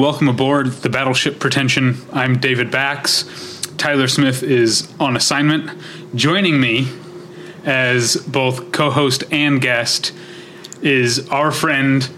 and 0.00 0.06
welcome 0.06 0.28
aboard 0.28 0.68
the 0.68 0.88
Battleship 0.88 1.38
Pretension. 1.38 1.94
I'm 2.10 2.38
David 2.38 2.70
Bax. 2.70 3.60
Tyler 3.76 4.08
Smith 4.08 4.42
is 4.42 4.90
on 4.98 5.14
assignment. 5.14 5.70
Joining 6.14 6.58
me 6.58 6.88
as 7.66 8.16
both 8.16 8.72
co 8.72 8.88
host 8.88 9.24
and 9.30 9.60
guest 9.60 10.12
is 10.80 11.28
our 11.28 11.52
friend 11.52 12.08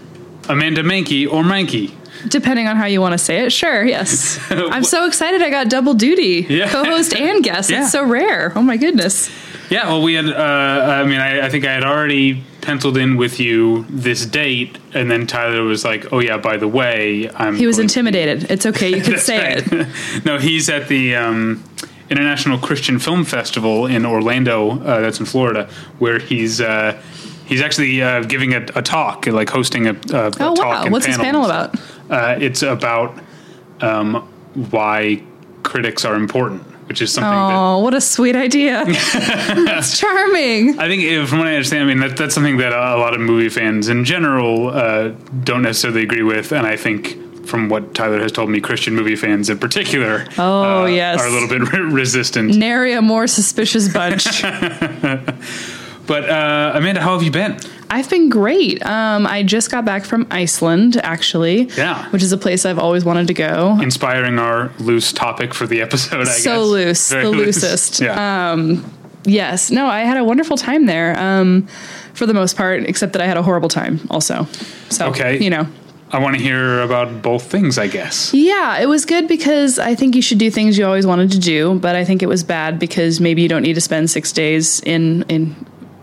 Amanda 0.47 0.81
Mankey 0.81 1.29
or 1.29 1.43
Mankey. 1.43 1.93
Depending 2.29 2.69
on 2.69 2.77
how 2.77 2.85
you 2.85 3.01
want 3.01 3.11
to 3.15 3.17
say 3.17 3.43
it, 3.45 3.51
sure, 3.51 3.83
yes. 3.83 4.39
I'm 4.49 4.85
so 4.85 5.05
excited 5.05 5.41
I 5.41 5.49
got 5.49 5.69
double 5.69 5.93
duty, 5.93 6.45
Yeah. 6.47 6.69
co-host 6.69 7.13
and 7.13 7.43
guest. 7.43 7.69
Yeah. 7.73 7.81
It's 7.83 7.91
so 7.91 8.05
rare. 8.05 8.53
Oh 8.55 8.61
my 8.61 8.77
goodness. 8.77 9.29
Yeah, 9.69 9.87
well, 9.87 10.01
we 10.01 10.13
had, 10.13 10.27
uh, 10.27 11.01
I 11.01 11.03
mean, 11.03 11.19
I, 11.19 11.47
I 11.47 11.49
think 11.49 11.65
I 11.65 11.73
had 11.73 11.83
already 11.83 12.43
penciled 12.63 12.97
in 12.97 13.17
with 13.17 13.39
you 13.39 13.85
this 13.89 14.25
date, 14.25 14.77
and 14.93 15.11
then 15.11 15.27
Tyler 15.27 15.63
was 15.63 15.85
like, 15.85 16.11
oh, 16.11 16.19
yeah, 16.19 16.37
by 16.37 16.57
the 16.57 16.67
way, 16.67 17.29
I'm. 17.35 17.55
He 17.55 17.67
was 17.67 17.77
intimidated. 17.77 18.49
It's 18.49 18.65
okay. 18.65 18.89
You 18.89 19.01
can 19.03 19.17
say 19.19 19.55
right. 19.55 19.71
it. 19.71 19.87
no, 20.25 20.37
he's 20.39 20.69
at 20.69 20.87
the 20.87 21.15
um, 21.15 21.63
International 22.09 22.57
Christian 22.57 22.99
Film 22.99 23.25
Festival 23.25 23.85
in 23.85 24.05
Orlando. 24.05 24.79
Uh, 24.79 25.01
that's 25.01 25.19
in 25.19 25.25
Florida, 25.25 25.69
where 25.99 26.19
he's 26.19 26.61
uh, 26.61 26.99
he's 27.45 27.61
actually 27.61 28.01
uh, 28.01 28.23
giving 28.23 28.53
a, 28.53 28.65
a 28.75 28.81
talk, 28.81 29.27
like 29.27 29.49
hosting 29.49 29.87
a, 29.87 29.93
a, 30.11 30.27
a 30.27 30.31
Oh 30.39 30.53
wow. 30.53 30.89
What's 30.89 31.05
his 31.05 31.17
panel 31.17 31.45
about? 31.45 31.79
Uh, 32.09 32.37
it's 32.39 32.61
about 32.61 33.17
um, 33.81 34.27
why 34.71 35.23
critics 35.63 36.05
are 36.05 36.15
important, 36.15 36.63
which 36.87 37.01
is 37.01 37.11
something 37.13 37.31
that. 37.31 37.53
Oh, 37.55 37.79
what 37.79 37.93
a 37.93 38.01
sweet 38.01 38.35
idea. 38.35 38.83
That's 38.85 39.97
charming. 39.99 40.79
I 40.79 40.87
think, 40.87 41.03
if, 41.03 41.29
from 41.29 41.39
what 41.39 41.47
I 41.47 41.55
understand, 41.55 41.83
I 41.83 41.85
mean 41.85 41.99
that, 41.99 42.17
that's 42.17 42.33
something 42.35 42.57
that 42.57 42.71
a 42.73 42.97
lot 42.97 43.13
of 43.13 43.21
movie 43.21 43.49
fans 43.49 43.89
in 43.89 44.03
general 44.05 44.69
uh, 44.69 45.09
don't 45.43 45.61
necessarily 45.61 46.03
agree 46.03 46.23
with, 46.23 46.51
and 46.51 46.65
I 46.67 46.75
think 46.77 47.17
from 47.47 47.67
what 47.69 47.93
Tyler 47.93 48.19
has 48.21 48.31
told 48.31 48.49
me, 48.49 48.61
Christian 48.61 48.95
movie 48.95 49.15
fans 49.17 49.49
in 49.49 49.59
particular, 49.59 50.25
Oh, 50.37 50.83
uh, 50.83 50.85
yes. 50.85 51.19
are 51.19 51.27
a 51.27 51.31
little 51.31 51.49
bit 51.49 51.61
re- 51.73 51.79
resistant. 51.91 52.55
Nary 52.55 52.93
a 52.93 53.01
more 53.01 53.27
suspicious 53.27 53.91
bunch. 53.91 54.43
But 56.05 56.29
uh, 56.29 56.73
Amanda, 56.75 56.99
how 56.99 57.13
have 57.13 57.23
you 57.23 57.31
been? 57.31 57.57
I've 57.93 58.09
been 58.09 58.29
great. 58.29 58.83
Um, 58.85 59.27
I 59.27 59.43
just 59.43 59.69
got 59.71 59.85
back 59.85 60.03
from 60.05 60.25
Iceland, 60.31 60.97
actually. 61.03 61.69
Yeah. 61.77 62.09
Which 62.09 62.23
is 62.23 62.31
a 62.31 62.37
place 62.37 62.65
I've 62.65 62.79
always 62.79 63.05
wanted 63.05 63.27
to 63.27 63.33
go. 63.33 63.77
Inspiring 63.81 64.39
our 64.39 64.71
loose 64.79 65.13
topic 65.13 65.53
for 65.53 65.67
the 65.67 65.81
episode. 65.81 66.21
I 66.27 66.31
So 66.31 66.61
guess. 66.63 66.69
loose, 66.71 67.09
Very 67.11 67.23
the 67.25 67.29
loose. 67.29 67.45
loosest. 67.63 67.99
Yeah. 68.01 68.77
Yes. 69.25 69.71
No, 69.71 69.85
I 69.87 70.01
had 70.01 70.17
a 70.17 70.23
wonderful 70.23 70.57
time 70.57 70.85
there. 70.87 71.17
Um, 71.19 71.67
for 72.13 72.25
the 72.25 72.33
most 72.33 72.57
part, 72.57 72.83
except 72.83 73.13
that 73.13 73.21
I 73.21 73.25
had 73.27 73.37
a 73.37 73.43
horrible 73.43 73.69
time 73.69 73.99
also. 74.09 74.47
So, 74.89 75.07
Okay. 75.07 75.37
you 75.43 75.49
know. 75.49 75.67
I 76.11 76.19
want 76.19 76.35
to 76.37 76.41
hear 76.43 76.81
about 76.81 77.21
both 77.23 77.43
things. 77.49 77.77
I 77.79 77.87
guess. 77.87 78.31
Yeah, 78.33 78.77
it 78.79 78.87
was 78.87 79.03
good 79.05 79.27
because 79.27 79.79
I 79.79 79.95
think 79.95 80.15
you 80.15 80.21
should 80.21 80.37
do 80.37 80.51
things 80.51 80.77
you 80.77 80.85
always 80.85 81.07
wanted 81.07 81.31
to 81.31 81.39
do, 81.39 81.79
but 81.79 81.95
I 81.95 82.05
think 82.05 82.21
it 82.21 82.27
was 82.27 82.43
bad 82.43 82.77
because 82.77 83.19
maybe 83.19 83.41
you 83.41 83.47
don't 83.49 83.63
need 83.63 83.73
to 83.75 83.81
spend 83.81 84.11
six 84.11 84.31
days 84.31 84.79
in 84.81 85.23
in 85.29 85.55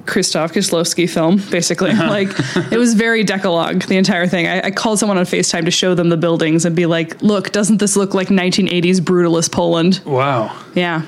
Krzysztof 0.06 0.52
Kieslowski 0.52 1.08
film, 1.08 1.40
basically. 1.50 1.92
like 2.18 2.28
it 2.72 2.78
was 2.78 2.94
very 2.94 3.22
Decalogue, 3.24 3.82
the 3.84 3.96
entire 3.96 4.26
thing. 4.26 4.46
I, 4.46 4.66
I 4.66 4.70
called 4.70 4.98
someone 4.98 5.18
on 5.18 5.24
FaceTime 5.24 5.64
to 5.64 5.70
show 5.70 5.94
them 5.94 6.08
the 6.08 6.16
buildings 6.16 6.64
and 6.64 6.74
be 6.74 6.86
like, 6.86 7.20
"Look, 7.22 7.52
doesn't 7.52 7.78
this 7.78 7.96
look 7.96 8.14
like 8.14 8.28
1980s 8.28 9.00
brutalist 9.00 9.52
Poland?" 9.52 10.00
Wow. 10.04 10.56
Yeah. 10.74 11.02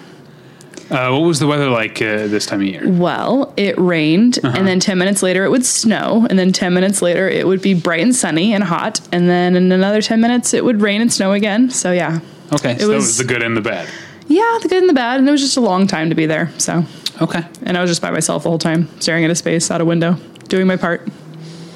Uh, 0.90 1.10
what 1.10 1.22
was 1.22 1.38
the 1.38 1.46
weather 1.46 1.70
like 1.70 2.02
uh, 2.02 2.26
this 2.26 2.44
time 2.44 2.60
of 2.60 2.66
year? 2.66 2.82
Well, 2.86 3.54
it 3.56 3.78
rained, 3.78 4.38
Uh-huh. 4.44 4.54
and 4.58 4.66
then 4.68 4.78
10 4.78 4.98
minutes 4.98 5.22
later 5.22 5.42
it 5.44 5.50
would 5.50 5.64
snow, 5.64 6.26
and 6.28 6.38
then 6.38 6.52
10 6.52 6.74
minutes 6.74 7.00
later 7.00 7.28
it 7.30 7.46
would 7.46 7.62
be 7.62 7.72
bright 7.72 8.00
and 8.02 8.14
sunny 8.14 8.52
and 8.52 8.62
hot, 8.62 9.00
and 9.10 9.26
then 9.26 9.56
in 9.56 9.72
another 9.72 10.02
10 10.02 10.20
minutes 10.20 10.52
it 10.52 10.62
would 10.64 10.82
rain 10.82 11.00
and 11.00 11.10
snow 11.10 11.32
again. 11.32 11.70
So, 11.70 11.92
yeah. 11.92 12.20
Okay, 12.52 12.76
so 12.76 12.88
that 12.88 12.94
was- 12.94 13.04
was 13.06 13.16
the 13.18 13.24
good 13.24 13.42
and 13.42 13.56
the 13.56 13.62
bad. 13.62 13.88
Yeah, 14.28 14.58
the 14.62 14.68
good 14.68 14.80
and 14.80 14.88
the 14.88 14.92
bad, 14.94 15.18
and 15.18 15.26
it 15.26 15.32
was 15.32 15.40
just 15.40 15.56
a 15.56 15.60
long 15.62 15.86
time 15.86 16.10
to 16.10 16.14
be 16.14 16.26
there. 16.26 16.50
So, 16.58 16.84
Okay. 17.22 17.42
and 17.64 17.78
I 17.78 17.80
was 17.80 17.90
just 17.90 18.02
by 18.02 18.10
myself 18.10 18.42
the 18.42 18.48
whole 18.50 18.58
time, 18.58 18.88
staring 19.00 19.22
into 19.24 19.34
space 19.34 19.70
out 19.70 19.80
a 19.80 19.84
window, 19.84 20.16
doing 20.48 20.66
my 20.66 20.76
part. 20.76 21.08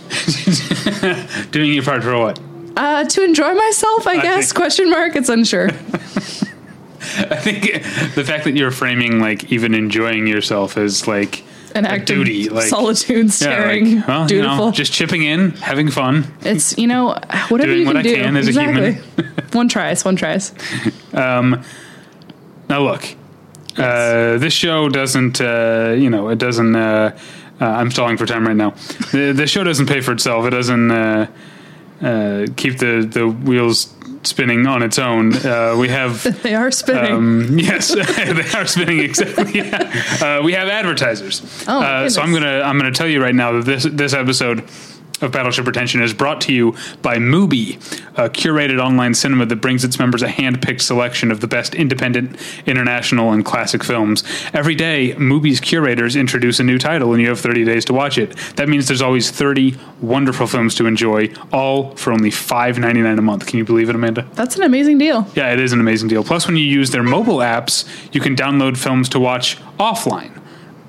Doing 1.51 1.73
your 1.73 1.83
part 1.83 2.03
for 2.03 2.17
what? 2.19 2.39
Uh, 2.77 3.05
to 3.05 3.23
enjoy 3.25 3.55
myself, 3.55 4.07
I, 4.07 4.21
guess? 4.23 4.47
think- 4.53 4.57
Question 4.57 4.91
mark. 4.91 5.17
It's 5.17 5.29
unsure. 5.29 5.69
I 7.19 7.37
think 7.37 7.73
the 8.15 8.25
fact 8.25 8.45
that 8.45 8.57
you're 8.57 8.71
framing 8.71 9.21
like 9.21 9.51
even 9.53 9.75
enjoying 9.75 10.27
yourself 10.27 10.77
as 10.77 11.07
like 11.09 11.45
An 11.75 11.87
a 11.87 11.89
act 11.91 12.07
duty, 12.07 12.49
like 12.49 12.65
solitude, 12.69 13.27
yeah, 13.27 13.31
staring, 13.33 13.97
like, 13.97 14.09
well, 14.09 14.23
you 14.23 14.29
dutiful. 14.29 14.57
know, 14.67 14.73
just 14.73 14.93
chipping 14.93 15.23
in, 15.23 15.53
having 15.53 15.91
fun. 15.91 16.27
it's 16.43 16.77
you 16.77 16.87
know 16.87 17.19
whatever 17.49 17.73
Doing 17.73 17.81
you 17.81 17.87
what 17.87 17.93
can 17.97 17.99
I 17.99 18.03
do. 18.03 18.15
can 18.17 18.37
as 18.37 18.49
a 18.49 18.53
human. 18.61 18.95
one 19.53 19.69
tries. 19.69 20.05
One 20.05 20.17
tries. 20.17 20.53
Um, 21.15 21.63
now 22.69 22.83
look, 22.83 23.05
uh, 23.79 24.39
this 24.39 24.53
show 24.53 24.89
doesn't, 24.89 25.41
uh, 25.41 25.95
you 25.97 26.11
know, 26.11 26.29
it 26.29 26.39
doesn't. 26.39 26.75
Uh, 26.77 27.17
uh, 27.61 27.65
I'm 27.65 27.91
stalling 27.91 28.17
for 28.17 28.27
time 28.27 28.47
right 28.47 28.57
now. 28.57 28.71
The, 29.13 29.33
the 29.35 29.47
show 29.47 29.65
doesn't 29.65 29.87
pay 29.87 30.01
for 30.01 30.13
itself. 30.13 30.45
It 30.47 30.51
doesn't 30.51 30.91
uh, 30.91 31.27
uh, 32.03 32.47
keep 32.57 32.79
the 32.79 33.09
the 33.11 33.27
wheels 33.27 33.95
spinning 34.23 34.67
on 34.67 34.83
its 34.83 34.99
own. 34.99 35.35
Uh, 35.35 35.77
we 35.79 35.89
have. 35.89 36.23
They 36.43 36.55
are 36.55 36.71
spinning. 36.71 37.13
Um, 37.13 37.59
yes, 37.59 37.95
they 37.95 38.59
are 38.59 38.67
spinning 38.67 39.01
exactly. 39.01 39.61
uh, 39.61 40.43
we 40.43 40.53
have 40.53 40.69
advertisers. 40.69 41.65
Oh, 41.67 41.83
uh, 41.83 42.11
so 42.11 42.21
I'm 42.21 42.33
gonna 42.33 42.61
I'm 42.61 42.77
gonna 42.77 42.93
tell 42.93 43.09
you 43.09 43.23
right 43.23 43.35
now 43.35 43.53
that 43.53 43.65
this 43.65 43.85
this 43.85 44.13
episode 44.13 44.69
of 45.23 45.33
Battleship 45.33 45.65
Pretension 45.65 46.03
is 46.03 46.13
brought 46.13 46.41
to 46.43 46.53
you 46.53 46.75
by 47.03 47.17
Mubi, 47.17 47.77
a 48.19 48.29
curated 48.29 48.81
online 48.81 49.15
cinema 49.15 49.47
that 49.47 49.57
brings 49.57 49.85
its 49.85 49.99
members 49.99 50.23
a 50.23 50.29
hand-picked 50.29 50.83
selection 50.83 51.31
of 51.31 51.41
the 51.41 51.47
best 51.47 51.75
independent, 51.75 52.37
international, 52.67 53.33
and 53.33 53.45
classic 53.45 53.83
films. 53.83 54.25
Every 54.53 54.75
day, 54.75 55.15
Mubi's 55.15 55.61
curators 55.61 56.17
introduce 56.17 56.61
a 56.61 56.65
new 56.65 56.79
title, 56.79 57.13
and 57.13 57.23
you 57.23 57.29
have 57.29 57.41
30 57.41 57.65
days 57.65 57.85
to 57.87 57.93
watch 57.93 58.19
it. 58.19 58.37
That 58.57 58.69
means 58.69 58.89
there's 58.89 59.03
always 59.03 59.31
30 59.31 59.77
wonderful 60.01 60.47
films 60.47 60.75
to 60.77 60.87
enjoy, 60.87 61.33
all 61.53 61.95
for 61.97 62.13
only 62.13 62.31
$5.99 62.31 63.19
a 63.19 63.23
month. 63.23 63.47
Can 63.47 63.59
you 63.59 63.65
believe 63.65 63.89
it, 63.89 63.95
Amanda? 63.95 64.27
That's 64.35 64.57
an 64.57 64.63
amazing 64.63 64.99
deal. 64.99 65.27
Yeah, 65.35 65.53
it 65.53 65.61
is 65.61 65.73
an 65.73 65.81
amazing 65.81 66.09
deal. 66.09 66.25
Plus, 66.25 66.47
when 66.47 66.57
you 66.57 66.65
use 66.65 66.91
their 66.91 67.03
mobile 67.03 67.39
apps, 67.39 67.87
you 68.13 68.21
can 68.21 68.37
download 68.37 68.77
films 68.77 69.09
to 69.11 69.21
watch 69.21 69.59
offline. 69.79 70.41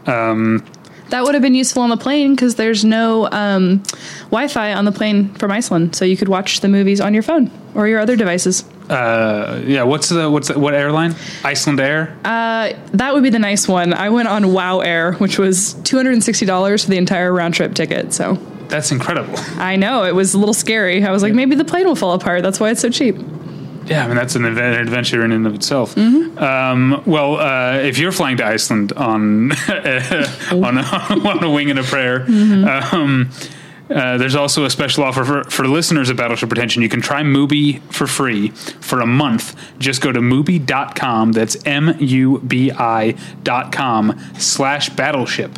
Um, 0.07 0.63
That 1.09 1.23
would 1.23 1.35
have 1.35 1.41
been 1.41 1.56
useful 1.56 1.84
on 1.84 1.90
the 1.90 1.97
plane 1.97 2.35
because 2.35 2.56
there's 2.56 2.84
no 2.84 3.29
um, 3.31 3.84
Wi-Fi 4.25 4.73
on 4.73 4.85
the 4.85 4.91
plane 4.91 5.34
from 5.35 5.51
Iceland, 5.51 5.95
so 5.95 6.03
you 6.06 6.18
could 6.18 6.28
watch 6.28 6.59
the 6.59 6.68
movies 6.68 7.00
on 7.00 7.13
your 7.13 7.23
phone 7.23 7.50
or 7.75 7.88
your 7.88 8.00
other 8.00 8.16
devices. 8.16 8.66
Uh, 8.90 9.62
yeah, 9.66 9.84
what's 9.84 10.09
the 10.09 10.29
what's 10.29 10.47
the, 10.47 10.57
what 10.57 10.73
airline? 10.73 11.16
Iceland 11.44 11.79
Air. 11.79 12.18
That 12.23 13.13
would 13.13 13.23
be 13.23 13.29
the 13.29 13.40
nice 13.40 13.68
one. 13.68 13.94
I 13.94 14.09
went 14.09 14.28
on 14.28 14.53
Wow 14.53 14.79
Air, 14.79 15.13
which 15.13 15.38
was 15.38 15.73
two 15.84 15.97
hundred 15.97 16.13
and 16.13 16.23
sixty 16.23 16.45
dollars 16.45 16.84
for 16.84 16.90
the 16.90 16.97
entire 16.97 17.34
round 17.34 17.53
trip 17.53 17.74
ticket. 17.74 18.13
So 18.13 18.35
That's 18.69 18.91
incredible. 18.91 19.34
I 19.57 19.75
know 19.75 20.03
it 20.03 20.16
was 20.16 20.34
a 20.34 20.38
little 20.38 20.53
scary. 20.53 21.03
I 21.03 21.12
was 21.12 21.24
like, 21.24 21.34
maybe 21.34 21.56
the 21.56 21.66
plane 21.66 21.85
will 21.85 21.95
fall 21.95 22.13
apart. 22.13 22.44
That's 22.44 22.59
why 22.59 22.69
it's 22.69 22.81
so 22.81 22.89
cheap. 22.89 23.16
Yeah, 23.87 24.03
I 24.03 24.07
mean 24.07 24.15
that's 24.15 24.35
an 24.35 24.45
adventure 24.45 25.23
in 25.23 25.31
and 25.31 25.47
of 25.47 25.56
itself. 25.56 25.95
Mm-hmm. 25.95 26.38
Um, 26.38 27.03
well, 27.06 27.38
uh, 27.38 27.79
if 27.79 27.97
you're 27.97 28.12
flying 28.12 28.38
to 28.38 28.45
Iceland 28.45 28.94
on 28.94 29.51
on, 30.51 30.77
a, 30.77 30.83
on 31.27 31.44
a 31.44 31.50
wing 31.50 31.69
and 31.69 31.79
a 31.79 31.83
prayer. 31.83 32.21
Mm-hmm. 32.21 32.95
Um, 32.95 33.31
uh, 33.89 34.17
there's 34.17 34.35
also 34.35 34.65
a 34.65 34.69
special 34.69 35.03
offer 35.03 35.23
for, 35.23 35.44
for 35.45 35.65
listeners 35.65 36.09
of 36.09 36.17
Battleship 36.17 36.50
Pretension. 36.50 36.81
You 36.81 36.89
can 36.89 37.01
try 37.01 37.21
Mubi 37.21 37.81
for 37.91 38.06
free 38.06 38.50
for 38.50 39.00
a 39.00 39.06
month. 39.06 39.57
Just 39.79 40.01
go 40.01 40.12
to 40.12 40.19
Mubi.com. 40.19 41.31
That's 41.31 41.56
M 41.65 41.95
U 42.00 42.39
B 42.39 42.71
I 42.71 43.15
dot 43.44 43.71
com 43.71 44.19
slash 44.38 44.89
battleship 44.89 45.57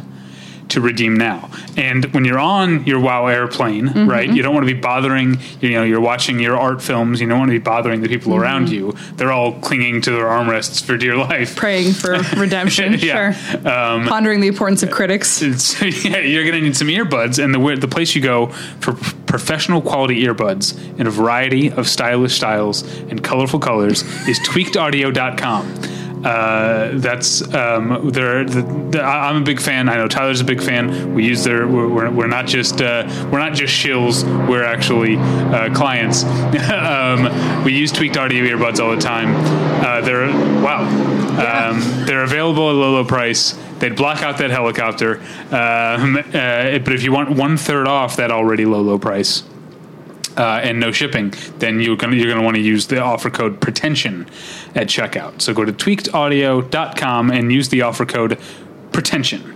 to 0.70 0.82
redeem 0.82 1.16
now. 1.16 1.50
And 1.78 2.06
when 2.14 2.26
you're 2.26 2.40
on 2.40 2.86
your 2.86 3.00
WoW 3.00 3.28
airplane, 3.28 3.88
Mm-hmm. 3.90 4.10
right, 4.10 4.30
you 4.32 4.42
don't 4.42 4.54
want 4.54 4.68
to 4.68 4.74
be 4.74 4.80
bothering, 4.80 5.38
you 5.62 5.72
know, 5.72 5.84
you're 5.84 6.00
watching 6.02 6.40
your 6.40 6.58
art 6.58 6.82
films, 6.82 7.20
you 7.22 7.28
don't 7.28 7.40
want 7.40 7.50
to 7.50 7.58
be 7.60 7.64
bothering 7.64 8.02
the 8.02 8.08
people 8.08 8.32
Mm-hmm. 8.34 8.42
around 8.42 8.70
you. 8.70 8.94
They're 9.16 9.32
all 9.32 9.54
clinging 9.60 10.02
to 10.02 10.12
their 10.12 10.26
armrests 10.26 10.84
for 10.84 10.98
dear 10.98 11.16
life. 11.16 11.56
Praying 11.56 11.94
for 11.94 12.14
redemption. 12.38 12.94
Yeah. 13.00 13.32
Sure. 13.34 13.62
Pondering 13.64 14.42
the 14.42 14.48
importance 14.48 14.84
of 14.84 14.92
critics. 14.92 15.42
It's, 15.42 15.82
yeah, 16.06 16.18
you're 16.20 16.44
going 16.44 16.56
to 16.56 16.62
need 16.62 16.76
some 16.78 16.88
earbuds, 16.88 17.44
and 17.44 17.54
the 17.54 17.76
the 17.80 17.88
place 17.88 18.16
you 18.16 18.22
go 18.22 18.48
for 18.80 18.94
professional 19.26 19.82
quality 19.82 20.24
earbuds 20.26 20.76
in 21.00 21.06
a 21.08 21.12
variety 21.12 21.72
of 21.72 21.88
stylish 21.88 22.36
styles 22.36 22.84
and 23.10 23.24
colorful 23.24 23.60
colors 23.60 24.02
is 24.28 24.40
tweakedaudio.com. 24.40 26.09
Uh, 26.24 26.92
that's 26.96 27.42
um, 27.54 28.10
they're 28.12 28.44
the, 28.44 28.62
the, 28.92 29.02
I- 29.02 29.30
I'm 29.30 29.42
a 29.42 29.46
big 29.46 29.62
fan. 29.62 29.88
I 29.90 29.96
know 29.96 30.08
Tyler's 30.08 30.42
a 30.42 30.46
big 30.46 30.62
fan. 30.62 31.14
We 31.14 31.26
use 31.26 31.44
their 31.44 31.68
we're, 31.68 32.10
we're, 32.10 32.28
not 32.28 32.46
just 32.48 32.82
uh, 32.82 33.04
we're 33.32 33.40
not 33.40 33.54
just 33.54 33.74
shills. 33.74 34.24
We're 34.48 34.64
actually 34.64 35.18
uh, 35.18 35.74
clients. 35.74 36.24
um, 36.72 37.64
we 37.64 37.74
use 37.74 37.92
tweaked 37.92 38.18
audio 38.18 38.44
earbuds 38.44 38.80
all 38.80 38.94
the 38.94 39.02
time. 39.02 39.36
Uh, 39.84 40.02
they're 40.02 40.28
wow. 40.62 40.84
Um, 41.40 42.06
they're 42.06 42.24
available 42.24 42.70
at 42.70 42.76
a 42.76 42.78
low, 42.78 42.92
low 42.92 43.06
price. 43.06 43.58
They'd 43.80 43.96
block 43.96 44.22
out 44.22 44.40
that 44.40 44.50
helicopter. 44.52 45.22
Um, 45.52 46.18
uh, 46.18 46.80
but 46.80 46.90
if 46.94 47.04
you 47.04 47.14
want 47.14 47.30
one 47.30 47.56
third 47.56 47.88
off 47.88 48.18
that 48.18 48.30
already 48.30 48.66
low, 48.66 48.82
low 48.82 49.00
price, 49.00 49.44
uh, 50.38 50.60
and 50.64 50.80
no 50.80 50.92
shipping, 50.92 51.34
then 51.58 51.80
you're 51.80 51.98
you're 52.14 52.34
gonna 52.34 52.44
want 52.44 52.56
to 52.56 52.62
use 52.62 52.88
the 52.88 53.02
offer 53.02 53.30
code 53.30 53.60
pretension 53.62 54.28
at 54.76 54.88
checkout. 54.88 55.42
So 55.42 55.54
go 55.54 55.66
to 55.66 55.74
tweakedaudio.com 55.74 57.32
and 57.32 57.52
use 57.52 57.70
the 57.70 57.82
offer 57.82 58.06
code 58.06 58.40
pretension. 58.92 59.56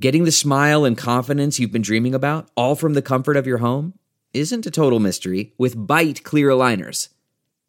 Getting 0.00 0.24
the 0.24 0.32
smile 0.32 0.84
and 0.84 0.98
confidence 0.98 1.60
you've 1.60 1.70
been 1.70 1.82
dreaming 1.82 2.14
about, 2.14 2.50
all 2.56 2.74
from 2.74 2.94
the 2.94 3.02
comfort 3.02 3.36
of 3.36 3.46
your 3.46 3.58
home, 3.58 3.94
isn't 4.34 4.66
a 4.66 4.70
total 4.70 4.98
mystery 4.98 5.52
with 5.58 5.76
Byte 5.76 6.22
clear 6.22 6.48
aligners. 6.48 7.08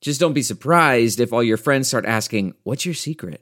Just 0.01 0.19
don't 0.19 0.33
be 0.33 0.41
surprised 0.41 1.19
if 1.19 1.31
all 1.31 1.43
your 1.43 1.57
friends 1.57 1.87
start 1.87 2.05
asking, 2.05 2.55
"What's 2.63 2.85
your 2.85 2.95
secret?" 2.95 3.41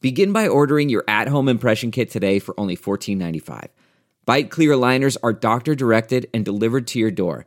Begin 0.00 0.32
by 0.32 0.48
ordering 0.48 0.88
your 0.88 1.04
at-home 1.06 1.48
impression 1.48 1.92
kit 1.92 2.10
today 2.10 2.40
for 2.40 2.58
only 2.58 2.76
$14.95. 2.76 3.68
Byte 4.26 4.50
clear 4.50 4.72
aligners 4.72 5.16
are 5.22 5.32
doctor 5.32 5.74
directed 5.74 6.28
and 6.34 6.44
delivered 6.44 6.86
to 6.88 6.98
your 6.98 7.10
door. 7.10 7.46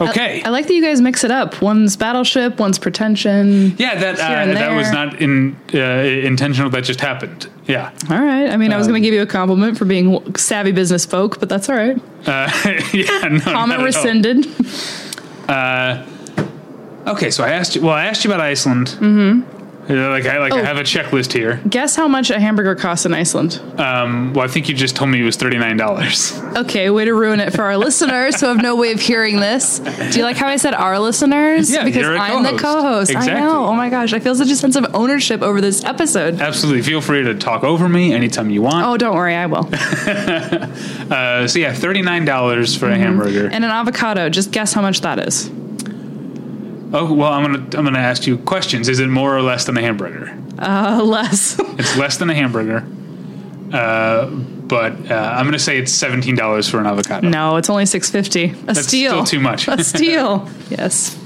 Okay. 0.00 0.42
I 0.42 0.48
like 0.48 0.66
that 0.66 0.74
you 0.74 0.82
guys 0.82 1.00
mix 1.00 1.22
it 1.22 1.30
up. 1.30 1.62
One's 1.62 1.96
battleship, 1.96 2.58
one's 2.58 2.78
pretension. 2.80 3.76
yeah, 3.78 3.94
that 3.94 4.14
uh, 4.18 4.52
that 4.54 4.76
was 4.76 4.90
not 4.90 5.20
in 5.20 5.56
uh, 5.72 5.78
intentional. 5.78 6.68
That 6.70 6.82
just 6.84 7.00
happened. 7.00 7.48
Yeah. 7.66 7.92
All 8.10 8.18
right. 8.20 8.50
I 8.50 8.56
mean, 8.56 8.72
I 8.72 8.76
was 8.76 8.86
Um, 8.86 8.92
going 8.92 9.02
to 9.02 9.06
give 9.06 9.14
you 9.14 9.22
a 9.22 9.26
compliment 9.26 9.78
for 9.78 9.84
being 9.84 10.34
savvy 10.36 10.72
business 10.72 11.06
folk, 11.06 11.38
but 11.40 11.48
that's 11.48 11.68
all 11.68 11.76
right. 11.76 11.96
Uh, 12.26 12.50
yeah. 12.92 13.28
No, 13.28 13.38
Comment 13.40 13.42
not 13.44 13.70
at 13.70 13.78
all. 13.78 13.84
rescinded. 13.84 14.46
Okay, 17.06 17.30
so 17.30 17.44
I 17.44 17.50
asked 17.50 17.76
you. 17.76 17.82
Well, 17.82 17.92
I 17.94 18.06
asked 18.06 18.24
you 18.24 18.30
about 18.30 18.40
Iceland. 18.40 18.88
Mm-hmm. 18.98 19.63
Like 19.88 20.26
I 20.26 20.38
like 20.38 20.52
I 20.52 20.60
Oh. 20.60 20.64
have 20.64 20.78
a 20.78 20.82
checklist 20.82 21.32
here. 21.32 21.60
Guess 21.68 21.94
how 21.96 22.08
much 22.08 22.30
a 22.30 22.40
hamburger 22.40 22.74
costs 22.74 23.04
in 23.06 23.12
Iceland? 23.12 23.60
Um, 23.78 24.32
well, 24.32 24.44
I 24.44 24.48
think 24.48 24.68
you 24.68 24.74
just 24.74 24.96
told 24.96 25.10
me 25.10 25.20
it 25.20 25.24
was 25.24 25.36
thirty 25.36 25.58
nine 25.58 25.76
dollars. 25.76 26.38
Okay, 26.56 26.88
way 26.90 27.04
to 27.04 27.12
ruin 27.14 27.40
it 27.40 27.52
for 27.52 27.62
our 27.62 27.76
listeners 27.76 28.40
who 28.40 28.46
have 28.46 28.62
no 28.62 28.76
way 28.76 28.92
of 28.92 29.00
hearing 29.00 29.40
this. 29.40 29.80
Do 29.80 30.18
you 30.18 30.24
like 30.24 30.36
how 30.36 30.48
I 30.48 30.56
said 30.56 30.72
our 30.74 30.98
listeners? 30.98 31.70
Yeah, 31.70 31.84
because 31.84 32.06
I'm 32.06 32.42
the 32.42 32.56
co-host. 32.60 33.10
Exactly. 33.10 33.34
I 33.34 33.40
know. 33.40 33.66
Oh 33.66 33.74
my 33.74 33.90
gosh, 33.90 34.12
I 34.12 34.20
feel 34.20 34.34
such 34.34 34.50
a 34.50 34.56
sense 34.56 34.76
of 34.76 34.86
ownership 34.94 35.42
over 35.42 35.60
this 35.60 35.84
episode. 35.84 36.40
Absolutely. 36.40 36.82
Feel 36.82 37.00
free 37.00 37.22
to 37.24 37.34
talk 37.34 37.64
over 37.64 37.88
me 37.88 38.12
anytime 38.14 38.50
you 38.50 38.62
want. 38.62 38.86
Oh, 38.86 38.96
don't 38.96 39.14
worry, 39.14 39.34
I 39.34 39.46
will. 39.46 39.68
Uh, 41.04 41.46
so 41.46 41.58
yeah, 41.58 41.72
thirty 41.72 42.02
nine 42.02 42.24
dollars 42.24 42.74
for 42.76 42.88
a 42.90 42.96
hamburger. 42.96 43.46
And 43.46 43.64
an 43.64 43.70
avocado. 43.70 44.28
Just 44.30 44.50
guess 44.50 44.72
how 44.72 44.80
much 44.82 45.02
that 45.02 45.18
is. 45.18 45.50
Oh 46.92 47.12
well, 47.12 47.32
I'm 47.32 47.42
gonna 47.44 47.58
I'm 47.78 47.84
gonna 47.84 47.98
ask 47.98 48.26
you 48.26 48.38
questions. 48.38 48.88
Is 48.88 48.98
it 49.00 49.08
more 49.08 49.36
or 49.36 49.42
less 49.42 49.64
than 49.64 49.76
a 49.76 49.80
hamburger? 49.80 50.36
Uh, 50.58 51.00
less. 51.04 51.58
It's 51.78 51.96
less 51.96 52.18
than 52.18 52.30
a 52.30 52.34
hamburger. 52.34 52.86
Uh, 53.72 54.26
but 54.26 55.10
uh, 55.10 55.14
I'm 55.36 55.44
gonna 55.46 55.58
say 55.58 55.78
it's 55.78 55.92
seventeen 55.92 56.36
dollars 56.36 56.68
for 56.68 56.78
an 56.78 56.86
avocado. 56.86 57.28
no, 57.28 57.56
it's 57.56 57.68
only 57.68 57.86
six 57.86 58.10
fifty. 58.10 58.44
A 58.50 58.54
That's 58.54 58.86
steal. 58.86 59.10
still 59.10 59.24
too 59.24 59.40
much. 59.40 59.66
A 59.68 59.82
steal. 59.84 60.48
yes. 60.70 61.16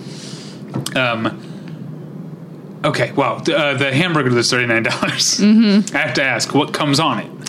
Um, 0.96 2.80
okay, 2.84 3.12
well, 3.12 3.36
uh, 3.36 3.74
the 3.74 3.92
hamburger 3.92 4.36
is 4.38 4.50
thirty 4.50 4.66
nine 4.66 4.82
dollars. 4.84 5.38
Mm-hmm. 5.38 5.94
I 5.94 6.00
have 6.00 6.14
to 6.14 6.22
ask, 6.22 6.54
what 6.54 6.72
comes 6.72 6.98
on 7.00 7.18
it? 7.20 7.47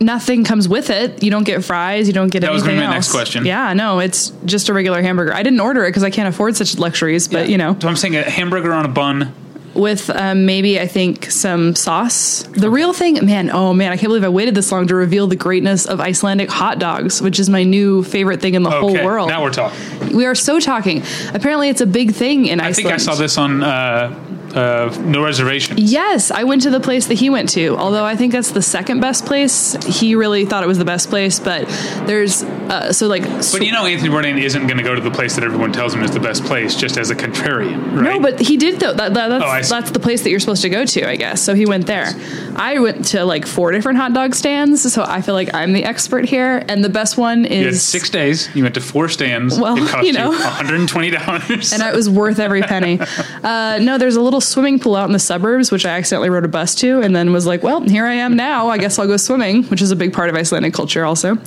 Nothing 0.00 0.44
comes 0.44 0.68
with 0.68 0.90
it. 0.90 1.22
You 1.22 1.30
don't 1.30 1.44
get 1.44 1.64
fries. 1.64 2.06
You 2.06 2.12
don't 2.12 2.28
get 2.28 2.40
That 2.40 2.52
was 2.52 2.62
anything 2.62 2.76
gonna 2.78 2.86
be 2.88 2.90
my 2.90 2.94
next 2.96 3.10
question. 3.10 3.46
Yeah, 3.46 3.72
no, 3.72 3.98
it's 3.98 4.30
just 4.44 4.68
a 4.68 4.74
regular 4.74 5.00
hamburger. 5.02 5.32
I 5.34 5.42
didn't 5.42 5.60
order 5.60 5.84
it 5.84 5.88
because 5.90 6.04
I 6.04 6.10
can't 6.10 6.28
afford 6.28 6.54
such 6.56 6.76
luxuries. 6.78 7.28
But 7.28 7.48
you 7.48 7.56
know, 7.58 7.76
So 7.80 7.88
I'm 7.88 7.96
saying 7.96 8.16
a 8.16 8.22
hamburger 8.22 8.72
on 8.74 8.84
a 8.84 8.88
bun. 8.88 9.32
with 9.74 10.08
um, 10.10 10.46
maybe 10.46 10.78
I 10.80 10.86
think 10.86 11.30
some 11.30 11.74
sauce. 11.74 12.42
The 12.44 12.70
real 12.70 12.92
thing, 12.92 13.24
man. 13.24 13.50
Oh 13.50 13.72
man, 13.74 13.92
I 13.92 13.96
can't 13.96 14.08
believe 14.08 14.24
I 14.24 14.28
waited 14.28 14.54
this 14.54 14.70
long 14.72 14.86
to 14.88 14.94
reveal 14.94 15.26
the 15.26 15.36
greatness 15.36 15.86
of 15.86 16.00
Icelandic 16.00 16.50
hot 16.50 16.78
dogs, 16.78 17.20
which 17.22 17.38
is 17.38 17.48
my 17.50 17.62
new 17.62 18.02
favorite 18.02 18.40
thing 18.42 18.54
in 18.54 18.62
the 18.62 18.70
whole 18.70 18.94
world. 18.94 19.28
now 19.28 19.42
we're 19.42 19.50
talking. 19.52 20.14
we 20.16 20.24
are 20.26 20.34
so 20.34 20.60
talking. 20.60 21.02
Apparently, 21.34 21.68
it's 21.70 21.80
a 21.80 21.86
big 21.86 22.12
thing 22.14 22.46
in 22.46 22.60
I 22.60 22.68
Iceland. 22.68 22.88
I 22.88 22.90
think 22.90 23.00
I 23.00 23.14
saw 23.14 23.14
this 23.14 23.36
on 23.38 23.62
uh, 23.62 24.14
uh, 24.56 24.96
No 25.04 25.22
reservation. 25.22 25.76
Yes, 25.78 26.30
I 26.30 26.44
went 26.44 26.62
to 26.62 26.70
the 26.70 26.80
place 26.80 27.06
that 27.08 27.14
he 27.14 27.30
went 27.30 27.50
to. 27.50 27.76
Although 27.76 28.04
I 28.04 28.16
think 28.16 28.32
that's 28.32 28.50
the 28.50 28.62
second 28.62 29.00
best 29.00 29.26
place. 29.26 29.74
He 29.84 30.14
really 30.14 30.44
thought 30.46 30.64
it 30.64 30.66
was 30.66 30.78
the 30.78 30.84
best 30.84 31.08
place, 31.10 31.38
but 31.38 31.66
there's 32.06 32.42
uh, 32.42 32.92
so 32.92 33.06
like 33.06 33.22
But 33.22 33.64
you 33.64 33.72
know, 33.72 33.86
Anthony 33.86 34.08
Bourdain 34.10 34.40
isn't 34.42 34.66
going 34.66 34.78
to 34.78 34.82
go 34.84 34.94
to 34.94 35.00
the 35.00 35.10
place 35.10 35.34
that 35.36 35.44
everyone 35.44 35.72
tells 35.72 35.94
him 35.94 36.02
is 36.02 36.10
the 36.10 36.20
best 36.20 36.44
place 36.44 36.74
just 36.74 36.96
as 36.96 37.10
a 37.10 37.14
contrarian, 37.14 37.94
right? 37.94 38.02
No, 38.02 38.20
but 38.20 38.40
he 38.40 38.56
did 38.56 38.80
though. 38.80 38.94
That, 38.94 39.14
that, 39.14 39.28
that's, 39.28 39.70
Oh, 39.70 39.74
that's 39.74 39.90
the 39.90 40.00
place 40.00 40.22
that 40.22 40.30
you're 40.30 40.40
supposed 40.40 40.62
to 40.62 40.70
go 40.70 40.84
to, 40.84 41.08
I 41.08 41.16
guess. 41.16 41.42
So 41.42 41.54
he 41.54 41.66
went 41.66 41.86
there. 41.86 42.08
I 42.56 42.78
went 42.78 43.04
to 43.06 43.24
like 43.24 43.46
four 43.46 43.70
different 43.72 43.98
hot 43.98 44.14
dog 44.14 44.34
stands, 44.34 44.92
so 44.92 45.04
I 45.06 45.20
feel 45.20 45.34
like 45.34 45.54
I'm 45.54 45.72
the 45.72 45.84
expert 45.84 46.24
here. 46.24 46.64
And 46.68 46.82
the 46.82 46.88
best 46.88 47.16
one 47.18 47.44
you 47.44 47.50
had 47.50 47.66
is 47.66 47.82
six 47.82 48.10
days. 48.10 48.48
You 48.54 48.62
went 48.62 48.74
to 48.76 48.80
four 48.80 49.08
stands. 49.08 49.58
Well, 49.58 49.76
it 49.76 49.88
cost 49.88 50.06
you 50.06 50.12
know. 50.12 50.32
you 50.32 50.38
$120. 50.38 51.72
and 51.72 51.82
it 51.82 51.94
was 51.94 52.08
worth 52.08 52.38
every 52.38 52.62
penny. 52.62 52.98
Uh, 53.42 53.78
no, 53.80 53.98
there's 53.98 54.16
a 54.16 54.20
little 54.20 54.40
swimming 54.46 54.78
pool 54.78 54.96
out 54.96 55.06
in 55.06 55.12
the 55.12 55.18
suburbs, 55.18 55.70
which 55.70 55.84
I 55.84 55.90
accidentally 55.90 56.30
rode 56.30 56.44
a 56.44 56.48
bus 56.48 56.74
to, 56.76 57.00
and 57.00 57.14
then 57.14 57.32
was 57.32 57.46
like, 57.46 57.62
well, 57.62 57.80
here 57.80 58.06
I 58.06 58.14
am 58.14 58.36
now. 58.36 58.68
I 58.68 58.78
guess 58.78 58.98
I'll 58.98 59.06
go 59.06 59.16
swimming, 59.16 59.64
which 59.64 59.82
is 59.82 59.90
a 59.90 59.96
big 59.96 60.12
part 60.12 60.28
of 60.28 60.36
Icelandic 60.36 60.74
culture 60.74 61.04
also. 61.04 61.38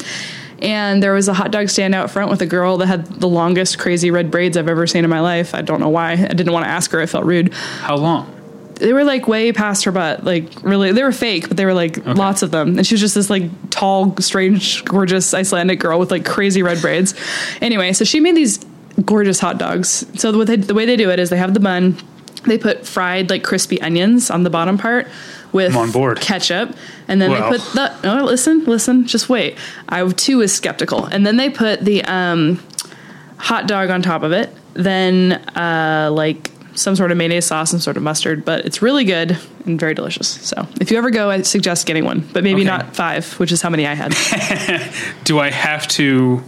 And 0.61 1.01
there 1.01 1.13
was 1.13 1.27
a 1.27 1.33
hot 1.33 1.51
dog 1.51 1.69
stand 1.69 1.95
out 1.95 2.11
front 2.11 2.29
with 2.29 2.41
a 2.41 2.45
girl 2.45 2.77
that 2.77 2.87
had 2.87 3.05
the 3.05 3.29
longest 3.29 3.79
crazy 3.79 4.11
red 4.11 4.29
braids 4.29 4.57
I've 4.57 4.67
ever 4.67 4.85
seen 4.87 5.03
in 5.03 5.09
my 5.09 5.21
life. 5.21 5.55
I 5.55 5.61
don't 5.61 5.79
know 5.79 5.89
why. 5.89 6.11
I 6.11 6.33
didn't 6.33 6.51
want 6.51 6.65
to 6.65 6.69
ask 6.69 6.91
her. 6.91 6.99
I 6.99 7.05
felt 7.05 7.25
rude. 7.25 7.53
How 7.53 7.95
long? 7.95 8.35
They 8.75 8.93
were 8.93 9.03
like 9.03 9.27
way 9.27 9.51
past 9.51 9.83
her 9.85 9.91
butt. 9.91 10.23
Like 10.23 10.63
really, 10.63 10.91
they 10.91 11.03
were 11.03 11.11
fake, 11.11 11.47
but 11.47 11.57
they 11.57 11.65
were 11.65 11.73
like 11.73 12.05
lots 12.05 12.41
of 12.43 12.51
them. 12.51 12.77
And 12.77 12.85
she 12.85 12.93
was 12.93 13.01
just 13.01 13.15
this 13.15 13.29
like 13.29 13.43
tall, 13.69 14.15
strange, 14.17 14.83
gorgeous 14.85 15.33
Icelandic 15.33 15.79
girl 15.79 15.99
with 15.99 16.11
like 16.11 16.25
crazy 16.25 16.63
red 16.63 16.81
braids. 16.81 17.13
Anyway, 17.61 17.93
so 17.93 18.03
she 18.05 18.19
made 18.19 18.35
these 18.35 18.65
gorgeous 19.05 19.39
hot 19.39 19.57
dogs. 19.57 20.05
So 20.19 20.31
the 20.31 20.37
way 20.37 20.45
they, 20.45 20.55
the 20.57 20.73
way 20.73 20.85
they 20.85 20.97
do 20.97 21.09
it 21.09 21.19
is 21.19 21.29
they 21.29 21.37
have 21.37 21.53
the 21.53 21.59
bun, 21.59 21.97
they 22.45 22.57
put 22.57 22.85
fried 22.85 23.29
like 23.29 23.43
crispy 23.43 23.81
onions 23.81 24.29
on 24.31 24.43
the 24.43 24.49
bottom 24.49 24.77
part 24.77 25.07
with 25.51 25.71
I'm 25.71 25.77
on 25.77 25.91
board. 25.91 26.19
ketchup, 26.21 26.75
and 27.07 27.21
then 27.21 27.31
Well. 27.31 27.51
they 27.51 27.57
put 27.57 27.73
the. 27.73 27.95
Oh, 28.21 28.23
listen, 28.25 28.63
listen, 28.65 29.05
just 29.07 29.29
wait. 29.29 29.57
I 29.87 30.07
too 30.11 30.37
was 30.37 30.53
skeptical, 30.53 31.05
and 31.05 31.25
then 31.25 31.37
they 31.37 31.49
put 31.49 31.81
the 31.81 32.03
um, 32.05 32.63
hot 33.37 33.67
dog 33.67 33.89
on 33.89 34.01
top 34.01 34.23
of 34.23 34.31
it. 34.31 34.49
Then 34.73 35.33
uh, 35.55 36.09
like 36.13 36.51
some 36.75 36.95
sort 36.95 37.11
of 37.11 37.17
mayonnaise 37.17 37.45
sauce, 37.45 37.71
some 37.71 37.79
sort 37.79 37.97
of 37.97 38.03
mustard, 38.03 38.45
but 38.45 38.63
it's 38.65 38.81
really 38.81 39.03
good 39.03 39.37
and 39.65 39.77
very 39.79 39.93
delicious. 39.93 40.27
So 40.29 40.65
if 40.79 40.91
you 40.91 40.97
ever 40.97 41.09
go, 41.09 41.29
I 41.29 41.41
suggest 41.41 41.85
getting 41.87 42.05
one, 42.05 42.25
but 42.31 42.43
maybe 42.43 42.61
Okay. 42.61 42.69
not 42.69 42.95
five, 42.95 43.33
which 43.39 43.51
is 43.51 43.61
how 43.61 43.69
many 43.69 43.85
I 43.85 43.95
had. 43.95 44.13
Do 45.25 45.39
I 45.39 45.49
have 45.49 45.87
to 45.89 46.41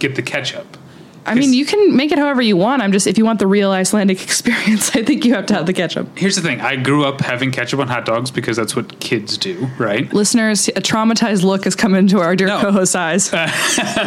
get 0.00 0.16
the 0.16 0.22
ketchup? 0.22 0.76
I 1.24 1.34
mean, 1.36 1.52
you 1.52 1.64
can 1.64 1.94
make 1.96 2.10
it 2.10 2.18
however 2.18 2.42
you 2.42 2.56
want. 2.56 2.82
I'm 2.82 2.90
just 2.90 3.06
if 3.06 3.16
you 3.16 3.24
want 3.24 3.38
the 3.38 3.46
real 3.46 3.70
Icelandic 3.70 4.22
experience, 4.24 4.94
I 4.96 5.02
think 5.04 5.24
you 5.24 5.34
have 5.34 5.46
to 5.46 5.54
have 5.54 5.66
the 5.66 5.72
ketchup. 5.72 6.18
Here's 6.18 6.34
the 6.34 6.42
thing. 6.42 6.60
I 6.60 6.74
grew 6.76 7.04
up 7.04 7.20
having 7.20 7.52
ketchup 7.52 7.78
on 7.80 7.86
hot 7.88 8.04
dogs 8.04 8.30
because 8.32 8.56
that's 8.56 8.74
what 8.74 8.98
kids 8.98 9.38
do, 9.38 9.68
right? 9.78 10.12
Listeners, 10.12 10.66
a 10.68 10.72
traumatized 10.80 11.44
look 11.44 11.64
has 11.64 11.76
come 11.76 11.94
into 11.94 12.18
our 12.18 12.34
dear 12.34 12.48
No. 12.48 12.60
co-host's 12.60 12.94
eyes. 12.96 13.32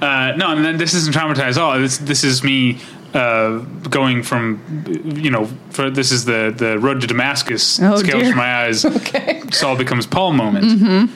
Uh, 0.00 0.32
no, 0.36 0.50
and 0.52 0.64
then 0.64 0.76
this 0.76 0.94
isn't 0.94 1.14
traumatized 1.14 1.56
at 1.56 1.58
all. 1.58 1.78
This 1.78 1.98
this 1.98 2.22
is 2.24 2.44
me 2.44 2.78
uh, 3.14 3.58
going 3.90 4.22
from, 4.22 4.60
you 5.16 5.30
know, 5.30 5.46
for 5.70 5.90
this 5.90 6.12
is 6.12 6.24
the 6.24 6.54
the 6.56 6.78
road 6.78 7.00
to 7.00 7.06
Damascus 7.06 7.80
Oh, 7.82 7.96
scales 7.96 8.22
dear. 8.22 8.30
from 8.30 8.38
my 8.38 8.64
eyes. 8.66 8.84
okay. 8.98 9.42
Saul 9.50 9.76
becomes 9.76 10.06
Paul 10.06 10.32
moment. 10.32 10.64
Mm-hmm. 10.66 11.14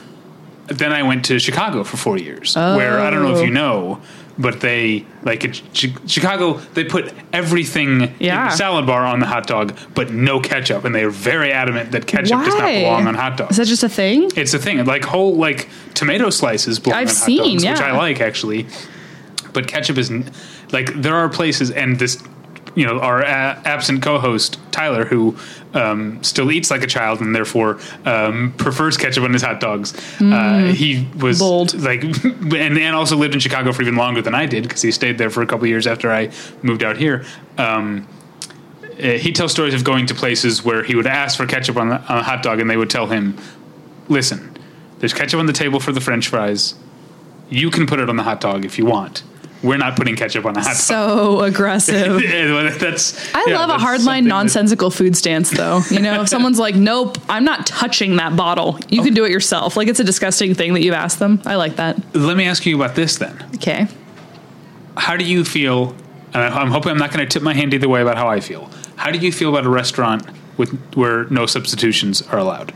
Then 0.75 0.93
I 0.93 1.03
went 1.03 1.25
to 1.27 1.39
Chicago 1.39 1.85
for 1.85 1.97
four 1.97 2.19
years, 2.19 2.57
where 2.57 3.01
I 3.01 3.11
don't 3.11 3.23
know 3.23 3.33
if 3.33 3.39
Oh. 3.39 3.43
you 3.45 3.51
know, 3.51 4.01
but 4.39 4.61
they 4.61 5.05
like 5.23 5.41
Chi- 5.43 5.95
Chicago 6.07 6.55
they 6.75 6.85
put 6.85 7.13
everything 7.33 8.03
in 8.03 8.09
the 8.51 8.57
salad 8.57 8.87
bar 8.87 9.05
on 9.05 9.21
the 9.21 9.27
hot 9.27 9.47
dog, 9.47 9.77
but 9.95 10.11
no 10.11 10.41
ketchup, 10.41 10.85
and 10.85 10.95
they 10.95 11.05
are 11.05 11.11
very 11.11 11.53
adamant 11.53 11.93
that 11.93 12.07
ketchup 12.07 12.39
does 12.45 12.55
not 12.55 12.67
belong 12.67 13.07
on 13.07 13.15
hot 13.15 13.37
dogs. 13.37 13.53
Is 13.53 13.57
that 13.59 13.67
just 13.67 13.83
a 13.83 13.89
thing? 13.89 14.31
It's 14.37 14.55
a 14.55 14.59
thing. 14.59 14.85
Like 14.85 15.05
whole 15.05 15.37
like 15.37 15.69
tomato 15.95 16.31
slices 16.31 16.79
belong 16.79 16.99
I've 16.99 17.09
on 17.09 17.15
hot 17.15 17.25
seen, 17.25 17.57
dogs, 17.57 17.65
which. 17.65 17.81
I 17.81 17.97
like 17.97 18.21
actually. 18.21 18.67
But 19.53 19.69
ketchup 19.69 19.99
is 19.99 20.11
like 20.73 20.93
there 20.95 21.15
are 21.15 21.29
places, 21.29 21.71
and 21.71 21.99
this 21.99 22.23
you 22.75 22.87
know 22.87 23.01
our 23.01 23.21
a- 23.23 23.61
absent 23.65 24.03
co-host 24.03 24.59
Tyler 24.71 25.05
who 25.05 25.37
um, 25.75 26.23
still 26.23 26.51
eats 26.51 26.71
like 26.71 26.83
a 26.83 26.87
child 26.87 27.21
and 27.21 27.35
therefore 27.35 27.79
um, 28.05 28.53
prefers 28.57 28.97
ketchup 28.97 29.25
on 29.25 29.33
his 29.33 29.43
hot 29.43 29.61
dogs. 29.61 29.93
Uh, 30.21 30.73
he 30.75 31.07
was 31.19 31.39
Mm. 31.39 31.41
Bold. 31.41 31.75
like, 31.83 32.03
and 32.25 32.79
and 32.79 32.95
also 32.97 33.17
lived 33.17 33.35
in 33.35 33.41
Chicago 33.41 33.73
for 33.73 33.83
even 33.83 33.97
longer 33.97 34.23
than 34.23 34.35
I 34.35 34.47
did 34.47 34.63
because 34.65 34.83
he 34.83 34.91
stayed 34.93 35.19
there 35.19 35.31
for 35.31 35.43
a 35.43 35.47
couple 35.47 35.67
years 35.67 35.87
after 35.87 36.11
I 36.13 36.31
moved 36.63 36.83
out 36.83 36.97
here. 36.97 37.25
Um, 37.59 38.07
uh, 38.83 39.13
he 39.13 39.33
tells 39.33 39.51
stories 39.53 39.73
of 39.75 39.85
going 39.85 40.07
to 40.07 40.15
places 40.15 40.63
where 40.65 40.83
he 40.83 40.95
would 40.95 41.07
ask 41.07 41.37
for 41.37 41.47
ketchup 41.47 41.77
on, 41.77 41.89
the, 41.89 41.97
on 42.13 42.19
a 42.19 42.23
hot 42.23 42.43
dog, 42.43 42.61
and 42.61 42.69
they 42.69 42.77
would 42.77 42.91
tell 42.91 43.07
him, 43.07 43.37
"Listen, 44.09 44.51
There's 44.99 45.15
ketchup 45.15 45.41
on 45.41 45.47
the 45.47 45.53
table 45.53 45.81
for 45.81 45.93
the 45.93 46.01
French 46.01 46.29
fries. 46.29 46.75
You 47.49 47.71
can 47.71 47.87
put 47.87 47.99
it 47.99 48.09
on 48.09 48.17
the 48.17 48.23
hot 48.23 48.41
dog 48.41 48.65
if 48.65 48.79
you 48.79 48.85
want. 48.87 49.23
We're 49.63 49.77
not 49.79 49.97
putting 49.97 50.17
ketchup 50.17 50.45
on 50.45 50.55
the 50.55 50.61
hot 50.61 50.69
dog. 50.71 50.77
So 50.77 51.41
aggressive. 51.43 52.21
That's. 52.81 53.35
I 53.35 53.45
yeah, 53.47 53.59
love 53.65 53.71
a 53.71 53.75
hardline, 53.75 53.99
something 53.99 54.25
that- 54.25 54.29
nonsensical 54.29 54.91
food 54.91 55.17
stance, 55.17 55.51
though. 55.51 55.81
You 55.91 56.01
know, 56.01 56.23
if 56.23 56.29
someone's 56.29 56.59
like, 56.59 56.75
"Nope, 56.75 57.19
I'm 57.29 57.45
not 57.45 57.67
touching 57.67 58.17
that 58.17 58.37
bottle," 58.37 58.79
you 58.89 59.03
can 59.03 59.15
do 59.15 59.25
it 59.25 59.31
yourself. 59.31 59.77
Like 59.77 59.89
it's 59.89 60.01
a 60.01 60.05
disgusting 60.05 60.55
thing 60.55 60.75
that 60.75 60.83
you've 60.83 60.95
asked 60.95 61.19
them. 61.21 61.41
I 61.47 61.55
like 61.57 61.77
that. 61.77 61.97
Let 62.15 62.37
me 62.37 62.45
ask 62.47 62.67
you 62.67 62.75
about 62.77 62.97
this 62.97 63.17
then. 63.19 63.45
Okay. 63.55 63.87
How 64.97 65.17
do 65.17 65.25
you 65.25 65.45
feel? 65.45 65.95
And 66.35 66.43
I'm 66.43 66.71
hoping 66.71 66.91
I'm 66.93 66.99
not 66.99 67.13
going 67.13 67.27
to 67.27 67.31
tip 67.33 67.43
my 67.43 67.55
hand 67.55 67.75
either 67.75 67.89
way 67.89 68.01
about 68.01 68.17
how 68.17 68.27
I 68.29 68.41
feel. 68.41 68.71
How 68.97 69.11
do 69.11 69.19
you 69.19 69.31
feel 69.33 69.51
about 69.51 69.67
a 69.67 69.71
restaurant 69.71 70.27
with 70.57 70.71
where 70.95 71.25
no 71.25 71.47
substitutions 71.47 72.23
are 72.23 72.39
allowed? 72.39 72.73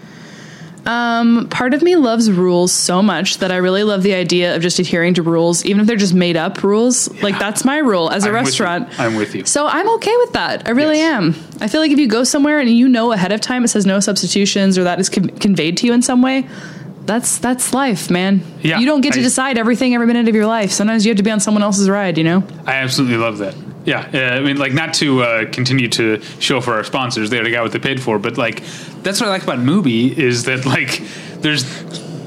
Part 0.87 1.75
of 1.75 1.83
me 1.83 1.97
loves 1.97 2.31
rules 2.31 2.73
so 2.73 3.03
much 3.03 3.39
that 3.39 3.51
I 3.51 3.57
really 3.57 3.83
love 3.83 4.03
the 4.03 4.15
idea 4.15 4.55
of 4.55 4.63
just 4.63 4.79
adhering 4.79 5.15
to 5.15 5.23
rules, 5.23 5.65
even 5.65 5.81
if 5.81 5.87
they're 5.87 5.97
just 5.97 6.15
made 6.15 6.37
up 6.37 6.63
rules. 6.63 7.13
Like 7.23 7.39
that's 7.39 7.65
my 7.65 7.79
rule 7.79 8.11
as 8.11 8.25
a 8.25 8.29
I'm 8.29 8.35
with 8.35 8.45
restaurant. 8.45 9.01
I'm 9.01 9.17
with 9.17 9.35
you. 9.35 9.45
So 9.45 9.67
I'm 9.67 9.89
okay 9.97 10.17
with 10.19 10.33
that. 10.35 10.67
I 10.69 10.71
really 10.71 10.99
Yes. 10.99 11.13
am. 11.15 11.35
I 11.61 11.69
feel 11.69 11.81
like 11.81 11.91
if 11.91 11.99
you 11.99 12.07
go 12.09 12.25
somewhere 12.25 12.59
and 12.59 12.71
you 12.71 12.89
know 12.89 13.13
ahead 13.13 13.33
of 13.33 13.41
time 13.41 13.65
it 13.65 13.69
says 13.69 13.85
no 13.87 14.01
substitutions 14.01 14.79
or 14.79 14.85
that 14.85 15.01
is 15.01 15.09
con- 15.09 15.29
conveyed 15.31 15.77
to 15.79 15.87
you 15.87 15.93
in 15.93 16.03
some 16.03 16.23
way, 16.23 16.47
that's 17.05 17.39
that's 17.39 17.73
life, 17.75 18.11
man. 18.11 18.43
Yeah, 18.63 18.79
you 18.79 18.87
don't 18.87 19.01
get 19.01 19.13
to 19.15 19.21
I- 19.21 19.23
decide 19.23 19.59
everything 19.59 19.95
every 19.95 20.07
minute 20.07 20.29
of 20.29 20.35
your 20.35 20.47
life. 20.47 20.71
Sometimes 20.71 21.05
you 21.05 21.11
have 21.11 21.17
to 21.17 21.23
be 21.23 21.31
on 21.31 21.41
someone 21.41 21.63
else's 21.63 21.89
ride. 21.89 22.19
You 22.19 22.25
know. 22.25 22.45
I 22.67 22.75
absolutely 22.77 23.17
love 23.17 23.39
that. 23.39 23.55
Yeah, 23.85 24.01
uh, 24.13 24.19
I 24.19 24.41
mean, 24.41 24.57
like, 24.57 24.73
not 24.73 24.95
to 24.95 25.23
uh, 25.23 25.45
continue 25.53 25.87
to 25.91 26.21
show 26.41 26.61
for 26.61 26.75
our 26.75 26.83
sponsors, 26.83 27.31
they 27.31 27.37
already 27.37 27.53
got 27.53 27.63
what 27.63 27.71
they 27.71 27.79
paid 27.79 28.03
for, 28.03 28.19
but 28.19 28.37
like, 28.37 28.65
that's 29.07 29.21
what 29.21 29.29
I 29.29 29.31
like 29.31 29.45
about 29.45 29.61
Mubi 29.61 30.13
is 30.17 30.45
that 30.45 30.67
like, 30.67 31.01
there's, 31.41 31.65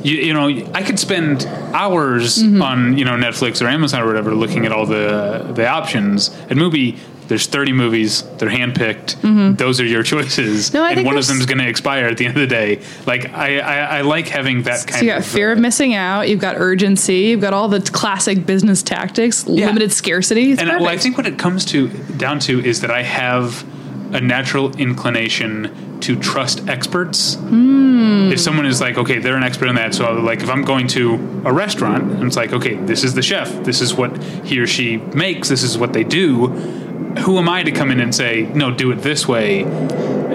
you, 0.03 0.15
you 0.17 0.33
know, 0.33 0.47
I 0.73 0.81
could 0.81 0.97
spend 0.97 1.45
hours 1.75 2.37
Mm-hmm. 2.41 2.61
on 2.61 2.97
you 2.97 3.05
know 3.05 3.15
Netflix 3.15 3.61
or 3.61 3.67
Amazon 3.67 4.01
or 4.01 4.07
whatever 4.07 4.33
looking 4.33 4.65
at 4.65 4.71
all 4.71 4.85
the 4.85 5.51
the 5.53 5.67
options. 5.67 6.29
At 6.49 6.57
Mubi, 6.57 6.97
there's 7.27 7.45
30 7.47 7.73
movies. 7.73 8.23
They're 8.37 8.49
handpicked. 8.49 9.57
Those 9.57 9.79
are 9.79 9.85
your 9.85 10.01
choices, 10.13 10.69
Mm-hmm. 10.69 10.77
No, 10.77 10.83
I 10.83 10.87
and 10.89 10.95
think 10.97 11.05
one 11.05 11.17
of 11.17 11.27
them 11.27 11.39
is 11.39 11.45
going 11.45 11.59
to 11.59 11.67
expire 11.67 12.05
at 12.05 12.17
the 12.17 12.25
end 12.25 12.35
of 12.37 12.41
the 12.41 12.47
day. 12.47 12.81
Like, 13.05 13.29
I 13.33 13.59
I, 13.59 13.97
I 13.99 14.01
like 14.01 14.27
having 14.27 14.63
that 14.63 14.87
kind 14.87 14.99
So 14.99 15.05
you 15.05 15.11
got 15.11 15.19
of 15.19 15.25
fear 15.25 15.49
uh, 15.49 15.53
of 15.53 15.59
missing 15.59 15.93
out. 15.93 16.27
You've 16.29 16.39
got 16.41 16.55
urgency. 16.57 17.19
You've 17.29 17.41
got 17.41 17.53
all 17.53 17.67
the 17.67 17.81
classic 17.81 18.45
business 18.45 18.81
tactics. 18.81 19.45
Limited 19.45 19.91
scarcity. 19.91 20.53
It's 20.53 20.61
and 20.61 20.69
well, 20.69 20.87
I 20.87 20.97
think 20.97 21.17
what 21.17 21.27
it 21.27 21.37
comes 21.37 21.65
to 21.65 21.89
down 22.17 22.39
to 22.47 22.59
is 22.63 22.81
that 22.81 22.89
I 22.91 23.03
have 23.03 23.63
a 24.13 24.21
natural 24.21 24.75
inclination 24.77 25.99
to 26.01 26.17
trust 26.17 26.67
experts. 26.67 27.35
Hmm. 27.35 28.31
If 28.31 28.39
someone 28.39 28.65
is 28.65 28.79
like, 28.79 28.97
okay, 28.97 29.19
they're 29.19 29.35
an 29.35 29.43
expert 29.43 29.67
in 29.67 29.75
that, 29.75 29.93
so 29.93 30.13
like 30.13 30.41
if 30.41 30.49
I'm 30.49 30.63
going 30.63 30.87
to 30.89 31.15
a 31.45 31.53
restaurant 31.53 32.11
and 32.11 32.23
it's 32.23 32.37
like, 32.37 32.53
okay, 32.53 32.75
this 32.75 33.03
is 33.03 33.13
the 33.13 33.21
chef, 33.21 33.63
this 33.63 33.81
is 33.81 33.93
what 33.93 34.21
he 34.45 34.59
or 34.59 34.67
she 34.67 34.97
makes, 34.97 35.49
this 35.49 35.63
is 35.63 35.77
what 35.77 35.93
they 35.93 36.03
do. 36.03 36.47
Who 36.47 37.37
am 37.37 37.49
I 37.49 37.63
to 37.63 37.71
come 37.71 37.91
in 37.91 37.99
and 37.99 38.13
say, 38.13 38.43
no, 38.53 38.71
do 38.71 38.91
it 38.91 38.97
this 38.97 39.27
way? 39.27 39.63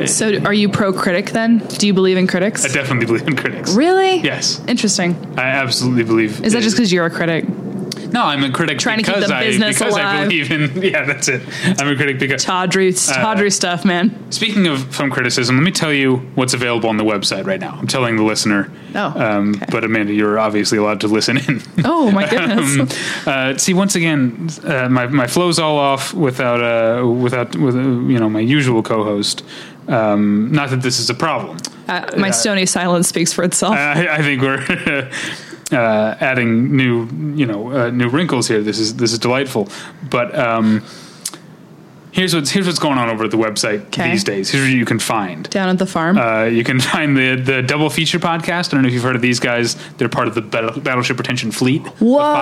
so, 0.06 0.38
are 0.40 0.52
you 0.52 0.68
pro 0.68 0.92
critic 0.92 1.30
then? 1.30 1.58
Do 1.58 1.86
you 1.86 1.94
believe 1.94 2.16
in 2.16 2.26
critics? 2.26 2.64
I 2.64 2.68
definitely 2.68 3.06
believe 3.12 3.26
in 3.28 3.36
critics. 3.36 3.74
Really? 3.74 4.18
Yes, 4.18 4.60
Interesting. 4.66 5.14
I 5.38 5.44
absolutely 5.44 6.04
believe. 6.04 6.44
Is 6.44 6.52
that 6.52 6.62
just 6.62 6.76
because 6.76 6.92
you're 6.92 7.06
a 7.06 7.10
critic? 7.10 7.44
No? 8.14 8.22
I'm 8.24 8.42
a 8.44 8.50
critic 8.50 8.78
Trying 8.78 8.98
to 8.98 9.04
keep 9.04 9.14
because 9.14 9.28
the 9.28 9.34
I 9.34 9.44
business 9.44 9.76
because 9.78 9.94
I 9.96 10.00
alive? 10.00 10.28
believe 10.30 10.50
in. 10.50 10.82
Yeah, 10.94 11.04
that's 11.04 11.28
it. 11.28 11.42
I'm 11.80 11.88
a 11.88 11.96
critic 11.96 12.18
because 12.18 12.42
Tawdry, 12.44 12.88
Uh, 12.88 13.50
stuff, 13.50 13.84
man. 13.84 14.32
Speaking 14.32 14.66
of 14.66 14.94
film 14.94 15.10
criticism, 15.10 15.56
let 15.56 15.62
me 15.64 15.70
tell 15.70 15.92
you 15.92 16.16
what's 16.36 16.54
available 16.54 16.88
on 16.88 16.96
the 16.96 17.04
website 17.04 17.44
right 17.46 17.60
now. 17.60 17.76
I'm 17.78 17.86
telling 17.86 18.16
the 18.16 18.22
listener. 18.22 18.70
Oh, 18.94 19.12
Um, 19.20 19.54
okay. 19.56 19.66
But 19.70 19.84
Amanda, 19.84 20.12
you're 20.14 20.38
obviously 20.38 20.78
allowed 20.78 21.00
to 21.02 21.08
listen 21.08 21.36
in. 21.38 21.60
Oh 21.84 22.10
my 22.10 22.28
goodness. 22.28 22.78
Um, 22.78 22.88
uh, 23.26 23.56
see, 23.58 23.74
once 23.74 23.94
again, 23.94 24.48
uh, 24.64 24.88
my 24.88 25.06
my 25.06 25.26
flow's 25.26 25.58
all 25.58 25.76
off 25.78 26.14
without 26.14 26.60
uh, 26.62 27.06
without 27.06 27.54
with 27.56 27.74
uh, 27.76 27.80
you 27.80 28.18
know 28.18 28.28
my 28.30 28.40
usual 28.40 28.82
co-host. 28.82 29.42
Um, 29.88 30.50
not 30.52 30.70
that 30.70 30.80
this 30.82 30.98
is 30.98 31.10
a 31.10 31.14
problem. 31.14 31.58
Uh, 31.88 32.10
my 32.16 32.30
stony 32.30 32.64
silence 32.66 33.08
speaks 33.08 33.32
for 33.34 33.44
itself. 33.44 33.74
I, 33.76 34.06
I 34.18 34.22
think 34.22 34.40
we're 34.42 35.10
uh, 35.74 36.16
adding 36.20 36.76
new 36.76 37.06
you 37.34 37.46
know 37.46 37.70
uh, 37.72 37.90
new 37.90 38.08
wrinkles 38.08 38.48
here. 38.48 38.62
This 38.62 38.78
is 38.78 38.96
this 38.96 39.12
is 39.12 39.18
delightful. 39.18 39.68
But 40.08 40.34
um, 40.38 40.82
here's 42.12 42.32
what's 42.34 42.50
here's 42.50 42.66
what's 42.66 42.78
going 42.78 42.96
on 42.98 43.08
over 43.08 43.24
at 43.24 43.30
the 43.30 43.36
website 43.36 43.86
Okay. 43.86 44.10
these 44.12 44.22
days. 44.24 44.50
Here's 44.50 44.64
what 44.68 44.72
you 44.72 44.84
can 44.84 44.98
find. 45.00 45.48
Down 45.50 45.68
at 45.68 45.78
the 45.78 45.86
farm. 45.86 46.16
Uh, 46.16 46.44
you 46.44 46.62
can 46.64 46.80
find 46.92 47.16
the 47.16 47.34
the 47.36 47.62
double 47.62 47.90
feature 47.90 48.18
podcast. 48.18 48.68
I 48.68 48.70
don't 48.76 48.82
know 48.82 48.88
if 48.88 48.94
you've 48.94 49.02
heard 49.02 49.16
of 49.16 49.22
these 49.22 49.40
guys. 49.40 49.76
They're 49.96 50.08
part 50.08 50.28
of 50.28 50.34
the 50.34 50.42
Battle, 50.42 50.80
Battleship 50.80 51.16
Pretension 51.16 51.50
Fleet 51.50 51.82
Whoa. 52.00 52.18
of 52.20 52.36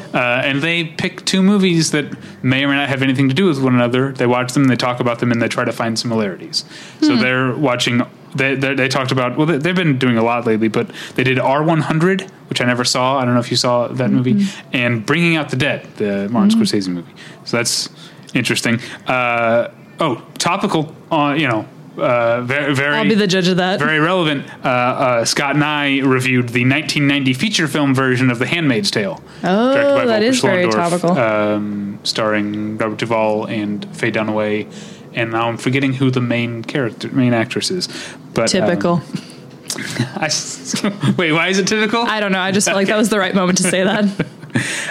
podcasts, 0.00 0.14
uh, 0.14 0.18
and 0.46 0.62
they 0.62 0.84
pick 0.84 1.24
two 1.24 1.42
movies 1.42 1.90
that 1.90 2.06
may 2.44 2.64
or 2.64 2.68
may 2.68 2.74
not 2.76 2.88
have 2.88 3.02
anything 3.02 3.28
to 3.28 3.34
do 3.34 3.46
with 3.46 3.60
one 3.62 3.74
another. 3.74 4.12
They 4.12 4.26
watch 4.26 4.52
them, 4.52 4.64
they 4.64 4.76
talk 4.76 5.00
about 5.00 5.18
them, 5.18 5.32
and 5.32 5.42
they 5.42 5.48
try 5.48 5.64
to 5.64 5.72
find 5.72 5.98
similarities. 5.98 6.64
So 7.00 7.16
they're 7.16 7.54
watching. 7.54 8.02
They, 8.34 8.54
they, 8.56 8.74
they 8.74 8.88
talked 8.88 9.12
about 9.12 9.36
well 9.36 9.46
they, 9.46 9.58
they've 9.58 9.74
been 9.76 9.98
doing 9.98 10.16
a 10.18 10.22
lot 10.24 10.44
lately 10.46 10.68
but 10.68 10.90
they 11.14 11.22
did 11.22 11.38
r100 11.38 12.28
which 12.48 12.60
i 12.60 12.64
never 12.64 12.84
saw 12.84 13.18
i 13.18 13.24
don't 13.24 13.34
know 13.34 13.40
if 13.40 13.50
you 13.50 13.56
saw 13.56 13.86
that 13.88 14.10
movie 14.10 14.46
and 14.72 15.06
bringing 15.06 15.36
out 15.36 15.50
the 15.50 15.56
dead 15.56 15.86
the 15.96 16.28
martin 16.30 16.50
scorsese 16.58 16.88
movie 16.88 17.12
so 17.44 17.56
that's 17.56 17.88
interesting 18.34 18.80
uh, 19.06 19.68
oh 20.00 20.20
topical 20.38 20.94
on 21.10 21.38
you 21.38 21.46
know 21.46 21.66
uh, 21.96 22.40
very 22.42 22.74
very 22.74 22.96
I'll 22.96 23.08
be 23.08 23.14
the 23.14 23.26
judge 23.28 23.46
of 23.46 23.58
that. 23.58 23.78
very 23.78 24.00
relevant. 24.00 24.48
Uh, 24.64 24.68
uh, 24.68 25.24
Scott 25.24 25.54
and 25.54 25.62
I 25.62 26.00
reviewed 26.00 26.48
the 26.48 26.64
1990 26.64 27.34
feature 27.34 27.68
film 27.68 27.94
version 27.94 28.30
of 28.30 28.40
The 28.40 28.46
Handmaid's 28.46 28.90
Tale. 28.90 29.22
Oh, 29.44 29.74
that 29.74 30.04
Volker 30.06 30.24
is 30.24 30.40
very 30.40 30.68
topical. 30.68 31.12
Um, 31.16 32.00
starring 32.02 32.76
Robert 32.78 32.98
Duvall 32.98 33.46
and 33.46 33.84
Faye 33.96 34.10
Dunaway. 34.10 34.66
And 35.14 35.30
now 35.30 35.48
I'm 35.48 35.56
forgetting 35.56 35.92
who 35.94 36.10
the 36.10 36.20
main 36.20 36.62
character, 36.64 37.08
main 37.08 37.32
actress 37.34 37.70
is. 37.70 37.88
But 38.34 38.54
um, 38.54 38.68
Typical. 38.68 39.02
I 40.16 40.26
s- 40.26 40.82
wait, 41.16 41.32
why 41.32 41.48
is 41.48 41.58
it 41.58 41.66
typical? 41.66 42.02
I 42.02 42.20
don't 42.20 42.32
know. 42.32 42.40
I 42.40 42.50
just 42.52 42.66
felt 42.66 42.76
like 42.76 42.88
that 42.88 42.96
was 42.96 43.08
the 43.10 43.18
right 43.18 43.34
moment 43.34 43.58
to 43.58 43.64
say 43.64 43.82
that. 43.84 44.04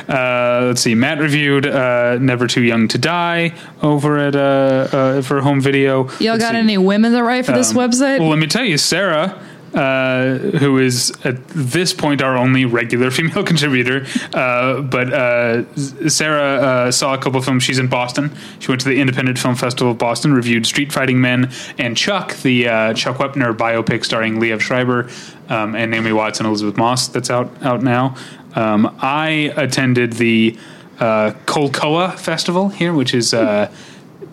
Uh, 0.09 0.65
let's 0.67 0.81
see. 0.81 0.93
Matt 0.95 1.19
reviewed 1.19 1.65
uh, 1.65 2.17
"Never 2.19 2.47
Too 2.47 2.63
Young 2.63 2.87
to 2.89 2.97
Die" 2.97 3.53
over 3.81 4.17
at 4.17 4.35
uh, 4.35 4.87
uh, 4.91 5.21
for 5.21 5.39
home 5.41 5.61
video. 5.61 6.03
Y'all 6.19 6.33
Let's 6.33 6.43
got 6.43 6.51
see. 6.51 6.57
any 6.57 6.77
women 6.77 7.13
that 7.13 7.23
write 7.23 7.45
for 7.45 7.53
this 7.53 7.71
Um, 7.71 7.77
website? 7.77 8.19
Well, 8.19 8.29
let 8.29 8.39
me 8.39 8.47
tell 8.47 8.65
you, 8.65 8.77
Sarah, 8.77 9.41
uh, 9.73 10.37
who 10.37 10.77
is 10.77 11.11
at 11.23 11.47
this 11.49 11.93
point 11.93 12.21
our 12.21 12.37
only 12.37 12.65
regular 12.65 13.09
female 13.19 13.43
contributor, 13.43 14.05
uh, 14.33 14.81
but 14.81 15.11
uh, 15.11 15.75
Sarah 16.09 16.61
uh, 16.61 16.91
saw 16.91 17.13
a 17.13 17.17
couple 17.17 17.41
films. 17.41 17.63
She's 17.63 17.79
in 17.79 17.87
Boston. 17.87 18.31
She 18.59 18.69
went 18.69 18.81
to 18.81 18.89
the 18.89 18.99
Independent 18.99 19.39
Film 19.39 19.55
Festival 19.55 19.91
of 19.91 19.97
Boston, 19.97 20.33
reviewed 20.33 20.65
Street 20.65 20.91
Fighting 20.91 21.19
Men 21.21 21.51
and 21.77 21.97
Chuck, 21.97 22.35
the 22.37 22.67
uh, 22.67 22.93
Chuck 22.93 23.17
Wepner 23.17 23.55
biopic 23.55 24.05
starring 24.05 24.35
Liev 24.39 24.61
Schreiber 24.61 25.09
um, 25.49 25.75
and 25.75 25.91
Naomi 25.91 26.13
Watts 26.13 26.39
and 26.39 26.47
Elisabeth 26.47 26.77
Moss. 26.77 27.07
That's 27.07 27.29
out 27.29 27.51
out 27.63 27.81
now. 27.81 28.15
Um, 28.55 28.95
I 29.01 29.53
attended 29.57 30.13
the 30.13 30.57
Colcoa 30.99 32.17
Festival 32.17 32.69
here, 32.69 32.93
which 32.93 33.13
is. 33.13 33.33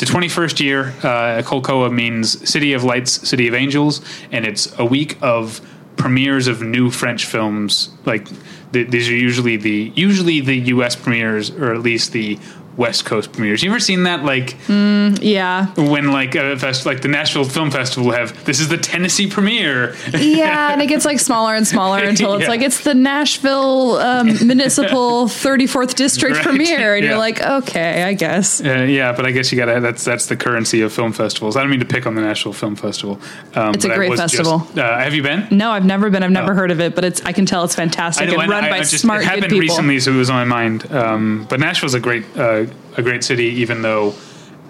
The 0.00 0.07
21st 0.07 0.61
year, 0.61 0.95
uh, 1.02 1.42
Colcoa 1.45 1.92
means 1.92 2.49
City 2.49 2.73
of 2.73 2.85
Lights, 2.85 3.28
City 3.28 3.49
of 3.49 3.54
Angels, 3.54 4.00
and 4.33 4.47
it's 4.47 4.76
a 4.78 4.85
week 4.85 5.19
of 5.21 5.61
premieres 5.99 6.47
of 6.47 6.62
new 6.62 6.90
French 6.90 7.26
films. 7.26 7.90
Like 8.07 8.26
th- 8.73 8.88
these 8.88 9.11
are 9.11 9.14
usually 9.14 9.59
the 9.59 9.92
usually 9.95 10.40
the 10.40 10.57
U.S. 10.75 10.97
premieres, 10.97 11.50
or 11.50 11.75
at 11.75 11.83
least 11.83 12.12
the 12.12 12.38
West 12.80 13.04
Coast 13.04 13.32
premieres. 13.32 13.62
You 13.62 13.68
ever 13.70 13.78
seen 13.78 14.04
that? 14.04 14.25
Like 14.25 14.56
yeah. 14.68 15.66
when 15.76 16.12
like 16.12 16.34
a 16.34 16.58
fest, 16.58 16.87
like 16.87 17.02
the 17.02 17.08
Nashville 17.08 17.44
Film 17.44 17.70
Festival 17.70 18.06
will 18.08 18.16
have 18.16 18.44
this 18.46 18.58
is 18.58 18.68
the 18.68 18.78
Tennessee 18.78 19.28
premiere. 19.28 19.94
Yeah, 20.16 20.72
and 20.72 20.80
it 20.80 20.87
gets 20.87 21.04
like 21.04 21.20
smaller 21.20 21.54
and 21.54 21.66
smaller 21.68 22.02
until 22.12 22.34
it's 22.34 22.44
Yeah. 22.44 22.49
like 22.49 22.62
it's 22.62 22.82
the 22.82 22.94
Nashville 22.94 23.96
um, 23.99 24.26
Municipal 24.46 25.26
34th 25.26 25.94
District 25.94 26.37
Right, 26.37 26.44
premiere, 26.44 26.94
and 26.94 27.04
yeah. 27.04 27.10
you're 27.10 27.18
like, 27.18 27.40
okay, 27.42 28.02
I 28.04 28.14
guess. 28.14 28.62
Uh, 28.64 28.87
yeah, 28.88 29.12
but 29.12 29.26
I 29.26 29.30
guess 29.32 29.52
you 29.52 29.58
got 29.58 29.66
to. 29.72 29.80
That's 29.80 30.02
that's 30.04 30.26
the 30.26 30.37
currency 30.37 30.80
of 30.80 30.92
film 30.92 31.12
festivals. 31.12 31.56
I 31.56 31.60
don't 31.60 31.70
mean 31.70 31.80
to 31.80 31.87
pick 31.87 32.06
on 32.06 32.14
the 32.14 32.22
Nashville 32.22 32.52
Film 32.54 32.76
Festival. 32.76 33.20
Um, 33.54 33.75
It's 33.75 33.84
a 33.84 33.88
great 33.94 34.08
was 34.10 34.20
just- 34.20 34.37
festival. 34.37 34.66
uh, 34.80 34.99
have 34.99 35.14
you 35.14 35.22
been? 35.22 35.46
No, 35.50 35.70
I've 35.70 35.84
never 35.84 36.08
been. 36.08 36.22
I've 36.22 36.30
never 36.30 36.52
Oh. 36.52 36.56
heard 36.56 36.70
of 36.70 36.80
it, 36.80 36.94
but 36.94 37.04
it's 37.04 37.20
I 37.26 37.32
can 37.32 37.44
tell 37.46 37.62
it's 37.64 37.75
fantastic 37.75 38.28
know, 38.28 38.38
and 38.40 38.50
run 38.50 38.64
I- 38.64 38.70
by 38.70 38.76
I 38.76 38.78
just- 38.80 38.99
smart, 39.00 39.20
It 39.22 39.26
happened 39.26 39.44
people. 39.44 39.60
recently, 39.60 40.00
so 40.00 40.12
it 40.12 40.16
was 40.16 40.30
on 40.30 40.37
my 40.49 40.62
mind. 40.62 40.90
Um, 40.92 41.46
but 41.49 41.60
Nashville's 41.60 41.94
a 41.94 42.00
great, 42.00 42.25
uh, 42.37 42.64
a 42.96 43.02
great 43.02 43.22
city, 43.24 43.44
even 43.46 43.82
though, 43.82 44.14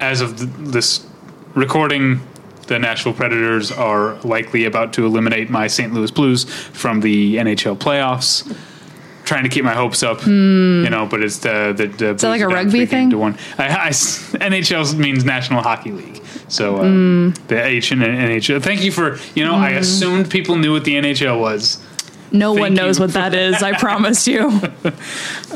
as 0.01 0.21
of 0.21 0.37
th- 0.39 0.51
this 0.59 1.07
recording, 1.55 2.21
the 2.67 2.79
Nashville 2.79 3.13
Predators 3.15 3.73
are 3.73 4.15
likely 4.23 4.65
about 4.65 4.93
to 4.95 5.05
eliminate 5.07 5.51
my 5.51 5.67
St. 5.67 5.93
Louis 5.93 6.11
Blues 6.11 6.45
from 6.45 7.01
the 7.01 7.37
NHL 7.37 7.77
playoffs. 7.77 8.57
Trying 9.25 9.45
to 9.45 9.49
keep 9.49 9.65
my 9.65 9.75
hopes 9.75 10.03
up, 10.03 10.27
you 10.27 10.91
know, 10.91 11.07
but 11.09 11.23
it's 11.23 11.39
the 11.39 11.73
the. 11.77 11.87
the 11.87 12.15
Is 12.15 12.21
that 12.23 12.29
like 12.31 12.41
a 12.41 12.49
rugby 12.49 12.85
thing? 12.85 13.11
To 13.11 13.19
one. 13.19 13.37
I, 13.59 13.69
I, 13.69 13.89
NHL 13.91 14.97
means 14.99 15.25
National 15.25 15.63
Hockey 15.63 15.93
League, 15.93 16.21
so 16.49 16.79
uh, 16.79 16.83
Hmm. 16.83 17.31
the 17.47 17.65
H 17.65 17.93
and 17.93 18.03
NHL. 18.03 18.61
Thank 18.61 18.83
you 18.83 18.91
for 18.91 19.19
you 19.37 19.45
know. 19.45 19.55
I 19.55 19.71
assumed 19.71 20.31
people 20.31 20.57
knew 20.57 20.73
what 20.73 20.83
the 20.85 20.95
NHL 20.95 21.39
was. 21.41 21.81
No 22.33 22.51
Thank 22.55 22.61
one 22.61 22.75
knows 22.75 22.99
you. 22.99 23.05
what 23.05 23.15
that 23.15 23.35
is. 23.35 23.63
I 23.63 23.73
promise 23.79 24.27
you. 24.29 24.61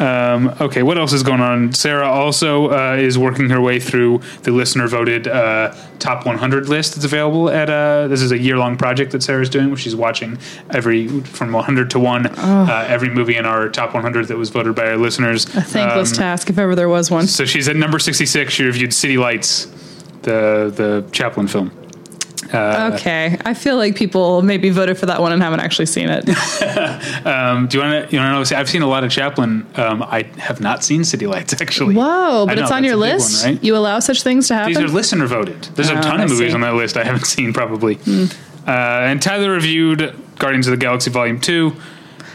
Okay, 0.00 0.82
what 0.82 0.98
else 0.98 1.12
is 1.12 1.22
going 1.22 1.40
on? 1.40 1.72
Sarah 1.72 2.08
also 2.10 2.70
uh, 2.70 2.96
is 2.96 3.16
working 3.18 3.48
her 3.50 3.60
way 3.60 3.78
through 3.80 4.20
the 4.42 4.50
listener 4.50 4.88
voted 4.88 5.28
uh, 5.28 5.74
top 5.98 6.26
100 6.26 6.68
list 6.68 6.94
that's 6.94 7.04
available 7.04 7.48
at. 7.48 7.70
Uh, 7.70 8.08
this 8.08 8.20
is 8.20 8.32
a 8.32 8.38
year 8.38 8.56
long 8.56 8.76
project 8.76 9.12
that 9.12 9.22
Sarah's 9.22 9.48
doing, 9.48 9.68
where 9.68 9.76
she's 9.76 9.94
watching 9.96 10.38
every 10.70 11.08
from 11.22 11.52
100 11.52 11.90
to 11.90 11.98
one 11.98 12.26
uh, 12.26 12.86
every 12.88 13.08
movie 13.08 13.36
in 13.36 13.46
our 13.46 13.68
top 13.68 13.94
100 13.94 14.28
that 14.28 14.36
was 14.36 14.50
voted 14.50 14.74
by 14.74 14.88
our 14.90 14.96
listeners. 14.96 15.44
A 15.54 15.62
thankless 15.62 16.12
Um, 16.12 16.18
task, 16.18 16.50
if 16.50 16.58
ever 16.58 16.74
there 16.74 16.88
was 16.88 17.10
one. 17.10 17.26
So 17.26 17.44
she's 17.44 17.68
at 17.68 17.76
number 17.76 17.98
66. 17.98 18.52
She 18.52 18.64
reviewed 18.64 18.92
City 18.92 19.16
Lights, 19.16 19.66
the 20.22 20.72
the 20.74 21.04
Chaplin 21.12 21.46
film. 21.46 21.70
Okay, 22.54 23.38
I 23.44 23.54
feel 23.54 23.76
like 23.76 23.96
people 23.96 24.42
maybe 24.42 24.70
voted 24.70 24.98
for 24.98 25.06
that 25.06 25.20
one 25.20 25.32
and 25.32 25.42
haven't 25.42 25.60
actually 25.60 25.86
seen 25.86 26.08
it. 26.10 26.24
Um, 27.24 27.68
do 27.68 27.78
you 27.78 27.84
want 27.84 28.08
to? 28.10 28.14
You 28.16 28.20
want 28.22 28.46
to 28.46 28.54
know? 28.54 28.60
I've 28.60 28.68
seen 28.68 28.82
a 28.82 28.86
lot 28.86 29.02
of 29.04 29.10
Chaplin. 29.10 29.66
Um, 29.76 30.02
I 30.02 30.22
have 30.38 30.60
not 30.60 30.84
seen 30.84 31.04
City 31.04 31.26
Lights 31.26 31.60
actually. 31.60 31.94
Whoa, 31.94 32.44
but 32.46 32.56
know, 32.56 32.62
it's 32.62 32.70
on 32.72 32.84
your 32.84 32.94
a 32.94 32.96
big 32.96 33.00
one, 33.00 33.10
list. 33.16 33.44
right? 33.44 33.62
You 33.64 33.76
allow 33.76 33.98
such 34.00 34.22
things 34.22 34.48
to 34.48 34.54
happen. 34.54 34.74
These 34.74 34.82
are 34.82 34.88
listener 34.88 35.26
voted. 35.26 35.62
There's 35.74 35.90
a 35.90 35.98
Oh, 35.98 36.02
ton 36.02 36.20
I 36.20 36.24
of 36.24 36.30
movies 36.30 36.50
see. 36.50 36.54
On 36.54 36.60
that 36.60 36.74
list 36.74 36.96
I 36.96 37.04
haven't 37.04 37.26
seen 37.26 37.52
probably. 37.52 37.98
Uh, 38.06 38.70
and 38.70 39.20
Tyler 39.22 39.50
reviewed 39.52 40.14
Guardians 40.38 40.66
of 40.66 40.72
the 40.72 40.76
Galaxy 40.76 41.10
Volume 41.10 41.40
Two. 41.40 41.74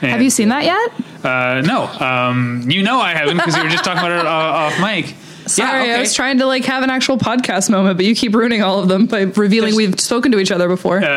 And, 0.01 0.11
Have 0.11 0.21
you 0.21 0.29
seen 0.29 0.49
that 0.49 0.63
yet? 0.63 1.25
Uh, 1.25 1.61
no, 1.61 1.83
um, 2.05 2.63
you 2.67 2.81
know 2.83 2.99
I 2.99 3.13
haven't 3.13 3.37
because 3.37 3.55
we 3.57 3.63
were 3.63 3.69
just 3.69 3.83
talking 3.83 3.99
about 3.99 4.11
it 4.11 4.25
uh, 4.25 4.29
off 4.29 4.79
mic. 4.79 5.13
Sorry, 5.49 5.87
yeah, 5.89 5.95
I 5.97 5.99
was 5.99 6.13
trying 6.13 6.37
to 6.39 6.45
like 6.45 6.63
have 6.65 6.83
an 6.83 6.89
actual 6.89 7.17
podcast 7.17 7.69
moment, 7.69 7.97
but 7.97 8.05
you 8.05 8.15
keep 8.15 8.33
ruining 8.35 8.61
all 8.61 8.79
of 8.79 8.87
them 8.87 9.05
by 9.07 9.21
revealing 9.21 9.75
There's- 9.75 9.89
we've 9.89 9.99
spoken 9.99 10.31
to 10.33 10.39
each 10.39 10.51
other 10.51 10.67
before. 10.67 11.01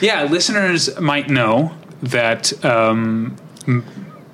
Yeah, 0.00 0.24
listeners 0.30 0.98
might 1.00 1.28
know 1.28 1.72
that 2.02 2.64
um, 2.64 3.34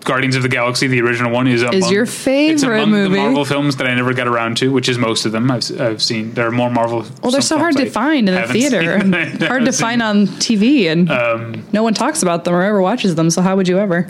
Guardians 0.05 0.37
of 0.37 0.43
the 0.43 0.49
Galaxy, 0.51 0.87
the 0.89 1.01
original 1.01 1.31
one, 1.33 1.47
is 1.49 1.63
among, 1.63 1.91
your 1.91 2.03
it's 2.03 2.15
favorite 2.15 2.87
movie. 2.87 3.15
the 3.15 3.21
Marvel 3.23 3.45
films 3.47 3.77
that 3.77 3.87
I 3.87 3.95
never 3.95 4.13
got 4.13 4.29
around 4.29 4.59
to, 4.59 4.71
which 4.71 4.91
is 4.91 4.99
most 4.99 5.25
of 5.25 5.33
them. 5.33 5.51
I've, 5.51 5.81
I've 5.81 6.03
seen. 6.03 6.35
There 6.35 6.47
are 6.47 6.51
more 6.53 6.69
Marvel. 6.71 7.07
well, 7.23 7.33
they're 7.33 7.41
so 7.41 7.57
hard 7.57 7.77
to 7.79 7.89
find 7.89 8.29
in 8.29 8.35
the 8.35 8.47
theater, 8.49 8.99
hard 9.47 9.65
to 9.65 9.73
find 9.73 10.03
on 10.03 10.27
TV, 10.27 10.87
and 10.93 11.11
Um, 11.11 11.67
no 11.73 11.83
one 11.83 11.95
talks 11.95 12.23
about 12.23 12.45
them 12.45 12.55
or 12.55 12.63
ever 12.63 12.83
watches 12.83 13.15
them. 13.15 13.31
So 13.31 13.41
how 13.41 13.57
would 13.57 13.67
you 13.69 13.79
ever? 13.79 14.07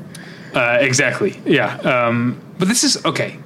Uh, 0.52 0.78
exactly. 0.80 1.40
Yeah. 1.46 1.76
Um, 1.78 2.40
but 2.58 2.66
this 2.68 2.82
is 2.82 3.04
okay. 3.04 3.38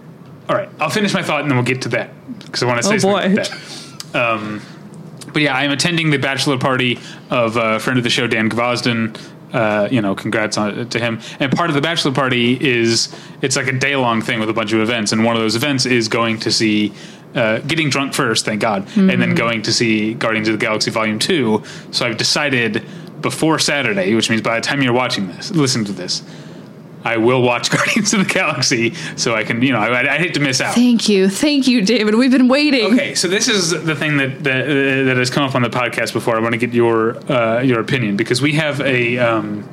All 0.49 0.57
right. 0.57 0.69
I'll 0.81 0.91
finish 0.91 1.13
my 1.15 1.23
thought 1.23 1.43
and 1.43 1.51
then 1.51 1.57
we'll 1.57 1.65
get 1.67 1.83
to 1.83 1.89
that 1.91 2.11
because 2.41 2.63
I 2.63 2.67
want 2.67 2.79
to 2.79 2.83
say 2.83 2.95
Oh, 2.95 2.99
something 2.99 3.35
boy. 3.35 3.41
about 3.41 3.51
that. 4.13 4.17
Um, 4.17 4.63
but 5.33 5.43
yeah, 5.43 5.55
I'm 5.55 5.71
attending 5.71 6.11
the 6.11 6.19
bachelor 6.19 6.57
party 6.59 6.99
of 7.31 7.57
a 7.57 7.79
friend 7.81 7.99
of 7.99 8.05
the 8.05 8.11
show, 8.11 8.27
Dan 8.27 8.49
Gvozden. 8.49 9.19
Uh, 9.53 9.89
you 9.91 10.03
know, 10.03 10.15
congrats 10.15 10.59
on, 10.59 10.89
to 10.91 10.99
him. 10.99 11.21
And 11.41 11.51
part 11.51 11.71
of 11.71 11.75
the 11.75 11.81
bachelor 11.81 12.13
party 12.13 12.59
is 12.61 13.09
it's 13.41 13.57
like 13.57 13.67
a 13.67 13.73
day 13.73 13.97
long 13.97 14.21
thing 14.21 14.41
with 14.41 14.51
a 14.51 14.53
bunch 14.53 14.73
of 14.75 14.81
events, 14.81 15.13
and 15.13 15.25
one 15.25 15.37
of 15.37 15.41
those 15.43 15.57
events 15.57 15.87
is 15.87 16.09
going 16.09 16.39
to 16.41 16.51
see. 16.53 16.93
Uh, 17.35 17.59
getting 17.61 17.91
drunk 17.91 18.15
first, 18.15 18.47
thank 18.47 18.61
God, 18.61 18.83
and 18.97 19.11
Mm-hmm. 19.11 19.21
then 19.21 19.35
going 19.35 19.63
to 19.63 19.73
see 19.73 20.15
Guardians 20.15 20.49
of 20.49 20.59
the 20.59 20.65
Galaxy 20.65 20.91
Volume 20.91 21.19
Two. 21.19 21.63
So 21.93 22.07
I've 22.07 22.17
decided 22.17 22.85
before 23.21 23.59
Saturday, 23.59 24.15
which 24.15 24.31
means 24.31 24.41
by 24.43 24.55
the 24.57 24.63
time 24.63 24.83
you're 24.83 24.95
watching 24.95 25.29
this, 25.29 25.51
listen 25.51 25.85
to 25.85 25.93
this, 25.93 26.23
I 27.05 27.17
will 27.17 27.43
watch 27.43 27.71
Guardians 27.77 28.13
of 28.13 28.27
the 28.27 28.33
Galaxy, 28.33 28.95
so 29.17 29.35
I 29.35 29.45
can, 29.45 29.63
you 29.63 29.73
know, 29.73 29.79
I, 29.79 30.15
I 30.15 30.19
hate 30.19 30.35
to 30.35 30.41
miss 30.41 30.61
out. 30.61 30.75
Thank 30.75 31.09
you, 31.09 31.29
thank 31.29 31.67
you, 31.67 31.83
David. 31.83 32.15
We've 32.15 32.31
been 32.31 32.49
waiting. 32.49 32.93
Okay, 32.93 33.15
so 33.15 33.29
this 33.29 33.49
is 33.49 33.71
the 33.71 33.95
thing 33.95 34.17
that 34.17 34.45
that, 34.45 34.65
uh, 34.65 35.05
that 35.05 35.17
has 35.17 35.31
come 35.31 35.45
up 35.45 35.55
on 35.55 35.63
the 35.63 35.71
podcast 35.71 36.13
before. 36.13 36.37
I 36.37 36.41
want 36.41 36.53
to 36.53 36.59
get 36.59 36.73
your 36.73 37.17
uh, 37.31 37.61
your 37.61 37.81
opinion 37.81 38.17
because 38.17 38.43
we 38.43 38.53
have 38.55 38.81
a. 38.81 39.19
Um, 39.19 39.69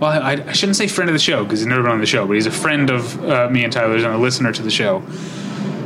well, 0.00 0.10
I, 0.10 0.32
I 0.32 0.52
shouldn't 0.52 0.76
say 0.76 0.88
friend 0.88 1.08
of 1.08 1.14
the 1.14 1.20
show 1.20 1.44
because 1.44 1.60
he's 1.60 1.66
never 1.66 1.82
been 1.82 1.92
on 1.92 2.00
the 2.00 2.06
show, 2.06 2.26
but 2.26 2.32
he's 2.32 2.46
a 2.46 2.50
friend 2.50 2.90
of 2.90 3.24
uh, 3.24 3.48
me 3.50 3.62
and 3.62 3.72
Tyler's 3.72 4.02
and 4.02 4.12
a 4.12 4.18
listener 4.18 4.52
to 4.52 4.62
the 4.62 4.70
show 4.70 4.98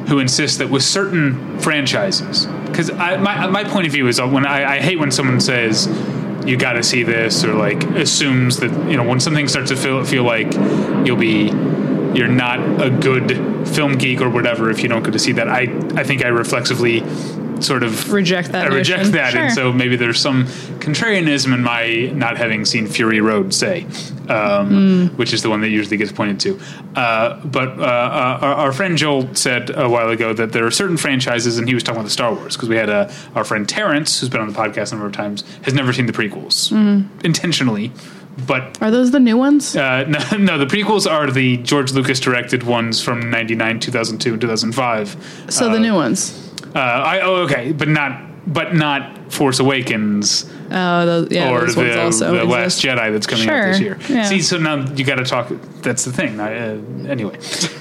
who 0.09 0.21
insists 0.21 0.59
that 0.59 0.71
with 0.71 0.83
certain 0.83 1.59
franchises, 1.59 2.47
because 2.67 2.93
my 2.93 3.47
my 3.47 3.65
point 3.65 3.87
of 3.87 3.93
view 3.93 4.07
is 4.09 4.21
when 4.21 4.47
I, 4.47 4.77
I 4.77 4.81
hate 4.81 4.99
when 4.99 5.11
someone 5.11 5.41
says 5.41 5.87
you 6.47 6.57
got 6.57 6.75
to 6.75 6.83
see 6.83 7.03
this 7.03 7.45
or 7.45 7.55
like 7.55 7.83
assumes 7.91 8.59
that 8.59 8.71
you 8.91 8.97
know 8.97 9.05
when 9.05 9.21
something 9.21 9.49
starts 9.49 9.71
to 9.71 9.77
feel 9.77 10.05
feel 10.05 10.25
like 10.25 10.53
you'll 11.07 11.17
be 11.17 11.51
you're 12.17 12.29
not 12.29 12.61
a 12.81 12.91
good 12.91 13.69
film 13.69 13.99
geek 13.99 14.21
or 14.21 14.31
whatever 14.31 14.71
if 14.71 14.83
you 14.83 14.89
don't 14.89 15.03
get 15.03 15.13
to 15.13 15.19
see 15.19 15.33
that. 15.33 15.49
I 15.49 15.63
I 15.95 16.05
think 16.05 16.25
I 16.25 16.29
reflexively 16.29 17.01
sort 17.63 17.83
of 17.83 18.13
Reject 18.13 18.53
that 18.53 18.71
I 18.71 18.75
reject 18.75 18.99
notion. 18.99 19.13
that, 19.13 19.35
and 19.35 19.53
so 19.53 19.73
maybe 19.73 19.97
there's 19.97 20.21
some 20.21 20.45
contrarianism 20.81 21.53
in 21.55 21.63
my 21.63 22.11
not 22.15 22.37
having 22.37 22.65
seen 22.65 22.87
Fury 22.87 23.21
Road, 23.21 23.53
say, 23.55 23.87
um, 24.29 25.09
which 25.17 25.33
is 25.33 25.43
the 25.43 25.51
one 25.51 25.61
that 25.63 25.69
usually 25.69 25.97
gets 25.97 26.13
pointed 26.13 26.41
to. 26.41 26.61
Uh, 26.99 27.45
but 27.45 27.79
uh, 27.79 27.83
uh, 27.83 28.39
our, 28.43 28.55
our 28.55 28.73
friend 28.73 28.97
Joel 28.99 29.35
said 29.35 29.71
a 29.75 29.89
while 29.89 30.09
ago 30.11 30.33
that 30.33 30.53
there 30.53 30.67
are 30.67 30.71
certain 30.71 30.97
franchises, 30.97 31.59
and 31.59 31.69
he 31.69 31.75
was 31.75 31.83
talking 31.83 31.99
about 31.99 32.05
the 32.05 32.11
Star 32.11 32.33
Wars 32.35 32.57
because 32.57 32.69
we 32.69 32.77
had 32.77 32.91
uh, 32.91 33.11
our 33.35 33.45
friend 33.45 33.69
Terrence, 33.69 34.21
who's 34.21 34.29
been 34.29 34.41
on 34.41 34.49
the 34.53 34.59
podcast 34.59 34.93
a 34.93 34.97
number 34.97 35.07
of 35.07 35.13
times, 35.13 35.43
has 35.63 35.75
never 35.75 35.93
seen 35.93 36.07
the 36.07 36.13
prequels 36.13 36.71
intentionally, 37.25 37.93
but 38.47 38.81
Are 38.83 38.91
those 38.91 39.11
the 39.13 39.21
new 39.21 39.37
ones? 39.37 39.75
uh, 39.77 40.05
no, 40.33 40.37
no, 40.37 40.59
the 40.59 40.67
prequels 40.67 41.11
are 41.11 41.31
the 41.31 41.57
George 41.59 41.93
Lucas 41.93 42.21
directed 42.21 42.63
ones 42.65 43.03
from 43.03 43.31
'99, 43.31 43.81
2002, 43.81 44.33
and 44.33 44.41
2005. 44.41 45.47
so 45.49 45.71
the 45.71 45.79
new 45.81 45.95
ones. 45.95 46.46
Uh, 46.77 46.79
I 46.79 47.21
oh 47.21 47.37
okay, 47.45 47.73
but 47.73 47.89
not 47.89 48.53
but 48.53 48.75
not 48.75 49.33
Force 49.33 49.59
Awakens 49.59 50.45
Oh, 50.71 51.07
those, 51.07 51.31
yeah, 51.31 51.51
or 51.51 51.61
those 51.61 51.75
the, 51.75 52.03
also 52.03 52.35
the 52.35 52.45
Last. 52.45 52.83
Jedi 52.83 53.13
that's 53.13 53.27
coming 53.27 53.49
out 53.49 53.67
this 53.67 53.81
year. 53.81 53.99
yeah. 54.09 54.25
See, 54.25 54.41
so 54.43 54.59
now 54.59 54.85
you 54.95 55.05
got 55.05 55.17
to 55.17 55.25
talk. 55.25 55.49
That's 55.83 56.05
the 56.05 56.13
thing. 56.13 56.41
Uh, 56.41 56.81
anyway, 57.09 57.39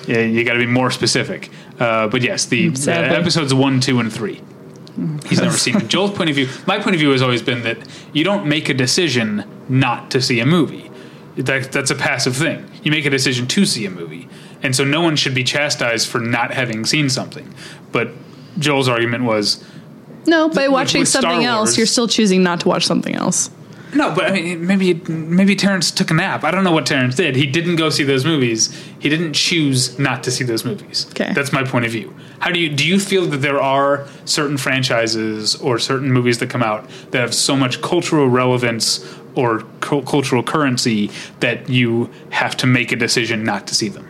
yeah, 0.08 0.19
you 0.19 0.43
got 0.43 0.53
to 0.53 0.60
be 0.60 0.67
more 0.67 0.91
specific. 0.91 1.49
Uh, 1.79 2.08
but 2.08 2.21
yes, 2.21 2.45
the, 2.45 2.75
Sadly. 2.75 3.15
episodes 3.15 3.53
one, 3.53 3.79
two, 3.79 3.99
and 3.99 4.13
three. 4.13 4.41
He's 5.25 5.41
never 5.41 5.58
seen 5.58 5.77
it. 5.77 5.88
Joel's 5.88 6.12
point 6.12 6.29
of 6.29 6.36
view. 6.36 6.47
My 6.67 6.79
point 6.79 6.95
of 6.95 6.99
view 6.99 7.10
has 7.12 7.21
always 7.21 7.41
been 7.41 7.63
that 7.63 7.77
you 8.13 8.23
don't 8.23 8.45
make 8.45 8.69
a 8.69 8.73
decision 8.73 9.43
not 9.67 10.10
to 10.12 10.21
see 10.21 10.39
a 10.39 10.45
movie. 10.45 10.89
That, 11.36 11.71
that's 11.73 11.91
a 11.91 11.95
passive 11.95 12.38
thing. 12.38 12.65
You 12.81 12.91
make 12.91 13.05
a 13.05 13.10
decision 13.10 13.45
to 13.47 13.65
see 13.65 13.86
a 13.86 13.89
movie, 13.89 14.29
and 14.63 14.73
so 14.73 14.86
no 14.86 15.01
one 15.01 15.17
should 15.17 15.36
be 15.36 15.43
chastised 15.43 16.08
for 16.08 16.21
not 16.21 16.53
having 16.53 16.86
seen 16.86 17.10
something. 17.10 17.53
But 17.91 18.12
Joel's 18.59 18.87
argument 18.87 19.23
was 19.23 19.63
No, 20.25 20.49
by 20.49 20.67
watching 20.67 20.99
with 20.99 21.09
Star 21.09 21.21
something 21.21 21.45
else, 21.45 21.77
you're 21.77 21.87
still 21.87 22.07
choosing 22.07 22.43
not 22.43 22.61
to 22.61 22.67
watch 22.67 22.85
something 22.85 23.15
else. 23.15 23.49
No, 23.93 24.13
but 24.13 24.25
I 24.25 24.31
mean, 24.31 24.67
maybe 24.67 24.93
maybe 25.07 25.55
Terrence 25.55 25.89
took 25.89 26.11
a 26.11 26.13
nap. 26.13 26.43
I 26.43 26.51
don't 26.51 26.63
know 26.65 26.73
what 26.73 26.85
Terrence 26.85 27.15
did. 27.15 27.35
He 27.35 27.45
didn't 27.45 27.77
go 27.77 27.89
see 27.89 28.03
those 28.03 28.25
movies. 28.25 28.75
He 28.99 29.07
didn't 29.07 29.33
choose 29.33 29.97
not 29.97 30.23
to 30.23 30.31
see 30.31 30.43
those 30.43 30.65
movies. 30.65 31.07
Okay. 31.11 31.31
that's 31.33 31.53
my 31.53 31.63
point 31.63 31.85
of 31.85 31.91
view. 31.91 32.13
How 32.39 32.51
do 32.51 32.59
you 32.59 32.69
do 32.69 32.85
you 32.85 32.99
feel 32.99 33.25
that 33.27 33.37
there 33.37 33.61
are 33.61 34.05
certain 34.25 34.57
franchises 34.57 35.55
or 35.55 35.79
certain 35.79 36.11
movies 36.11 36.39
that 36.39 36.49
come 36.49 36.61
out 36.61 36.89
that 37.11 37.21
have 37.21 37.33
so 37.33 37.55
much 37.55 37.81
cultural 37.81 38.27
relevance 38.27 39.05
or 39.35 39.61
cu- 39.79 40.01
cultural 40.03 40.43
currency 40.43 41.09
that 41.39 41.69
you 41.69 42.09
have 42.31 42.57
to 42.57 42.67
make 42.67 42.91
a 42.91 42.95
decision 42.95 43.43
not 43.43 43.67
to 43.67 43.75
see 43.75 43.89
them? 43.89 44.07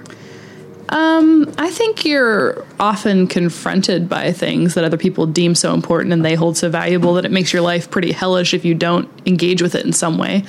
Um, 0.89 1.51
I 1.57 1.71
think 1.71 2.05
you're 2.05 2.63
often 2.79 3.27
confronted 3.27 4.07
by 4.07 4.31
things 4.31 4.75
that 4.75 4.83
other 4.83 4.97
people 4.97 5.25
deem 5.25 5.55
so 5.55 5.73
important 5.73 6.13
and 6.13 6.23
they 6.23 6.35
hold 6.35 6.57
so 6.57 6.69
valuable 6.69 7.15
that 7.15 7.25
it 7.25 7.31
makes 7.31 7.51
your 7.51 7.61
life 7.61 7.89
pretty 7.89 8.11
hellish 8.11 8.53
if 8.53 8.63
you 8.65 8.75
don't 8.75 9.09
engage 9.25 9.61
with 9.61 9.73
it 9.73 9.85
in 9.85 9.93
some 9.93 10.17
way. 10.17 10.43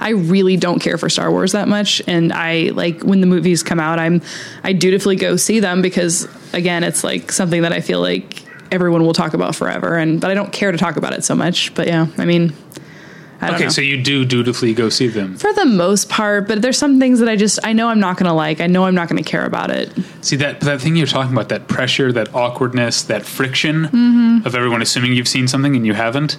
I 0.00 0.10
really 0.10 0.56
don't 0.56 0.78
care 0.78 0.98
for 0.98 1.08
Star 1.08 1.30
Wars 1.30 1.52
that 1.52 1.68
much 1.68 2.02
and 2.06 2.32
I 2.32 2.70
like 2.74 3.02
when 3.02 3.20
the 3.20 3.26
movies 3.26 3.62
come 3.62 3.80
out 3.80 3.98
I'm 3.98 4.22
I 4.62 4.72
dutifully 4.72 5.16
go 5.16 5.36
see 5.36 5.60
them 5.60 5.82
because 5.82 6.28
again 6.52 6.84
it's 6.84 7.02
like 7.02 7.32
something 7.32 7.62
that 7.62 7.72
I 7.72 7.80
feel 7.80 8.00
like 8.00 8.44
everyone 8.70 9.04
will 9.04 9.14
talk 9.14 9.34
about 9.34 9.56
forever 9.56 9.96
and 9.96 10.20
but 10.20 10.30
I 10.30 10.34
don't 10.34 10.52
care 10.52 10.70
to 10.70 10.78
talk 10.78 10.96
about 10.96 11.14
it 11.14 11.24
so 11.24 11.34
much 11.34 11.74
but 11.74 11.88
yeah 11.88 12.06
I 12.16 12.26
mean 12.26 12.54
Okay, 13.40 13.64
know. 13.64 13.68
so 13.68 13.80
you 13.80 14.02
do 14.02 14.24
dutifully 14.24 14.74
go 14.74 14.88
see 14.88 15.06
them. 15.06 15.36
for 15.36 15.52
the 15.52 15.64
most 15.64 16.08
part 16.08 16.48
but 16.48 16.60
there's 16.60 16.76
some 16.78 16.98
things 16.98 17.20
that 17.20 17.28
I 17.28 17.36
just 17.36 17.58
I 17.62 17.72
know 17.72 17.88
I'm 17.88 18.00
not 18.00 18.16
going 18.16 18.26
to 18.26 18.32
like 18.32 18.60
I 18.60 18.66
know 18.66 18.84
I'm 18.84 18.94
not 18.96 19.08
going 19.08 19.22
to 19.22 19.28
care 19.30 19.44
about 19.44 19.70
it 19.70 19.92
See 20.22 20.36
that 20.36 20.60
that 20.62 20.80
thing 20.80 20.96
you're 20.96 21.06
talking 21.06 21.32
about, 21.32 21.48
that 21.50 21.68
pressure, 21.68 22.10
that 22.12 22.34
awkwardness, 22.34 23.02
that 23.04 23.24
friction 23.24 23.84
Mm-hmm. 23.86 24.46
of 24.46 24.54
everyone 24.54 24.82
assuming 24.82 25.12
you've 25.12 25.28
seen 25.28 25.46
something 25.48 25.76
and 25.76 25.86
you 25.86 25.94
haven't. 25.94 26.36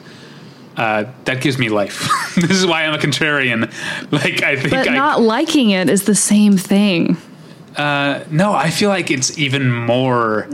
Uh, 0.78 1.04
that 1.26 1.42
gives 1.42 1.58
me 1.58 1.68
life. 1.68 2.10
this 2.36 2.52
is 2.52 2.66
why 2.66 2.84
I'm 2.86 2.94
a 2.94 2.98
contrarian. 2.98 3.72
Like 4.12 4.44
I 4.44 4.56
think 4.56 4.72
but 4.72 4.88
I 4.90 4.94
not 4.94 5.22
liking 5.22 5.70
it 5.72 5.90
is 5.90 6.04
the 6.04 6.16
same 6.16 6.58
thing 6.58 7.18
no, 7.78 8.52
I 8.54 8.70
feel 8.72 8.90
like 8.90 9.10
it's 9.10 9.38
even 9.40 9.72
more. 9.72 10.50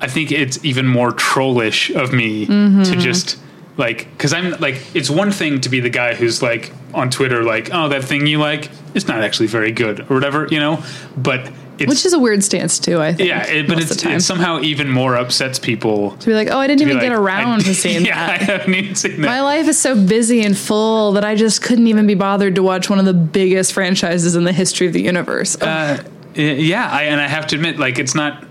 I 0.00 0.06
think 0.08 0.30
it's 0.32 0.64
even 0.64 0.86
more 0.86 1.10
trollish 1.12 1.90
of 1.90 2.12
me 2.12 2.46
Mm-hmm. 2.46 2.82
to 2.84 2.96
just 2.96 3.38
like 3.76 4.10
because 4.12 4.32
I'm 4.32 4.52
like 4.60 4.76
it's 4.94 5.08
one 5.10 5.30
thing 5.30 5.60
to 5.62 5.68
be 5.68 5.80
the 5.80 5.90
guy 5.90 6.14
who's 6.14 6.42
like 6.42 6.72
on 6.92 7.08
Twitter 7.10 7.42
like 7.44 7.70
oh 7.72 7.88
that 7.88 8.04
thing 8.04 8.26
you 8.26 8.38
like 8.38 8.68
it's 8.94 9.06
not 9.08 9.22
actually 9.22 9.46
very 9.46 9.72
good 9.72 10.00
or 10.10 10.14
whatever 10.14 10.46
you 10.50 10.58
know, 10.58 10.82
but 11.16 11.50
it's 11.78 11.88
Which 11.88 12.04
is 12.04 12.12
a 12.12 12.18
weird 12.18 12.44
stance 12.44 12.78
too. 12.78 13.00
I 13.00 13.14
think. 13.14 13.26
yeah, 13.30 13.46
it, 13.46 13.66
but 13.66 13.80
it's, 13.80 14.04
it 14.04 14.20
somehow 14.20 14.60
even 14.60 14.90
more 14.90 15.16
upsets 15.16 15.58
people. 15.58 16.10
to 16.18 16.26
be 16.26 16.34
like, 16.34 16.48
oh, 16.50 16.58
I 16.58 16.66
didn't 16.66 16.82
even 16.82 16.98
get 17.00 17.10
around 17.12 17.60
I- 17.60 17.62
to 17.64 17.74
seeing 17.84 18.04
yeah, 18.04 18.22
I 18.22 18.36
that. 18.36 18.40
haven't 18.42 18.74
even 18.74 18.94
seen 18.94 19.12
that. 19.22 19.26
My 19.26 19.40
life 19.40 19.66
is 19.66 19.78
so 19.80 19.94
busy 19.96 20.42
and 20.42 20.54
full 20.58 21.12
that 21.12 21.24
I 21.24 21.34
just 21.36 21.62
couldn't 21.62 21.86
even 21.86 22.06
be 22.06 22.14
bothered 22.14 22.56
to 22.56 22.62
watch 22.62 22.90
one 22.90 22.98
of 22.98 23.06
the 23.06 23.14
biggest 23.14 23.72
franchises 23.72 24.36
in 24.36 24.44
the 24.44 24.52
history 24.52 24.88
of 24.88 24.92
the 24.92 25.00
universe. 25.00 25.56
Oh, 25.58 25.66
Uh, 25.66 26.02
yeah, 26.34 26.86
I, 26.86 27.04
and 27.04 27.18
I 27.18 27.26
have 27.28 27.46
to 27.46 27.56
admit, 27.56 27.78
like, 27.78 27.98
it's 27.98 28.14
not, 28.14 28.44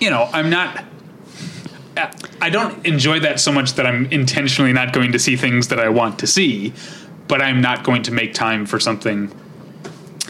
you 0.00 0.08
know, 0.08 0.26
I'm 0.32 0.48
not. 0.48 0.82
I 2.40 2.50
don't 2.50 2.84
enjoy 2.86 3.20
that 3.20 3.40
so 3.40 3.50
much 3.52 3.74
that 3.74 3.86
I'm 3.86 4.06
intentionally 4.06 4.72
not 4.72 4.92
going 4.92 5.12
to 5.12 5.18
see 5.18 5.36
things 5.36 5.68
that 5.68 5.80
I 5.80 5.88
want 5.88 6.18
to 6.20 6.26
see, 6.26 6.72
but 7.28 7.40
I'm 7.40 7.60
not 7.60 7.84
going 7.84 8.02
to 8.04 8.12
make 8.12 8.34
time 8.34 8.66
for 8.66 8.78
something, 8.78 9.30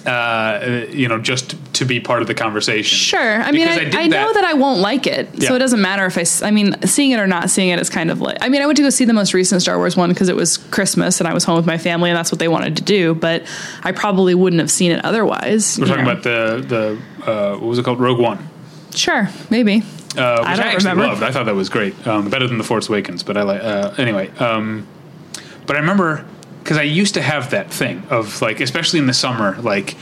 uh, 0.07 0.87
you 0.91 1.09
know, 1.09 1.19
just 1.19 1.57
to 1.75 1.85
be 1.85 1.99
part 1.99 2.23
of 2.23 2.29
the 2.29 2.35
conversation. 2.35 2.97
Sure. 2.97 3.43
I 3.43 3.51
mean, 3.51 3.67
Because 3.67 3.79
I, 3.79 3.85
did 3.85 3.95
I, 3.97 4.07
know 4.07 4.33
that 4.33 4.45
I 4.45 4.55
won't 4.55 4.81
like 4.81 5.07
it, 5.07 5.29
so 5.43 5.51
Yeah. 5.51 5.57
it 5.57 5.59
doesn't 5.59 5.83
matter 5.83 6.07
if 6.07 6.17
I. 6.17 6.47
I 6.47 6.51
mean, 6.53 6.81
seeing 6.83 7.11
it 7.11 7.19
or 7.19 7.27
not 7.27 7.51
seeing 7.51 7.71
it 7.71 7.81
is 7.81 7.91
kind 7.91 8.11
of 8.11 8.21
like. 8.21 8.39
I 8.41 8.49
mean, 8.49 8.63
I 8.63 8.67
went 8.67 8.77
to 8.77 8.83
go 8.83 8.91
see 8.91 9.05
the 9.05 9.13
most 9.13 9.35
recent 9.35 9.61
Star 9.61 9.77
Wars 9.77 9.97
one 9.97 10.09
because 10.11 10.29
it 10.29 10.37
was 10.37 10.59
Christmas 10.59 11.21
and 11.21 11.29
I 11.29 11.35
was 11.35 11.43
home 11.45 11.57
with 11.57 11.67
my 11.67 11.79
family 11.79 12.11
and 12.11 12.17
that's 12.17 12.31
what 12.31 12.39
they 12.39 12.49
wanted 12.49 12.77
to 12.77 12.83
do. 12.85 13.15
But 13.15 13.43
I 13.83 13.91
probably 13.93 14.35
wouldn't 14.37 14.61
have 14.61 14.71
seen 14.71 14.93
it 14.93 15.05
otherwise. 15.05 15.79
We're 15.79 15.87
talking 15.87 16.05
know. 16.05 16.13
about 16.13 16.23
the 16.23 16.99
the 17.25 17.31
uh, 17.31 17.57
what 17.59 17.67
was 17.67 17.79
it 17.81 17.85
called, 17.85 17.99
Rogue 18.01 18.21
One. 18.21 18.49
Sure, 18.95 19.29
maybe. 19.51 19.83
Uh, 20.17 20.39
which 20.41 20.47
I, 20.49 20.53
I 20.53 20.67
actually 20.73 20.91
remember. 20.91 21.07
loved. 21.09 21.23
I 21.23 21.31
thought 21.33 21.47
that 21.47 21.55
was 21.55 21.69
great, 21.69 22.07
um, 22.07 22.29
better 22.31 22.47
than 22.47 22.59
the 22.59 22.65
Force 22.65 22.89
Awakens. 22.89 23.23
But 23.23 23.37
I 23.37 23.43
like 23.43 23.63
uh, 23.63 23.95
anyway. 23.99 24.31
Um, 24.39 24.87
but 25.67 25.77
I 25.77 25.81
remember 25.81 26.25
because 26.63 26.77
I 26.79 26.83
used 26.83 27.15
to 27.15 27.23
have 27.23 27.51
that 27.51 27.71
thing 27.73 28.03
of 28.11 28.41
like, 28.43 28.61
especially 28.61 28.99
in 28.99 29.07
the 29.07 29.15
summer, 29.15 29.57
like 29.63 29.97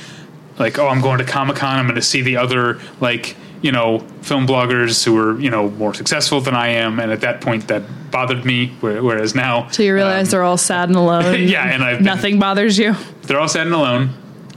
like 0.59 0.79
oh, 0.79 0.89
I'm 0.89 1.01
going 1.01 1.19
to 1.19 1.25
Comic 1.25 1.57
Con. 1.57 1.79
I'm 1.79 1.87
going 1.87 1.95
to 1.97 2.03
see 2.03 2.23
the 2.23 2.37
other 2.37 2.81
like 3.01 3.37
you 3.63 3.73
know 3.73 4.01
film 4.23 4.47
bloggers 4.47 5.05
who 5.05 5.17
are 5.19 5.41
you 5.41 5.51
know 5.51 5.71
more 5.71 5.95
successful 5.95 6.41
than 6.41 6.55
I 6.55 6.69
am, 6.69 7.01
and 7.01 7.11
at 7.11 7.23
that 7.23 7.41
point 7.41 7.69
that 7.69 7.83
bothered 8.11 8.45
me. 8.45 8.69
Whereas 8.81 9.35
now, 9.35 9.69
So 9.71 9.83
you 9.83 9.95
realize 9.95 10.31
they're 10.31 10.43
all 10.45 10.57
sad 10.59 10.89
and 10.91 10.97
alone. 10.97 11.25
Um, 11.25 11.35
yeah, 11.43 11.65
and 11.67 11.83
I've 11.83 11.99
been- 11.99 12.05
nothing 12.05 12.39
bothers 12.39 12.79
you, 12.79 12.95
they're 13.23 13.41
all 13.41 13.49
sad 13.49 13.67
and 13.67 13.75
alone. 13.75 14.11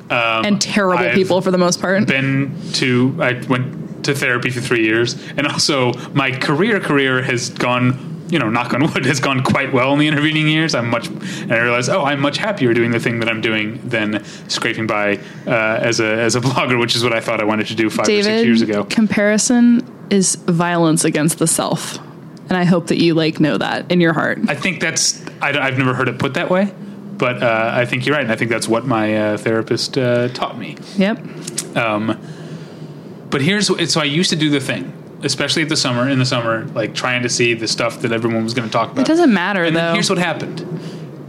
and 0.09 0.61
terrible 0.61 1.03
I've 1.05 1.15
people 1.15 1.41
for 1.41 1.51
the 1.51 1.57
most 1.57 1.81
part. 1.81 2.05
been 2.05 2.55
to 2.73 3.17
I 3.19 3.33
went 3.47 3.86
to 4.07 4.15
therapy 4.15 4.49
for 4.49 4.61
three 4.61 4.83
years, 4.83 5.15
and 5.37 5.47
also 5.47 5.93
my 6.13 6.31
career 6.31 6.79
career 6.79 7.21
has 7.21 7.49
gone. 7.49 8.15
You 8.29 8.39
know, 8.39 8.49
knock 8.49 8.73
on 8.73 8.81
wood, 8.81 9.05
has 9.13 9.21
gone 9.21 9.41
quite 9.41 9.71
well 9.71 9.93
in 9.93 9.99
the 9.99 10.07
intervening 10.09 10.49
years. 10.49 10.75
I'm 10.75 10.89
much, 10.89 11.07
and 11.07 11.49
I 11.49 11.59
realized, 11.59 11.89
oh, 11.89 12.03
I'm 12.03 12.19
much 12.19 12.37
happier 12.37 12.73
doing 12.73 12.91
the 12.91 12.99
thing 12.99 13.19
that 13.21 13.29
I'm 13.29 13.39
doing 13.39 13.79
than 13.87 14.21
scraping 14.49 14.85
by 14.85 15.19
uh, 15.45 15.79
as 15.79 16.01
a 16.01 16.19
as 16.19 16.35
a 16.35 16.41
blogger, 16.47 16.77
which 16.77 16.93
is 16.97 17.03
what 17.03 17.13
I 17.13 17.21
thought 17.21 17.39
I 17.39 17.45
wanted 17.45 17.67
to 17.67 17.75
do 17.75 17.89
five 17.89 18.09
or 18.09 18.23
six 18.23 18.43
years 18.43 18.61
ago. 18.61 18.83
comparison 18.83 19.81
is 20.09 20.35
violence 20.35 21.05
against 21.05 21.39
the 21.39 21.47
self, 21.47 21.99
and 22.49 22.57
I 22.57 22.65
hope 22.65 22.87
that 22.87 22.97
you 22.97 23.13
like 23.13 23.39
know 23.39 23.57
that 23.57 23.89
in 23.89 24.01
your 24.01 24.11
heart. 24.11 24.39
I 24.49 24.55
think 24.55 24.81
that's 24.81 25.25
I, 25.41 25.53
have 25.53 25.77
never 25.77 25.93
heard 25.93 26.09
it 26.09 26.19
put 26.19 26.33
that 26.33 26.49
way, 26.49 26.73
but 27.17 27.41
uh, 27.41 27.71
I 27.73 27.85
think 27.85 28.05
you're 28.05 28.15
right, 28.15 28.23
and 28.23 28.31
I 28.31 28.35
think 28.35 28.51
that's 28.51 28.67
what 28.67 28.85
my 28.85 29.15
uh, 29.15 29.37
therapist 29.37 29.97
uh, 29.97 30.27
taught 30.29 30.57
me. 30.57 30.75
Yep. 30.97 31.77
Um, 31.77 32.19
but 33.29 33.41
here's 33.41 33.67
so 33.91 34.01
I 34.01 34.05
used 34.05 34.29
to 34.31 34.35
do 34.35 34.49
the 34.49 34.59
thing, 34.59 34.91
especially 35.23 35.61
at 35.63 35.69
the 35.69 35.77
summer 35.77 36.09
in 36.09 36.19
the 36.19 36.25
summer, 36.25 36.65
like 36.75 36.93
trying 36.95 37.23
to 37.23 37.29
see 37.29 37.53
the 37.53 37.67
stuff 37.67 38.01
that 38.01 38.11
everyone 38.11 38.43
was 38.43 38.53
going 38.53 38.67
to 38.67 38.71
talk 38.71 38.91
about. 38.91 39.01
It 39.01 39.07
doesn't 39.07 39.33
matter 39.33 39.63
And 39.63 39.75
then 39.75 39.85
though. 39.87 39.93
here's 39.93 40.09
what 40.09 40.19
happened: 40.19 40.65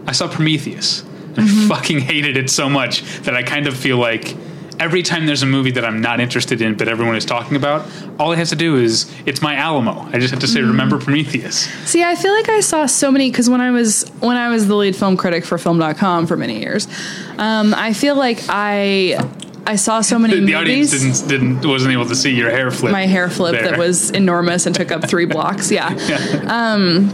I 0.06 0.12
saw 0.12 0.28
Prometheus. 0.28 1.02
And 1.02 1.46
Mm-hmm. 1.46 1.70
I 1.72 1.76
fucking 1.76 2.00
hated 2.00 2.36
it 2.36 2.50
so 2.50 2.68
much 2.68 3.02
that 3.20 3.34
I 3.36 3.44
kind 3.44 3.68
of 3.68 3.76
feel 3.76 3.96
like 3.96 4.34
every 4.80 5.02
time 5.04 5.26
there's 5.26 5.42
a 5.42 5.46
movie 5.46 5.70
that 5.72 5.84
I'm 5.84 6.00
not 6.00 6.18
interested 6.20 6.60
in, 6.62 6.74
but 6.76 6.88
everyone 6.88 7.14
is 7.16 7.24
talking 7.24 7.56
about, 7.56 7.86
all 8.18 8.32
it 8.32 8.36
has 8.38 8.50
to 8.50 8.56
do 8.56 8.76
is 8.76 9.12
it's 9.26 9.40
my 9.40 9.54
Alamo. 9.54 10.00
I 10.12 10.18
just 10.18 10.30
have 10.32 10.40
to 10.40 10.48
say, 10.48 10.58
Mm-hmm. 10.60 10.68
remember 10.70 10.98
Prometheus. 10.98 11.56
See, 11.88 12.02
I 12.02 12.16
feel 12.16 12.32
like 12.32 12.48
I 12.48 12.58
saw 12.60 12.86
so 12.86 13.12
many 13.12 13.30
because 13.30 13.48
when 13.48 13.60
I 13.60 13.70
was 13.70 14.08
when 14.20 14.36
I 14.36 14.48
was 14.48 14.66
the 14.66 14.74
lead 14.74 14.96
film 14.96 15.16
critic 15.16 15.44
for 15.44 15.58
Film.com 15.58 16.26
for 16.26 16.36
many 16.36 16.58
years, 16.60 16.88
um, 17.38 17.72
I 17.74 17.92
feel 17.92 18.16
like 18.16 18.40
I 18.48 19.16
I 19.68 19.76
saw 19.76 20.00
so 20.00 20.18
many 20.18 20.34
The, 20.40 20.46
the 20.46 20.54
audience 20.54 20.90
didn't 20.90 21.28
didn't 21.28 21.68
wasn't 21.68 21.92
able 21.92 22.06
to 22.06 22.14
see 22.16 22.34
your 22.34 22.50
hair 22.50 22.70
flip. 22.70 22.90
my 22.90 23.04
hair 23.06 23.28
flip 23.28 23.52
there. 23.52 23.64
that 23.70 23.78
was 23.78 24.10
enormous 24.10 24.64
and 24.64 24.74
took 24.74 24.90
up 24.90 25.06
three 25.06 25.26
blocks. 25.26 25.70
Yeah. 25.70 25.94
Um, 26.48 27.12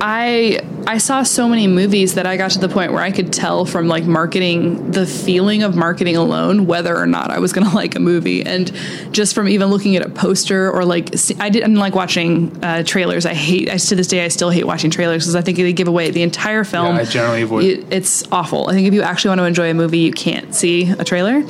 I 0.00 0.60
I 0.86 0.98
saw 0.98 1.22
so 1.22 1.48
many 1.48 1.66
movies 1.66 2.14
that 2.14 2.26
I 2.26 2.36
got 2.36 2.52
to 2.52 2.58
the 2.58 2.68
point 2.68 2.92
where 2.92 3.02
I 3.02 3.10
could 3.10 3.32
tell 3.32 3.64
from 3.66 3.86
like 3.86 4.04
marketing 4.04 4.90
the 4.92 5.06
feeling 5.06 5.62
of 5.62 5.76
marketing 5.76 6.16
alone 6.16 6.66
whether 6.66 6.96
or 6.96 7.06
not 7.06 7.30
I 7.30 7.38
was 7.38 7.52
going 7.52 7.66
to 7.70 7.74
like 7.74 7.96
a 7.96 8.00
movie, 8.00 8.42
and 8.44 8.72
just 9.12 9.34
from 9.34 9.48
even 9.48 9.68
looking 9.68 9.96
at 9.96 10.02
a 10.04 10.08
poster 10.08 10.70
or 10.70 10.84
like 10.84 11.10
I 11.38 11.50
didn't 11.50 11.76
like 11.76 11.94
watching 11.94 12.64
uh, 12.64 12.82
trailers. 12.82 13.26
I 13.26 13.34
hate 13.34 13.70
I, 13.70 13.76
to 13.76 13.94
this 13.94 14.08
day 14.08 14.24
I 14.24 14.28
still 14.28 14.50
hate 14.50 14.66
watching 14.66 14.90
trailers 14.90 15.24
because 15.24 15.36
I 15.36 15.42
think 15.42 15.58
they 15.58 15.72
give 15.72 15.88
away 15.88 16.10
the 16.10 16.22
entire 16.22 16.64
film. 16.64 16.96
I 16.96 17.04
generally 17.04 17.42
avoid 17.42 17.64
You- 17.64 17.86
it's 17.90 18.24
awful. 18.32 18.68
I 18.68 18.72
think 18.72 18.88
if 18.88 18.94
you 18.94 19.02
actually 19.02 19.30
want 19.30 19.40
to 19.40 19.44
enjoy 19.44 19.70
a 19.70 19.74
movie, 19.74 19.98
you 19.98 20.12
can't 20.12 20.54
see 20.54 20.90
a 20.90 21.04
trailer. 21.04 21.44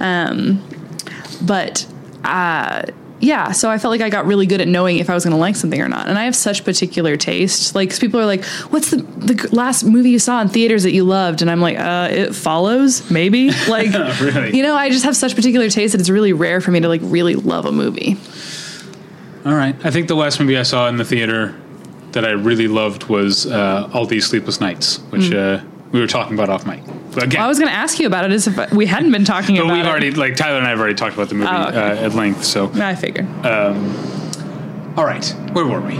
Um, 0.00 0.62
but 1.42 1.86
uh, 2.24 2.82
yeah, 3.20 3.50
so 3.52 3.68
I 3.68 3.78
felt 3.78 3.90
like 3.90 4.00
I 4.00 4.10
got 4.10 4.26
really 4.26 4.46
good 4.46 4.60
at 4.60 4.68
knowing 4.68 4.98
if 4.98 5.10
I 5.10 5.14
was 5.14 5.24
going 5.24 5.32
to 5.32 5.38
like 5.40 5.56
something 5.56 5.80
or 5.80 5.88
not. 5.88 6.06
And 6.08 6.16
I 6.18 6.24
have 6.24 6.36
such 6.36 6.64
particular 6.64 7.16
taste. 7.16 7.74
Like 7.74 7.90
'cause 7.90 7.98
people 7.98 8.20
are 8.20 8.26
like, 8.26 8.44
"What's 8.70 8.90
the 8.90 8.98
the 8.98 9.48
last 9.52 9.82
movie 9.84 10.10
you 10.10 10.18
saw 10.20 10.40
in 10.40 10.48
theaters 10.48 10.84
that 10.84 10.92
you 10.92 11.02
loved?" 11.04 11.42
And 11.42 11.50
I'm 11.50 11.60
like, 11.60 11.78
"Uh, 11.78 12.08
It 12.10 12.34
Follows, 12.34 13.10
maybe." 13.10 13.50
Like, 13.68 13.92
Really? 14.20 14.56
you 14.56 14.62
know, 14.62 14.74
I 14.76 14.88
just 14.90 15.04
have 15.04 15.16
such 15.16 15.34
particular 15.34 15.68
taste 15.68 15.92
that 15.92 16.00
it's 16.00 16.10
really 16.10 16.32
rare 16.32 16.60
for 16.60 16.70
me 16.70 16.80
to 16.80 16.88
like 16.88 17.00
really 17.04 17.34
love 17.34 17.66
a 17.66 17.72
movie. 17.72 18.16
All 19.44 19.54
right. 19.54 19.74
I 19.84 19.90
think 19.90 20.08
the 20.08 20.14
last 20.16 20.38
movie 20.40 20.56
I 20.58 20.62
saw 20.62 20.88
in 20.88 20.96
the 20.96 21.04
theater 21.04 21.54
that 22.12 22.24
I 22.24 22.30
really 22.30 22.68
loved 22.68 23.04
was 23.08 23.46
uh, 23.46 23.90
All 23.92 24.06
These 24.06 24.26
Sleepless 24.26 24.60
Nights, 24.60 24.98
which 25.10 25.32
uh, 25.32 25.60
we 25.92 26.00
were 26.00 26.06
talking 26.06 26.34
about 26.34 26.48
off 26.50 26.66
mic. 26.66 26.82
Again, 27.18 27.40
Hmm. 27.40 27.44
I 27.44 27.48
was 27.48 27.58
going 27.58 27.70
to 27.70 27.76
ask 27.76 27.98
you 27.98 28.06
about 28.06 28.24
it 28.24 28.32
as 28.32 28.46
if 28.46 28.72
we 28.72 28.86
hadn't 28.86 29.12
been 29.12 29.24
talking 29.24 29.56
but 29.56 29.62
about 29.64 29.68
But 29.70 29.76
we've 29.76 29.84
it. 29.86 29.88
already, 29.88 30.10
like, 30.12 30.36
Tyler 30.36 30.58
and 30.58 30.66
I 30.66 30.70
have 30.70 30.78
already 30.80 30.94
talked 30.94 31.14
about 31.14 31.28
the 31.28 31.34
movie 31.34 31.50
Oh, 31.52 31.68
okay. 31.68 31.78
uh, 31.78 32.04
at 32.06 32.14
length. 32.14 32.44
So, 32.44 32.70
I 32.74 32.94
figured. 32.94 33.26
all 34.96 35.04
right. 35.04 35.24
Where 35.52 35.66
were 35.66 35.80
we? 35.80 35.94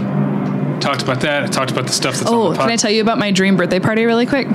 Talked 0.79 1.01
about 1.01 1.21
that. 1.21 1.43
I 1.43 1.47
talked 1.47 1.71
about 1.71 1.87
the 1.87 1.93
stuff 1.93 2.15
that's 2.15 2.29
oh, 2.29 2.43
on 2.47 2.51
the 2.53 2.57
pod. 2.57 2.65
can 2.67 2.71
I 2.73 2.77
tell 2.77 2.91
you 2.91 3.01
about 3.01 3.17
my 3.17 3.31
dream 3.31 3.57
birthday 3.57 3.79
party 3.79 4.05
really 4.05 4.25
quick? 4.25 4.47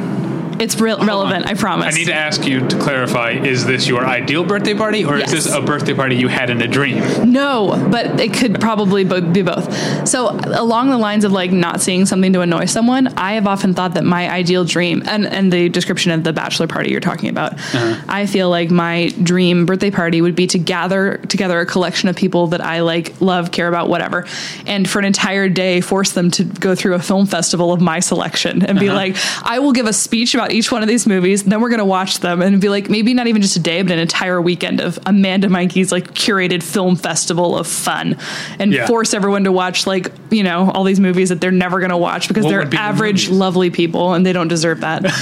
It's 0.59 0.79
re- 0.81 0.95
relevant, 0.95 1.47
I 1.47 1.55
promise. 1.55 1.95
I 1.95 1.99
need 1.99 2.07
to 2.07 2.15
ask 2.15 2.47
you 2.47 2.67
to 2.69 2.79
clarify: 2.79 3.31
Is 3.31 3.65
this 3.67 3.87
your 3.89 4.05
ideal 4.05 4.45
birthday 4.45 4.75
party, 4.75 5.05
or 5.05 5.19
Yes. 5.19 5.33
is 5.33 5.45
this 5.45 5.55
a 5.55 5.61
birthday 5.61 5.95
party 5.95 6.17
you 6.17 6.29
had 6.29 6.51
in 6.51 6.61
a 6.61 6.69
dream? 6.69 7.03
No, 7.33 7.89
but 7.91 8.21
it 8.21 8.33
could 8.35 8.61
probably 8.61 9.05
be 9.05 9.43
both. 9.43 10.09
So, 10.09 10.31
along 10.45 10.91
the 10.91 10.99
lines 10.99 11.25
of 11.25 11.33
like 11.33 11.51
not 11.51 11.81
seeing 11.81 12.07
something 12.07 12.33
to 12.33 12.41
annoy 12.41 12.67
someone, 12.67 13.09
I 13.17 13.35
have 13.35 13.47
often 13.47 13.75
thought 13.75 13.95
that 13.95 14.05
my 14.05 14.31
ideal 14.31 14.65
dream, 14.65 15.03
and, 15.07 15.27
and 15.27 15.53
the 15.53 15.69
description 15.69 16.13
of 16.13 16.25
the 16.25 16.33
bachelor 16.33 16.67
party 16.67 16.91
you're 16.91 17.01
talking 17.01 17.31
about, 17.31 17.55
uh-huh. 17.55 18.03
I 18.09 18.27
feel 18.27 18.51
like 18.51 18.71
my 18.71 19.13
dream 19.23 19.67
birthday 19.67 19.91
party 19.91 20.21
would 20.21 20.37
be 20.37 20.47
to 20.49 20.59
gather 20.59 21.19
together 21.29 21.61
a 21.61 21.67
collection 21.67 22.09
of 22.09 22.17
people 22.17 22.49
that 22.49 22.61
I 22.61 22.81
like, 22.81 23.21
love, 23.21 23.51
care 23.51 23.69
about, 23.69 23.89
whatever, 23.89 24.27
and 24.67 24.89
for 24.89 24.99
an 24.99 25.05
entire 25.05 25.49
day 25.49 25.81
force 25.81 26.13
them 26.13 26.31
to 26.33 26.45
go 26.45 26.75
through 26.75 26.95
a 26.95 27.01
film 27.01 27.27
festival 27.27 27.73
of 27.73 27.81
my 27.81 28.01
selection 28.01 28.65
and 28.65 28.79
be 28.79 28.89
uh-huh. 28.89 28.97
like, 28.97 29.17
I 29.43 29.59
will 29.59 29.73
give 29.73 29.87
a 29.87 29.93
speech 29.93 30.35
about 30.35 30.44
each 30.53 30.71
one 30.73 30.83
of 30.83 30.89
these 30.89 31.07
movies, 31.07 31.43
then 31.45 31.61
we're 31.61 31.69
going 31.69 31.79
to 31.79 31.85
watch 31.85 32.21
them 32.21 32.43
and 32.43 32.61
be 32.61 32.69
like, 32.69 32.89
maybe 32.91 33.15
not 33.15 33.27
even 33.27 33.43
just 33.43 33.57
a 33.57 33.61
day, 33.61 33.83
but 33.83 33.93
an 33.93 33.99
entire 33.99 34.41
weekend 34.41 34.81
of 34.81 34.99
Amanda 35.07 35.49
Mikey's 35.49 35.93
like 35.93 36.15
curated 36.15 36.63
film 36.63 36.97
festival 36.97 37.57
of 37.57 37.67
fun 37.67 38.17
and 38.59 38.73
Yeah. 38.73 38.87
force 38.87 39.15
everyone 39.15 39.45
to 39.45 39.53
watch 39.53 39.87
like, 39.87 40.11
you 40.31 40.43
know, 40.43 40.71
all 40.71 40.85
these 40.85 41.01
movies 41.01 41.29
that 41.29 41.41
they're 41.41 41.51
never 41.51 41.79
going 41.81 41.91
to 41.91 41.97
watch 41.97 42.29
because 42.29 42.45
What 42.45 42.51
they're 42.51 42.65
the 42.65 42.77
average, 42.81 43.27
movies? 43.29 43.39
lovely 43.39 43.71
people 43.71 44.15
and 44.15 44.25
they 44.27 44.33
don't 44.33 44.49
deserve 44.49 44.81
that. 44.81 45.03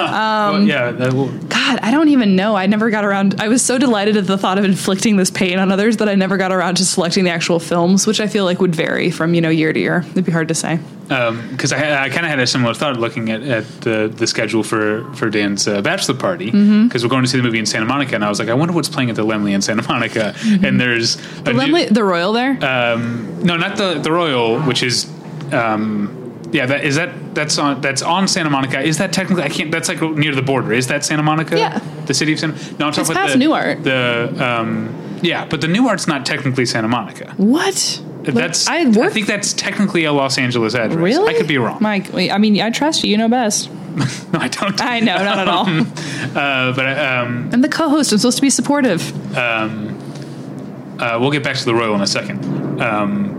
Well, 0.00 0.14
um, 0.54 0.66
yeah, 0.66 0.90
that 0.92 1.12
will, 1.12 1.28
God, 1.48 1.78
I 1.82 1.90
don't 1.90 2.08
even 2.08 2.34
know. 2.36 2.56
I 2.56 2.66
never 2.66 2.90
got 2.90 3.04
around. 3.04 3.40
I 3.40 3.48
was 3.48 3.62
so 3.62 3.78
delighted 3.78 4.16
at 4.16 4.26
the 4.26 4.38
thought 4.38 4.58
of 4.58 4.64
inflicting 4.64 5.16
this 5.16 5.30
pain 5.30 5.58
on 5.58 5.70
others 5.70 5.98
that 5.98 6.08
I 6.08 6.14
never 6.14 6.36
got 6.36 6.52
around 6.52 6.76
to 6.76 6.84
selecting 6.84 7.24
the 7.24 7.30
actual 7.30 7.58
films, 7.60 8.06
which 8.06 8.20
I 8.20 8.26
feel 8.26 8.44
like 8.44 8.60
would 8.60 8.74
vary 8.74 9.10
from, 9.10 9.34
you 9.34 9.40
know, 9.40 9.48
year 9.50 9.72
to 9.72 9.78
year. 9.78 10.04
It'd 10.12 10.24
be 10.24 10.32
hard 10.32 10.48
to 10.48 10.54
say. 10.54 10.78
Because 11.10 11.72
I, 11.72 12.04
I 12.04 12.08
kind 12.08 12.24
of 12.24 12.30
had 12.30 12.38
a 12.38 12.46
similar 12.46 12.72
thought 12.72 12.96
looking 13.00 13.30
at, 13.30 13.42
at 13.42 13.64
the, 13.80 14.06
the 14.14 14.26
schedule 14.28 14.62
for 14.62 15.12
for 15.14 15.28
Dan's 15.28 15.66
uh, 15.66 15.82
bachelor 15.82 16.14
party 16.14 16.46
because 16.46 16.60
Mm-hmm. 16.62 17.02
we're 17.04 17.08
going 17.10 17.24
to 17.24 17.28
see 17.28 17.36
the 17.36 17.42
movie 17.42 17.58
in 17.58 17.66
Santa 17.66 17.86
Monica, 17.86 18.14
and 18.14 18.24
I 18.24 18.28
was 18.28 18.38
like, 18.38 18.48
I 18.48 18.54
wonder 18.54 18.72
what's 18.74 18.88
playing 18.88 19.10
at 19.10 19.16
the 19.16 19.24
Laemmle 19.24 19.50
in 19.52 19.60
Santa 19.60 19.82
Monica, 19.88 20.34
and 20.62 20.80
there's 20.80 21.16
Mm-hmm. 21.16 21.44
The, 21.44 21.52
Laemmle, 21.52 21.88
the 21.94 22.04
Royal 22.04 22.32
there? 22.32 22.52
um, 22.64 23.42
no, 23.42 23.56
not 23.56 23.76
the 23.76 23.98
the 23.98 24.12
Royal, 24.12 24.60
which 24.60 24.82
is. 24.84 25.10
Um, 25.52 26.16
yeah, 26.52 26.66
that 26.66 26.84
is 26.84 26.96
that. 26.96 27.34
That's 27.34 27.58
on. 27.58 27.80
That's 27.80 28.02
on 28.02 28.26
Santa 28.28 28.50
Monica. 28.50 28.80
Is 28.80 28.98
that 28.98 29.12
technically? 29.12 29.44
I 29.44 29.48
can't. 29.48 29.70
That's 29.70 29.88
like 29.88 30.00
near 30.02 30.34
the 30.34 30.42
border. 30.42 30.72
Is 30.72 30.86
that 30.88 31.04
Santa 31.04 31.22
Monica? 31.22 31.56
Yeah. 31.56 31.78
The 32.06 32.14
city 32.14 32.32
of 32.32 32.38
Santa. 32.40 32.54
No, 32.78 32.86
I'm 32.86 32.92
talking 32.92 33.00
It's 33.02 33.10
about 33.10 33.26
past 33.28 33.38
the 33.38 33.44
Nuart. 33.44 33.82
The 33.84 34.44
um, 34.44 35.18
yeah, 35.22 35.44
but 35.46 35.60
the 35.60 35.68
Nuart's 35.68 36.06
not 36.08 36.26
technically 36.26 36.66
Santa 36.66 36.88
Monica. 36.88 37.32
what? 37.36 38.02
That's. 38.22 38.68
I 38.68 38.80
I, 38.80 39.08
think 39.08 39.26
that's 39.26 39.52
technically 39.52 40.04
a 40.04 40.12
Los 40.12 40.38
Angeles 40.38 40.74
address. 40.74 40.98
Really? 40.98 41.34
I 41.34 41.38
could 41.38 41.48
be 41.48 41.58
wrong. 41.58 41.78
Mike, 41.80 42.12
I 42.14 42.38
mean, 42.38 42.60
I 42.60 42.70
trust 42.70 43.02
you. 43.04 43.10
You 43.10 43.16
know 43.18 43.28
best. 43.28 43.70
no, 44.32 44.38
I 44.38 44.48
don't. 44.48 44.80
I 44.80 45.00
know, 45.00 45.16
not 45.16 45.38
at 45.38 45.48
all. 45.48 45.66
Uh, 46.30 46.72
but 46.76 46.86
um, 46.98 47.50
I'm 47.52 47.60
the 47.60 47.68
co-host. 47.68 48.12
I'm 48.12 48.18
supposed 48.18 48.36
to 48.38 48.42
be 48.42 48.50
supportive. 48.50 49.02
Uh, 49.36 51.18
we'll 51.18 51.30
get 51.30 51.42
back 51.42 51.56
to 51.56 51.64
the 51.64 51.74
Royal 51.74 51.94
in 51.94 52.02
a 52.02 52.06
second. 52.06 52.40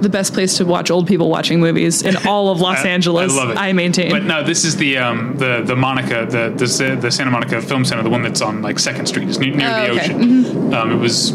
The 0.02 0.10
best 0.10 0.34
place 0.34 0.58
to 0.58 0.66
watch 0.66 0.90
old 0.92 1.08
people 1.08 1.30
watching 1.30 1.60
movies 1.60 2.02
in 2.02 2.16
all 2.28 2.50
of 2.50 2.60
Los 2.60 2.84
Angeles. 2.84 3.32
I 3.32 3.36
love 3.36 3.50
it. 3.52 3.58
I 3.58 3.72
maintain. 3.74 4.12
But 4.12 4.24
no, 4.24 4.44
this 4.44 4.66
is 4.66 4.76
the 4.78 4.98
um, 4.98 5.38
the 5.38 5.62
the 5.64 5.76
Monica 5.76 6.26
the 6.26 6.50
the 6.50 6.98
the 7.00 7.12
Santa 7.12 7.32
Monica 7.32 7.62
Film 7.62 7.86
Center, 7.86 8.04
the 8.04 8.10
one 8.10 8.24
that's 8.24 8.42
on 8.42 8.62
like 8.62 8.80
Second 8.80 9.06
Street, 9.06 9.30
it's 9.30 9.38
near, 9.38 9.56
near 9.56 9.68
Oh, 9.70 9.94
the 9.96 10.02
okay. 10.02 10.14
ocean. 10.16 10.74
Um, 10.74 10.92
it 10.92 10.98
was 10.98 11.32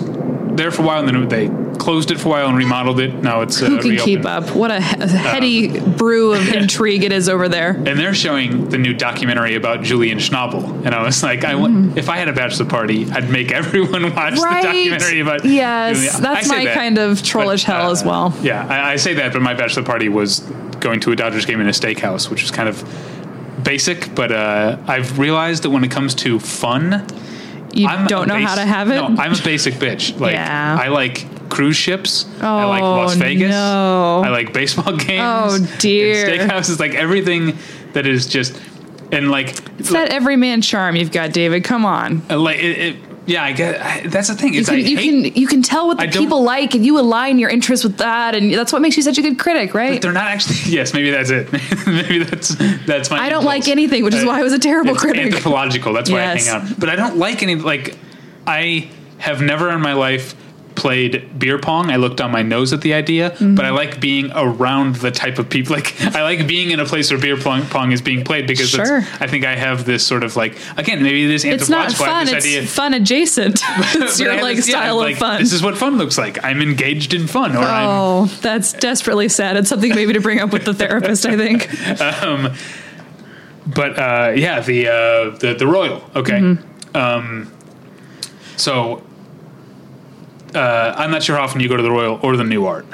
there 0.57 0.71
for 0.71 0.83
a 0.83 0.87
while, 0.87 1.07
and 1.07 1.09
then 1.09 1.29
they 1.29 1.49
closed 1.79 2.11
it 2.11 2.19
for 2.19 2.29
a 2.29 2.31
while 2.33 2.49
and 2.49 2.57
remodeled 2.57 2.99
it. 3.01 3.15
Now 3.15 3.43
it's 3.43 3.61
uh, 3.63 3.67
Who 3.67 3.81
can 3.81 3.97
keep 3.99 4.25
up? 4.25 4.51
What 4.57 4.71
a 4.71 4.81
he- 4.81 5.07
heady 5.17 5.81
brew 5.81 6.33
of 6.33 6.49
intrigue 6.55 7.05
it 7.05 7.13
is 7.13 7.29
over 7.29 7.49
there. 7.49 7.71
And 7.71 7.87
they're 7.99 8.15
showing 8.15 8.69
the 8.71 8.79
new 8.79 8.95
documentary 8.95 9.55
about 9.55 9.83
Julian 9.83 10.19
Schnabel, 10.19 10.85
and 10.85 10.95
I 10.95 11.03
was 11.03 11.23
like, 11.23 11.45
I 11.45 11.53
Mm. 11.55 11.61
want, 11.61 11.99
if 11.99 12.09
I 12.09 12.17
had 12.17 12.29
a 12.29 12.33
bachelor 12.33 12.67
party, 12.67 13.07
I'd 13.11 13.31
make 13.31 13.53
everyone 13.61 14.15
watch 14.15 14.35
the 14.35 14.41
documentary 14.63 15.21
about. 15.21 15.45
Yes, 15.45 15.97
Julian. 15.97 16.23
That's 16.23 16.49
my 16.49 16.65
that, 16.65 16.75
kind 16.75 16.99
of 16.99 17.23
trollish 17.23 17.65
but, 17.67 17.77
hell 17.77 17.89
uh, 17.89 17.93
as 17.93 18.05
well. 18.05 18.35
Yeah, 18.43 18.67
I, 18.67 18.93
I 18.93 18.97
say 18.97 19.15
that, 19.15 19.33
but 19.33 19.43
my 19.43 19.55
bachelor 19.55 19.83
party 19.85 20.09
was 20.09 20.41
going 20.81 21.01
to 21.01 21.13
a 21.13 21.17
Dodgers 21.17 21.47
game 21.47 21.61
in 21.61 21.67
a 21.67 21.71
steakhouse, 21.73 22.31
which 22.31 22.43
is 22.43 22.51
kind 22.51 22.69
of 22.69 22.83
basic. 23.63 24.15
But 24.15 24.33
uh, 24.33 24.79
I've 24.87 25.19
realized 25.19 25.63
that 25.65 25.71
when 25.71 25.85
it 25.85 25.91
comes 25.91 26.15
to 26.17 26.39
fun, 26.39 27.07
You 27.77 27.89
I'm 27.89 28.07
don't 28.07 28.27
know 28.29 28.35
bas- 28.35 28.45
how 28.49 28.55
to 28.57 28.65
have 28.65 28.91
it. 28.91 28.95
No, 28.97 29.07
I'm 29.23 29.33
a 29.33 29.43
basic 29.43 29.75
bitch. 29.75 30.19
Like 30.19 30.33
Yeah. 30.33 30.79
I 30.81 30.89
like 30.89 31.49
cruise 31.51 31.77
ships. 31.77 32.27
I 32.41 32.65
like 32.65 32.83
Oh, 32.83 32.93
Las 32.97 33.15
Vegas. 33.17 33.51
no. 33.51 34.23
I 34.25 34.31
like 34.31 34.53
baseball 34.53 34.97
games. 34.97 35.23
Oh, 35.23 35.77
dear. 35.79 36.27
steakhouses, 36.27 36.81
like 36.81 36.95
everything 36.95 37.57
that 37.93 38.07
is 38.07 38.27
just 38.27 38.61
and 39.13 39.31
like 39.31 39.51
it's 39.79 39.91
that 39.91 40.11
every 40.11 40.37
man 40.37 40.63
charm 40.63 40.97
you've 40.97 41.13
got, 41.13 41.33
David. 41.33 41.63
Come 41.65 41.85
on. 41.85 42.27
like 42.29 42.59
it, 42.59 42.79
it, 42.79 42.97
yeah, 43.27 43.45
I 43.45 43.53
get 43.53 43.81
I, 43.81 44.07
that's 44.07 44.29
the 44.29 44.35
thing. 44.35 44.55
You 44.55 44.65
can, 44.65 44.79
you 44.79 44.97
can 44.97 45.25
you 45.35 45.47
can 45.47 45.63
tell 45.63 45.87
what 45.89 45.97
the 45.99 46.05
I 46.05 46.07
people 46.07 46.43
like, 46.43 46.75
and 46.75 46.87
you 46.87 46.99
align 46.99 47.39
your 47.39 47.51
interests 47.51 47.85
with 47.85 47.99
that, 47.99 48.35
and 48.35 48.53
that's 48.55 48.73
what 48.73 48.81
makes 48.83 48.97
you 48.97 49.03
such 49.03 49.19
a 49.19 49.23
good 49.23 49.39
critic, 49.39 49.75
right? 49.75 50.01
they're 50.01 50.13
not 50.13 50.25
actually. 50.27 50.57
Yes, 50.73 50.95
maybe 50.95 51.11
that's 51.11 51.31
it. 51.31 51.53
maybe 51.87 52.23
that's 52.25 52.55
that's 52.87 53.11
my. 53.11 53.19
I 53.19 53.29
don't 53.29 53.43
impulse. 53.43 53.45
like 53.45 53.69
anything, 53.69 54.05
which 54.05 54.15
is 54.15 54.23
Uh, 54.25 54.29
why 54.29 54.41
I 54.41 54.43
was 54.43 54.53
a 54.53 54.59
terrible 54.59 54.93
it's 54.93 55.01
critic. 55.03 55.27
Anthropological. 55.27 55.93
That's 55.93 56.11
why 56.11 56.19
Yes. 56.19 56.49
I 56.49 56.53
hang 56.59 56.63
out. 56.71 56.79
But 56.81 56.89
I 56.89 56.97
don't 56.97 57.17
like 57.19 57.43
any 57.43 57.57
like. 57.57 57.97
I 58.47 58.89
have 59.19 59.41
never 59.43 59.71
in 59.71 59.81
my 59.81 59.95
life 59.95 60.35
played 60.77 61.39
beer 61.39 61.59
pong. 61.59 61.91
I 61.91 61.97
looked 61.97 62.19
down 62.19 62.31
my 62.31 62.43
nose 62.43 62.73
at 62.73 62.83
the 62.83 62.95
idea, 62.95 63.31
Mm-hmm. 63.31 63.55
but 63.57 63.65
I 63.65 63.71
like 63.71 63.99
being 64.01 64.31
around 64.35 64.97
the 64.97 65.11
type 65.11 65.39
of 65.39 65.49
people. 65.51 65.75
Like 65.77 66.01
I 66.15 66.23
like 66.23 66.47
being 66.47 66.71
in 66.71 66.79
a 66.81 66.85
place 66.85 67.11
where 67.11 67.19
beer 67.21 67.37
pong, 67.37 67.63
pong 67.67 67.93
is 67.93 68.01
being 68.01 68.23
played 68.25 68.47
because 68.47 68.73
it's- 68.75 68.87
Sure. 68.89 68.99
I 69.21 69.27
think 69.27 69.45
I 69.45 69.57
have 69.57 69.85
this 69.85 70.07
sort 70.07 70.23
of 70.23 70.37
like 70.37 70.57
again 70.77 71.03
maybe 71.03 71.25
it 71.25 71.31
is 71.31 71.45
it's 71.45 71.69
not 71.69 71.87
anthropological. 71.87 72.05
I 72.07 72.19
have 72.19 72.27
fun. 72.29 72.35
this 72.37 72.45
It's 72.45 72.57
idea. 72.57 72.69
fun 72.69 72.95
adjacent. 72.95 73.61
it's 73.97 74.21
your 74.21 74.41
like 74.43 74.57
this- 74.57 74.69
yeah, 74.69 74.83
style 74.83 74.97
like, 74.97 75.17
fun. 75.17 75.41
This 75.41 75.53
is 75.53 75.63
what 75.63 75.77
fun 75.77 75.99
looks 75.99 76.17
like. 76.19 76.43
I'm 76.45 76.63
engaged 76.63 77.15
in 77.15 77.27
fun, 77.27 77.57
or 77.57 77.61
I'm 77.61 77.89
Oh, 77.89 78.27
that's 78.43 78.73
desperately 78.75 79.29
sad. 79.29 79.57
It's 79.57 79.69
something 79.69 79.95
maybe 79.95 80.13
to 80.13 80.21
bring 80.21 80.41
up 80.41 80.53
with 80.53 80.65
the 80.65 80.75
therapist. 80.75 81.27
I 81.27 81.37
think. 81.37 81.69
but 83.75 83.99
uh, 83.99 84.33
yeah, 84.37 84.61
the 84.61 84.89
uh, 84.89 85.37
the 85.39 85.55
the 85.59 85.67
royal. 85.67 86.03
Okay. 86.15 86.39
Mm-hmm. 86.41 86.97
Um, 86.97 87.53
so 88.57 89.03
uh, 90.57 90.95
I'm 90.97 91.11
not 91.11 91.23
sure 91.23 91.37
how 91.37 91.45
often 91.45 91.61
you 91.61 91.69
go 91.69 91.77
to 91.77 91.83
the 91.83 91.91
royal 91.91 92.19
or 92.23 92.37
the 92.37 92.45
Nuart. 92.45 92.85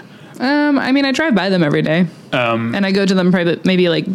Um, 0.41 0.79
I 0.79 0.91
mean, 0.93 1.05
I 1.05 1.13
drive 1.13 1.35
by 1.35 1.49
them 1.49 1.63
every 1.63 1.83
day, 1.83 2.07
Um, 2.33 2.75
and 2.75 2.85
I 2.85 2.91
go 2.93 3.07
to 3.07 3.15
them 3.15 3.31
probably 3.31 3.61
maybe 3.65 3.89
like 3.89 4.07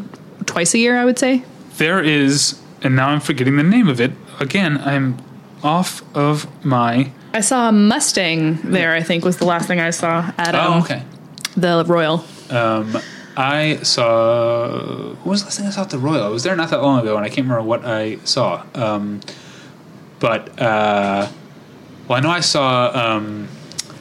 twice 0.45 0.73
a 0.73 0.77
year. 0.79 0.97
I 0.97 1.05
would 1.05 1.17
say. 1.17 1.43
there 1.77 2.03
is, 2.03 2.59
and 2.81 2.95
now 2.95 3.09
I'm 3.09 3.19
forgetting 3.21 3.55
the 3.57 3.63
name 3.63 3.87
of 3.87 4.01
it. 4.01 4.11
Again, 4.39 4.77
I'm 4.83 5.17
off 5.63 6.01
of 6.15 6.45
my. 6.65 7.11
I 7.33 7.41
saw 7.41 7.69
a 7.69 7.71
Mustang 7.71 8.59
there. 8.63 8.93
I 8.93 9.01
think 9.03 9.23
was 9.23 9.37
the 9.37 9.45
last 9.45 9.67
thing 9.67 9.79
I 9.79 9.91
saw 9.91 10.31
at 10.37 10.53
um, 10.55 10.73
Oh, 10.73 10.79
okay. 10.83 11.03
the 11.55 11.83
Royal. 11.87 12.25
Um, 12.49 12.97
I 13.37 13.77
saw. 13.83 15.13
What 15.23 15.25
was 15.25 15.41
the 15.41 15.45
last 15.47 15.57
thing 15.59 15.67
I 15.67 15.69
saw 15.71 15.81
at 15.83 15.89
the 15.91 15.99
Royal? 15.99 16.23
I 16.23 16.29
was 16.29 16.43
there 16.43 16.55
not 16.55 16.69
that 16.71 16.81
long 16.81 16.99
ago, 16.99 17.15
and 17.15 17.23
I 17.25 17.29
can't 17.29 17.47
remember 17.47 17.63
what 17.63 17.85
I 17.85 18.17
saw. 18.25 18.63
Um, 18.73 19.21
but 20.19 20.59
uh, 20.59 21.27
well, 22.07 22.17
I 22.17 22.21
know 22.21 22.29
I 22.29 22.39
saw 22.41 22.91
um, 22.93 23.47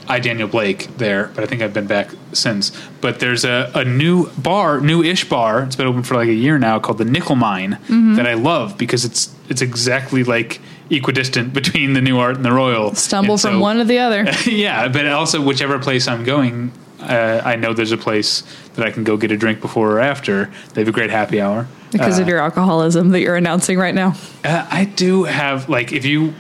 I 0.09 0.21
Daniel 0.21 0.49
Blake 0.49 0.97
there, 0.99 1.31
but 1.35 1.43
I 1.43 1.47
think 1.47 1.63
I've 1.63 1.75
been 1.75 1.87
back 1.87 2.11
since. 2.33 2.71
But 3.01 3.19
there's 3.21 3.45
a, 3.45 3.71
a 3.75 3.85
new 3.85 4.31
bar, 4.39 4.81
new-ish 4.81 5.29
bar. 5.29 5.63
It's 5.65 5.77
been 5.77 5.87
open 5.87 6.03
for 6.03 6.15
like 6.15 6.29
a 6.29 6.33
year 6.35 6.59
now, 6.59 6.79
called 6.79 6.99
the 6.99 7.05
Nickel 7.05 7.37
Mine, 7.37 7.79
that 8.17 8.27
I 8.27 8.35
love 8.35 8.79
because 8.79 9.05
it's 9.05 9.35
it's 9.49 9.63
exactly 9.63 10.25
like 10.25 10.61
equidistant 10.91 11.53
between 11.53 11.93
the 11.95 12.01
Nuart 12.01 12.37
and 12.37 12.45
the 12.45 12.53
Royal. 12.53 12.95
Stumble 12.95 13.35
And 13.35 13.41
from 13.41 13.53
so- 13.55 13.61
one 13.61 13.79
to 13.79 13.85
the 13.85 13.99
other. 13.99 14.25
yeah, 14.47 14.89
but 14.89 15.07
also 15.09 15.41
whichever 15.43 15.79
place 15.81 16.07
I'm 16.09 16.23
going, 16.25 16.73
uh, 17.01 17.43
I 17.45 17.57
know 17.57 17.73
there's 17.73 17.93
a 17.93 17.97
place 17.97 18.43
that 18.75 18.87
I 18.87 18.91
can 18.93 19.03
go 19.05 19.17
get 19.17 19.31
a 19.33 19.37
drink 19.37 19.61
before 19.61 19.93
or 19.93 20.01
after. 20.01 20.51
They 20.75 20.81
have 20.83 20.89
a 20.89 20.93
great 20.93 21.11
happy 21.11 21.41
hour. 21.41 21.67
because 21.91 22.19
of 22.21 22.29
your 22.29 22.39
alcoholism 22.39 23.11
that 23.11 23.21
you're 23.21 23.37
announcing 23.37 23.79
right 23.79 23.95
now. 23.95 24.15
Uh, 24.45 24.67
I 24.71 24.85
do 24.85 25.25
have 25.25 25.69
like 25.69 25.93
if 25.93 26.05
you 26.05 26.35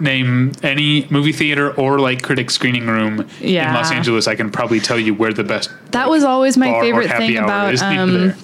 name 0.00 0.52
any 0.62 1.06
movie 1.10 1.32
theater 1.32 1.72
or 1.74 1.98
like 1.98 2.22
critic 2.22 2.50
screening 2.50 2.86
room 2.86 3.28
in 3.40 3.74
Los 3.74 3.90
Angeles, 3.92 4.26
I 4.26 4.34
can 4.34 4.50
probably 4.50 4.80
tell 4.80 4.98
you 4.98 5.14
where 5.14 5.32
the 5.32 5.44
best 5.44 5.70
That 5.92 6.08
was 6.08 6.24
always 6.24 6.56
my 6.56 6.80
favorite 6.80 7.10
thing 7.10 7.36
about 7.36 7.80
um, 7.82 8.34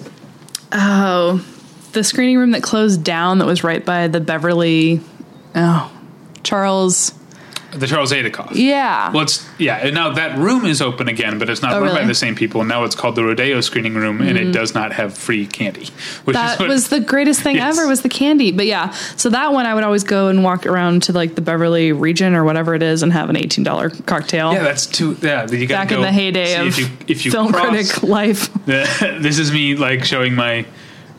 oh 0.71 1.45
the 1.91 2.03
screening 2.03 2.37
room 2.37 2.51
that 2.51 2.63
closed 2.63 3.03
down 3.03 3.39
that 3.39 3.45
was 3.45 3.63
right 3.63 3.83
by 3.85 4.07
the 4.07 4.19
Beverly. 4.19 5.01
Oh, 5.55 5.91
Charles. 6.43 7.13
The 7.71 7.87
Charles 7.87 8.11
Aidikoff. 8.11 8.51
Yeah. 8.53 9.11
Well, 9.11 9.23
it's 9.23 9.47
yeah. 9.59 9.77
and 9.77 9.93
Now 9.93 10.11
that 10.13 10.37
room 10.37 10.65
is 10.65 10.81
open 10.81 11.07
again, 11.07 11.37
but 11.39 11.49
it's 11.49 11.61
not 11.61 11.73
Oh, 11.73 11.81
run 11.81 11.95
by 11.95 12.05
the 12.05 12.15
same 12.15 12.35
people. 12.35 12.63
Now 12.63 12.83
it's 12.83 12.95
called 12.95 13.15
the 13.15 13.23
Rodeo 13.23 13.61
Screening 13.61 13.93
Room, 13.93 14.21
and 14.21 14.37
it 14.37 14.51
does 14.51 14.73
not 14.73 14.91
have 14.93 15.15
free 15.17 15.45
candy. 15.45 15.87
Which 16.25 16.35
that 16.35 16.59
what, 16.59 16.69
was 16.69 16.89
the 16.89 16.99
greatest 16.99 17.41
thing 17.41 17.55
Yes. 17.59 17.77
ever 17.77 17.87
was 17.87 18.01
the 18.01 18.09
candy 18.09 18.51
but 18.51 18.65
yeah 18.65 18.91
so 19.17 19.29
that 19.29 19.51
one 19.51 19.65
i 19.65 19.73
would 19.73 19.83
always 19.83 20.03
go 20.03 20.27
and 20.27 20.43
walk 20.43 20.65
around 20.65 21.03
to 21.03 21.13
like 21.13 21.35
the 21.35 21.41
beverly 21.41 21.91
region 21.91 22.35
or 22.35 22.43
whatever 22.43 22.73
it 22.73 22.83
is 22.83 23.03
and 23.03 23.11
have 23.11 23.29
an 23.29 23.35
$18 23.35 24.05
cocktail 24.05 24.53
yeah. 24.53 24.63
That's 24.63 24.85
too 24.85 25.17
yeah. 25.21 25.47
You 25.49 25.67
gotta 25.67 25.87
back 25.87 25.91
in 25.91 26.01
the 26.01 26.11
heyday 26.11 26.55
of 26.55 26.67
if 26.67 26.77
you, 26.77 26.87
if 27.07 27.25
you 27.25 27.31
film 27.31 27.51
cross, 27.51 27.69
critic 27.69 28.03
life 28.03 28.53
this 28.65 29.39
is 29.39 29.51
me 29.51 29.75
like 29.75 30.03
showing 30.05 30.35
my 30.35 30.65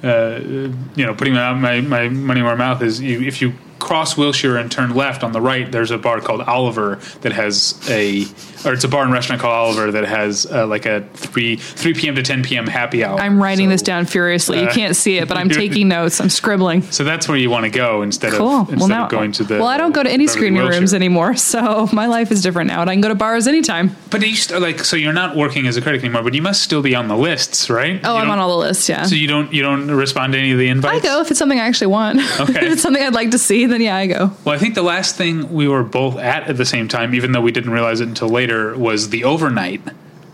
uh, 0.03 0.39
you 0.43 1.05
know 1.07 1.15
putting 1.15 1.35
my, 1.35 1.53
my 1.53 1.81
my 1.81 2.09
money 2.09 2.43
where 2.43 2.57
my 2.57 2.73
mouth 2.73 2.83
is 2.83 3.01
you, 3.01 3.21
if 3.21 3.43
you 3.43 3.53
cross 3.81 4.17
wilshire 4.17 4.57
and 4.57 4.71
turn 4.71 4.95
left 4.95 5.25
on 5.25 5.33
the 5.33 5.41
right 5.41 5.73
there's 5.73 5.91
a 5.91 5.99
bar 5.99 6.21
called 6.21 6.41
oliver 6.43 6.97
that 7.23 7.33
has 7.33 7.75
a 7.91 8.25
or 8.65 8.75
it's 8.75 8.85
a 8.85 8.89
bar 8.89 9.03
and 9.05 9.13
restaurant 9.13 9.41
called 9.41 9.55
oliver 9.55 9.91
that 9.91 10.05
has 10.05 10.45
uh, 10.47 10.67
like 10.67 10.85
a 10.87 11.01
3 11.15 11.57
3 11.57 11.95
p.m 11.95 12.15
to 12.15 12.23
10 12.23 12.43
p.m 12.43 12.67
happy 12.67 13.03
hour. 13.03 13.19
I'm 13.19 13.43
writing 13.43 13.67
So- 13.67 13.71
this 13.71 13.83
down 13.83 14.05
furiously. 14.07 14.61
You 14.61 14.67
uh, 14.67 14.73
can't 14.75 14.95
see 14.95 15.17
it 15.17 15.27
but 15.29 15.37
i'm 15.39 15.49
taking 15.63 15.89
notes. 15.89 16.21
I'm 16.21 16.29
scribbling. 16.31 16.83
So 16.83 17.03
that's 17.05 17.27
where 17.27 17.39
you 17.39 17.49
want 17.51 17.65
to 17.65 17.71
go 17.71 18.03
instead 18.03 18.33
cool. 18.35 18.49
Of 18.63 18.69
instead 18.73 18.79
well 18.81 18.89
now 18.89 19.05
of 19.07 19.11
going 19.11 19.33
to 19.33 19.45
the 19.45 19.55
well 19.55 19.67
i 19.67 19.79
don't 19.79 19.93
go 19.93 20.03
to 20.03 20.11
any 20.11 20.27
screening 20.27 20.63
Wilshire. 20.63 20.79
rooms 20.79 20.95
anymore 20.95 21.35
so 21.37 21.89
my 21.93 22.07
life 22.07 22.31
is 22.31 22.43
different 22.43 22.69
now 22.69 22.83
and 22.83 22.91
i 22.91 22.95
can 22.95 23.01
go 23.01 23.09
to 23.09 23.15
bars 23.15 23.47
anytime. 23.47 23.97
But 24.11 24.27
you 24.27 24.37
st- 24.37 24.61
like 24.61 24.81
so 24.81 24.97
you're 24.97 25.13
not 25.15 25.37
working 25.37 25.67
as 25.67 25.77
a 25.79 25.81
critic 25.83 26.03
anymore 26.05 26.23
but 26.23 26.35
you 26.35 26.43
must 26.43 26.63
still 26.63 26.83
be 26.83 26.95
on 26.95 27.09
the 27.09 27.17
lists 27.17 27.71
right? 27.71 27.99
Oh 28.05 28.15
You 28.17 28.23
i'm 28.23 28.31
on 28.31 28.39
all 28.39 28.51
the 28.51 28.67
lists 28.67 28.89
yeah. 28.89 29.05
So 29.07 29.15
you 29.15 29.27
don't 29.27 29.53
you 29.55 29.63
don't 29.63 29.91
respond 29.91 30.35
to 30.35 30.39
any 30.39 30.53
of 30.53 30.59
the 30.59 30.69
invites? 30.69 31.03
I 31.03 31.09
go 31.09 31.21
if 31.23 31.31
it's 31.31 31.39
something 31.39 31.59
I 31.59 31.65
actually 31.67 31.87
want. 31.89 32.21
Okay. 32.41 32.67
if 32.67 32.73
it's 32.73 32.83
something 32.83 33.03
I'd 33.03 33.15
like 33.15 33.31
to 33.33 33.39
see, 33.39 33.67
then 33.73 33.81
yeah, 33.81 33.97
I 33.97 34.07
go. 34.07 34.33
Well, 34.45 34.55
I 34.55 34.59
think 34.59 34.75
the 34.75 34.83
last 34.83 35.17
thing 35.17 35.53
we 35.53 35.67
were 35.69 35.83
both 35.83 36.17
at 36.19 36.45
at 36.49 36.57
the 36.57 36.65
same 36.67 36.89
time, 36.89 37.15
even 37.15 37.33
though 37.33 37.41
we 37.41 37.53
didn't 37.53 37.71
realize 37.73 38.01
it 38.01 38.09
until 38.09 38.29
later, 38.29 38.77
was 38.77 39.11
the 39.11 39.25
overnight, 39.25 39.81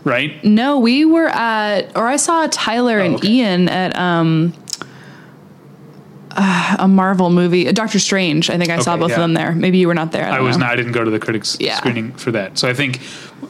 right? 0.03 0.43
No, 0.43 0.79
we 0.79 1.05
were 1.05 1.27
at, 1.29 1.95
or 1.95 2.07
I 2.07 2.17
saw 2.17 2.47
Tyler 2.51 2.99
and 2.99 3.15
Oh, 3.15 3.17
okay. 3.17 3.27
Ian 3.29 3.69
at 3.69 3.97
um, 3.97 4.53
uh, 6.31 6.75
a 6.79 6.87
Marvel 6.87 7.29
movie, 7.29 7.67
uh, 7.67 7.71
Doctor 7.71 7.99
Strange. 7.99 8.49
I 8.49 8.57
think 8.57 8.69
I 8.69 8.79
saw 8.79 8.95
both 8.97 9.09
yeah. 9.09 9.15
of 9.15 9.21
them 9.21 9.33
there. 9.33 9.53
Maybe 9.53 9.77
you 9.79 9.87
were 9.87 9.93
not 9.95 10.11
there. 10.11 10.25
I, 10.27 10.37
I 10.37 10.39
was 10.41 10.57
know. 10.57 10.65
not. 10.65 10.73
I 10.73 10.75
didn't 10.75 10.91
go 10.91 11.03
to 11.03 11.09
the 11.11 11.19
critics 11.19 11.57
Yeah. 11.59 11.77
screening 11.77 12.11
for 12.13 12.31
that. 12.31 12.57
So 12.57 12.67
I 12.69 12.73
think 12.73 12.99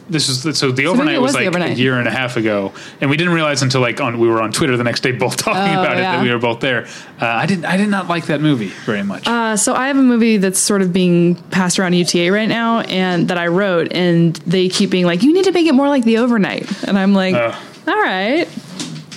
this 0.10 0.30
is 0.30 0.58
so 0.58 0.72
the 0.72 0.84
maybe 0.84 0.88
overnight 0.88 1.22
was, 1.22 1.36
was 1.36 1.54
like 1.54 1.70
a 1.72 1.74
year 1.74 2.00
and 2.00 2.08
a 2.08 2.12
half 2.12 2.38
ago, 2.38 2.72
and 3.02 3.10
we 3.10 3.18
didn't 3.18 3.34
realize 3.34 3.62
until 3.62 3.82
like 3.82 4.00
on 4.02 4.20
we 4.20 4.28
were 4.28 4.42
on 4.42 4.52
Twitter 4.52 4.78
the 4.78 4.84
next 4.84 5.02
day 5.02 5.12
both 5.12 5.36
talking 5.48 5.76
Oh, 5.76 5.82
about 5.82 5.98
it 5.98 6.02
that 6.02 6.24
we 6.24 6.32
were 6.32 6.40
both 6.40 6.60
there. 6.60 6.86
Uh, 7.22 7.26
I 7.26 7.46
didn't. 7.46 7.66
I 7.66 7.78
did 7.78 7.90
not 7.90 8.08
like 8.08 8.28
that 8.28 8.42
movie 8.42 8.68
very 8.86 9.04
much. 9.04 9.28
Uh, 9.28 9.58
so 9.58 9.74
I 9.74 9.88
have 9.88 9.98
a 9.98 10.02
movie 10.04 10.38
that's 10.38 10.60
sort 10.60 10.82
of 10.82 10.94
being 10.94 11.36
passed 11.52 11.80
around 11.80 11.94
UTA 11.94 12.32
right 12.32 12.48
now, 12.50 12.82
and 12.82 13.28
that 13.28 13.38
I 13.38 13.48
wrote, 13.48 13.92
and 13.92 14.36
they 14.38 14.70
keep 14.70 14.90
being 14.90 15.06
like, 15.06 15.24
"You 15.24 15.34
need 15.34 15.46
to 15.46 15.52
make 15.52 15.68
it 15.68 15.74
more 15.74 15.90
like 15.90 16.04
the 16.04 16.18
overnight," 16.20 16.84
and 16.84 16.98
I'm 16.98 17.14
like, 17.14 17.36
Uh. 17.36 17.54
"All 17.88 18.02
right," 18.02 18.48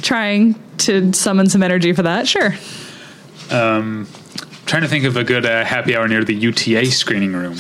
trying 0.02 0.54
to 0.78 1.12
summon 1.12 1.48
some 1.48 1.62
energy 1.62 1.92
for 1.92 2.02
that. 2.02 2.26
Sure. 2.26 2.54
Um, 3.50 4.06
trying 4.66 4.82
to 4.82 4.88
think 4.88 5.04
of 5.04 5.16
a 5.16 5.24
good 5.24 5.44
uh, 5.44 5.64
happy 5.64 5.96
hour 5.96 6.06
near 6.08 6.24
the 6.24 6.34
UTA 6.34 6.86
screening 6.86 7.32
room, 7.32 7.56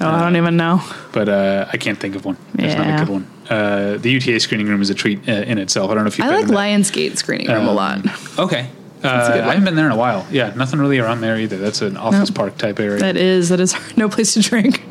Oh, 0.00 0.08
I 0.08 0.20
don't 0.20 0.36
even 0.36 0.56
know. 0.56 0.80
but 1.12 1.28
uh, 1.28 1.66
I 1.72 1.76
can't 1.76 1.98
think 1.98 2.14
of 2.14 2.24
one. 2.24 2.36
There's 2.54 2.76
not 2.76 2.86
a 2.86 3.04
good 3.04 3.12
one. 3.12 3.30
Uh, 3.50 3.96
the 3.98 4.10
UTA 4.10 4.38
screening 4.40 4.68
room 4.68 4.80
is 4.82 4.90
a 4.90 4.94
treat 4.94 5.28
uh, 5.28 5.32
in 5.32 5.58
itself. 5.58 5.90
I 5.90 5.94
don't 5.94 6.04
know 6.04 6.08
if 6.08 6.18
you've 6.18 6.26
I 6.26 6.30
like 6.30 6.42
in 6.42 6.48
that. 6.48 6.54
Lionsgate 6.54 7.16
screening 7.16 7.48
room 7.48 7.66
a 7.66 7.72
lot. 7.72 8.06
Okay. 8.38 8.70
Uh, 9.02 9.08
I 9.08 9.48
haven't 9.50 9.64
been 9.64 9.76
there 9.76 9.86
in 9.86 9.92
a 9.92 9.96
while. 9.96 10.26
Yeah, 10.30 10.52
nothing 10.54 10.80
really 10.80 10.98
around 10.98 11.20
there 11.20 11.38
either. 11.38 11.56
That's 11.56 11.82
an 11.82 11.96
office 11.96 12.30
Nope. 12.30 12.36
park 12.36 12.58
type 12.58 12.80
area. 12.80 12.98
That 12.98 13.16
is 13.16 13.48
that 13.50 13.60
is 13.60 13.74
no 13.96 14.08
place 14.08 14.34
to 14.34 14.40
drink. 14.40 14.82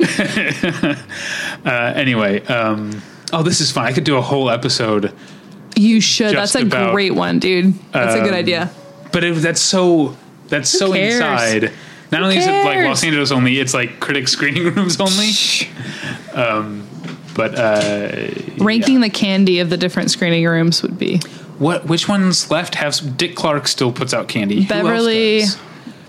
uh, 1.64 1.92
anyway, 1.94 2.44
um, 2.46 3.02
oh, 3.32 3.42
this 3.42 3.60
is 3.60 3.70
fun. 3.70 3.86
I 3.86 3.92
could 3.92 4.04
do 4.04 4.16
a 4.16 4.22
whole 4.22 4.50
episode, 4.50 5.12
You 5.76 6.00
should. 6.00 6.34
That's 6.34 6.54
a 6.54 6.62
about, 6.62 6.92
great 6.92 7.14
one, 7.14 7.38
dude. 7.38 7.74
That's 7.92 8.14
a 8.14 8.20
good 8.20 8.32
um, 8.32 8.38
idea. 8.38 8.70
but 9.12 9.24
it, 9.24 9.34
that's 9.36 9.60
so 9.60 10.16
that's 10.48 10.70
so 10.70 10.92
cares? 10.92 11.14
inside. 11.14 11.72
Not 12.10 12.22
only 12.22 12.36
is 12.38 12.46
it 12.46 12.64
like? 12.64 12.84
Los 12.84 13.04
Angeles 13.04 13.30
only, 13.30 13.58
it's 13.58 13.74
like 13.74 14.00
critic 14.00 14.28
screening 14.34 14.74
rooms 14.74 15.00
only. 15.00 15.30
Um, 16.34 16.88
but 17.34 17.54
uh, 17.54 18.30
Ranking 18.58 19.00
the 19.00 19.10
candy 19.10 19.60
of 19.60 19.70
the 19.70 19.76
different 19.76 20.10
screening 20.10 20.44
rooms 20.46 20.82
would 20.82 20.98
be 20.98 21.20
what? 21.58 21.86
Which 21.86 22.08
ones 22.08 22.50
left 22.50 22.74
have? 22.76 23.16
Dick 23.16 23.36
Clark 23.36 23.68
still 23.68 23.92
puts 23.92 24.14
out 24.14 24.28
candy. 24.28 24.64
Beverly-? 24.66 25.42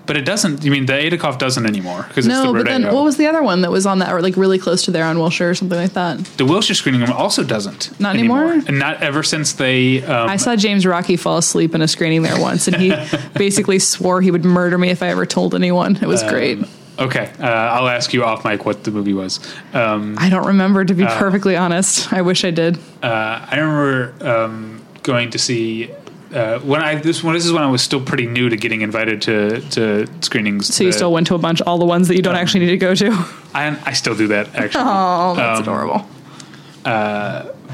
But 0.10 0.18
it 0.18 0.26
doesn't. 0.26 0.66
You 0.66 0.72
mean 0.72 0.88
the 0.88 0.94
Aidikoff 0.94 1.38
doesn't 1.38 1.68
anymore 1.68 2.04
because 2.08 2.26
it's 2.26 2.34
no, 2.34 2.52
the 2.52 2.64
but 2.64 2.66
then 2.66 2.92
what 2.92 3.04
was 3.04 3.18
the 3.18 3.28
other 3.28 3.44
one 3.44 3.62
that 3.62 3.70
was 3.70 3.86
on 3.86 4.00
that 4.00 4.12
or 4.12 4.24
like 4.24 4.36
really 4.38 4.58
close 4.58 4.82
to 4.86 4.92
there 4.92 5.06
on 5.06 5.20
Wilshire 5.20 5.52
or 5.52 5.54
something 5.54 5.78
like 5.78 5.94
that? 5.94 6.18
the 6.38 6.46
Wilshire 6.46 6.74
screening 6.74 7.02
room 7.02 7.12
also 7.12 7.44
doesn't 7.44 7.98
Not 8.00 8.16
anymore? 8.16 8.54
and 8.54 8.80
not 8.80 9.04
ever 9.04 9.22
since 9.22 9.54
they. 9.54 10.02
Um, 10.02 10.28
I 10.28 10.38
saw 10.38 10.56
James 10.56 10.84
Rocchi 10.84 11.16
fall 11.16 11.38
asleep 11.38 11.76
in 11.76 11.84
a 11.84 11.88
screening 11.88 12.24
there 12.24 12.42
once, 12.42 12.68
and 12.68 12.76
he 12.78 12.92
basically 13.36 13.78
swore 13.78 14.20
he 14.20 14.32
would 14.32 14.44
murder 14.44 14.80
me 14.80 14.90
if 14.90 15.04
I 15.04 15.10
ever 15.10 15.28
told 15.28 15.54
anyone. 15.54 15.96
It 15.98 16.08
was 16.08 16.24
great. 16.24 16.58
okay, 16.98 17.32
uh, 17.40 17.46
I'll 17.46 17.88
ask 17.88 18.12
you 18.12 18.24
off 18.24 18.44
mic 18.44 18.66
what 18.66 18.84
the 18.86 18.90
movie 18.90 19.14
was. 19.14 19.40
Um, 19.76 20.16
I 20.18 20.30
don't 20.30 20.48
remember 20.48 20.84
to 20.86 20.94
be 20.96 21.06
perfectly 21.06 21.56
honest. 21.56 22.12
I 22.12 22.24
wish 22.24 22.44
I 22.44 22.50
did. 22.50 22.80
uh, 23.04 23.46
I 23.48 23.58
remember 23.60 24.28
um, 24.28 24.82
going 25.04 25.30
to 25.30 25.38
see. 25.38 25.92
Uh, 26.34 26.60
when 26.60 26.82
I 26.82 26.96
this 26.96 27.24
one 27.24 27.34
this 27.34 27.46
is 27.46 27.52
when 27.52 27.64
I 27.64 27.68
was 27.68 27.82
still 27.82 28.02
pretty 28.02 28.28
new 28.28 28.50
to 28.50 28.56
getting 28.56 28.82
invited 28.82 29.22
to 29.24 29.62
to 29.72 30.08
screenings. 30.22 30.74
So 30.74 30.84
you 30.84 30.90
Uh, 30.90 30.94
still 30.94 31.12
went 31.12 31.28
to 31.28 31.36
a 31.36 31.40
bunch, 31.40 31.62
all 31.64 31.78
the 31.80 31.86
ones 31.86 32.08
that 32.08 32.16
you 32.16 32.22
don't 32.22 32.36
actually 32.36 32.62
need 32.66 32.72
to 32.72 32.78
go 32.78 32.94
to. 32.96 33.12
I, 33.54 33.76
I 33.86 33.94
still 33.94 34.16
do 34.16 34.28
that 34.28 34.54
actually. 34.56 34.84
Oh, 34.88 35.34
that's 35.36 35.60
Um, 35.60 35.64
adorable. 35.64 36.08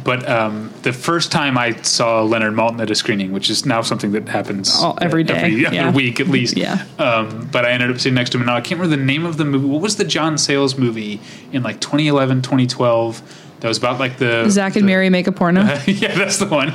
But 0.03 0.29
um, 0.29 0.71
the 0.83 0.93
first 0.93 1.31
time 1.31 1.57
I 1.57 1.71
saw 1.81 2.21
Leonard 2.21 2.53
Maltin 2.53 2.79
at 2.79 2.91
a 2.91 2.95
screening, 2.95 3.31
which 3.31 3.49
is 3.49 3.65
now 3.65 3.81
something 3.81 4.11
that 4.11 4.27
happens 4.29 4.71
Oh, 4.75 4.95
every 5.01 5.23
day, 5.23 5.33
every, 5.33 5.65
every 5.65 5.77
yeah. 5.77 5.91
week 5.91 6.19
at 6.19 6.27
least. 6.27 6.55
Yeah. 6.55 6.85
Um, 6.99 7.49
but 7.51 7.65
I 7.65 7.71
ended 7.71 7.89
up 7.89 7.97
sitting 7.97 8.13
next 8.13 8.29
to 8.31 8.37
him. 8.37 8.45
Now 8.45 8.55
I 8.55 8.61
can't 8.61 8.79
remember 8.79 8.95
the 8.95 9.03
name 9.03 9.25
of 9.25 9.37
the 9.37 9.45
movie. 9.45 9.65
What 9.65 9.81
was 9.81 9.95
the 9.95 10.03
John 10.03 10.37
Sayles 10.37 10.77
movie 10.77 11.19
in 11.51 11.63
like 11.63 11.79
2011, 11.81 12.43
2012? 12.43 13.41
That 13.61 13.67
was 13.67 13.79
about 13.79 13.99
like 13.99 14.17
the 14.19 14.47
Zach 14.49 14.75
and 14.75 14.83
the- 14.83 14.87
Mary 14.87 15.09
make 15.09 15.25
a 15.25 15.31
porno. 15.31 15.61
yeah, 15.87 16.13
that's 16.13 16.37
the 16.37 16.45
one. 16.45 16.71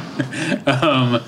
um, 0.66 1.22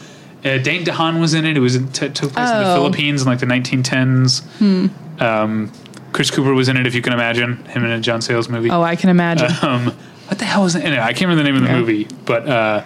uh, 0.44 0.58
Dane 0.58 0.84
DeHaan 0.84 1.20
was 1.20 1.34
in 1.34 1.44
it. 1.44 1.56
It 1.56 1.60
was 1.60 1.76
in, 1.76 1.88
t- 1.88 2.08
took 2.08 2.32
place 2.32 2.50
in 2.50 2.58
the 2.58 2.72
Oh. 2.72 2.74
Philippines 2.76 3.22
in 3.22 3.28
like 3.28 3.38
the 3.38 3.46
1910s. 3.46 5.20
Um, 5.20 5.72
Chris 6.12 6.30
Cooper 6.30 6.52
was 6.52 6.68
in 6.68 6.76
it, 6.76 6.86
if 6.86 6.94
you 6.94 7.00
can 7.02 7.12
imagine 7.12 7.64
him 7.66 7.84
in 7.84 7.90
a 7.90 8.00
John 8.00 8.20
Sayles 8.20 8.48
movie. 8.48 8.70
oh, 8.70 8.82
I 8.82 8.96
can 8.96 9.08
imagine. 9.10 9.50
Um, 9.62 9.86
what 10.28 10.38
the 10.38 10.44
hell 10.46 10.62
was 10.62 10.74
it? 10.74 10.82
Anyway, 10.84 11.02
I 11.02 11.12
can't 11.12 11.28
remember 11.28 11.42
the 11.42 11.50
name 11.50 11.56
of 11.56 11.62
the 11.62 11.68
Okay. 11.68 11.78
movie, 11.78 12.08
but 12.24 12.48
uh, 12.48 12.84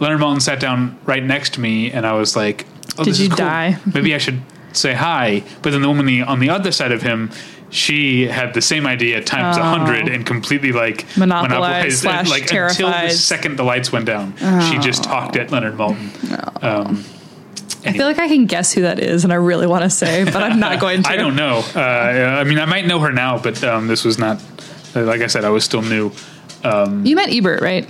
Leonard 0.00 0.20
Maltin 0.20 0.42
sat 0.42 0.58
down 0.60 0.98
right 1.04 1.22
next 1.22 1.54
to 1.54 1.60
me, 1.60 1.90
and 1.92 2.04
I 2.06 2.14
was 2.14 2.34
like, 2.36 2.66
oh, 2.98 3.04
Did 3.04 3.18
you 3.18 3.28
cool. 3.28 3.36
die? 3.36 3.78
Maybe 3.94 4.14
I 4.14 4.18
should 4.18 4.40
say 4.72 4.92
hi. 4.94 5.44
But 5.62 5.70
then 5.70 5.82
the 5.82 5.88
woman 5.88 6.22
on 6.22 6.40
the 6.40 6.50
other 6.50 6.72
side 6.72 6.90
of 6.92 7.02
him, 7.02 7.30
she 7.70 8.26
had 8.26 8.54
the 8.54 8.62
same 8.62 8.86
idea 8.86 9.22
times 9.22 9.56
a 9.56 9.62
hundred 9.62 10.08
and 10.08 10.24
completely 10.24 10.72
like 10.72 11.04
Oh. 11.16 11.20
Monopolized 11.20 11.84
and, 11.84 12.26
slash 12.26 12.28
like 12.30 12.50
until 12.52 12.88
the 12.90 13.10
second 13.10 13.56
the 13.56 13.64
lights 13.64 13.92
went 13.92 14.06
down, 14.06 14.34
she 14.70 14.78
just 14.78 15.04
talked 15.04 15.36
at 15.36 15.50
Leonard 15.50 15.74
Maltin. 15.74 16.62
Um, 16.62 17.04
I 17.86 17.92
feel 17.92 18.06
like 18.06 18.18
I 18.18 18.26
can 18.28 18.46
guess 18.46 18.72
who 18.72 18.82
that 18.82 18.98
is, 18.98 19.24
and 19.24 19.32
I 19.32 19.36
really 19.36 19.66
want 19.66 19.84
to 19.84 19.90
say, 19.90 20.24
but 20.24 20.36
I'm 20.36 20.58
not 20.58 20.80
going 20.80 21.02
to. 21.04 21.08
I 21.10 21.16
don't 21.16 21.36
know. 21.36 21.62
Uh, 21.74 21.80
I 21.80 22.44
mean, 22.44 22.58
I 22.58 22.64
might 22.64 22.86
know 22.86 22.98
her 23.00 23.12
now, 23.12 23.38
but 23.38 23.62
um, 23.64 23.86
this 23.86 24.04
was 24.04 24.18
not. 24.18 24.42
Like 24.94 25.20
I 25.20 25.26
said, 25.28 25.44
I 25.44 25.50
was 25.50 25.64
still 25.64 25.82
new. 25.82 26.10
You 26.64 27.14
met 27.16 27.28
Ebert, 27.32 27.62
right? 27.62 27.88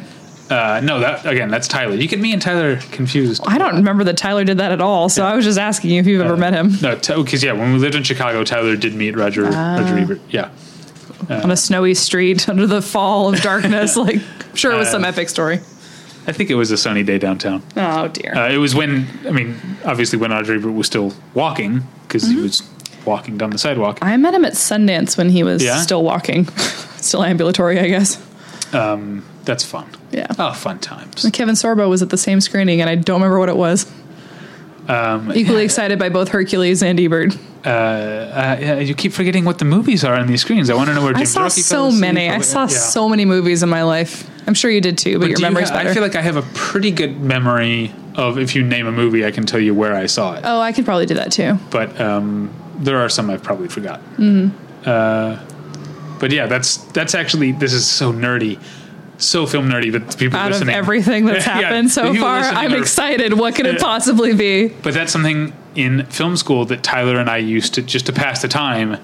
Uh, 0.51 0.81
no, 0.83 1.01
that 1.01 1.27
again, 1.27 1.51
that's 1.51 1.69
Tyler. 1.69 1.95
You 1.95 2.09
get 2.09 2.21
me 2.21 2.33
and 2.33 2.41
Tyler 2.41 2.77
confused. 2.91 3.43
I 3.47 3.59
don't 3.59 3.77
remember 3.77 4.05
that 4.05 4.17
Tyler 4.17 4.45
did 4.45 4.59
that 4.59 4.73
at 4.73 4.81
all, 4.81 5.09
so 5.11 5.25
I 5.27 5.35
was 5.37 5.45
just 5.45 5.59
asking 5.59 5.91
you 5.91 6.01
if 6.01 6.07
you've 6.07 6.23
ever 6.25 6.37
met 6.39 6.55
him 6.55 6.73
No, 6.81 6.97
because 6.97 7.43
yeah, 7.45 7.53
when 7.53 7.73
we 7.75 7.79
lived 7.79 7.95
in 7.95 8.03
Chicago, 8.03 8.45
Tyler 8.45 8.75
did 8.77 8.95
meet 8.95 9.15
Roger 9.17 9.43
Roger 9.45 9.99
Ebert. 9.99 10.21
Yeah, 10.31 10.51
on 11.29 11.51
a 11.51 11.57
snowy 11.57 11.93
street 11.95 12.49
under 12.49 12.67
the 12.67 12.81
fall 12.81 13.33
of 13.33 13.41
darkness. 13.43 13.95
like, 13.99 14.17
I'm 14.49 14.55
sure 14.57 14.73
it 14.73 14.77
was 14.79 14.89
some 14.91 15.05
epic 15.05 15.29
story. 15.29 15.57
I 16.27 16.33
think 16.33 16.49
it 16.51 16.55
was 16.57 16.71
a 16.71 16.77
sunny 16.79 17.03
day 17.03 17.19
downtown. 17.19 17.63
Oh 17.77 18.09
dear. 18.09 18.35
Uh, 18.35 18.51
it 18.51 18.59
was 18.59 18.75
when 18.75 19.07
I 19.27 19.31
mean, 19.31 19.57
obviously 19.85 20.19
when 20.19 20.31
Roger 20.31 20.55
Ebert 20.55 20.73
was 20.73 20.87
still 20.87 21.13
walking 21.35 21.83
because 22.03 22.23
Mm-hmm. 22.25 22.37
he 22.37 22.43
was 22.43 22.63
walking 23.05 23.37
down 23.39 23.51
the 23.51 23.59
sidewalk. 23.59 23.99
I 24.03 24.17
met 24.17 24.33
him 24.35 24.45
at 24.47 24.53
Sundance 24.55 25.17
when 25.19 25.29
he 25.31 25.43
was 25.43 25.63
Yeah? 25.63 25.77
still 25.81 26.03
walking, 26.03 26.47
still 26.97 27.23
ambulatory, 27.23 27.79
I 27.79 27.89
guess. 27.89 28.17
That's 28.73 29.65
fun. 29.65 29.89
Yeah. 30.11 30.27
Oh, 30.39 30.53
fun 30.53 30.79
times. 30.79 31.29
Kevin 31.33 31.55
Sorbo 31.55 31.89
was 31.89 32.01
at 32.03 32.11
the 32.11 32.17
same 32.17 32.41
screening, 32.41 32.81
and 32.81 32.89
I 32.89 32.95
don't 32.95 33.21
remember 33.21 33.39
what 33.39 33.49
it 33.49 33.57
was. 33.57 33.91
Um, 34.89 35.33
Equally 35.35 35.65
excited 35.65 35.99
by 35.99 36.09
both 36.09 36.29
Hercules 36.29 36.83
and 36.83 36.99
Ebert. 36.99 37.37
uh, 37.67 38.57
yeah, 38.59 38.79
you 38.79 38.95
keep 38.95 39.13
forgetting 39.13 39.45
what 39.45 39.59
the 39.59 39.67
movies 39.67 40.03
are 40.03 40.15
on 40.15 40.27
these 40.27 40.41
screens. 40.41 40.71
I 40.71 40.75
want 40.75 40.89
to 40.89 40.95
know 40.95 41.03
where 41.03 41.15
I 41.15 41.19
Jim 41.19 41.27
saw 41.27 41.41
Jarmusch 41.47 41.59
so 41.63 41.91
many. 41.91 42.31
I 42.31 42.39
saw 42.41 42.63
Yeah. 42.63 42.67
so 42.69 43.07
many 43.09 43.27
movies 43.27 43.63
in 43.63 43.69
my 43.69 43.83
life. 43.83 44.29
I'm 44.47 44.55
sure 44.55 44.71
you 44.71 44.81
did 44.81 44.97
too, 44.97 45.19
but, 45.19 45.29
your 45.29 45.37
Do 45.37 45.43
you 45.43 45.49
memory's 45.49 45.69
ha- 45.69 45.77
better. 45.77 45.91
I 45.91 45.93
feel 45.95 46.03
like 46.03 46.17
I 46.17 46.23
have 46.23 46.37
a 46.37 46.43
pretty 46.55 46.91
good 46.91 47.21
memory 47.21 47.93
of 48.15 48.39
if 48.39 48.57
you 48.57 48.63
name 48.63 48.87
a 48.87 48.93
movie, 48.93 49.27
I 49.27 49.31
can 49.31 49.45
tell 49.45 49.61
you 49.61 49.75
where 49.75 49.95
I 49.95 50.07
saw 50.07 50.37
it. 50.37 50.41
oh, 50.45 50.59
I 50.61 50.73
could 50.73 50.87
probably 50.87 51.05
do 51.05 51.15
that 51.15 51.33
too. 51.33 51.59
but 51.71 52.01
um, 52.01 52.51
there 52.79 52.99
are 52.99 53.11
some 53.11 53.29
I've 53.29 53.43
probably 53.43 53.69
forgotten. 53.69 54.07
Mm-hmm. 54.17 54.89
Uh, 54.89 55.39
but 56.19 56.33
yeah, 56.33 56.47
that's 56.47 56.79
that's 56.95 57.15
actually 57.15 57.53
this 57.53 57.75
is 57.75 57.87
so 57.87 58.11
nerdy, 58.13 58.59
so 59.19 59.47
film 59.47 59.69
nerdy. 59.69 59.93
But 59.93 60.09
the 60.11 60.17
people 60.17 60.39
Out 60.39 60.53
of 60.53 60.69
everything 60.69 61.27
that's 61.27 61.45
happened 61.57 61.89
the 61.89 61.93
so 61.93 62.15
far, 62.15 62.39
I'm 62.41 62.73
are- 62.73 62.77
excited. 62.79 63.35
What 63.39 63.55
could 63.55 63.67
it 63.67 63.81
possibly 63.81 64.33
be? 64.35 64.69
But 64.69 64.95
that's 64.95 65.13
something 65.13 65.53
in 65.75 66.07
film 66.07 66.37
school 66.37 66.65
that 66.67 66.83
Tyler 66.83 67.19
and 67.19 67.29
I 67.29 67.37
used 67.39 67.75
to 67.75 67.83
just 67.83 68.07
to 68.07 68.13
pass 68.13 68.43
the 68.43 68.49
time. 68.49 68.97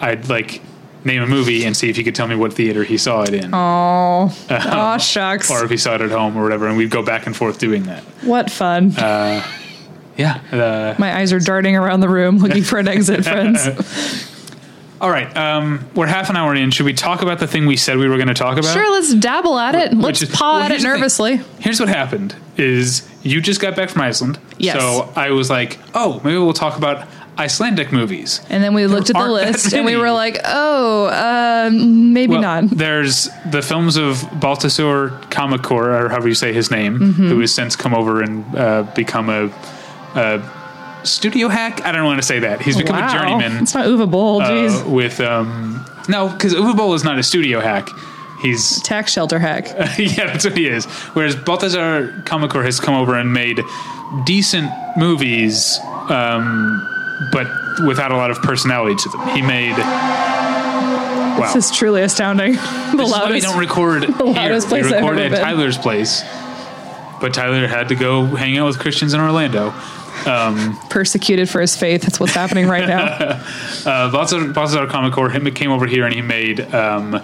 I'd 0.00 0.28
like 0.28 0.60
name 1.04 1.22
a 1.22 1.26
movie 1.26 1.64
and 1.64 1.76
see 1.76 1.88
if 1.88 1.96
he 1.96 2.02
could 2.04 2.14
tell 2.14 2.26
me 2.26 2.34
what 2.34 2.52
theater 2.52 2.82
he 2.84 2.98
saw 2.98 3.22
it 3.22 3.32
in, 3.32 3.54
Oh, 3.54 4.34
oh 4.50 4.98
shucks. 4.98 5.50
or 5.50 5.64
if 5.64 5.70
he 5.70 5.76
saw 5.76 5.94
it 5.94 6.00
at 6.00 6.10
home 6.10 6.36
or 6.36 6.42
whatever, 6.42 6.66
and 6.66 6.76
we'd 6.76 6.90
go 6.90 7.02
back 7.02 7.26
and 7.26 7.36
forth 7.36 7.58
doing 7.58 7.84
that. 7.84 8.02
what 8.22 8.50
fun. 8.50 8.90
Yeah. 10.16 10.40
Uh, 10.50 10.94
My 10.98 11.16
eyes 11.16 11.32
are 11.32 11.38
darting 11.38 11.76
around 11.76 12.00
the 12.00 12.08
room 12.08 12.38
looking 12.38 12.64
for 12.64 12.78
an 12.80 12.88
exit, 12.88 13.24
friends. 13.24 13.64
all 15.00 15.10
right. 15.10 15.34
Um, 15.36 15.88
we're 15.94 16.06
half 16.06 16.30
an 16.30 16.36
hour 16.36 16.54
in. 16.54 16.70
Should 16.70 16.86
we 16.86 16.92
talk 16.94 17.22
about 17.22 17.38
the 17.38 17.46
thing 17.46 17.66
we 17.66 17.76
said 17.76 17.98
we 17.98 18.08
were 18.08 18.16
going 18.16 18.28
to 18.28 18.34
talk 18.34 18.58
about? 18.58 18.72
Sure, 18.72 18.90
let's 18.92 19.14
dabble 19.14 19.58
at 19.58 19.74
it. 19.74 19.94
Let's 19.94 20.22
is- 20.22 20.30
paw 20.30 20.54
well, 20.54 20.62
at 20.62 20.70
it 20.70 20.80
here's 20.80 20.82
the 20.82 20.88
thing. 20.88 20.94
nervously. 20.98 21.40
Here's 21.60 21.80
what 21.80 21.88
happened: 21.88 22.34
is 22.56 23.08
you 23.22 23.40
just 23.40 23.60
got 23.60 23.76
back 23.76 23.90
from 23.90 24.02
Iceland. 24.02 24.38
Yes. 24.58 24.78
So 24.80 25.12
I 25.16 25.30
was 25.30 25.48
like, 25.50 25.78
oh, 25.94 26.20
maybe 26.24 26.38
we'll 26.38 26.52
talk 26.52 26.76
about 26.76 27.06
Icelandic 27.38 27.92
movies. 27.92 28.40
And 28.50 28.64
then 28.64 28.74
we 28.74 28.86
looked 28.88 29.10
at 29.10 29.16
the 29.16 29.28
list 29.30 29.72
and 29.72 29.84
we 29.86 29.96
were 29.96 30.10
like, 30.10 30.38
oh, 30.44 31.66
um, 31.68 32.12
maybe 32.12 32.32
Well, 32.32 32.40
not. 32.42 32.64
There's 32.70 33.28
the 33.50 33.62
films 33.62 33.96
of 33.96 34.16
Baltasar 34.40 35.10
Kormákur, 35.30 35.70
or 36.04 36.08
however 36.08 36.26
you 36.26 36.34
say 36.34 36.52
his 36.52 36.70
name, 36.72 36.98
Mm-hmm. 36.98 37.28
who 37.28 37.38
has 37.40 37.54
since 37.54 37.76
come 37.76 37.94
over 37.94 38.22
and 38.22 38.56
uh, 38.56 38.82
become 38.96 39.28
a, 39.30 39.44
a 40.16 40.38
studio 41.04 41.48
hack. 41.48 41.84
I 41.84 41.92
don't 41.92 42.04
want 42.04 42.20
to 42.20 42.26
say 42.26 42.40
that. 42.40 42.60
He's 42.60 42.76
become 42.76 42.96
wow. 42.96 43.08
a 43.08 43.12
journeyman. 43.12 43.62
It's 43.62 43.74
not 43.74 43.86
Uwe 43.86 44.10
Boll, 44.10 44.42
uh, 44.42 44.50
jeez. 44.50 44.90
with 44.90 45.20
um, 45.20 45.84
no, 46.08 46.28
because 46.28 46.54
Uwe 46.54 46.76
Boll 46.76 46.94
is 46.94 47.04
not 47.04 47.18
a 47.18 47.22
studio 47.22 47.60
hack. 47.60 47.88
He's 48.40 48.80
Tax 48.82 49.12
shelter 49.12 49.38
hack. 49.38 49.66
yeah, 49.98 50.26
that's 50.26 50.44
what 50.44 50.56
he 50.56 50.66
is. 50.68 50.84
Whereas 51.14 51.34
Baltasar 51.34 52.22
Kormákur 52.24 52.64
has 52.64 52.78
come 52.78 52.94
over 52.94 53.14
and 53.14 53.32
made 53.32 53.60
decent 54.24 54.70
movies, 54.96 55.78
um, 56.08 56.86
but 57.32 57.46
without 57.86 58.12
a 58.12 58.16
lot 58.16 58.30
of 58.30 58.38
personality 58.38 58.96
to 58.96 59.08
them. 59.08 59.28
He 59.30 59.42
made. 59.42 59.76
Wow. 61.38 61.52
This 61.52 61.70
is 61.70 61.76
truly 61.76 62.02
astounding. 62.02 62.52
the 62.52 62.94
This 62.96 63.06
is 63.08 63.12
why 63.12 63.30
we 63.30 63.40
don't 63.40 63.58
record 63.58 64.04
here. 64.06 64.14
loudest 64.16 64.66
We 64.66 64.70
place 64.70 64.86
I've 64.86 65.02
record 65.02 65.18
at 65.18 65.30
been. 65.32 65.40
Tyler's 65.40 65.78
place. 65.78 66.22
But 67.20 67.34
Tyler 67.34 67.66
had 67.66 67.88
to 67.88 67.96
go 67.96 68.24
hang 68.24 68.56
out 68.58 68.66
with 68.66 68.78
Christians 68.78 69.14
in 69.14 69.20
Orlando. 69.20 69.74
Persecuted 70.90 71.48
for 71.48 71.60
his 71.60 71.76
faith. 71.76 72.02
That's 72.02 72.18
what's 72.20 72.34
happening 72.34 72.68
right 72.68 72.86
now. 72.86 73.42
Uh, 73.86 74.10
Balthazar 74.10 74.86
Comic 74.86 75.14
him 75.32 75.44
came 75.54 75.70
over 75.70 75.86
here 75.86 76.04
and 76.04 76.14
he 76.14 76.20
made 76.20 76.60
um, 76.74 77.20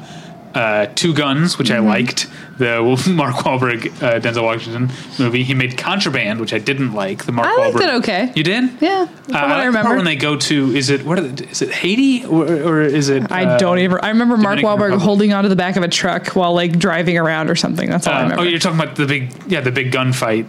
uh, 0.55 0.87
Two 0.95 1.13
Guns, 1.13 1.59
which 1.59 1.69
Mm-hmm. 1.69 1.87
I 1.87 1.91
liked. 1.91 2.27
The 2.59 2.81
Wolf, 2.83 3.09
Mark 3.09 3.35
Wahlberg, 3.37 3.87
uh, 4.03 4.21
Denzel 4.21 4.45
Washington 4.45 4.91
movie. 5.19 5.43
He 5.43 5.53
made 5.55 5.77
Contraband, 5.77 6.41
which 6.41 6.53
I 6.55 6.59
didn't 6.59 6.93
like. 6.95 7.25
The 7.25 7.33
Mark 7.33 7.49
I 7.49 7.57
liked 7.57 7.77
Wahlberg. 7.77 7.81
it 7.83 7.95
okay. 7.99 8.33
You 8.37 8.45
did? 8.45 8.71
Yeah, 8.81 9.03
Uh, 9.03 9.07
from 9.07 9.33
what 9.33 9.35
like 9.35 9.43
I 9.51 9.65
remember. 9.65 9.97
when 9.97 10.05
they 10.05 10.15
go 10.17 10.37
to 10.37 10.71
is 10.77 10.89
it 10.91 11.05
what 11.05 11.17
they, 11.37 11.45
is 11.47 11.61
it 11.63 11.71
Haiti 11.73 12.25
or, 12.25 12.45
or 12.47 12.83
is 12.83 13.09
it? 13.09 13.31
I 13.33 13.45
uh, 13.45 13.59
don't 13.59 13.81
even. 13.81 13.99
I 14.03 14.09
remember 14.11 14.37
Mark 14.37 14.59
Dominican 14.61 14.71
Wahlberg 14.71 14.81
Republic. 14.93 15.03
holding 15.03 15.33
onto 15.33 15.49
the 15.49 15.57
back 15.57 15.75
of 15.77 15.83
a 15.83 15.89
truck 15.89 16.29
while 16.37 16.55
like 16.55 16.79
driving 16.79 17.19
around 17.19 17.51
or 17.51 17.57
something. 17.57 17.91
That's 17.91 18.07
all 18.07 18.15
I 18.15 18.19
Uh, 18.19 18.23
remember. 18.23 18.43
oh, 18.43 18.47
you're 18.47 18.61
talking 18.61 18.79
about 18.81 18.95
the 18.97 19.07
big 19.07 19.33
yeah 19.49 19.61
the 19.61 19.73
big 19.73 19.91
gunfight. 19.93 20.47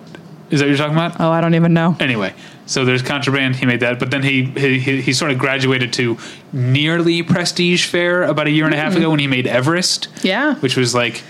Is 0.52 0.60
that 0.60 0.66
what 0.66 0.70
you're 0.70 0.78
talking 0.78 0.94
about? 0.96 1.20
Oh, 1.20 1.32
I 1.32 1.42
don't 1.42 1.56
even 1.56 1.74
know. 1.74 1.96
Anyway, 2.00 2.34
so 2.68 2.86
there's 2.86 3.02
Contraband. 3.02 3.56
He 3.56 3.66
made 3.66 3.80
that, 3.80 3.98
but 4.00 4.12
then 4.12 4.22
he 4.24 4.44
he, 4.46 4.80
he, 4.80 5.02
he 5.02 5.14
sort 5.14 5.32
of 5.32 5.40
graduated 5.40 5.92
to 5.94 6.18
nearly 6.54 7.24
prestige 7.24 7.86
fare 7.88 8.24
about 8.24 8.48
a 8.48 8.52
year 8.52 8.66
and 8.66 8.74
a 8.74 8.78
half 8.78 8.96
ago 8.96 9.10
when 9.10 9.20
he 9.20 9.28
made 9.28 9.48
Everest. 9.48 10.08
Yeah. 10.24 10.56
which 10.56 10.78
was 10.78 10.94
like 10.94 11.24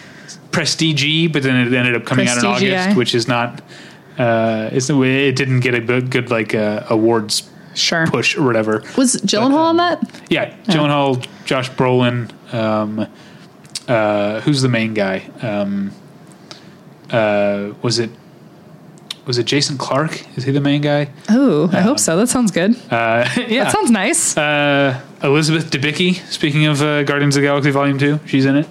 prestige, 0.52 1.32
but 1.32 1.44
then 1.44 1.68
it 1.68 1.74
ended 1.74 1.96
up 1.96 2.06
coming 2.06 2.28
out 2.28 2.38
in 2.38 2.46
August, 2.46 2.98
which 2.98 3.16
is 3.16 3.28
not. 3.28 3.62
Uh, 4.18 4.70
it's 4.72 4.90
it 4.90 5.36
didn't 5.36 5.60
get 5.60 5.74
a 5.76 5.80
good, 5.82 6.10
good 6.10 6.30
like 6.32 6.56
uh, 6.56 6.84
awards 6.90 7.50
Sure. 7.74 8.08
push 8.08 8.38
or 8.38 8.44
whatever. 8.44 8.82
Was 8.98 9.16
Gyllenhaal 9.18 9.58
on 9.58 9.78
that? 9.78 10.22
Yeah, 10.30 10.56
Gyllenhaal, 10.64 11.26
Josh 11.46 11.70
Brolin. 11.72 12.32
Um, 12.54 13.06
uh, 13.88 14.40
who's 14.42 14.62
the 14.62 14.70
main 14.70 14.94
guy? 14.94 15.30
Um, 15.42 15.92
uh, 17.12 17.74
was 17.82 18.00
it 18.00 18.10
was 19.26 19.38
it 19.38 19.46
Jason 19.46 19.78
Clarke? 19.78 20.26
Is 20.38 20.44
he 20.44 20.52
the 20.52 20.62
main 20.62 20.82
guy? 20.82 21.10
Oh, 21.30 21.70
I 21.74 21.82
hope 21.82 22.00
so. 22.00 22.18
That 22.18 22.28
sounds 22.30 22.52
good. 22.52 22.76
Uh, 22.92 23.28
yeah. 23.48 23.64
That 23.66 23.72
sounds 23.72 23.92
nice. 23.92 24.38
uh, 24.38 25.02
Elizabeth 25.24 25.72
Debicki. 25.72 26.16
Speaking 26.30 26.66
of 26.66 26.82
uh, 26.82 27.04
Guardians 27.04 27.36
of 27.36 27.42
the 27.42 27.48
Galaxy 27.48 27.72
Volume 27.72 27.98
Two, 27.98 28.20
she's 28.26 28.46
in 28.46 28.56
it. 28.58 28.68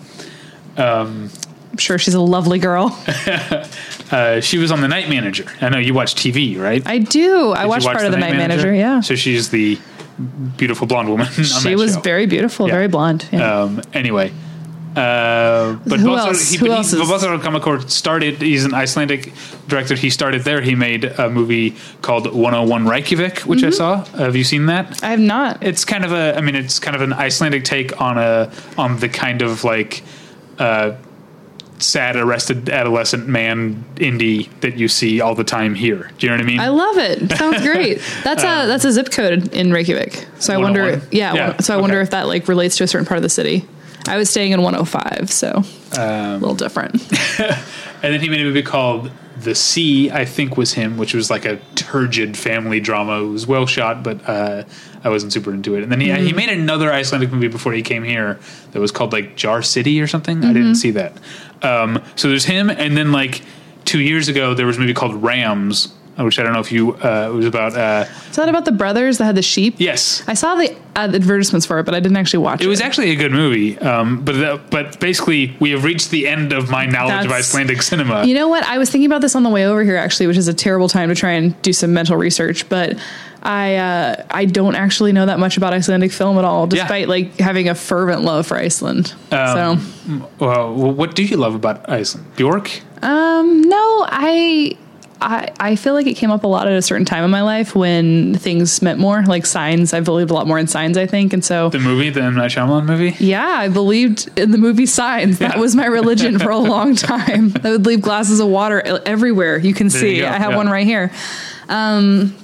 I'm 0.77 1.31
sure 1.79 1.99
she's 1.99 2.15
a 2.15 2.21
lovely 2.21 2.59
girl. 2.59 2.99
Uh, 4.11 4.41
she 4.41 4.59
was 4.59 4.71
on 4.71 4.81
The 4.81 4.87
Night 4.87 5.09
Manager. 5.09 5.47
I 5.61 5.71
know 5.71 5.79
you 5.79 5.93
watch 5.95 6.15
TV, 6.15 6.61
right? 6.61 6.87
I 6.87 6.99
do. 6.99 7.51
I 7.53 7.57
Did 7.57 7.63
you 7.63 7.69
watched 7.69 7.87
watch 7.87 7.95
part 7.95 8.07
of 8.07 8.13
the 8.13 8.19
Night 8.19 8.37
Manager. 8.37 8.73
Yeah. 8.73 9.01
So 9.01 9.17
she's 9.17 9.51
the 9.51 9.79
beautiful 10.57 10.87
blonde 10.87 11.09
woman. 11.09 11.27
on 11.39 11.45
she 11.45 11.75
was 11.75 11.95
show. 11.95 12.01
very 12.01 12.27
beautiful, 12.27 12.69
Yeah. 12.69 12.75
very 12.75 12.87
blonde. 12.87 13.27
Yeah. 13.33 13.63
Um, 13.63 13.83
anyway, 13.93 14.31
uh, 14.97 15.77
but 15.87 16.01
Who 16.01 16.09
Baltasar- 16.09 16.19
else? 16.29 16.51
He, 16.51 16.57
Who 16.59 16.67
but 16.69 16.77
else 16.79 16.91
he, 16.93 17.01
is- 17.01 17.09
Baltasar 17.09 17.41
Kormákur 17.41 17.91
started. 17.91 18.41
He's 18.41 18.65
an 18.65 18.75
Icelandic 18.75 19.33
director. 19.69 19.95
He 19.95 20.11
started 20.11 20.43
there. 20.43 20.61
He 20.61 20.75
made 20.75 21.05
a 21.05 21.29
movie 21.31 21.77
called 22.03 22.27
101 22.33 22.87
Reykjavik, 22.87 23.41
which 23.41 23.61
Mm-hmm. 23.61 23.67
I 23.69 23.71
saw. 23.71 24.05
Have 24.17 24.37
you 24.37 24.45
seen 24.45 24.67
that? 24.67 25.03
I 25.03 25.11
have 25.11 25.21
not. 25.21 25.63
It's 25.63 25.85
kind 25.85 26.05
of 26.05 26.13
a. 26.13 26.37
I 26.37 26.41
mean, 26.41 26.55
it's 26.55 26.79
kind 26.79 26.95
of 26.95 27.03
an 27.03 27.13
Icelandic 27.13 27.65
take 27.65 28.01
on 28.01 28.19
a 28.19 28.51
on 28.79 28.99
the 29.01 29.09
kind 29.09 29.43
of 29.43 29.65
like. 29.65 30.03
Uh, 30.59 30.97
sad 31.81 32.15
arrested 32.17 32.71
adolescent 32.71 33.27
man 33.27 33.85
indie 33.97 34.49
that 34.61 34.79
you 34.79 34.87
see 34.87 35.21
all 35.21 35.35
the 35.35 35.43
time 35.45 35.75
here 35.75 36.09
do 36.19 36.27
you 36.27 36.31
know 36.31 36.37
what 36.37 36.43
i 36.45 36.47
mean 36.47 36.61
I 36.61 36.69
love 36.69 36.97
it. 36.99 37.31
Sounds 37.37 37.61
great. 37.63 38.01
That's 38.23 38.43
a 38.45 38.67
that's 38.69 38.85
a 38.85 38.93
zip 38.93 39.11
code 39.11 39.53
in 39.53 39.73
Reykjavik. 39.73 40.25
So 40.39 40.55
I 40.55 40.59
wonder. 40.59 41.03
Yeah. 41.11 41.35
Yeah, 41.35 41.57
So 41.59 41.77
I 41.77 41.81
wonder 41.81 42.01
if 42.01 42.11
that 42.11 42.29
like 42.29 42.47
relates 42.47 42.77
to 42.77 42.85
a 42.85 42.87
certain 42.87 43.05
part 43.07 43.19
of 43.19 43.23
the 43.25 43.29
city. 43.29 43.67
I 44.07 44.17
was 44.17 44.29
staying 44.31 44.53
in 44.53 44.63
105, 44.63 45.31
so 45.31 45.63
Um, 45.99 46.03
a 46.03 46.39
little 46.39 46.55
different. 46.55 47.03
And 48.03 48.13
then 48.13 48.21
he 48.21 48.29
made 48.29 48.43
a 48.43 48.45
movie 48.45 48.63
called 48.63 49.11
The 49.39 49.55
Sea, 49.55 50.11
I 50.11 50.27
think 50.27 50.59
was 50.59 50.75
him, 50.75 50.99
which 50.99 51.15
was 51.15 51.31
like 51.31 51.47
a 51.47 51.57
turgid 51.75 52.37
family 52.37 52.79
drama. 52.79 53.23
It 53.25 53.29
was 53.29 53.47
well 53.47 53.65
shot, 53.65 54.03
but 54.03 54.29
uh, 54.29 54.65
I 55.03 55.09
wasn't 55.09 55.33
super 55.33 55.55
into 55.55 55.75
it. 55.75 55.83
And 55.83 55.91
then 55.91 56.03
he, 56.03 56.13
he 56.13 56.35
made 56.35 56.51
another 56.51 56.93
Icelandic 56.93 57.33
movie 57.33 57.49
before 57.49 57.73
he 57.73 57.81
came 57.81 58.05
here 58.05 58.39
that 58.73 58.81
was 58.81 58.93
called 58.93 59.15
like 59.15 59.37
Jar 59.37 59.63
City 59.63 60.03
or 60.03 60.07
something. 60.07 60.45
I 60.45 60.53
didn't 60.53 60.75
see 60.75 60.91
that. 60.91 61.15
Um, 61.63 62.03
so 62.15 62.29
there's 62.29 62.45
him, 62.45 62.69
and 62.69 62.95
then 62.95 63.11
like 63.11 63.41
two 63.87 64.01
years 64.01 64.29
ago, 64.29 64.53
there 64.53 64.67
was 64.67 64.77
a 64.77 64.81
movie 64.81 64.93
called 64.93 65.23
Rams, 65.23 65.89
which 66.17 66.39
I 66.39 66.43
don't 66.43 66.53
know 66.53 66.61
if 66.61 66.71
you, 66.71 66.95
uh, 66.95 67.29
it 67.31 67.35
was 67.35 67.47
about, 67.47 67.77
uh, 67.77 68.05
Is 68.31 68.37
that 68.37 68.49
about 68.49 68.65
the 68.65 68.73
brothers 68.73 69.19
that 69.19 69.25
had 69.25 69.35
the 69.35 69.43
sheep? 69.43 69.75
yes. 69.79 70.23
I 70.29 70.35
saw 70.35 70.55
the 70.55 70.71
uh, 70.97 71.11
advertisements 71.13 71.67
for 71.67 71.79
it, 71.81 71.85
but 71.85 71.95
I 71.95 72.01
didn't 72.01 72.17
actually 72.17 72.39
watch 72.45 72.61
it. 72.61 72.65
It 72.67 72.69
was 72.69 72.81
actually 72.81 73.11
a 73.11 73.17
good 73.17 73.33
movie, 73.33 73.79
um, 73.81 74.25
but 74.25 74.33
the, 74.37 74.61
but 74.71 75.01
basically 75.01 75.57
we 75.61 75.71
have 75.71 75.83
reached 75.85 76.11
the 76.11 76.29
end 76.29 76.53
of 76.53 76.71
my 76.71 76.87
knowledge 76.87 77.27
of 77.27 77.33
Icelandic 77.33 77.83
cinema. 77.83 78.25
You 78.25 78.35
know 78.35 78.49
what? 78.49 78.65
I 78.65 78.79
was 78.79 78.91
thinking 78.91 79.07
about 79.07 79.21
this 79.23 79.35
on 79.35 79.43
the 79.43 79.51
way 79.51 79.67
over 79.67 79.83
here, 79.83 79.97
actually, 79.97 80.27
which 80.29 80.37
is 80.37 80.47
a 80.49 80.55
terrible 80.55 80.89
time 80.89 81.09
to 81.09 81.15
try 81.15 81.33
and 81.33 81.61
do 81.63 81.73
some 81.73 81.93
mental 81.93 82.17
research. 82.17 82.69
But 82.69 82.97
I 83.43 83.75
uh, 83.77 84.25
I 84.31 84.45
don't 84.47 84.75
actually 84.77 85.13
know 85.13 85.27
that 85.27 85.39
much 85.39 85.57
about 85.57 85.73
Icelandic 85.75 86.13
film 86.13 86.39
at 86.39 86.45
all, 86.45 86.63
Yeah. 86.63 86.83
despite 86.83 87.09
like 87.09 87.39
having 87.39 87.69
a 87.69 87.75
fervent 87.75 88.23
love 88.23 88.47
for 88.47 88.57
Iceland. 88.57 89.13
Um, 89.33 89.81
so 89.81 90.29
Well, 90.39 90.73
what 90.75 91.15
do 91.17 91.25
you 91.25 91.37
love 91.37 91.55
about 91.57 91.91
Iceland? 91.91 92.35
Bjork? 92.37 92.71
um, 93.03 93.63
no, 93.63 94.07
I. 94.09 94.77
I, 95.21 95.49
I 95.59 95.77
feel 95.77 95.95
like 95.95 96.07
it 96.07 96.15
came 96.15 96.31
up 96.31 96.45
a 96.45 96.47
lot 96.47 96.67
at 96.67 96.75
a 96.75 96.83
certain 96.83 97.07
time 97.07 97.25
in 97.25 97.31
my 97.31 97.41
life 97.43 97.75
when 97.75 98.35
things 98.35 98.83
meant 98.83 98.99
more, 98.99 99.23
like 99.23 99.47
signs. 99.47 99.95
I 99.95 100.01
believed 100.01 100.31
a 100.31 100.35
lot 100.35 100.47
more 100.47 100.59
in 100.59 100.67
signs, 100.67 100.99
I 100.99 101.07
think. 101.07 101.33
And 101.33 101.43
so, 101.45 101.71
The 101.71 101.79
movie, 101.79 102.11
the 102.11 102.23
M. 102.23 102.35
Night 102.35 102.51
Shyamalan 102.51 102.85
movie? 102.85 103.15
yeah, 103.25 103.47
I 103.47 103.69
believed 103.69 104.29
in 104.39 104.51
the 104.51 104.59
movie 104.59 104.87
Signs. 104.87 105.39
That 105.39 105.55
Yeah. 105.55 105.61
was 105.61 105.75
my 105.75 105.87
religion 105.87 106.39
for 106.39 106.51
a 106.51 106.59
long 106.75 106.95
time. 106.95 107.55
I 107.65 107.71
would 107.71 107.87
leave 107.87 108.03
glasses 108.03 108.41
of 108.41 108.49
water 108.49 108.81
everywhere. 109.07 109.57
You 109.57 109.73
can 109.73 109.87
you 109.87 109.91
see. 109.91 110.21
go, 110.21 110.27
I 110.29 110.33
have 110.33 110.51
yeah. 110.51 110.57
one 110.57 110.69
right 110.69 110.87
here. 110.87 111.11
Um, 111.69 112.35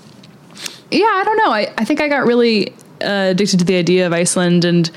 yeah, 0.91 1.05
I 1.07 1.23
don't 1.25 1.37
know. 1.37 1.51
I, 1.53 1.73
I 1.77 1.85
think 1.85 2.01
I 2.01 2.09
got 2.09 2.25
really 2.27 2.71
uh, 3.03 3.29
addicted 3.31 3.59
to 3.59 3.65
the 3.65 3.77
idea 3.77 4.07
of 4.07 4.13
Iceland 4.13 4.65
and 4.65 4.91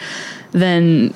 then 0.52 1.14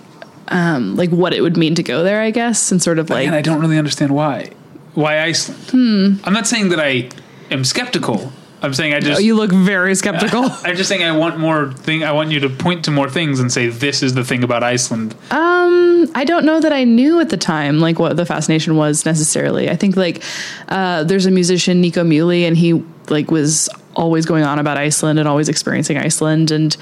um, 0.49 0.95
like 0.95 1.09
what 1.11 1.33
it 1.33 1.41
would 1.41 1.55
mean 1.57 1.75
to 1.75 1.83
go 1.83 2.03
there, 2.03 2.21
I 2.21 2.31
guess, 2.31 2.71
and 2.71 2.81
sort 2.81 2.99
of 2.99 3.09
like 3.09 3.25
and 3.27 3.35
I 3.35 3.41
don't 3.41 3.61
really 3.61 3.77
understand 3.77 4.11
why. 4.13 4.51
Why 4.97 5.21
Iceland? 5.21 5.61
Hmm. 5.69 6.15
I'm 6.23 6.33
not 6.33 6.47
saying 6.47 6.69
that 6.69 6.79
I 6.79 7.09
am 7.51 7.63
skeptical. 7.63 8.33
I'm 8.63 8.73
saying 8.73 8.95
I 8.95 8.99
just. 8.99 9.19
Oh, 9.19 9.21
you 9.21 9.35
look 9.35 9.51
very 9.51 9.93
skeptical. 9.93 10.45
I'm 10.63 10.75
just 10.75 10.89
saying 10.89 11.03
I 11.03 11.15
want 11.15 11.37
more 11.37 11.71
thing. 11.71 12.03
I 12.03 12.13
want 12.13 12.31
you 12.31 12.39
to 12.39 12.49
point 12.49 12.85
to 12.85 12.91
more 12.91 13.07
things 13.07 13.39
and 13.39 13.51
say 13.51 13.67
this 13.67 14.01
is 14.01 14.15
the 14.15 14.23
thing 14.23 14.43
about 14.43 14.63
Iceland. 14.63 15.13
Um, 15.29 16.11
I 16.15 16.23
don't 16.25 16.45
know 16.45 16.59
that 16.59 16.73
I 16.73 16.83
knew 16.83 17.19
at 17.19 17.29
the 17.29 17.37
time 17.37 17.79
like 17.79 17.99
what 17.99 18.17
the 18.17 18.25
fascination 18.25 18.75
was 18.75 19.05
necessarily. 19.05 19.69
I 19.69 19.75
think 19.75 19.95
like 19.95 20.23
uh, 20.67 21.03
there's 21.03 21.27
a 21.27 21.31
musician 21.31 21.79
Nico 21.79 22.03
Muhly 22.03 22.47
and 22.47 22.57
he 22.57 22.83
like 23.07 23.29
was 23.29 23.69
always 23.95 24.25
going 24.25 24.45
on 24.45 24.57
about 24.57 24.77
Iceland 24.77 25.19
and 25.19 25.27
always 25.27 25.47
experiencing 25.47 25.97
Iceland 25.97 26.49
and 26.49 26.75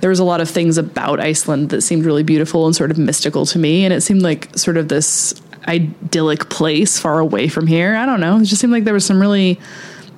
there 0.00 0.10
was 0.10 0.18
a 0.18 0.24
lot 0.24 0.40
of 0.40 0.50
things 0.50 0.76
about 0.76 1.20
Iceland 1.20 1.70
that 1.70 1.82
seemed 1.82 2.04
really 2.04 2.22
beautiful 2.24 2.66
and 2.66 2.74
sort 2.74 2.90
of 2.90 2.98
mystical 2.98 3.46
to 3.46 3.58
me 3.60 3.84
and 3.84 3.94
it 3.94 4.00
seemed 4.00 4.22
like 4.22 4.56
sort 4.58 4.76
of 4.76 4.88
this 4.88 5.40
idyllic 5.66 6.48
place 6.48 6.98
far 6.98 7.18
away 7.18 7.48
from 7.48 7.66
here. 7.66 7.94
I 7.94 8.06
don't 8.06 8.20
know. 8.20 8.38
It 8.38 8.44
just 8.44 8.60
seemed 8.60 8.72
like 8.72 8.84
there 8.84 8.94
was 8.94 9.04
some 9.04 9.20
really 9.20 9.60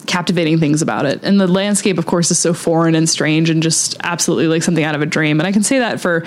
captivating 0.06 0.58
things 0.58 0.82
about 0.82 1.06
it. 1.06 1.22
And 1.22 1.40
the 1.40 1.46
landscape, 1.46 1.96
of 1.96 2.06
course, 2.06 2.30
is 2.30 2.38
so 2.38 2.52
foreign 2.52 2.94
and 2.94 3.08
strange 3.08 3.50
and 3.50 3.62
just 3.62 3.96
absolutely 4.02 4.48
like 4.48 4.62
something 4.62 4.82
out 4.82 4.94
of 4.94 5.02
a 5.02 5.06
dream. 5.06 5.38
And 5.38 5.46
I 5.46 5.52
can 5.52 5.62
say 5.62 5.78
that 5.78 6.00
for 6.00 6.24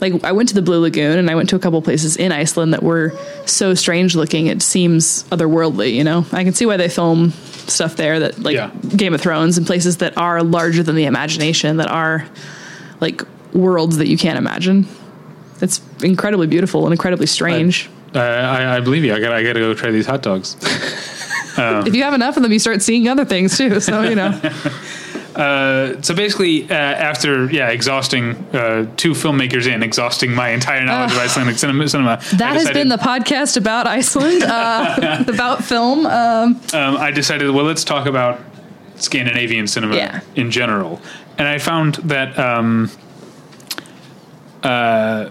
like, 0.00 0.22
I 0.24 0.32
went 0.32 0.50
to 0.50 0.54
the 0.54 0.62
Blue 0.62 0.80
Lagoon 0.80 1.18
and 1.18 1.30
I 1.30 1.34
went 1.34 1.48
to 1.48 1.56
a 1.56 1.58
couple 1.58 1.80
places 1.80 2.16
in 2.16 2.32
Iceland 2.32 2.74
that 2.74 2.82
were 2.82 3.18
so 3.46 3.72
strange 3.74 4.14
looking, 4.14 4.48
it 4.48 4.60
seems 4.62 5.24
otherworldly, 5.24 5.94
you 5.94 6.04
know? 6.04 6.26
I 6.32 6.44
can 6.44 6.52
see 6.52 6.66
why 6.66 6.76
they 6.76 6.88
film 6.88 7.30
stuff 7.30 7.96
there 7.96 8.20
that 8.20 8.40
like 8.40 8.56
Yeah. 8.56 8.70
Game 8.94 9.14
of 9.14 9.22
Thrones 9.22 9.56
and 9.56 9.66
places 9.66 9.98
that 9.98 10.18
are 10.18 10.42
larger 10.42 10.82
than 10.82 10.94
the 10.94 11.06
imagination, 11.06 11.78
that 11.78 11.88
are 11.88 12.26
like 13.00 13.22
worlds 13.54 13.96
that 13.98 14.08
you 14.08 14.18
can't 14.18 14.38
imagine. 14.38 14.86
It's 15.62 15.80
incredibly 16.02 16.46
beautiful 16.46 16.84
and 16.84 16.92
incredibly 16.92 17.26
strange. 17.26 17.88
Uh, 18.14 18.18
I, 18.20 18.76
I 18.76 18.80
believe 18.80 19.04
you. 19.04 19.14
I 19.14 19.20
got. 19.20 19.32
I 19.32 19.42
got 19.42 19.54
to 19.54 19.60
go 19.60 19.74
try 19.74 19.90
these 19.90 20.06
hot 20.06 20.22
dogs. 20.22 20.56
if 21.58 21.94
you 21.94 22.02
have 22.02 22.14
enough 22.14 22.36
of 22.36 22.42
them, 22.42 22.52
you 22.52 22.58
start 22.58 22.82
seeing 22.82 23.08
other 23.08 23.24
things 23.24 23.56
too. 23.56 23.80
So, 23.80 24.02
you 24.02 24.14
know. 24.14 24.40
Uh, 25.34 26.00
so 26.00 26.14
basically, 26.14 26.62
uh, 26.70 26.74
after 26.74 27.50
yeah, 27.50 27.70
exhausting 27.70 28.34
uh, 28.54 28.88
two 28.96 29.12
filmmakers 29.12 29.66
in, 29.66 29.82
exhausting 29.82 30.32
my 30.32 30.50
entire 30.50 30.84
knowledge 30.84 31.10
of 31.10 31.18
Icelandic 31.18 31.58
cinema, 31.58 31.88
cinema 31.88 32.20
That 32.34 32.54
has 32.54 32.70
been 32.70 32.88
the 32.88 32.98
podcast 32.98 33.56
about 33.56 33.88
Iceland, 33.88 34.44
uh, 34.44 35.24
about 35.28 35.64
film. 35.64 36.06
Um, 36.06 36.60
um, 36.72 36.96
I 36.98 37.10
decided, 37.10 37.50
well, 37.50 37.64
let's 37.64 37.82
talk 37.82 38.06
about 38.06 38.40
Scandinavian 38.94 39.66
cinema 39.66 39.96
Yeah. 39.96 40.20
in 40.36 40.52
general. 40.52 41.00
And 41.36 41.48
I 41.48 41.58
found 41.58 41.96
that 41.96 42.38
um, 42.38 42.88
uh, 44.62 45.30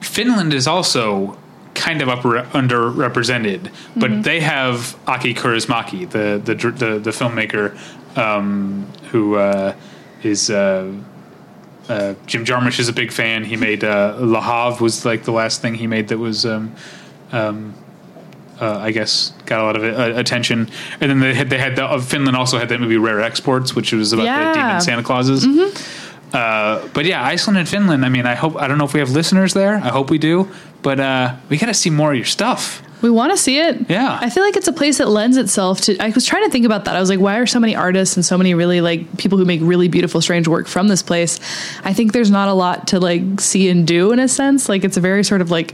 Finland 0.00 0.54
is 0.54 0.68
also 0.68 1.36
kind 1.74 2.02
of 2.02 2.08
underrepresented, 2.08 3.70
but 3.96 4.10
Mm-hmm. 4.10 4.22
they 4.22 4.40
have 4.40 4.96
Aki 5.06 5.34
Kaurismäki, 5.34 6.08
the 6.10 6.40
the 6.44 6.54
the, 6.54 6.98
the 6.98 7.10
filmmaker 7.10 7.76
um, 8.16 8.86
who 9.10 9.36
uh, 9.36 9.74
is. 10.22 10.50
Uh, 10.50 10.92
uh, 11.88 12.14
Jim 12.26 12.44
Jarmusch 12.44 12.78
is 12.78 12.88
a 12.88 12.92
big 12.92 13.10
fan. 13.10 13.44
He 13.44 13.56
made 13.56 13.82
uh, 13.84 14.16
Le 14.20 14.40
Havre 14.40 14.80
was 14.82 15.04
like 15.04 15.24
the 15.24 15.32
last 15.32 15.60
thing 15.60 15.74
he 15.74 15.88
made 15.88 16.08
that 16.08 16.18
was 16.18 16.46
um, 16.46 16.74
um, 17.32 17.74
uh, 18.60 18.78
I 18.78 18.92
guess 18.92 19.32
got 19.46 19.60
a 19.60 19.64
lot 19.64 19.76
of 19.76 19.82
uh, 19.82 20.16
attention. 20.18 20.68
And 21.00 21.10
then 21.10 21.18
they 21.18 21.34
had 21.34 21.50
they 21.50 21.58
had 21.58 21.74
the, 21.74 21.84
uh, 21.84 22.00
Finland 22.00 22.36
also 22.36 22.56
had 22.56 22.68
that 22.68 22.80
movie 22.80 22.98
Rare 22.98 23.20
Exports, 23.20 23.74
which 23.74 23.92
was 23.92 24.12
about 24.12 24.24
Yeah. 24.26 24.38
Mm-hmm. 24.38 24.52
the 24.52 24.66
demon 24.68 24.80
Santa 24.80 25.02
Clauses. 25.02 25.44
Uh, 26.32 26.88
but 26.94 27.04
yeah, 27.04 27.22
Iceland 27.22 27.58
and 27.58 27.68
Finland. 27.68 28.04
I 28.06 28.08
mean, 28.08 28.26
I 28.26 28.36
hope 28.36 28.56
I 28.56 28.68
don't 28.68 28.78
know 28.78 28.84
if 28.86 28.94
we 28.94 29.00
have 29.00 29.10
listeners 29.10 29.52
there. 29.52 29.74
I 29.76 29.88
hope 29.88 30.08
we 30.08 30.18
do. 30.18 30.48
But 30.82 31.00
uh, 31.00 31.36
we 31.48 31.58
got 31.58 31.66
to 31.66 31.74
see 31.74 31.90
more 31.90 32.10
of 32.10 32.16
your 32.16 32.26
stuff. 32.26 32.82
we 33.02 33.10
want 33.10 33.32
to 33.32 33.36
see 33.36 33.58
it. 33.58 33.88
Yeah. 33.88 34.18
I 34.20 34.30
feel 34.30 34.42
like 34.44 34.56
it's 34.56 34.68
a 34.68 34.72
place 34.72 34.98
that 34.98 35.08
lends 35.08 35.36
itself 35.36 35.80
to. 35.82 35.96
I 35.98 36.10
was 36.10 36.24
trying 36.26 36.44
to 36.44 36.50
think 36.50 36.66
about 36.66 36.84
that. 36.84 36.96
I 36.96 37.00
was 37.00 37.08
like, 37.08 37.20
why 37.20 37.38
are 37.38 37.46
so 37.46 37.60
many 37.60 37.74
artists 37.74 38.16
and 38.16 38.24
so 38.24 38.36
many 38.38 38.54
really 38.54 38.80
like 38.80 39.16
people 39.16 39.38
who 39.38 39.44
make 39.44 39.60
really 39.62 39.88
beautiful, 39.88 40.20
strange 40.20 40.48
work 40.48 40.66
from 40.66 40.88
this 40.88 41.02
place? 41.02 41.38
I 41.84 41.92
think 41.94 42.12
there's 42.12 42.30
not 42.30 42.48
a 42.48 42.52
lot 42.52 42.88
to 42.88 43.00
like 43.00 43.40
see 43.40 43.68
and 43.68 43.86
do 43.86 44.12
in 44.12 44.18
a 44.18 44.28
sense. 44.28 44.68
Like 44.68 44.84
it's 44.84 44.96
a 44.96 45.00
very 45.00 45.24
sort 45.24 45.40
of 45.40 45.50
like 45.50 45.72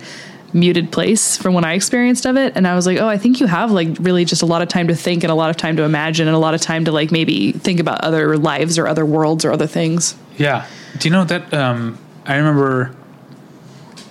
muted 0.54 0.90
place 0.90 1.36
from 1.36 1.52
when 1.52 1.64
I 1.64 1.74
experienced 1.74 2.24
of 2.24 2.36
it. 2.38 2.54
And 2.56 2.66
I 2.66 2.74
was 2.74 2.86
like, 2.86 2.98
oh, 2.98 3.09
I 3.09 3.18
think 3.18 3.40
you 3.40 3.46
have 3.46 3.70
like 3.70 3.88
really 4.00 4.24
just 4.24 4.40
a 4.42 4.46
lot 4.46 4.62
of 4.62 4.68
time 4.68 4.88
to 4.88 4.94
think 4.94 5.22
and 5.22 5.30
a 5.30 5.34
lot 5.34 5.50
of 5.50 5.56
time 5.59 5.76
to 5.76 5.82
imagine 5.82 6.26
and 6.26 6.34
a 6.34 6.38
lot 6.38 6.54
of 6.54 6.61
time 6.62 6.86
to 6.86 6.92
like 6.92 7.11
maybe 7.11 7.52
think 7.52 7.80
about 7.80 8.00
other 8.02 8.38
lives 8.38 8.78
or 8.78 8.86
other 8.88 9.04
worlds 9.04 9.44
or 9.44 9.52
other 9.52 9.66
things. 9.66 10.14
Yeah. 10.38 10.66
Do 10.98 11.09
you 11.09 11.12
know 11.12 11.24
that? 11.24 11.52
Um, 11.52 11.98
I 12.24 12.36
remember. 12.36 12.94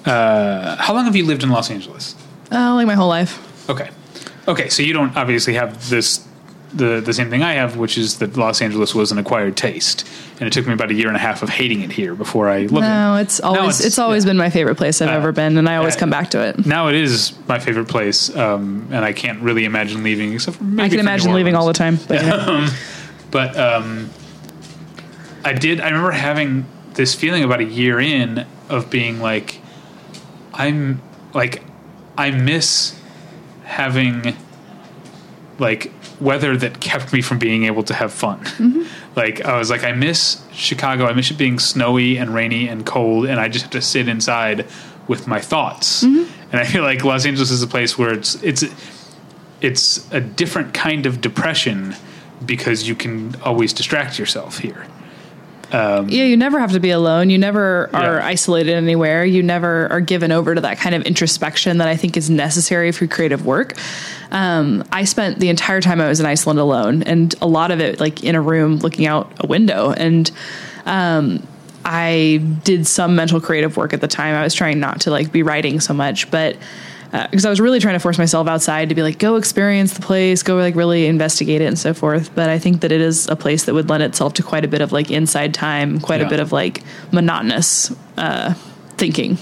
Uh, 0.08 0.76
how 0.78 0.94
long 0.94 1.06
have 1.06 1.16
you 1.16 1.26
lived 1.26 1.44
in 1.44 1.50
Los 1.50 1.70
Angeles? 1.70 2.16
Oh, 2.52 2.76
like 2.76 2.88
my 2.88 2.96
whole 2.96 3.10
life. 3.10 3.70
Okay. 3.70 3.90
Okay, 4.48 4.70
so 4.70 4.82
you 4.82 4.94
don't 4.94 5.16
obviously 5.18 5.54
have 5.56 5.90
this 5.90 6.26
the 6.74 7.00
the 7.02 7.14
same 7.14 7.30
thing 7.30 7.44
I 7.44 7.54
have, 7.54 7.78
which 7.78 7.98
is 7.98 8.20
that 8.20 8.38
Los 8.38 8.62
Angeles 8.62 8.94
was 8.96 9.12
an 9.12 9.18
acquired 9.18 9.56
taste, 9.58 10.08
and 10.40 10.48
it 10.48 10.54
took 10.54 10.68
me 10.68 10.74
about 10.74 10.92
a 10.92 10.94
year 10.94 11.08
and 11.08 11.16
a 11.16 11.20
half 11.20 11.42
of 11.44 11.50
hating 11.50 11.82
it 11.82 11.92
here 11.92 12.14
before 12.16 12.50
I 12.50 12.60
loved 12.62 12.74
No, 12.88 13.16
it. 13.16 13.22
it's 13.24 13.40
always 13.42 13.78
it's, 13.80 13.86
it's- 13.88 14.00
always 14.00 14.24
yeah. 14.24 14.30
been 14.30 14.38
my 14.38 14.50
favorite 14.50 14.76
place 14.76 15.02
I've 15.02 15.10
Uh, 15.10 15.14
ever 15.14 15.32
been, 15.32 15.58
and 15.58 15.68
I 15.68 15.76
always 15.78 15.96
uh, 15.96 16.00
come 16.00 16.10
back 16.10 16.30
to 16.32 16.42
it. 16.42 16.66
Now 16.66 16.88
it 16.90 16.96
is 16.96 17.34
my 17.48 17.60
favorite 17.60 17.88
place, 17.88 18.34
um, 18.36 18.88
and 18.92 19.04
I 19.04 19.12
can't 19.14 19.42
really 19.42 19.66
imagine 19.66 20.04
leaving, 20.04 20.34
except 20.34 20.58
for 20.58 20.64
maybe 20.64 20.86
I 20.86 20.90
can 20.90 21.00
imagine 21.00 21.34
leaving 21.34 21.56
all 21.56 21.68
the 21.68 21.74
time. 21.74 21.98
But, 22.08 22.22
know. 22.22 22.68
But 23.32 23.58
um, 23.58 24.10
I 25.44 25.52
did. 25.54 25.82
I 25.82 25.88
remember 25.90 26.12
having 26.12 26.66
this 26.94 27.14
feeling 27.16 27.44
about 27.44 27.60
a 27.60 27.66
year 27.66 28.00
in 28.00 28.46
of 28.70 28.90
being 28.90 29.20
like, 29.22 29.60
I'm 30.58 31.02
like, 31.34 31.64
I 32.18 32.32
miss 32.32 33.00
having 33.64 34.36
like 35.60 35.92
weather 36.20 36.58
that 36.58 36.80
kept 36.80 37.14
me 37.14 37.22
from 37.22 37.40
being 37.40 37.66
able 37.66 37.84
to 37.84 37.94
have 37.94 38.12
fun. 38.12 38.40
Mm-hmm. 38.40 38.84
Like 39.16 39.42
I 39.46 39.58
was 39.58 39.70
like, 39.70 39.84
I 39.84 39.92
miss 39.92 40.44
Chicago. 40.52 41.06
I 41.06 41.14
miss 41.14 41.32
it 41.32 41.38
being 41.38 41.60
snowy 41.60 42.18
and 42.18 42.34
rainy 42.34 42.68
and 42.68 42.86
cold, 42.86 43.26
and 43.26 43.40
I 43.40 43.48
just 43.48 43.64
have 43.64 43.72
to 43.72 43.82
sit 43.82 44.08
inside 44.08 44.68
with 45.08 45.28
my 45.28 45.40
thoughts. 45.40 46.04
Mm-hmm. 46.04 46.32
And 46.52 46.62
I 46.62 46.66
feel 46.66 46.84
like 46.84 47.04
Los 47.04 47.26
Angeles 47.26 47.52
is 47.52 47.62
a 47.62 47.68
place 47.68 47.98
where 47.98 48.14
it's 48.14 48.42
it's 48.44 48.64
it's 49.62 50.12
a 50.12 50.20
different 50.20 50.74
kind 50.74 51.06
of 51.06 51.22
depression 51.22 51.96
because 52.46 52.88
you 52.88 52.96
can 52.96 53.36
always 53.42 53.74
distract 53.74 54.20
yourself 54.20 54.60
here. 54.60 54.88
Yeah, 55.72 56.02
you 56.24 56.38
never 56.38 56.60
have 56.60 56.72
to 56.72 56.80
be 56.80 56.92
alone. 56.92 57.30
You 57.30 57.38
never 57.38 57.90
are 57.94 58.18
Yeah. 58.18 58.26
isolated 58.26 58.74
anywhere. 58.74 59.26
You 59.26 59.44
never 59.44 59.92
are 59.92 60.00
given 60.02 60.32
over 60.32 60.56
to 60.56 60.62
that 60.62 60.78
kind 60.80 60.96
of 60.96 61.04
introspection 61.04 61.78
that 61.80 61.88
I 61.88 61.96
think 61.96 62.16
is 62.18 62.30
necessary 62.30 62.92
for 62.92 63.08
creative 63.08 63.46
work. 63.46 63.74
Um, 64.32 64.84
I 64.92 65.04
spent 65.06 65.40
the 65.40 65.50
entire 65.50 65.82
time 65.82 66.00
I 66.02 66.08
was 66.08 66.20
in 66.20 66.26
Iceland 66.26 66.60
alone, 66.60 67.04
and 67.04 67.34
a 67.42 67.48
lot 67.48 67.72
of 67.72 67.80
it 67.80 68.00
like 68.00 68.24
in 68.24 68.36
a 68.36 68.42
room 68.42 68.78
looking 68.78 69.06
out 69.08 69.32
a 69.40 69.48
window. 69.48 69.92
And 69.96 70.30
um, 70.86 71.46
I 71.86 72.42
did 72.64 72.88
some 72.88 73.16
mental 73.16 73.40
creative 73.40 73.78
work 73.78 73.94
at 73.94 74.02
the 74.02 74.08
time. 74.08 74.36
I 74.36 74.44
was 74.44 74.54
trying 74.54 74.80
not 74.80 75.02
to 75.02 75.12
like 75.12 75.32
be 75.32 75.44
writing 75.44 75.80
so 75.80 75.94
much, 75.94 76.30
but 76.32 76.56
because 77.12 77.46
I 77.46 77.50
was 77.50 77.60
really 77.62 77.80
trying 77.80 77.96
to 77.96 78.00
force 78.00 78.18
myself 78.18 78.48
outside 78.48 78.90
to 78.90 78.96
be 78.96 79.02
like, 79.02 79.18
go 79.20 79.36
experience 79.38 79.94
the 79.94 80.02
place, 80.02 80.44
go 80.44 80.56
like 80.58 80.76
really 80.76 81.06
investigate 81.08 81.62
it 81.62 81.66
and 81.66 81.80
so 81.80 81.94
forth. 81.94 82.34
But 82.36 82.50
I 82.50 82.60
think 82.60 82.82
that 82.82 82.92
it 82.92 83.02
is 83.02 83.28
a 83.30 83.36
place 83.36 83.66
that 83.66 83.74
would 83.74 83.90
lend 83.90 84.04
itself 84.04 84.34
to 84.36 84.44
quite 84.44 84.66
a 84.66 84.68
bit 84.68 84.82
of 84.82 84.92
like 84.92 85.10
inside 85.12 85.54
time, 85.54 86.00
quite 86.00 86.20
Yeah. 86.20 86.28
a 86.28 86.30
bit 86.30 86.40
of 86.40 86.52
like 86.52 86.84
monotonous 87.12 87.96
uh, 88.18 88.54
thinking. 88.98 89.38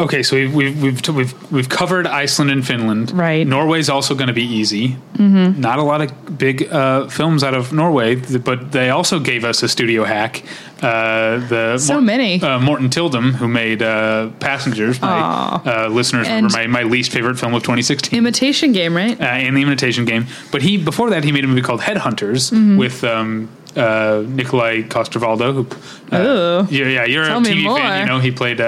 Okay, 0.00 0.22
so 0.22 0.36
we've 0.36 0.54
we've 0.54 0.80
we've, 0.82 1.08
we've, 1.08 1.52
we've 1.52 1.68
covered 1.68 2.06
Iceland 2.06 2.50
and 2.52 2.64
Finland. 2.64 3.10
Right. 3.10 3.44
Norway's 3.46 3.88
also 3.88 4.14
going 4.14 4.28
to 4.28 4.32
be 4.32 4.44
easy. 4.44 4.96
Mm-hmm. 5.14 5.60
Not 5.60 5.80
a 5.80 5.82
lot 5.82 6.00
of 6.02 6.38
big 6.38 6.72
uh, 6.72 7.08
films 7.08 7.42
out 7.42 7.54
of 7.54 7.72
Norway, 7.72 8.14
but 8.38 8.70
they 8.70 8.90
also 8.90 9.18
gave 9.18 9.44
us 9.44 9.62
a 9.64 9.68
studio 9.68 10.04
hack. 10.04 10.44
Uh, 10.80 11.38
the 11.48 11.78
So 11.78 12.00
many. 12.00 12.40
Uh, 12.40 12.60
Morten 12.60 12.88
Tyldum, 12.90 13.32
who 13.32 13.48
made 13.48 13.82
uh, 13.82 14.30
Passengers. 14.38 15.00
My 15.00 15.18
uh, 15.64 15.88
listeners 15.90 16.28
And- 16.28 16.46
remember 16.54 16.70
my, 16.78 16.82
my 16.84 16.88
least 16.88 17.10
favorite 17.10 17.36
film 17.36 17.54
of 17.54 17.62
2016. 17.64 18.16
Imitation 18.16 18.70
game, 18.72 18.94
right? 18.96 19.20
uh, 19.20 19.24
and 19.24 19.56
the 19.56 19.62
Imitation 19.62 20.04
Game. 20.04 20.26
But 20.52 20.62
he 20.62 20.76
before 20.76 21.10
that 21.10 21.24
he 21.24 21.32
made 21.32 21.42
a 21.44 21.48
movie 21.48 21.62
called 21.62 21.80
Headhunters 21.80 22.52
Mm-hmm. 22.52 22.76
with 22.78 23.02
um, 23.02 23.48
uh, 23.76 24.22
Nikolaj 24.26 24.88
Coster-Waldau. 24.90 25.52
Who, 25.54 26.14
uh, 26.16 26.66
yeah, 26.70 26.86
yeah, 26.86 27.04
you're 27.04 27.24
Tell 27.24 27.40
a 27.40 27.42
TV 27.44 27.76
fan. 27.76 28.06
You 28.06 28.12
know 28.12 28.20
he 28.20 28.30
played. 28.30 28.60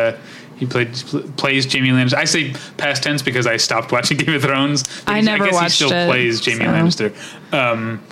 He 0.61 0.67
played 0.67 0.93
plays 1.39 1.73
Jaime 1.73 1.89
Lannister. 1.89 2.15
I 2.15 2.25
say 2.27 2.53
past 2.77 3.03
tense 3.03 3.23
because 3.23 3.47
I 3.47 3.57
stopped 3.57 3.91
watching 3.91 4.17
Game 4.19 4.35
of 4.35 4.43
Thrones. 4.43 4.85
I 5.07 5.23
never 5.23 5.47
guess 5.47 5.55
watched 5.55 5.79
he 5.81 5.87
still 5.87 5.93
it, 5.93 6.07
plays 6.07 6.41
Jamie 6.41 6.67
so. 6.67 6.71
Lannister. 6.71 7.55
Um, 7.55 8.03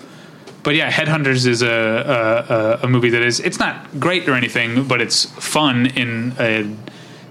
but 0.62 0.74
yeah, 0.74 0.90
Headhunters 0.90 1.46
is 1.46 1.60
a, 1.60 2.80
a 2.82 2.86
a 2.86 2.88
movie 2.88 3.10
that 3.10 3.22
is 3.22 3.38
it's 3.38 3.58
not 3.58 4.00
great 4.00 4.26
or 4.28 4.32
anything, 4.32 4.88
but 4.88 5.02
it's 5.02 5.26
fun 5.26 5.86
in 5.86 6.34
a 6.40 6.74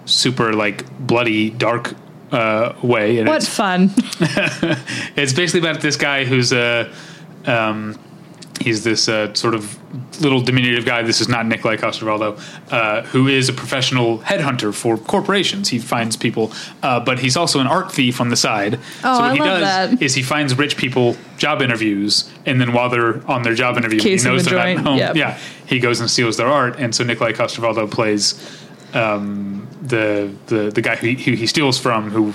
super 0.06 0.54
like 0.54 0.88
bloody 1.00 1.50
dark 1.50 1.96
uh, 2.32 2.74
way. 2.84 3.18
And 3.18 3.28
What 3.28 3.38
it's 3.38 3.50
fun. 3.50 3.92
it's 5.16 5.34
basically 5.34 5.68
about 5.68 5.82
this 5.82 5.96
guy 5.96 6.26
who's 6.26 6.54
a 6.54 6.94
um, 7.46 7.98
he's 8.68 8.84
this 8.84 9.08
uh, 9.08 9.34
sort 9.34 9.56
of 9.56 9.64
little 10.22 10.42
diminutive 10.42 10.86
guy. 10.86 11.02
This 11.02 11.22
is 11.22 11.30
not 11.30 11.46
Nikolaj 11.46 11.80
Coster-Waldau, 11.80 12.38
uh, 12.72 13.02
who 13.04 13.28
is 13.28 13.48
a 13.50 13.54
professional 13.54 14.20
headhunter 14.20 14.74
for 14.74 14.98
corporations. 14.98 15.70
He 15.70 15.80
finds 15.80 16.18
people, 16.18 16.52
uh, 16.84 17.00
but 17.00 17.20
he's 17.20 17.38
also 17.38 17.60
an 17.60 17.68
art 17.68 17.92
thief 17.92 18.20
on 18.20 18.30
the 18.30 18.36
side. 18.36 18.76
Oh, 18.76 18.80
so 19.02 19.10
what 19.10 19.22
I 19.22 19.34
he 19.34 19.40
love 19.40 19.60
does 19.60 19.90
that. 19.92 20.02
is 20.02 20.14
he 20.16 20.24
finds 20.24 20.58
rich 20.58 20.76
people 20.78 21.16
job 21.38 21.62
interviews, 21.62 22.30
and 22.46 22.60
then 22.60 22.74
while 22.74 22.90
they're 22.90 23.26
on 23.30 23.44
their 23.44 23.56
job 23.56 23.78
interview, 23.78 24.02
he 24.02 24.18
knows 24.18 24.44
the 24.44 24.52
they're 24.52 24.76
not 24.76 24.84
home. 24.84 24.98
yep. 24.98 25.16
Yeah, 25.16 25.40
he 25.66 25.80
goes 25.80 26.00
and 26.00 26.10
steals 26.10 26.36
their 26.38 26.48
art, 26.48 26.78
and 26.78 26.94
so 26.94 27.04
Nikolaj 27.04 27.36
Coster-Waldau 27.36 27.90
plays 27.90 28.36
um, 28.94 29.68
the 29.82 30.34
the 30.48 30.72
the 30.72 30.82
guy 30.82 30.96
who 30.96 31.08
he, 31.08 31.16
who 31.24 31.32
he 31.38 31.48
steals 31.48 31.80
from, 31.80 32.10
who 32.12 32.34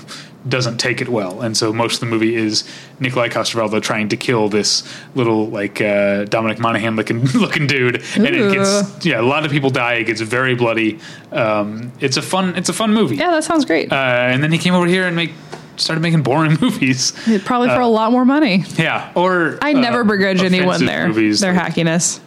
doesn't 0.49 0.79
take 0.79 1.01
it 1.01 1.09
well, 1.09 1.43
and 1.43 1.57
so 1.57 1.73
most 1.73 1.95
of 1.95 2.01
the 2.01 2.07
movie 2.07 2.35
is 2.35 2.65
Nikolaj 3.01 3.31
Coster-Waldau 3.31 3.81
trying 3.81 4.09
to 4.09 4.17
kill 4.17 4.49
this 4.49 4.83
little 5.15 5.49
like 5.49 5.81
uh, 5.81 6.25
Dominic 6.25 6.59
Monaghan 6.59 6.97
looking 6.97 7.25
looking 7.35 7.67
dude, 7.67 8.03
and 8.17 8.27
it 8.27 8.53
gets 8.53 9.05
yeah 9.07 9.21
a 9.21 9.23
lot 9.23 9.45
of 9.45 9.51
people 9.51 9.71
die. 9.71 9.95
It 9.95 10.05
gets 10.05 10.21
very 10.21 10.55
bloody. 10.55 10.99
Um, 11.31 11.93
it's 12.01 12.17
a 12.17 12.23
fun 12.23 12.57
it's 12.57 12.69
a 12.69 12.73
fun 12.73 12.93
movie. 12.93 13.17
yeah, 13.17 13.31
that 13.31 13.45
sounds 13.45 13.65
great. 13.65 13.93
Uh, 13.93 13.97
and 13.97 14.43
then 14.43 14.53
he 14.53 14.59
came 14.59 14.75
over 14.75 14.87
here 14.87 15.07
and 15.07 15.15
make 15.15 15.33
started 15.77 16.01
making 16.01 16.23
boring 16.23 16.59
movies. 16.61 17.13
Probably 17.45 17.69
for 17.69 17.81
a 17.81 17.87
lot 17.89 18.13
more 18.13 18.25
money. 18.25 18.65
Yeah, 18.77 19.13
or 19.15 19.59
I 19.63 19.73
never 19.73 20.01
uh, 20.01 20.05
begrudge 20.05 20.43
anyone 20.43 20.85
their 20.85 21.09
movies 21.09 21.41
their 21.41 21.55
hackiness. 21.55 22.21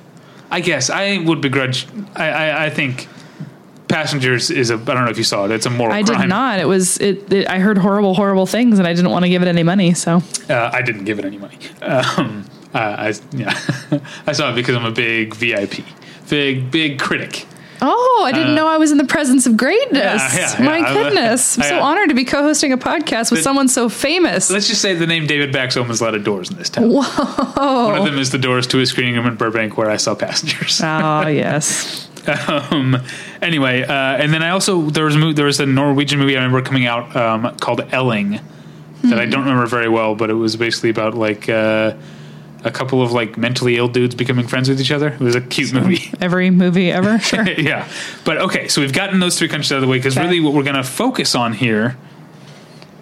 I 0.52 0.62
guess 0.62 0.90
I 0.90 1.18
would 1.18 1.42
begrudge. 1.42 1.88
I, 2.16 2.30
I, 2.30 2.66
I 2.66 2.70
think 2.70 3.08
Passengers 3.96 4.52
is 4.52 4.70
a. 4.72 4.76
I 4.76 4.78
don't 4.78 5.06
know 5.06 5.10
if 5.12 5.18
you 5.18 5.24
saw 5.24 5.46
it. 5.46 5.52
It's 5.52 5.66
a 5.66 5.70
moral 5.70 5.94
I 5.94 6.04
crime. 6.04 6.22
did 6.22 6.28
not. 6.28 6.60
It 6.60 6.68
was 6.68 6.98
it, 6.98 7.32
it. 7.32 7.48
I 7.50 7.60
heard 7.60 7.78
horrible, 7.78 8.14
horrible 8.14 8.46
things, 8.46 8.78
and 8.78 8.88
I 8.88 8.94
didn't 8.94 9.10
want 9.12 9.24
to 9.24 9.30
give 9.30 9.42
it 9.42 9.48
any 9.48 9.64
money. 9.64 9.94
So 9.94 10.22
Uh, 10.50 10.70
I 10.74 10.82
didn't 10.82 11.06
give 11.06 11.18
it 11.20 11.24
any 11.26 11.38
money. 11.38 11.58
Um, 11.82 12.46
uh, 12.74 12.78
I 12.78 13.14
yeah, 13.32 13.58
I 14.28 14.34
saw 14.34 14.52
it 14.52 14.56
because 14.56 14.76
I'm 14.76 14.86
a 14.86 14.92
big 14.92 15.34
VIP, 15.34 15.86
big 16.30 16.70
big 16.72 17.00
critic. 17.00 17.46
Oh, 17.82 18.24
I 18.26 18.32
didn't 18.32 18.56
know 18.56 18.68
I 18.68 18.78
was 18.78 18.92
in 18.92 18.98
the 18.98 19.06
presence 19.06 19.46
of 19.46 19.56
greatness. 19.58 20.22
Uh, 20.22 20.30
Yeah, 20.34 20.56
yeah, 20.60 20.66
My 20.66 20.78
yeah. 20.80 20.94
goodness. 20.94 21.58
I'm 21.58 21.64
so 21.66 21.76
I, 21.76 21.80
uh, 21.80 21.84
honored 21.84 22.10
to 22.10 22.16
be 22.16 22.26
co 22.26 22.42
hosting 22.42 22.72
a 22.74 22.78
podcast 22.78 23.32
with 23.32 23.40
The- 23.40 23.44
someone 23.44 23.68
so 23.68 23.90
famous. 23.90 24.50
Let's 24.50 24.68
just 24.68 24.82
say 24.82 24.94
the 24.96 25.08
name 25.08 25.26
David 25.28 25.52
Bax 25.54 25.78
opens 25.78 26.02
a 26.02 26.04
lot 26.04 26.16
of 26.16 26.24
doors 26.24 26.50
in 26.52 26.58
this 26.58 26.70
town. 26.70 26.90
Whoa! 26.90 27.86
One 27.90 27.98
of 27.98 28.06
them 28.06 28.18
is 28.20 28.32
the 28.32 28.38
doors 28.40 28.66
to 28.68 28.80
a 28.82 28.86
screening 28.86 29.16
room 29.16 29.28
in 29.28 29.36
Burbank 29.36 29.78
where 29.78 29.90
I 29.90 29.98
saw 29.98 30.16
Passengers. 30.16 30.82
Oh, 30.84 31.28
yes. 31.28 32.10
um, 32.72 32.98
anyway, 33.42 33.84
uh, 33.84 33.94
and 33.94 34.34
then 34.34 34.42
I 34.44 34.50
also 34.50 34.90
there 34.90 35.06
was 35.06 35.16
a 35.16 35.20
movie, 35.20 35.34
there 35.34 35.46
was 35.46 35.60
a 35.60 35.66
Norwegian 35.66 36.20
movie 36.20 36.36
I 36.38 36.44
remember 36.44 36.62
coming 36.62 36.86
out 36.86 37.16
um, 37.16 37.56
called 37.58 37.82
Elling 37.92 38.40
that 39.04 39.20
I 39.20 39.26
don't 39.28 39.42
remember 39.44 39.68
very 39.68 39.88
well, 39.90 40.16
but 40.16 40.30
it 40.32 40.34
was 40.34 40.56
basically 40.56 40.90
about 40.90 41.14
like 41.14 41.48
uh, 41.48 41.94
a 42.64 42.72
couple 42.72 43.04
of 43.04 43.12
like 43.12 43.38
mentally 43.38 43.78
ill 43.78 43.88
dudes 43.88 44.16
becoming 44.16 44.48
friends 44.48 44.68
with 44.68 44.82
each 44.82 44.92
other. 44.92 45.10
It 45.10 45.20
was 45.20 45.36
a 45.36 45.42
cute 45.42 45.74
movie. 45.74 46.12
Every 46.22 46.50
movie 46.50 46.92
ever. 46.92 47.20
Sure. 47.26 47.48
yeah, 47.48 47.88
but 48.24 48.38
okay, 48.38 48.68
so 48.68 48.82
we've 48.82 48.94
gotten 48.94 49.20
those 49.20 49.38
three 49.38 49.48
countries 49.48 49.72
out 49.72 49.76
of 49.76 49.82
the 49.84 49.88
way 49.88 49.98
because 50.00 50.18
Okay. 50.18 50.26
really 50.26 50.40
what 50.40 50.54
we're 50.54 50.64
going 50.64 50.76
to 50.76 50.84
focus 50.84 51.36
on 51.36 51.54
here 51.54 51.96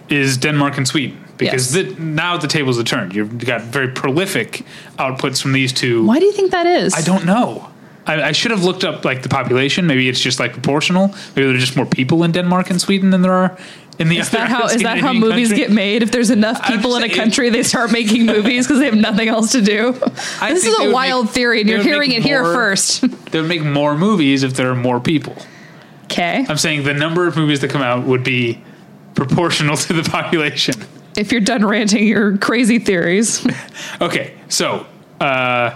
is 0.10 0.38
Denmark 0.38 0.78
and 0.78 0.86
Sweden 0.88 1.24
because 1.38 1.74
Yes. 1.76 1.86
the, 1.96 2.02
now 2.04 2.38
the 2.38 2.48
tables 2.48 2.78
have 2.78 2.86
turned. 2.86 3.16
You've 3.16 3.38
got 3.46 3.62
very 3.62 3.88
prolific 3.88 4.66
outputs 5.00 5.42
from 5.42 5.54
these 5.54 5.72
two. 5.72 6.06
Why 6.06 6.20
do 6.20 6.26
you 6.26 6.34
think 6.34 6.52
that 6.52 6.66
is? 6.66 6.94
I 6.94 7.02
don't 7.02 7.26
know. 7.26 7.70
I, 8.06 8.22
I 8.30 8.32
should 8.34 8.52
have 8.52 8.64
looked 8.64 8.84
up 8.84 9.06
like 9.06 9.24
the 9.24 9.30
population. 9.30 9.88
Maybe 9.88 10.10
it's 10.10 10.20
just 10.20 10.40
like 10.40 10.52
proportional. 10.54 11.08
Maybe 11.36 11.48
there's 11.48 11.62
just 11.62 11.76
more 11.78 11.86
people 11.86 12.24
in 12.24 12.32
Denmark 12.32 12.70
and 12.70 12.82
Sweden 12.82 13.12
than 13.12 13.22
there 13.22 13.34
are 13.34 13.58
in 14.00 14.10
the 14.10 14.18
Is 14.18 14.28
other 14.30 14.40
that 14.40 14.50
how 14.50 14.66
is 14.68 14.82
that 14.82 14.98
how 14.98 15.14
movies 15.14 15.50
country. 15.50 15.66
get 15.66 15.72
made? 15.72 16.04
If 16.04 16.12
there's 16.12 16.30
enough 16.32 16.66
people 16.66 16.96
in 16.98 17.04
a 17.04 17.10
country, 17.10 17.50
they 17.50 17.64
start 17.64 17.92
making 17.92 18.26
movies 18.26 18.66
because 18.68 18.80
they 18.80 18.86
have 18.86 18.96
nothing 18.96 19.30
else 19.30 19.52
to 19.54 19.62
do. 19.62 19.96
I 20.42 20.52
this 20.54 20.66
is 20.66 20.76
a 20.80 20.92
wild 20.92 21.26
make- 21.26 21.34
theory, 21.36 21.62
and 21.62 21.70
you're 21.70 21.84
hearing 21.84 22.12
it 22.12 22.24
here 22.24 22.44
first. 22.44 23.04
They 23.32 23.40
would 23.42 23.50
make 23.50 23.64
more 23.64 23.96
movies 23.98 24.44
if 24.44 24.54
there 24.56 24.70
are 24.70 24.76
more 24.76 25.00
people. 25.00 25.36
Okay. 26.06 26.46
I'm 26.48 26.58
saying 26.58 26.84
the 26.84 26.94
number 26.94 27.26
of 27.28 27.36
movies 27.36 27.60
that 27.62 27.72
come 27.72 27.82
out 27.82 28.06
would 28.06 28.24
be 28.24 28.62
proportional 29.16 29.76
to 29.88 29.94
the 29.94 30.04
population. 30.10 30.76
If 31.18 31.32
you're 31.32 31.42
done 31.42 31.66
ranting 31.66 32.08
your 32.08 32.38
crazy 32.38 32.80
theories, 32.80 33.46
Okay, 34.02 34.34
so 34.50 34.86
uh, 35.20 35.76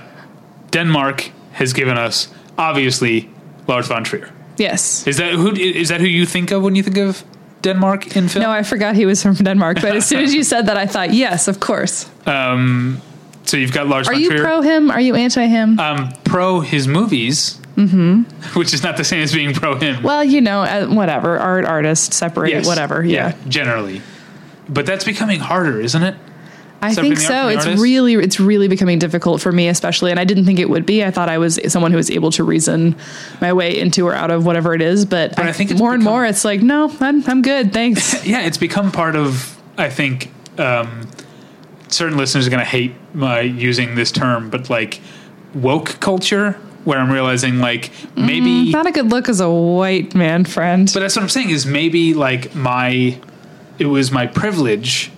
Denmark 0.72 1.32
has 1.58 1.74
given 1.74 1.98
us 1.98 2.28
obviously 2.58 3.30
Lars 3.68 3.88
von 3.88 4.04
Trier. 4.04 4.30
Yes. 4.58 5.06
Is 5.08 5.18
that 5.18 5.34
who 5.34 5.52
is 5.56 5.90
that 5.90 6.00
who 6.02 6.08
you 6.08 6.26
think 6.26 6.52
of 6.52 6.62
when 6.64 6.76
you 6.76 6.84
think 6.84 6.98
of 6.98 7.24
Denmark 7.62 8.16
in 8.16 8.28
film? 8.30 8.44
No, 8.44 8.52
I 8.52 8.64
forgot 8.64 8.96
he 8.96 9.06
was 9.06 9.22
from 9.22 9.34
Denmark, 9.36 9.78
but 9.82 9.96
as 9.96 10.06
soon 10.08 10.24
as 10.24 10.34
you 10.34 10.44
said 10.44 10.66
that, 10.68 10.78
I 10.78 10.86
thought, 10.88 11.14
yes, 11.14 11.48
of 11.48 11.60
course. 11.60 12.06
so 12.26 13.58
you've 13.58 13.72
got 13.74 13.88
Lars 13.88 14.08
Are 14.08 14.14
von 14.14 14.22
you 14.22 14.30
Trier. 14.30 14.44
pro 14.44 14.62
him? 14.62 14.92
Are 14.92 15.02
you 15.02 15.16
anti 15.16 15.46
him? 15.48 15.80
um, 15.80 16.10
pro 16.24 16.60
his 16.62 16.88
movies, 16.88 17.60
mm-hmm. 17.76 18.24
which 18.60 18.74
is 18.74 18.84
not 18.84 18.98
the 18.98 19.04
same 19.04 19.22
as 19.24 19.34
being 19.34 19.54
pro 19.54 19.76
him. 19.76 20.04
well, 20.04 20.24
you 20.24 20.42
know, 20.42 20.62
uh, 20.64 20.88
whatever. 20.88 21.38
Art, 21.40 21.66
artist, 21.66 22.14
separate, 22.14 22.52
Yes. 22.52 22.66
whatever. 22.68 23.04
Yeah. 23.06 23.34
generally. 23.48 24.02
But 24.70 24.86
that's 24.86 25.06
becoming 25.06 25.40
harder, 25.40 25.80
isn't 25.82 26.04
it? 26.04 26.16
I 26.82 26.94
think 26.94 27.18
so. 27.18 27.48
It's 27.48 27.66
artist? 27.66 27.82
really, 27.82 28.14
it's 28.14 28.40
really 28.40 28.68
becoming 28.68 29.00
difficult 29.00 29.42
for 29.42 29.52
me, 29.52 29.68
especially. 29.68 30.12
And 30.12 30.20
I 30.20 30.26
didn't 30.26 30.46
think 30.46 30.60
it 30.60 30.70
would 30.70 30.86
be. 30.86 31.04
I 31.04 31.12
thought 31.12 31.30
I 31.30 31.38
was 31.38 31.60
someone 31.68 31.92
who 31.92 31.98
was 31.98 32.12
able 32.12 32.32
to 32.32 32.44
reason 32.44 32.96
my 33.42 33.54
way 33.54 33.80
into 33.80 34.06
or 34.08 34.14
out 34.14 34.30
of 34.30 34.46
whatever 34.46 34.74
it 34.74 34.82
is. 34.82 35.06
But, 35.06 35.40
I 35.40 35.52
think 35.54 35.72
it's 35.72 35.80
more 35.80 35.94
and 35.94 36.04
more, 36.04 36.26
it's 36.26 36.46
like, 36.46 36.62
no, 36.62 36.94
I'm, 37.00 37.24
I'm 37.28 37.42
good. 37.42 37.74
Thanks. 37.74 38.16
Yeah, 38.28 38.42
it's 38.42 38.58
become 38.58 38.92
part 38.92 39.16
of. 39.16 39.58
I 39.78 39.90
think 39.90 40.32
um, 40.60 41.08
certain 41.88 42.18
listeners 42.18 42.46
are 42.46 42.50
going 42.50 42.60
to 42.60 42.66
hate 42.66 42.94
my 43.14 43.40
using 43.40 43.96
this 43.96 44.12
term, 44.12 44.50
but 44.50 44.70
like 44.70 45.00
woke 45.54 46.00
culture, 46.02 46.54
where 46.84 47.00
I'm 47.00 47.12
realizing 47.12 47.60
like 47.60 47.92
maybe. 48.18 48.70
Not 48.72 48.86
a 48.86 48.92
good 48.92 49.12
look 49.12 49.30
as 49.30 49.40
a 49.40 49.50
white 49.50 50.14
man 50.14 50.44
friend. 50.44 50.90
but 50.94 51.00
that's 51.00 51.16
what 51.16 51.24
I'm 51.24 51.30
saying 51.30 51.52
is 51.52 51.66
maybe 51.66 52.14
like 52.14 52.54
my. 52.54 53.20
It 53.80 53.86
was 53.86 54.12
my 54.12 54.26
privilege 54.26 55.12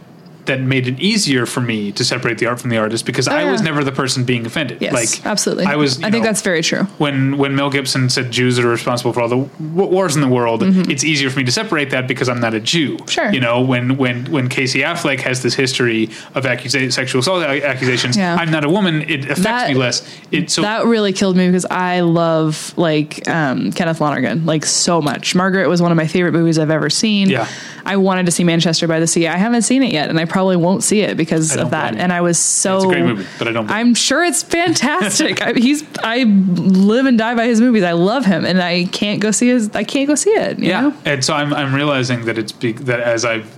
that 0.49 0.59
made 0.61 0.87
it 0.87 0.99
easier 0.99 1.45
for 1.45 1.61
me 1.61 1.91
to 1.93 2.03
separate 2.03 2.37
the 2.39 2.45
art 2.47 2.59
from 2.59 2.69
the 2.69 2.77
artist 2.77 3.05
because 3.05 3.27
I 3.27 3.49
was 3.49 3.61
Oh, 3.61 3.63
never 3.63 3.83
the 3.83 3.91
person 3.91 4.23
being 4.25 4.45
offended. 4.45 4.79
yes, 4.81 4.93
like 4.93 5.25
absolutely. 5.25 5.65
I 5.65 5.75
was. 5.77 6.03
I 6.03 6.11
think 6.11 6.23
that's 6.25 6.41
very 6.41 6.61
true. 6.61 6.83
when 6.97 7.37
when 7.37 7.55
Mel 7.55 7.69
Gibson 7.69 8.09
said 8.09 8.31
Jews 8.31 8.59
are 8.59 8.67
responsible 8.67 9.13
for 9.13 9.21
all 9.21 9.29
the 9.29 9.37
w- 9.73 9.89
wars 9.95 10.15
in 10.15 10.21
the 10.21 10.27
world, 10.27 10.61
it's 10.63 11.03
easier 11.03 11.29
for 11.29 11.39
me 11.39 11.45
to 11.45 11.51
separate 11.51 11.91
that 11.91 12.07
because 12.07 12.27
I'm 12.27 12.39
not 12.41 12.53
a 12.53 12.59
Jew. 12.59 12.97
Mm-hmm. 12.97 13.05
Sure. 13.07 13.31
You 13.31 13.39
know, 13.39 13.61
when 13.61 13.95
when 13.97 14.25
when 14.31 14.49
Casey 14.49 14.79
Affleck 14.81 15.19
has 15.21 15.41
this 15.43 15.53
history 15.53 16.05
of 16.35 16.43
accusa- 16.45 16.91
sexual 16.91 17.19
assault 17.21 17.43
accusations, 17.43 18.17
Yeah. 18.17 18.35
I'm 18.35 18.51
not 18.51 18.65
a 18.65 18.69
woman. 18.69 19.03
It 19.03 19.21
affects 19.25 19.41
That- 19.43 19.69
me 19.69 19.75
less. 19.75 20.01
It 20.31 20.49
so 20.51 20.61
that 20.63 20.85
really 20.85 21.13
killed 21.13 21.37
me 21.37 21.47
because 21.47 21.65
I 21.65 22.01
love 22.01 22.73
like 22.77 23.27
um, 23.27 23.71
Kenneth 23.71 24.01
Lonergan 24.01 24.45
like 24.45 24.65
so 24.65 25.01
much. 25.01 25.35
Margaret 25.35 25.67
was 25.69 25.81
one 25.81 25.91
of 25.91 25.95
my 25.97 26.07
favorite 26.07 26.31
movies 26.33 26.57
I've 26.59 26.71
ever 26.71 26.89
seen. 26.89 27.29
Yeah. 27.29 27.47
I 27.89 27.97
wanted 27.97 28.27
to 28.27 28.31
see 28.31 28.43
Manchester 28.43 28.87
by 28.87 28.99
the 28.99 29.07
Sea. 29.07 29.25
I 29.25 29.37
haven't 29.37 29.63
seen 29.63 29.81
it 29.81 29.91
yet, 29.91 30.11
and 30.11 30.19
I 30.19 30.25
probably 30.25 30.57
won't 30.57 30.83
see 30.83 31.01
it 31.01 31.17
because 31.17 31.55
of 31.55 31.71
that. 31.71 31.95
And 31.95 32.13
I 32.13 32.21
was 32.21 32.37
so 32.37 32.75
It's 32.75 32.85
a 32.85 32.87
great 32.87 33.03
movie, 33.03 33.25
but 33.39 33.47
I 33.47 33.51
don't. 33.51 33.67
I'm 33.67 33.95
sure 33.95 34.23
it's 34.23 34.43
fantastic. 34.43 35.41
I, 35.45 35.53
he's 35.53 35.83
I 36.03 36.25
live 36.25 37.07
and 37.07 37.17
die 37.17 37.33
by 37.33 37.47
his 37.47 37.59
movies. 37.59 37.81
I 37.81 37.93
love 37.93 38.25
him, 38.25 38.45
and 38.45 38.61
I 38.61 38.85
can't 38.85 39.19
go 39.19 39.31
see 39.31 39.47
his. 39.47 39.71
I 39.71 39.83
can't 39.83 40.07
go 40.07 40.13
see 40.13 40.29
it. 40.29 40.59
You 40.59 40.67
yeah. 40.67 40.81
know? 40.81 40.97
And 41.03 41.25
so 41.25 41.33
I'm 41.33 41.51
I'm 41.51 41.73
realizing 41.73 42.25
that 42.25 42.37
it's 42.37 42.51
be, 42.51 42.73
that 42.73 42.99
as 42.99 43.25
I've 43.25 43.57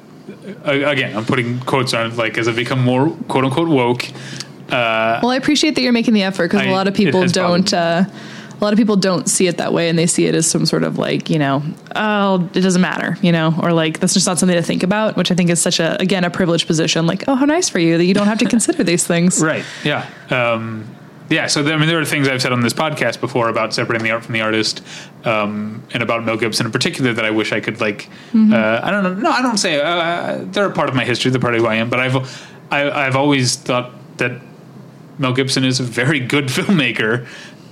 again 0.63 1.13
I'm 1.17 1.25
putting 1.25 1.59
quotes 1.59 1.93
on 1.93 2.15
like 2.15 2.37
as 2.37 2.47
I've 2.47 2.55
become 2.55 2.81
more 2.81 3.09
quote 3.27 3.43
unquote 3.43 3.67
woke. 3.67 4.07
Well, 4.69 5.31
I 5.31 5.35
appreciate 5.35 5.75
that 5.75 5.81
you're 5.81 5.91
making 5.91 6.13
the 6.13 6.23
effort 6.23 6.49
because 6.49 6.65
a 6.65 6.71
lot 6.71 6.87
of 6.87 6.93
people 6.93 7.27
don't. 7.27 7.73
Uh, 7.73 8.05
a 8.61 8.63
lot 8.63 8.73
of 8.73 8.77
people 8.77 8.95
don't 8.95 9.27
see 9.27 9.47
it 9.47 9.57
that 9.57 9.73
way, 9.73 9.89
and 9.89 9.97
they 9.97 10.05
see 10.05 10.27
it 10.27 10.35
as 10.35 10.49
some 10.49 10.67
sort 10.67 10.83
of 10.83 10.99
like, 10.99 11.31
you 11.31 11.39
know, 11.39 11.63
oh, 11.95 12.47
it 12.53 12.61
doesn't 12.61 12.81
matter, 12.81 13.17
you 13.21 13.31
know, 13.31 13.55
or 13.61 13.73
like 13.73 13.99
that's 13.99 14.13
just 14.13 14.27
not 14.27 14.37
something 14.37 14.55
to 14.55 14.61
think 14.61 14.83
about, 14.83 15.17
which 15.17 15.31
I 15.31 15.35
think 15.35 15.49
is 15.49 15.59
such 15.59 15.79
a 15.79 15.99
again 15.99 16.23
a 16.23 16.29
privileged 16.29 16.67
position. 16.67 17.07
Like, 17.07 17.23
oh, 17.27 17.33
how 17.33 17.45
nice 17.45 17.69
for 17.69 17.79
you 17.79 17.97
that 17.97 18.05
you 18.05 18.13
don't 18.13 18.27
have 18.27 18.37
to 18.37 18.45
consider 18.45 18.83
these 18.83 19.05
things. 19.05 19.41
Right. 19.51 19.65
Yeah. 19.83 20.07
Um, 20.29 20.87
yeah. 21.29 21.47
So 21.47 21.63
there, 21.63 21.73
I 21.73 21.77
mean, 21.77 21.87
there 21.87 21.99
are 21.99 22.05
things 22.05 22.27
I've 22.27 22.41
said 22.41 22.53
on 22.53 22.61
this 22.61 22.73
podcast 22.73 23.19
before 23.19 23.49
about 23.49 23.73
separating 23.73 24.05
the 24.05 24.11
art 24.11 24.23
from 24.23 24.33
the 24.33 24.41
artist, 24.41 24.81
um, 25.25 25.83
and 25.93 26.03
about 26.03 26.23
Mel 26.23 26.37
Gibson 26.37 26.67
in 26.67 26.71
particular 26.71 27.11
that 27.11 27.25
I 27.25 27.31
wish 27.31 27.51
I 27.51 27.59
could 27.59 27.81
like. 27.81 28.09
Mm-hmm. 28.31 28.53
Uh, 28.53 28.79
I 28.83 28.91
don't 28.91 29.03
know. 29.03 29.13
No, 29.15 29.31
I 29.31 29.41
don't 29.41 29.57
say 29.57 29.81
uh, 29.81 30.45
they're 30.51 30.67
a 30.67 30.73
part 30.73 30.89
of 30.89 30.95
my 30.95 31.03
history. 31.03 31.31
They're 31.31 31.41
part 31.41 31.55
of 31.55 31.61
who 31.61 31.67
I 31.67 31.75
am. 31.75 31.89
But 31.89 31.99
I've 31.99 32.15
I, 32.71 33.07
I've 33.07 33.15
always 33.15 33.55
thought 33.55 33.91
that 34.17 34.39
Mel 35.21 35.33
Gibson 35.33 35.63
is 35.63 35.79
a 35.79 35.83
very 35.83 36.19
good 36.19 36.45
filmmaker, 36.47 37.27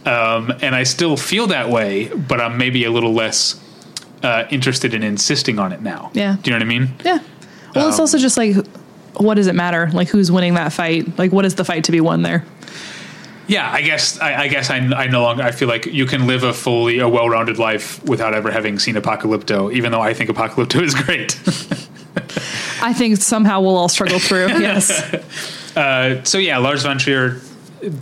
um, 0.06 0.52
and 0.62 0.76
I 0.76 0.84
still 0.84 1.18
feel 1.18 1.48
that 1.48 1.70
way. 1.70 2.08
But 2.08 2.40
I'm 2.42 2.58
maybe 2.58 2.84
a 2.86 2.92
little 2.92 3.14
less 3.14 3.60
uh, 4.24 4.46
interested 4.50 4.94
in 4.94 5.04
insisting 5.04 5.60
on 5.60 5.72
it 5.72 5.82
now. 5.82 6.12
Yeah. 6.14 6.38
Do 6.42 6.50
you 6.52 6.58
know 6.58 6.66
what 6.66 6.74
I 6.74 6.80
mean? 6.80 6.90
Yeah. 7.06 7.20
Well, 7.76 7.86
Um, 7.86 7.90
it's 7.90 8.00
also 8.00 8.18
just 8.18 8.38
like, 8.38 8.56
what 9.18 9.36
does 9.36 9.48
it 9.48 9.56
matter? 9.56 9.90
Like, 9.94 10.08
who's 10.10 10.32
winning 10.32 10.56
that 10.56 10.74
fight? 10.74 11.18
Like, 11.18 11.32
what 11.32 11.46
is 11.46 11.56
the 11.56 11.66
fight 11.66 11.84
to 11.86 11.92
be 11.92 12.02
won 12.02 12.22
there? 12.24 12.44
Yeah, 13.48 13.68
I 13.72 13.82
guess 13.82 14.20
I, 14.20 14.42
I 14.44 14.48
guess 14.48 14.70
I, 14.70 14.78
I 14.78 15.08
no 15.08 15.24
longer 15.24 15.42
I 15.42 15.50
feel 15.52 15.68
like 15.68 15.88
you 15.88 16.06
can 16.06 16.28
live 16.28 16.44
a 16.44 16.54
fully 16.54 17.00
a 17.00 17.10
well-rounded 17.10 17.58
life 17.58 18.04
without 18.06 18.36
ever 18.36 18.52
having 18.52 18.78
seen 18.78 18.94
Apocalypto, 18.94 19.74
even 19.74 19.92
though 19.92 20.02
I 20.02 20.14
think 20.14 20.30
Apocalypto 20.30 20.82
is 20.84 20.94
great. 20.94 21.40
I 22.82 22.94
think 22.94 23.18
somehow 23.18 23.62
we'll 23.62 23.76
all 23.76 23.90
struggle 23.90 24.20
through. 24.20 24.48
yes. 24.60 24.92
uh, 25.76 26.24
so 26.24 26.38
yeah, 26.38 26.58
Lars 26.60 26.84
von 26.84 27.00
Trier 27.00 27.42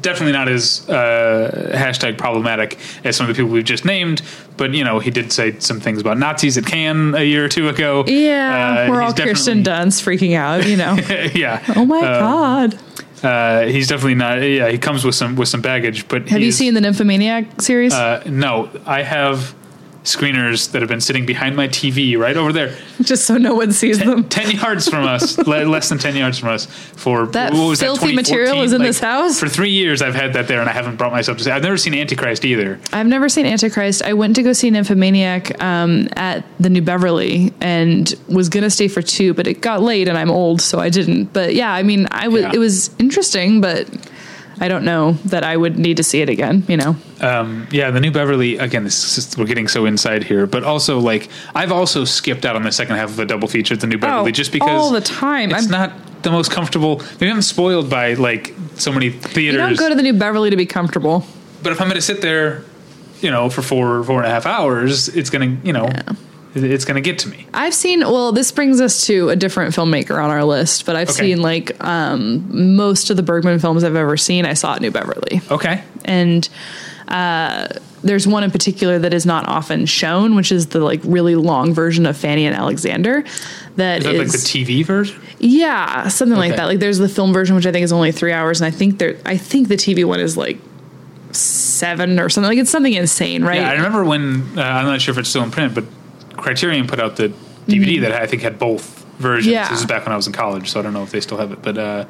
definitely 0.02 0.32
not 0.34 0.48
as 0.48 0.88
uh, 0.90 1.72
hashtag 1.76 2.18
problematic 2.18 2.78
as 3.04 3.16
some 3.16 3.30
of 3.30 3.36
the 3.36 3.42
people 3.42 3.52
we've 3.54 3.64
just 3.66 3.86
named, 3.86 4.22
but 4.58 4.74
you 4.74 4.84
know 4.84 5.00
he 5.00 5.12
did 5.12 5.32
say 5.32 5.58
some 5.60 5.80
things 5.80 6.02
about 6.02 6.18
Nazis 6.18 6.58
at 6.58 6.66
Cannes 6.66 7.14
a 7.16 7.24
year 7.24 7.46
or 7.46 7.50
two 7.50 7.70
ago. 7.70 8.04
Yeah. 8.08 8.86
Uh, 8.88 8.92
we're 8.92 9.02
all 9.02 9.14
Kirsten 9.14 9.64
Dunst 9.64 10.02
freaking 10.04 10.36
out, 10.36 10.66
you 10.68 10.78
know. 10.78 10.96
yeah. 11.34 11.64
oh 11.76 11.86
my 11.86 12.00
Uh, 12.00 12.20
God. 12.20 12.80
Uh, 13.24 13.66
he's 13.66 13.88
definitely 13.88 14.14
not. 14.14 14.38
Yeah, 14.44 14.70
he 14.70 14.78
comes 14.78 15.04
with 15.04 15.16
some 15.16 15.36
with 15.36 15.48
some 15.50 15.62
baggage. 15.62 16.08
But 16.08 16.30
Have 16.30 16.40
you 16.42 16.52
seen 16.52 16.76
the 16.76 16.82
Nymphomaniac 16.82 17.62
series? 17.62 17.92
Uh, 17.92 18.22
no, 18.28 18.70
I 18.86 19.02
have 19.02 19.56
screeners 20.08 20.72
that 20.72 20.82
have 20.82 20.90
been 20.90 21.02
sitting 21.02 21.26
behind 21.26 21.56
my 21.56 21.68
TV 21.68 22.18
right 22.18 22.36
over 22.38 22.52
there, 22.54 22.76
Just 23.02 23.26
so 23.26 23.38
no 23.38 23.54
one 23.54 23.72
sees 23.72 24.00
them. 24.00 24.28
ten 24.30 24.50
yards 24.52 24.88
from 24.88 25.06
us, 25.06 25.38
le- 25.48 25.66
less 25.66 25.90
than 25.90 25.98
ten 25.98 26.16
yards 26.16 26.40
from 26.40 26.50
us. 26.50 26.66
For 26.66 27.28
That 27.28 27.54
what 27.54 27.68
was 27.70 27.80
filthy 27.80 28.12
2014? 28.12 28.16
material 28.16 28.64
is 28.64 28.74
in 28.74 28.82
this 28.82 29.00
house? 29.00 29.40
For 29.40 29.50
three 29.50 29.70
years, 29.72 30.02
I've 30.02 30.16
had 30.16 30.34
that 30.34 30.48
there, 30.48 30.62
and 30.62 30.70
I 30.70 30.74
haven't 30.74 30.96
brought 30.96 31.12
myself 31.12 31.38
to 31.40 31.44
say. 31.44 31.52
I've 31.52 31.62
never 31.64 31.78
seen 31.78 31.94
Antichrist 31.94 32.46
either. 32.46 32.80
I've 32.94 33.08
never 33.08 33.30
seen 33.30 33.46
Antichrist. 33.46 34.02
I 34.04 34.14
went 34.14 34.36
to 34.38 34.44
go 34.44 34.54
see 34.54 34.70
Nymphomaniac 34.72 35.62
um, 35.62 36.08
at 36.16 36.44
the 36.60 36.70
New 36.70 36.82
Beverly 36.82 37.54
and 37.62 38.14
was 38.28 38.50
gonna 38.50 38.70
stay 38.70 38.88
for 38.88 39.02
two, 39.02 39.34
but 39.34 39.46
it 39.48 39.62
got 39.62 39.82
late 39.82 40.08
and 40.08 40.18
I'm 40.18 40.32
old, 40.32 40.62
so 40.62 40.80
I 40.80 40.90
didn't. 40.90 41.34
But 41.34 41.54
yeah, 41.54 41.72
I 41.72 41.84
mean, 41.84 42.08
I 42.12 42.28
was 42.30 42.42
Yeah. 42.44 42.52
it 42.54 42.58
was 42.60 42.90
interesting, 43.00 43.62
but 43.62 43.88
I 44.60 44.68
don't 44.68 44.84
know 44.86 45.14
that 45.26 45.44
I 45.44 45.56
would 45.56 45.78
need 45.78 45.98
to 45.98 46.04
see 46.04 46.22
it 46.22 46.30
again. 46.30 46.64
You 46.68 46.78
know, 46.78 46.96
Um, 47.22 47.68
yeah, 47.72 47.92
the 47.92 48.00
New 48.00 48.12
Beverly. 48.12 48.58
Again, 48.58 48.84
just, 48.86 49.38
we're 49.38 49.46
getting 49.46 49.68
so 49.68 49.86
inside 49.86 50.24
here, 50.24 50.48
but 50.48 50.64
also 50.64 51.00
like 51.00 51.30
I've 51.56 51.72
also 51.72 52.06
skipped 52.06 52.46
out 52.46 52.56
on 52.56 52.64
the 52.64 52.72
second 52.72 52.96
half 52.96 53.10
of 53.10 53.20
a 53.20 53.26
double 53.26 53.48
feature 53.48 53.74
at 53.76 53.82
the 53.82 53.88
New 53.88 53.98
Beverly 53.98 54.30
Oh, 54.30 54.32
just 54.32 54.52
because 54.52 54.70
all 54.70 54.92
the 54.92 55.02
time. 55.02 55.52
It's 55.52 55.64
I'm- 55.64 55.72
not 55.72 56.24
the 56.24 56.32
most 56.32 56.52
comfortable. 56.52 57.02
Maybe 57.20 57.32
I'm 57.32 57.42
spoiled 57.42 57.90
by 57.90 58.14
like 58.16 58.54
so 58.76 58.92
many 58.92 59.12
theaters. 59.12 59.54
you 59.54 59.58
don't 59.68 59.78
go 59.78 59.90
to 59.90 59.96
the 59.96 60.04
New 60.04 60.14
Beverly 60.14 60.50
to 60.50 60.58
be 60.58 60.66
comfortable. 60.66 61.26
but 61.64 61.72
if 61.72 61.80
I'm 61.82 61.88
going 61.88 61.96
to 61.96 62.02
sit 62.02 62.22
there, 62.22 62.64
you 63.22 63.30
know, 63.32 63.50
for 63.50 63.62
four 63.62 64.04
four 64.04 64.18
and 64.18 64.26
a 64.28 64.30
half 64.30 64.46
hours, 64.46 65.08
it's 65.10 65.30
going 65.30 65.58
to, 65.62 65.68
you 65.68 65.74
know, 65.74 65.86
it- 65.86 66.08
it's 66.64 66.86
going 66.86 66.96
to 66.96 67.02
get 67.02 67.20
to 67.20 67.30
me. 67.30 67.46
I've 67.54 67.74
seen. 67.74 68.00
Well, 68.02 68.32
this 68.32 68.52
brings 68.52 68.80
us 68.82 69.06
to 69.08 69.30
a 69.30 69.36
different 69.36 69.74
filmmaker 69.76 70.22
on 70.24 70.30
our 70.30 70.44
list, 70.44 70.86
but 70.86 70.96
I've 70.96 71.10
Okay. 71.10 71.32
seen 71.34 71.42
like 71.42 71.82
um, 71.84 72.76
most 72.76 73.10
of 73.10 73.18
the 73.18 73.24
Bergman 73.24 73.60
films 73.60 73.84
I've 73.84 73.96
ever 73.96 74.18
seen. 74.18 74.46
I 74.46 74.54
saw 74.54 74.76
at 74.76 74.82
New 74.82 74.92
Beverly. 74.92 75.42
Okay. 75.52 75.84
and 76.06 76.48
uh, 77.08 77.68
there's 78.04 78.28
one 78.28 78.44
in 78.44 78.52
particular 78.52 79.00
that 79.00 79.14
is 79.14 79.26
not 79.26 79.48
often 79.48 79.86
shown, 79.86 80.36
which 80.36 80.52
is 80.52 80.68
the 80.68 80.80
like 80.80 81.00
really 81.04 81.36
long 81.36 81.74
version 81.74 82.06
of 82.06 82.18
Fanny 82.18 82.46
and 82.46 82.56
Alexander. 82.56 83.24
That 83.78 84.00
Is 84.00 84.04
that 84.04 84.16
like 84.16 84.28
the 84.28 84.38
TV 84.38 84.84
version? 84.86 85.22
yeah, 85.40 86.08
something 86.10 86.38
like 86.38 86.56
that. 86.58 86.66
Like 86.66 86.80
there's 86.80 86.98
the 86.98 87.08
film 87.10 87.32
version, 87.34 87.56
which 87.56 87.66
I 87.66 87.72
think 87.72 87.84
is 87.86 87.92
only 87.94 88.12
three 88.12 88.34
hours, 88.34 88.60
and 88.62 88.68
I 88.68 88.72
think 88.76 89.00
there, 89.00 89.18
I 89.26 89.38
think 89.38 89.68
the 89.70 89.76
TV 89.76 90.04
one 90.06 90.20
is 90.20 90.36
like 90.36 90.58
seven 91.32 92.20
or 92.20 92.30
something. 92.30 92.50
Like 92.50 92.58
it's 92.60 92.70
something 92.72 92.94
insane, 92.94 93.44
right? 93.44 93.62
Yeah, 93.62 93.70
I 93.70 93.74
remember 93.74 94.04
when 94.04 94.42
uh, 94.58 94.62
I'm 94.62 94.86
not 94.86 95.02
sure 95.02 95.12
if 95.14 95.18
it's 95.18 95.30
still 95.30 95.44
in 95.44 95.52
print, 95.52 95.74
but 95.76 95.86
Criterion 96.38 96.88
put 96.88 97.00
out 97.00 97.16
the 97.18 97.32
DVD 97.68 98.02
that 98.02 98.12
I 98.14 98.26
think 98.28 98.42
had 98.42 98.58
both 98.60 99.04
versions. 99.20 99.48
Mm-hmm. 99.48 99.54
Yeah. 99.54 99.70
This 99.70 99.80
is 99.82 99.86
back 99.86 100.06
when 100.06 100.14
I 100.14 100.16
was 100.16 100.28
in 100.28 100.34
college, 100.34 100.70
so 100.72 100.80
I 100.80 100.84
don't 100.84 100.94
know 100.94 101.04
if 101.04 101.12
they 101.12 101.20
still 101.22 101.38
have 101.38 101.52
it. 101.52 101.62
But 101.62 101.78
uh, 101.78 102.06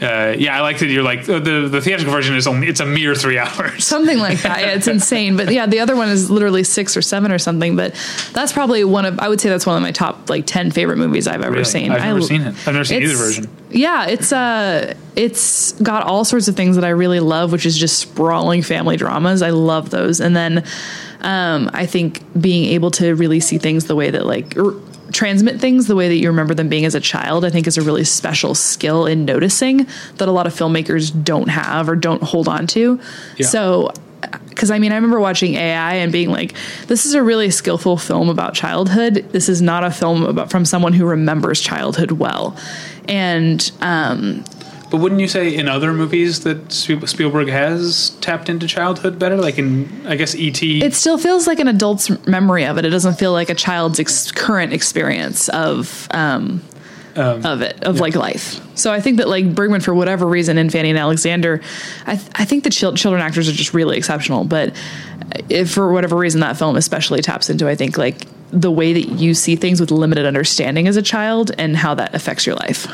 uh, 0.00 0.34
yeah, 0.38 0.54
I 0.58 0.60
like 0.60 0.80
that 0.80 0.88
you're 0.88 1.02
like 1.02 1.20
uh, 1.26 1.38
the 1.38 1.68
the 1.70 1.80
theatrical 1.80 2.12
version 2.12 2.34
is 2.36 2.46
only 2.46 2.66
it's 2.68 2.80
a 2.80 2.84
mere 2.86 3.14
three 3.14 3.38
hours. 3.44 3.84
something 3.86 4.18
like 4.18 4.42
that. 4.42 4.60
Yeah, 4.60 4.66
it's 4.72 4.88
insane. 4.88 5.36
But 5.38 5.50
yeah, 5.52 5.64
the 5.66 5.80
other 5.80 5.96
one 5.96 6.08
is 6.10 6.30
literally 6.30 6.64
six 6.64 6.96
or 6.98 7.02
seven 7.02 7.32
or 7.32 7.38
something. 7.38 7.76
But 7.76 7.94
that's 8.34 8.52
probably 8.52 8.84
one 8.84 9.06
of 9.06 9.18
I 9.20 9.28
would 9.30 9.40
say 9.40 9.48
that's 9.48 9.64
one 9.64 9.76
of 9.76 9.82
my 9.82 9.92
top 9.92 10.28
like 10.28 10.44
ten 10.46 10.70
favorite 10.70 10.98
movies 10.98 11.26
I've 11.26 11.40
ever 11.42 11.52
Really? 11.52 11.64
seen. 11.64 11.92
I've 11.92 12.02
never 12.02 12.18
I- 12.18 12.22
seen 12.22 12.40
it. 12.42 12.48
I've 12.66 12.74
never 12.74 12.84
seen 12.84 13.02
either 13.02 13.14
version. 13.16 13.48
Yeah, 13.70 14.06
it's 14.06 14.32
uh 14.32 14.94
it's 15.14 15.72
got 15.80 16.02
all 16.02 16.24
sorts 16.26 16.48
of 16.48 16.56
things 16.56 16.76
that 16.76 16.84
I 16.84 16.90
really 16.90 17.20
love, 17.20 17.50
which 17.52 17.64
is 17.64 17.76
just 17.78 17.98
sprawling 17.98 18.60
family 18.62 18.96
dramas. 18.98 19.40
I 19.40 19.50
love 19.50 19.88
those. 19.88 20.20
And 20.20 20.36
then 20.36 20.64
um 21.26 21.70
I 21.74 21.84
think 21.84 22.22
being 22.40 22.64
able 22.66 22.90
to 22.92 23.14
really 23.14 23.40
see 23.40 23.58
things 23.58 23.84
the 23.84 23.96
way 23.96 24.10
that 24.10 24.24
like 24.24 24.56
r- 24.56 24.74
transmit 25.12 25.60
things 25.60 25.86
the 25.86 25.96
way 25.96 26.08
that 26.08 26.16
you 26.16 26.28
remember 26.28 26.54
them 26.54 26.68
being 26.68 26.84
as 26.84 26.94
a 26.94 27.00
child, 27.00 27.44
I 27.44 27.50
think 27.50 27.66
is 27.66 27.78
a 27.78 27.82
really 27.82 28.04
special 28.04 28.54
skill 28.54 29.06
in 29.06 29.24
noticing 29.24 29.86
that 30.16 30.28
a 30.28 30.32
lot 30.32 30.46
of 30.46 30.54
filmmakers 30.54 31.12
don't 31.24 31.48
have 31.48 31.88
or 31.88 31.96
don't 31.96 32.22
hold 32.22 32.48
on 32.48 32.66
to. 32.68 33.00
Yeah. 33.36 33.46
So 33.46 33.92
because 34.48 34.70
I 34.70 34.78
mean, 34.78 34.92
I 34.92 34.94
remember 34.94 35.20
watching 35.20 35.54
AI 35.54 35.94
and 35.94 36.10
being 36.10 36.30
like, 36.30 36.54
"This 36.86 37.04
is 37.04 37.14
a 37.14 37.22
really 37.22 37.50
skillful 37.50 37.96
film 37.96 38.28
about 38.28 38.54
childhood. 38.54 39.26
This 39.32 39.48
is 39.48 39.60
not 39.60 39.84
a 39.84 39.90
film 39.90 40.22
about 40.24 40.50
from 40.50 40.64
someone 40.64 40.92
who 40.92 41.04
remembers 41.06 41.60
childhood 41.60 42.12
well." 42.12 42.56
And 43.08 43.70
um, 43.80 44.44
But 44.90 44.98
wouldn't 44.98 45.20
you 45.20 45.28
say 45.28 45.52
in 45.54 45.68
other 45.68 45.92
movies 45.92 46.44
that 46.44 46.70
Spielberg 46.70 47.48
has 47.48 48.10
tapped 48.20 48.48
into 48.48 48.68
childhood 48.68 49.18
better? 49.18 49.36
Like 49.36 49.58
in, 49.58 50.06
I 50.06 50.14
guess, 50.14 50.34
E.T. 50.34 50.82
it 50.82 50.94
still 50.94 51.18
feels 51.18 51.46
like 51.46 51.58
an 51.58 51.66
adult's 51.68 52.08
memory 52.26 52.64
of 52.64 52.78
it. 52.78 52.84
It 52.84 52.90
doesn't 52.90 53.14
feel 53.14 53.32
like 53.32 53.50
a 53.50 53.54
child's 53.54 53.98
ex- 53.98 54.30
current 54.30 54.72
experience 54.72 55.48
of 55.48 56.06
um, 56.12 56.62
of 57.16 57.62
it 57.62 57.82
of 57.82 57.98
like 57.98 58.14
life. 58.14 58.60
So 58.76 58.92
I 58.92 59.00
think 59.00 59.16
that 59.16 59.28
like 59.28 59.54
Bergman, 59.54 59.80
for 59.80 59.94
whatever 59.94 60.26
reason, 60.26 60.56
in 60.56 60.70
Fanny 60.70 60.90
and 60.90 60.98
Alexander, 60.98 61.60
I 62.06 62.16
th- 62.16 62.30
I 62.36 62.44
think 62.44 62.62
the 62.62 62.70
chil- 62.70 62.94
children 62.94 63.22
actors 63.22 63.48
are 63.48 63.52
just 63.52 63.74
really 63.74 63.96
exceptional. 63.96 64.44
But 64.44 64.76
if 65.48 65.72
for 65.72 65.92
whatever 65.92 66.16
reason 66.16 66.40
that 66.40 66.56
film 66.56 66.76
especially 66.76 67.22
taps 67.22 67.50
into, 67.50 67.68
I 67.68 67.74
think 67.74 67.98
like 67.98 68.26
the 68.52 68.70
way 68.70 68.92
that 68.92 69.08
you 69.18 69.34
see 69.34 69.56
things 69.56 69.80
with 69.80 69.90
limited 69.90 70.26
understanding 70.26 70.86
as 70.86 70.96
a 70.96 71.02
child 71.02 71.50
and 71.58 71.76
how 71.76 71.94
that 71.94 72.14
affects 72.14 72.46
your 72.46 72.54
life. 72.54 72.86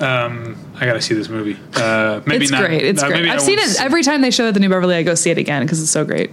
Um, 0.00 0.56
I 0.74 0.86
gotta 0.86 1.00
see 1.00 1.14
this 1.14 1.28
movie. 1.28 1.56
Uh, 1.74 2.20
maybe 2.26 2.44
it's 2.44 2.52
not. 2.52 2.64
great. 2.66 2.82
It's 2.84 3.02
great. 3.02 3.28
I 3.28 3.34
I've 3.34 3.40
seen 3.40 3.58
it 3.58 3.80
every 3.80 4.02
time 4.02 4.20
they 4.20 4.30
show 4.30 4.44
it 4.44 4.48
at 4.48 4.54
the 4.54 4.60
New 4.60 4.68
Beverly. 4.68 4.96
I 4.96 5.02
go 5.02 5.14
see 5.14 5.30
it 5.30 5.38
again 5.38 5.62
because 5.62 5.80
it's 5.80 5.90
so 5.90 6.04
great. 6.04 6.30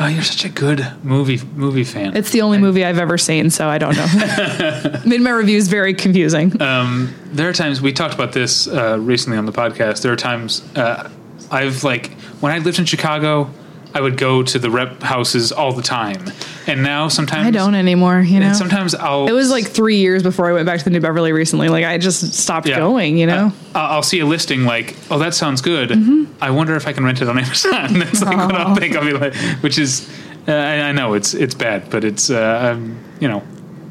Oh, 0.00 0.06
you're 0.06 0.22
such 0.22 0.44
a 0.44 0.48
good 0.48 0.86
movie 1.02 1.40
movie 1.54 1.84
fan. 1.84 2.16
It's 2.16 2.30
the 2.30 2.40
only 2.42 2.58
movie 2.58 2.84
I've 2.84 2.98
ever 2.98 3.18
seen, 3.18 3.50
so 3.50 3.68
I 3.68 3.78
don't 3.78 3.94
know. 3.96 5.00
Made 5.06 5.20
my 5.20 5.30
reviews 5.30 5.68
very 5.68 5.94
confusing. 5.94 6.60
um, 6.62 7.14
there 7.26 7.48
are 7.48 7.52
times 7.52 7.80
we 7.82 7.92
talked 7.92 8.14
about 8.14 8.32
this 8.32 8.66
uh, 8.68 8.98
recently 8.98 9.36
on 9.38 9.46
the 9.46 9.52
podcast. 9.52 10.02
There 10.02 10.12
are 10.12 10.16
times 10.16 10.62
uh, 10.76 11.10
I've 11.50 11.84
like 11.84 12.10
when 12.40 12.52
I 12.52 12.58
lived 12.58 12.78
in 12.78 12.86
Chicago, 12.86 13.50
I 13.94 14.00
would 14.00 14.16
go 14.16 14.42
to 14.42 14.58
the 14.58 14.70
rep 14.70 15.02
houses 15.02 15.52
all 15.52 15.72
the 15.72 15.82
time, 15.82 16.24
and 16.66 16.82
now 16.82 17.08
sometimes 17.08 17.46
I 17.46 17.50
don't 17.50 17.74
anymore. 17.74 18.20
You 18.20 18.40
know, 18.40 18.46
And 18.46 18.56
sometimes 18.56 18.94
I'll. 18.94 19.26
it 19.28 19.32
was 19.32 19.50
like 19.50 19.66
three 19.66 19.96
years 19.96 20.22
before 20.22 20.48
I 20.48 20.52
went 20.54 20.66
back 20.66 20.78
to 20.78 20.84
the 20.84 20.90
New 20.90 21.00
Beverly 21.00 21.32
recently. 21.32 21.68
Like 21.68 21.84
I 21.84 21.98
just 21.98 22.32
stopped 22.34 22.66
Yeah. 22.66 22.78
going. 22.78 23.18
You 23.18 23.26
know, 23.26 23.52
Uh, 23.74 23.78
I'll 23.78 23.92
I'll 23.96 24.02
see 24.02 24.20
a 24.20 24.26
listing 24.26 24.64
like, 24.64 24.96
oh, 25.10 25.18
that 25.18 25.34
sounds 25.34 25.60
good. 25.60 25.90
Mm-hmm. 25.90 26.24
I 26.40 26.50
wonder 26.50 26.74
if 26.74 26.86
I 26.86 26.92
can 26.92 27.04
rent 27.04 27.20
it 27.22 27.28
on 27.28 27.38
Amazon. 27.38 27.92
That's 27.98 28.22
like 28.22 28.36
what 28.36 28.54
I'll 28.54 28.74
think. 28.74 28.96
I'll 28.96 29.04
be 29.04 29.12
like, 29.12 29.34
which 29.62 29.78
is, 29.78 30.08
uh, 30.48 30.52
I, 30.52 30.88
I 30.88 30.92
know 30.92 31.14
it's 31.14 31.34
it's 31.34 31.54
bad, 31.54 31.90
but 31.90 32.02
it's, 32.04 32.30
uh, 32.30 32.72
um, 32.74 32.98
you 33.20 33.28
know, 33.28 33.42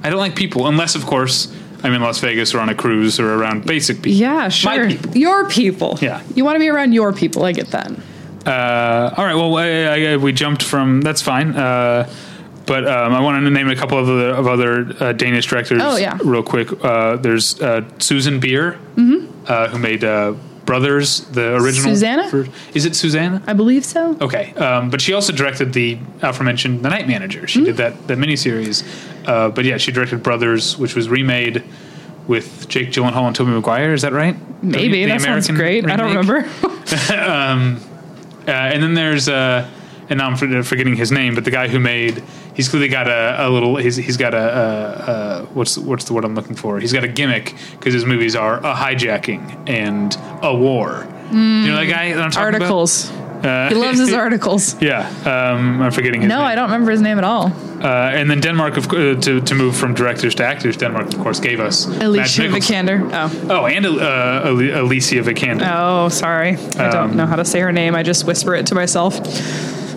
I 0.04 0.10
don't 0.10 0.20
like 0.20 0.36
people 0.36 0.68
unless, 0.68 0.96
of 0.96 1.06
course, 1.06 1.54
I'm 1.84 1.94
in 1.94 2.02
Las 2.02 2.20
Vegas 2.20 2.54
or 2.56 2.60
on 2.60 2.70
a 2.70 2.76
cruise 2.76 3.20
or 3.20 3.34
around 3.36 3.66
basic 3.66 3.98
people. 3.98 4.12
yeah, 4.12 4.50
sure. 4.50 4.88
people. 4.88 5.16
Your 5.18 5.48
people. 5.48 5.98
Yeah. 6.02 6.22
you 6.36 6.44
want 6.44 6.56
to 6.56 6.60
be 6.60 6.70
around 6.70 6.94
your 6.94 7.14
people. 7.14 7.44
I 7.46 7.52
get 7.54 7.68
that. 7.68 7.92
Uh, 8.46 9.14
all 9.18 9.26
right. 9.26 9.36
Well, 9.36 9.56
I, 9.58 10.14
I, 10.14 10.18
we 10.18 10.34
jumped 10.34 10.64
from. 10.64 11.02
That's 11.02 11.22
fine. 11.22 11.56
Uh, 11.56 12.12
but 12.66 12.88
um, 12.88 13.14
I 13.14 13.20
wanted 13.22 13.42
to 13.42 13.50
name 13.50 13.70
a 13.70 13.76
couple 13.76 13.98
of 13.98 14.08
other, 14.08 14.30
of 14.30 14.48
other 14.48 14.94
uh, 15.04 15.14
Danish 15.14 15.48
directors. 15.48 15.82
Oh, 15.84 15.96
yeah. 15.98 16.18
real 16.24 16.44
quick. 16.44 16.72
Uh, 16.84 17.18
there's 17.18 17.60
uh, 17.62 17.88
Susanne 18.00 18.40
Bier, 18.40 18.80
uh, 19.48 19.68
who 19.70 19.78
made 19.80 20.04
uh, 20.04 20.34
Brothers, 20.66 21.22
the 21.32 21.56
original. 21.56 21.90
Susanna? 21.92 22.30
ver- 22.30 22.48
is 22.74 22.86
it 22.86 22.96
Susanna? 22.96 23.42
I 23.48 23.54
believe 23.54 23.84
so. 23.84 24.16
Okay, 24.22 24.54
um, 24.54 24.90
but 24.90 25.02
she 25.02 25.12
also 25.14 25.34
directed 25.34 25.74
the 25.74 25.98
aforementioned 26.22 26.84
The 26.84 26.90
Night 26.90 27.08
Manager. 27.08 27.48
She 27.48 27.64
did 27.64 27.78
that 27.78 28.08
that 28.08 28.18
miniseries. 28.20 28.84
Uh, 29.28 29.50
but 29.50 29.66
yeah, 29.66 29.78
she 29.78 29.92
directed 29.92 30.24
Brothers, 30.24 30.78
which 30.78 30.96
was 30.96 31.10
remade 31.10 31.64
with 32.28 32.70
Jake 32.70 32.90
Gyllenhaal 32.92 33.26
and 33.28 33.36
Tobey 33.36 33.52
Maguire. 33.52 33.94
Is 33.94 34.04
that 34.04 34.14
right? 34.14 34.36
Maybe 34.64 35.04
The 35.04 35.10
that 35.12 35.22
sounds 35.22 35.50
American 35.50 35.56
great. 35.84 35.92
I 35.92 35.96
don't 35.98 36.16
remake? 36.16 36.48
remember. 36.56 37.82
Uh, 38.48 38.52
and 38.52 38.82
then 38.82 38.94
there's 38.94 39.30
uh, 39.30 39.70
and 40.10 40.18
now 40.18 40.28
I'm 40.28 40.36
for- 40.36 40.64
forgetting 40.64 40.96
his 40.96 41.12
name, 41.12 41.36
but 41.36 41.46
the 41.46 41.52
guy 41.52 41.68
who 41.68 41.80
made 41.80 42.24
he's 42.54 42.68
clearly 42.68 42.90
got 42.90 43.08
a, 43.08 43.48
a 43.48 43.50
little 43.50 43.76
he's, 43.78 43.96
he's 43.96 44.18
got 44.18 44.34
a, 44.34 45.48
what's 45.54 45.78
what's 45.78 46.06
the 46.06 46.14
word 46.14 46.26
I'm 46.26 46.36
looking 46.36 46.56
for? 46.56 46.80
He's 46.80 46.94
got 46.94 47.04
a 47.04 47.08
gimmick 47.08 47.56
because 47.72 47.94
his 47.94 48.06
movies 48.06 48.36
are 48.36 48.58
a 48.58 48.74
hijacking 48.76 49.70
and 49.70 50.16
a 50.44 50.54
war. 50.56 51.08
you 51.32 51.38
know 51.38 51.76
that 51.76 51.86
guy 51.86 52.14
that 52.14 52.22
I'm 52.22 52.32
talking 52.32 52.56
articles. 52.56 53.10
about? 53.10 53.31
Uh, 53.44 53.70
He 53.70 53.76
loves 53.76 54.00
his 54.00 54.14
articles. 54.26 54.76
Yeah, 54.82 55.08
um, 55.26 55.82
I'm 55.82 55.92
forgetting 55.92 56.22
his 56.22 56.30
name. 56.30 56.38
No, 56.38 56.44
name. 56.44 56.52
I 56.52 56.56
don't 56.56 56.70
remember 56.72 56.92
his 56.92 57.02
name 57.02 57.18
at 57.18 57.24
all. 57.24 57.48
Uh, 57.82 58.18
and 58.20 58.30
then 58.30 58.40
Denmark, 58.42 58.78
of, 58.78 58.86
uh, 58.88 59.16
to 59.22 59.42
to 59.42 59.56
move 59.56 59.76
from 59.76 59.94
directors 59.96 60.36
to 60.36 60.44
actors, 60.46 60.78
Denmark 60.78 61.14
of 61.14 61.20
course 61.20 61.40
gave 61.42 61.60
us 61.68 61.88
Alicia 61.88 62.44
Vikander. 62.50 63.00
Oh. 63.14 63.30
Oh, 63.50 63.66
and 63.66 63.86
uh, 63.86 64.50
Ali- 64.50 64.72
Alicia 64.72 65.24
Vikander. 65.24 65.66
Oh, 65.68 66.10
sorry. 66.10 66.58
I 66.78 66.86
Um, 66.86 66.92
don't 66.92 67.16
know 67.16 67.26
how 67.26 67.36
to 67.38 67.46
say 67.46 67.60
her 67.62 67.72
name. 67.72 68.00
I 68.00 68.04
just 68.04 68.26
whisper 68.26 68.56
it 68.56 68.68
to 68.68 68.76
myself. 68.76 69.20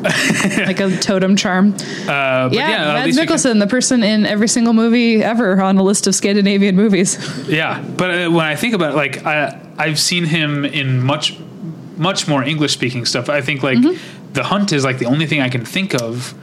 like 0.66 0.80
a 0.80 0.90
totem 1.00 1.34
charm. 1.36 1.72
Uh, 1.74 2.48
but 2.48 2.52
Yeah, 2.52 2.68
yeah, 2.70 2.92
Mads 3.06 3.16
Mikkelsen, 3.16 3.58
the 3.58 3.66
person 3.66 4.02
in 4.02 4.26
every 4.26 4.48
single 4.48 4.72
movie 4.74 5.22
ever 5.22 5.60
on 5.62 5.78
a 5.78 5.82
list 5.82 6.06
of 6.06 6.14
Scandinavian 6.14 6.76
movies. 6.76 7.18
Yeah, 7.48 7.82
but 7.96 8.10
uh, 8.10 8.30
when 8.30 8.44
I 8.52 8.56
think 8.56 8.74
about 8.74 8.92
it, 8.92 8.96
like 8.96 9.24
I 9.26 9.58
I've 9.78 9.98
seen 9.98 10.24
him 10.24 10.64
in 10.64 11.02
much 11.02 11.38
much 11.96 12.26
more 12.28 12.42
English 12.42 12.72
speaking 12.72 13.04
stuff. 13.06 13.28
I 13.28 13.40
think 13.40 13.62
like 13.62 13.78
The 14.32 14.42
Hunt 14.44 14.72
is 14.72 14.84
like 14.84 14.98
the 14.98 15.06
only 15.06 15.26
thing 15.26 15.40
I 15.40 15.48
can 15.48 15.64
think 15.64 15.94
of 15.94 16.34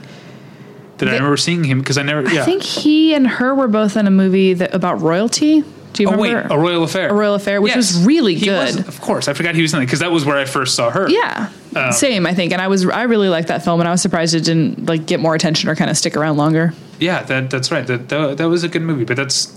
that 0.98 1.08
I 1.08 1.12
remember 1.12 1.36
seeing 1.36 1.64
him 1.64 1.80
because 1.80 1.98
I 1.98 2.02
never. 2.02 2.22
Yeah. 2.32 2.42
I 2.42 2.44
think 2.44 2.62
he 2.62 3.14
and 3.14 3.26
her 3.26 3.54
were 3.54 3.68
both 3.68 3.96
in 3.96 4.06
a 4.06 4.10
movie 4.10 4.54
that 4.54 4.74
about 4.74 5.00
royalty. 5.00 5.64
Do 5.94 6.02
you 6.02 6.08
Oh 6.08 6.16
wait, 6.16 6.32
remember? 6.32 6.54
A 6.54 6.58
Royal 6.58 6.82
Affair. 6.84 7.10
A 7.10 7.12
Royal 7.12 7.34
Affair, 7.34 7.60
which 7.60 7.74
Yes. 7.74 7.94
was 7.94 8.06
really 8.06 8.34
He 8.34 8.46
good. 8.46 8.76
was- 8.76 8.88
of 8.88 8.98
course, 9.02 9.28
I 9.28 9.34
forgot 9.34 9.54
he 9.54 9.60
was 9.60 9.74
in 9.74 9.80
it 9.82 9.84
because 9.84 9.98
that 10.00 10.10
was 10.10 10.24
where 10.24 10.38
I 10.38 10.46
first 10.46 10.74
saw 10.74 10.88
her. 10.90 11.06
yeah, 11.10 11.48
Um, 11.76 11.92
same. 11.92 12.24
I 12.26 12.32
think, 12.32 12.52
and 12.52 12.62
I 12.62 12.68
was 12.68 12.86
I 12.86 13.02
really 13.02 13.28
liked 13.28 13.48
that 13.48 13.62
film, 13.62 13.78
and 13.80 13.86
I 13.86 13.90
was 13.90 14.00
surprised 14.00 14.34
it 14.34 14.44
didn't 14.44 14.86
like 14.86 15.04
get 15.04 15.20
more 15.20 15.34
attention 15.34 15.68
or 15.68 15.74
kind 15.76 15.90
of 15.90 15.96
stick 15.98 16.16
around 16.16 16.38
longer. 16.38 16.72
Yeah, 16.98 17.22
that 17.24 17.50
that's 17.50 17.70
right. 17.70 17.86
That 17.86 18.08
that, 18.08 18.38
that 18.38 18.48
was 18.48 18.64
a 18.64 18.68
good 18.68 18.80
movie, 18.82 19.04
but 19.04 19.16
that's 19.18 19.52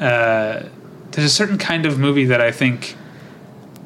uh, 0.00 0.62
there's 1.10 1.26
a 1.26 1.28
certain 1.34 1.58
kind 1.58 1.84
of 1.86 1.98
movie 1.98 2.24
that 2.26 2.40
I 2.40 2.50
think. 2.50 2.96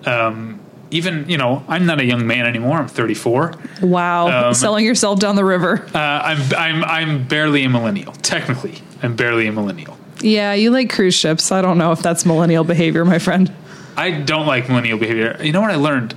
Um, 0.05 0.56
even 0.91 1.29
you 1.29 1.37
know, 1.39 1.65
I'm 1.69 1.87
not 1.87 2.01
a 2.01 2.05
young 2.05 2.27
man 2.27 2.47
anymore. 2.47 2.79
I'm 2.79 2.89
34. 2.89 3.55
Wow, 3.83 4.49
Um, 4.49 4.55
selling 4.65 4.85
yourself 4.85 5.19
down 5.19 5.37
the 5.37 5.45
river. 5.45 5.87
Uh, 5.95 5.99
I'm 5.99 6.55
I'm 6.57 6.85
I'm 6.85 7.25
barely 7.29 7.65
a 7.65 7.69
millennial. 7.69 8.13
Technically, 8.15 8.79
I'm 9.03 9.17
barely 9.17 9.47
a 9.47 9.53
millennial. 9.53 9.99
Yeah, 10.21 10.55
you 10.55 10.71
like 10.71 10.91
cruise 10.93 11.15
ships. 11.15 11.53
I 11.53 11.61
don't 11.63 11.77
know 11.79 11.93
if 11.93 12.01
that's 12.03 12.25
millennial 12.25 12.65
behavior, 12.65 13.05
my 13.05 13.19
friend. 13.19 13.53
I 13.97 14.11
don't 14.11 14.47
like 14.47 14.69
millennial 14.69 14.99
behavior. 14.99 15.37
You 15.43 15.53
know 15.53 15.61
what 15.61 15.71
I 15.71 15.77
learned? 15.77 16.15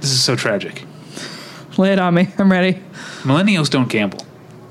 This 0.00 0.10
is 0.12 0.22
so 0.22 0.36
tragic. 0.36 0.84
Lay 1.76 1.92
it 1.92 1.98
on 1.98 2.14
me. 2.14 2.28
I'm 2.38 2.50
ready. 2.52 2.80
Millennials 3.22 3.68
don't 3.70 3.88
gamble. 3.88 4.20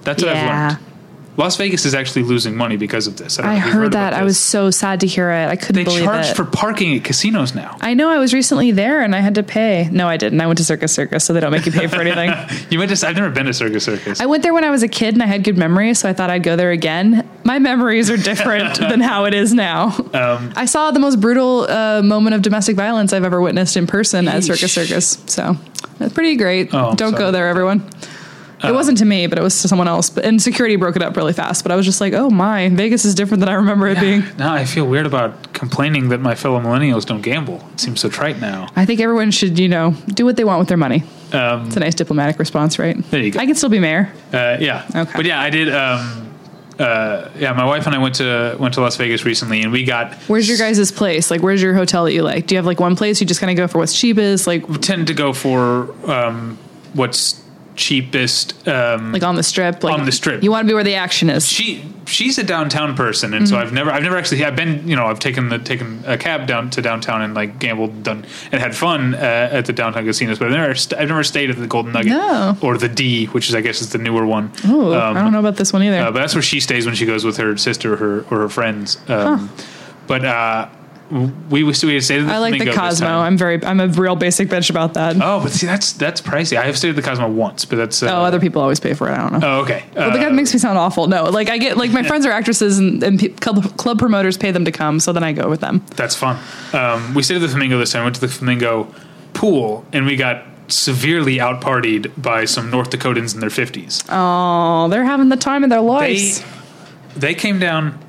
That's 0.03 0.23
what 0.23 0.36
I've 0.36 0.47
learned. 0.71 0.92
Las 1.36 1.57
Vegas 1.57 1.84
is 1.86 1.95
actually 1.95 2.21
losing 2.23 2.55
money 2.55 2.77
because 2.77 3.07
of 3.07 3.17
this. 3.17 3.39
I 3.39 3.55
if 3.55 3.63
heard 3.63 3.88
about 3.88 4.11
that. 4.11 4.13
I 4.13 4.23
was 4.23 4.38
so 4.38 4.69
sad 4.69 4.99
to 4.99 5.07
hear 5.07 5.31
it. 5.31 5.47
I 5.47 5.55
couldn't 5.55 5.75
They 5.75 5.84
believe 5.84 6.03
charge 6.03 6.27
it. 6.27 6.36
for 6.36 6.45
parking 6.45 6.95
at 6.95 7.03
casinos 7.03 7.55
now. 7.55 7.75
I 7.81 7.95
know. 7.95 8.09
I 8.09 8.19
was 8.19 8.34
recently 8.36 8.69
there 8.71 9.01
and 9.01 9.15
I 9.15 9.19
had 9.19 9.34
to 9.36 9.43
pay. 9.43 9.89
No, 9.91 10.07
I 10.07 10.17
didn't. 10.17 10.39
I 10.41 10.45
went 10.45 10.57
to 10.59 10.63
Circus 10.63 10.93
Circus, 10.93 11.25
so 11.25 11.34
they 11.34 11.39
don't 11.39 11.51
make 11.51 11.65
you 11.65 11.71
pay 11.71 11.88
for 11.88 12.01
anything. 12.01 12.31
You 12.69 12.77
might 12.79 12.89
just. 12.89 13.03
I've 13.03 13.15
never 13.15 13.29
been 13.31 13.45
to 13.47 13.53
Circus 13.53 13.84
Circus. 13.84 14.19
I 14.21 14.25
went 14.27 14.43
there 14.43 14.53
when 14.53 14.63
I 14.63 14.69
was 14.69 14.84
a 14.84 14.88
kid 14.88 15.13
and 15.15 15.23
I 15.23 15.25
had 15.25 15.43
good 15.43 15.57
memories, 15.57 15.99
so 15.99 16.07
I 16.09 16.13
thought 16.13 16.29
I'd 16.29 16.43
go 16.43 16.55
there 16.55 16.71
again. 16.71 17.27
My 17.43 17.57
memories 17.59 18.09
are 18.11 18.17
different 18.17 18.75
than 18.79 18.99
how 18.99 19.25
it 19.25 19.34
is 19.34 19.53
now. 19.53 19.88
Um, 20.13 20.53
I 20.55 20.65
saw 20.65 20.91
the 20.91 20.99
most 20.99 21.19
brutal 21.19 21.61
uh, 21.69 22.01
moment 22.03 22.36
of 22.36 22.41
domestic 22.43 22.75
violence 22.75 23.11
I've 23.11 23.23
ever 23.25 23.41
witnessed 23.41 23.75
in 23.75 23.86
person 23.88 24.27
at 24.27 24.43
Circus 24.43 24.71
Circus. 24.73 25.17
So 25.27 25.57
that's 25.97 26.13
pretty 26.13 26.36
great. 26.36 26.73
Oh, 26.73 26.93
Don't 26.95 27.11
sorry. 27.11 27.23
go 27.23 27.31
there, 27.31 27.47
everyone. 27.47 27.88
It 28.64 28.74
wasn't 28.74 28.97
to 28.99 29.05
me, 29.05 29.28
but 29.28 29.38
it 29.38 29.41
was 29.41 29.61
to 29.61 29.68
someone 29.68 29.88
else. 29.88 30.09
But 30.09 30.26
and 30.26 30.41
security 30.41 30.76
broke 30.76 30.95
it 30.95 31.01
up 31.01 31.16
really 31.18 31.34
fast. 31.34 31.64
But 31.64 31.72
I 31.72 31.76
was 31.76 31.86
just 31.86 31.99
like, 32.01 32.14
oh 32.14 32.30
my, 32.30 32.70
Vegas 32.70 33.05
is 33.05 33.14
different 33.16 33.39
than 33.41 33.49
I 33.49 33.53
remember 33.53 33.88
it 33.88 33.99
being. 33.99 34.24
now 34.38 34.53
I 34.53 34.66
feel 34.66 34.86
weird 34.86 35.05
about 35.05 35.53
complaining 35.53 36.09
that 36.09 36.20
my 36.20 36.36
fellow 36.36 36.59
millennials 36.59 37.05
don't 37.05 37.22
gamble. 37.22 37.66
It 37.74 37.80
seems 37.80 37.99
so 37.99 38.09
trite 38.09 38.39
now. 38.39 38.70
I 38.76 38.86
think 38.86 38.99
everyone 38.99 39.32
should, 39.32 39.59
you 39.59 39.68
know, 39.68 39.91
do 40.07 40.26
what 40.26 40.36
they 40.38 40.43
want 40.43 40.59
with 40.59 40.68
their 40.68 40.78
money. 40.78 41.03
Um, 41.32 41.68
It's 41.68 41.76
a 41.78 41.80
nice 41.80 41.95
diplomatic 41.95 42.39
response, 42.39 42.78
right? 42.80 42.95
There 43.09 43.20
you 43.22 43.32
go. 43.32 43.39
I 43.39 43.45
can 43.45 43.55
still 43.55 43.70
be 43.70 43.80
mayor. 43.80 44.11
Uh, 44.32 44.57
yeah. 44.59 44.86
Okay. 44.95 45.11
But 45.16 45.26
yeah, 45.26 45.41
I 45.41 45.49
did. 45.49 45.74
Um, 45.74 46.30
uh, 46.80 47.30
yeah, 47.38 47.53
my 47.53 47.66
wife 47.66 47.86
and 47.86 47.95
I 47.95 47.99
went 47.99 48.16
to 48.16 48.55
went 48.59 48.74
to 48.76 48.82
Las 48.82 48.95
Vegas 48.97 49.26
recently, 49.26 49.61
and 49.61 49.72
we 49.72 49.84
got 49.84 50.14
Where's 50.28 50.47
your 50.49 50.57
guys' 50.57 50.91
place? 50.91 51.30
Like, 51.30 51.41
where's 51.41 51.61
your 51.61 51.74
hotel 51.76 52.05
that 52.05 52.14
you 52.14 52.24
like? 52.24 52.47
Do 52.47 52.55
you 52.55 52.57
have 52.57 52.66
like 52.66 52.80
one 52.80 52.95
place 52.95 53.22
you 53.22 53.28
just 53.28 53.39
kind 53.39 53.51
of 53.51 53.57
go 53.57 53.68
for 53.68 53.78
what's 53.78 53.97
cheapest? 53.99 54.47
Like, 54.47 54.68
we 54.68 54.78
tend 54.78 55.07
to 55.07 55.14
go 55.14 55.34
for 55.34 55.93
um, 56.11 56.57
what's 56.93 57.42
cheapest. 57.76 58.67
Um, 58.67 59.11
like 59.11 59.24
on 59.24 59.36
the 59.36 59.43
strip? 59.43 59.84
Like 59.84 59.93
On 59.99 60.05
the 60.05 60.11
strip. 60.11 60.43
You 60.43 60.51
want 60.51 60.65
to 60.65 60.67
be 60.67 60.74
where 60.74 60.84
the 60.84 60.95
action 60.95 61.30
is. 61.30 61.47
she 61.47 61.84
she's 62.05 62.38
a 62.38 62.43
downtown 62.43 62.95
person, 62.95 63.34
and 63.34 63.47
so 63.47 63.55
Mm-hmm. 63.55 63.63
I've 63.67 63.74
never 63.74 63.91
I've 63.91 64.03
never 64.03 64.17
actually 64.17 64.43
I've 64.43 64.55
been 64.55 64.88
you 64.88 64.95
know 64.95 65.05
I've 65.07 65.19
taken 65.19 65.49
the 65.49 65.57
taken 65.59 66.03
a 66.05 66.17
cab 66.17 66.47
down 66.47 66.69
to 66.71 66.82
downtown 66.82 67.21
and 67.21 67.34
like 67.34 67.59
gambled 67.59 68.03
done 68.03 68.26
and 68.51 68.61
had 68.61 68.76
fun 68.76 69.15
uh, 69.15 69.17
at 69.51 69.65
the 69.65 69.74
downtown 69.74 70.05
casinos, 70.05 70.39
but 70.39 70.47
I've 70.47 70.53
never 70.53 70.76
st- 70.76 70.99
I've 70.99 71.07
never 71.09 71.24
stayed 71.24 71.49
at 71.49 71.57
the 71.57 71.67
Golden 71.67 71.91
Nugget 71.93 72.11
No. 72.11 72.57
or 72.61 72.78
the 72.78 72.89
D, 72.89 73.26
which 73.28 73.49
is 73.49 73.55
I 73.55 73.61
guess 73.61 73.82
is 73.82 73.91
the 73.91 73.97
newer 73.97 74.26
one. 74.26 74.51
Oh, 74.65 74.93
Um, 74.93 75.17
I 75.17 75.21
don't 75.21 75.32
know 75.34 75.39
about 75.39 75.55
this 75.57 75.71
one 75.74 75.84
either. 75.84 75.97
Uh, 75.99 76.11
but 76.11 76.19
that's 76.19 76.36
where 76.36 76.41
she 76.41 76.59
stays 76.59 76.86
when 76.86 76.95
she 76.95 77.05
goes 77.05 77.24
with 77.26 77.38
her 77.38 77.57
sister 77.57 77.93
or 77.93 77.97
her 77.97 78.19
or 78.32 78.39
her 78.39 78.49
friends. 78.49 78.97
Um, 79.09 79.49
But 80.05 80.26
uh, 80.26 80.67
we 81.49 81.64
we 81.64 81.74
stayed 81.74 81.95
at 81.97 82.28
the 82.28 82.34
I 82.34 82.38
like 82.39 82.57
the 82.57 82.72
Cosmo. 82.72 83.07
I'm 83.07 83.38
very 83.38 83.64
I'm 83.64 83.80
a 83.80 83.88
real 83.88 84.16
basic 84.16 84.47
bitch 84.49 84.70
about 84.70 84.95
that. 84.95 85.16
Oh, 85.22 85.39
but 85.41 85.51
see, 85.51 85.66
that's 85.68 85.93
that's 85.93 86.22
pricey. 86.22 86.57
I 86.57 86.64
have 86.66 86.78
stayed 86.78 86.89
at 86.89 86.95
the 86.95 87.01
Cosmo 87.01 87.28
once, 87.30 87.66
but 87.66 87.76
that's 87.78 88.01
uh, 88.01 88.07
oh, 88.07 88.24
other 88.24 88.39
people 88.39 88.61
always 88.61 88.80
pay 88.80 88.93
for 88.93 89.09
it. 89.09 89.14
I 89.14 89.30
don't 89.30 89.39
know. 89.39 89.47
Oh, 89.47 89.61
okay. 89.61 89.84
Well, 89.95 90.09
Uh, 90.11 90.18
that 90.18 90.34
makes 90.34 90.53
me 90.53 90.59
sound 90.59 90.78
awful. 90.78 91.07
No, 91.07 91.26
like 91.26 91.49
I 91.49 91.57
get 91.57 91.78
like 91.78 91.91
my 91.91 92.03
friends 92.09 92.26
are 92.26 92.32
actresses 92.32 92.80
and, 92.80 93.03
and 93.03 93.20
pe- 93.20 93.30
club, 93.30 93.78
club 93.78 93.99
promoters 93.99 94.38
pay 94.38 94.51
them 94.51 94.66
to 94.66 94.72
come, 94.72 94.99
so 94.99 95.14
then 95.14 95.24
I 95.24 95.34
go 95.34 95.49
with 95.49 95.59
them. 95.61 95.84
That's 95.95 96.16
fun. 96.16 96.39
Um, 96.74 97.14
we 97.14 97.22
stayed 97.24 97.36
at 97.36 97.41
the 97.41 97.47
Flamingo 97.49 97.78
this 97.78 97.91
time. 97.91 98.03
Went 98.03 98.16
to 98.16 98.22
the 98.22 98.28
Flamingo 98.28 98.93
pool, 99.34 99.86
and 99.93 100.05
we 100.05 100.16
got 100.16 100.43
severely 100.68 101.39
out 101.39 101.61
partied 101.61 102.11
by 102.20 102.45
some 102.45 102.72
North 102.72 102.89
Dakotans 102.89 103.34
in 103.36 103.39
their 103.41 103.49
fifties. 103.49 104.01
Oh, 104.09 104.88
they're 104.89 105.03
having 105.05 105.30
the 105.30 105.36
time 105.38 105.64
of 105.64 105.70
their 105.70 105.80
They 105.82 105.86
lives. 105.86 106.43
they 107.16 107.36
came 107.36 107.59
down 107.59 107.99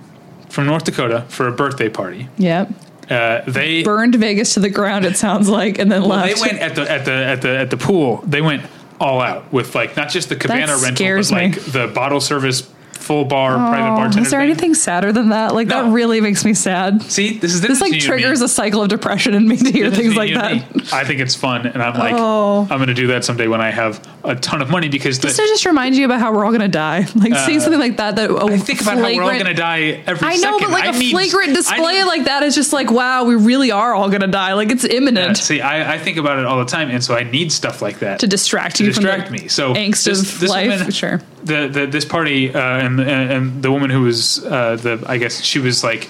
from 0.49 0.67
North 0.67 0.85
Dakota 0.85 1.23
for 1.29 1.49
a 1.49 1.53
birthday 1.53 1.89
party. 1.89 2.29
yep. 2.39 2.71
Uh, 3.11 3.43
they 3.47 3.83
Burned 3.83 4.15
Vegas 4.15 4.55
to 4.55 4.61
the 4.61 4.71
ground. 4.71 5.05
It 5.05 5.17
sounds 5.17 5.49
like, 5.49 5.79
and 5.79 5.91
then 5.91 6.03
well, 6.03 6.21
left. 6.21 6.35
they 6.35 6.41
went 6.41 6.59
at 6.59 6.75
the 6.75 6.91
at 6.91 7.05
the 7.05 7.13
at 7.13 7.43
the 7.43 7.59
at 7.59 7.71
the 7.71 7.77
pool. 7.77 8.23
They 8.27 8.41
went 8.41 8.63
all 9.01 9.21
out 9.21 9.53
with 9.53 9.75
like 9.75 9.97
not 9.97 10.09
just 10.09 10.29
the 10.29 10.37
cabana 10.37 10.67
That 10.69 10.83
rental, 10.83 11.07
but 11.07 11.31
me. 11.31 11.37
like 11.37 11.61
the 11.73 11.89
bottle 11.95 12.21
service, 12.21 12.69
full 12.97 13.25
bar, 13.25 13.55
private 13.57 13.93
Oh, 13.93 13.97
bartender. 13.97 14.23
is 14.23 14.31
there 14.31 14.41
thing. 14.41 14.51
anything 14.51 14.75
sadder 14.75 15.13
than 15.13 15.29
that? 15.31 15.55
Like 15.55 15.69
that 15.69 15.93
really 15.93 16.21
makes 16.21 16.45
me 16.45 16.55
sad. 16.55 17.03
See, 17.03 17.39
this 17.39 17.55
is 17.55 17.61
This 17.61 17.81
like 17.81 17.93
difference 17.93 17.93
between 17.93 17.93
you 17.93 18.15
and 18.15 18.23
triggers 18.23 18.41
a 18.41 18.49
cycle 18.49 18.83
of 18.83 18.89
depression 18.89 19.35
in 19.35 19.47
me 19.49 19.57
to 19.57 19.71
hear 19.71 19.91
things 19.91 20.17
like 20.17 20.35
that. 20.35 20.93
I 20.93 21.05
think 21.05 21.21
it's 21.21 21.35
fun, 21.35 21.67
and 21.67 21.83
I'm 21.83 21.99
like, 21.99 22.15
Oh. 22.17 22.63
I'm 22.71 22.79
going 22.79 22.89
to 22.89 22.95
do 22.95 23.09
that 23.09 23.25
someday 23.25 23.49
when 23.49 23.61
I 23.61 23.71
have 23.71 24.01
a 24.25 24.35
ton 24.37 24.63
of 24.63 24.71
money 24.71 24.89
because 24.89 25.19
the, 25.19 25.29
Just 25.29 25.37
to 25.39 25.43
just 25.47 25.67
remind 25.67 25.97
you 25.97 26.05
about 26.07 26.21
how 26.21 26.33
we're 26.33 26.45
all 26.45 26.53
gonna 26.53 26.69
die. 26.69 27.07
Like 27.15 27.35
seeing 27.47 27.61
something 27.61 27.81
like 27.81 27.97
that. 27.99 28.17
That 28.17 28.31
Uh, 28.31 28.47
I 28.47 28.57
think 28.59 28.81
about 28.83 28.97
how 28.99 29.03
we're 29.05 29.23
all 29.23 29.31
going 29.31 29.45
to 29.47 29.55
die 29.55 30.03
every 30.07 30.27
I 30.29 30.37
know, 30.37 30.59
second. 30.59 30.61
but 30.61 30.71
like 30.71 30.85
I 30.85 30.89
a 30.89 30.99
need- 30.99 31.11
flagrant 31.13 31.55
display 31.55 31.95
need- 31.99 32.05
like 32.05 32.25
that 32.25 32.43
is 32.43 32.55
just 32.55 32.73
like, 32.73 32.91
wow, 32.91 33.25
we 33.25 33.35
really 33.35 33.71
are 33.71 33.95
all 33.95 34.09
gonna 34.11 34.27
die. 34.27 34.53
Like 34.55 34.71
it's 34.71 34.85
Yeah, 34.85 34.95
imminent 34.97 35.37
see, 35.39 35.61
I, 35.61 35.95
I 35.95 35.99
think 35.99 36.17
about 36.17 36.39
it 36.39 36.45
all 36.47 36.59
the 36.59 36.65
time, 36.65 36.91
and 36.91 37.03
so 37.05 37.15
I 37.15 37.23
need 37.25 37.53
stuff 37.53 37.83
like 37.83 37.99
that 38.01 38.21
to 38.21 38.27
distract 38.27 38.77
to 38.77 38.85
you 38.85 38.91
distract 38.93 39.29
from 39.29 39.33
me. 39.37 39.49
So 39.49 39.75
angst 39.75 40.05
this, 40.05 40.21
of 40.35 40.41
this 40.41 40.51
life. 40.51 40.71
woman- 40.71 40.91
sure. 40.93 41.21
the, 41.45 41.69
the 41.69 41.87
this 41.87 42.05
party 42.05 42.53
uh, 42.55 42.84
and, 42.85 43.01
and 43.01 43.33
and 43.33 43.63
the 43.63 43.73
woman 43.73 43.91
who 43.91 44.03
was 44.03 44.45
uh, 44.45 44.77
the 44.77 45.03
I 45.07 45.17
guess 45.19 45.43
she 45.43 45.59
was 45.59 45.83
like 45.83 46.09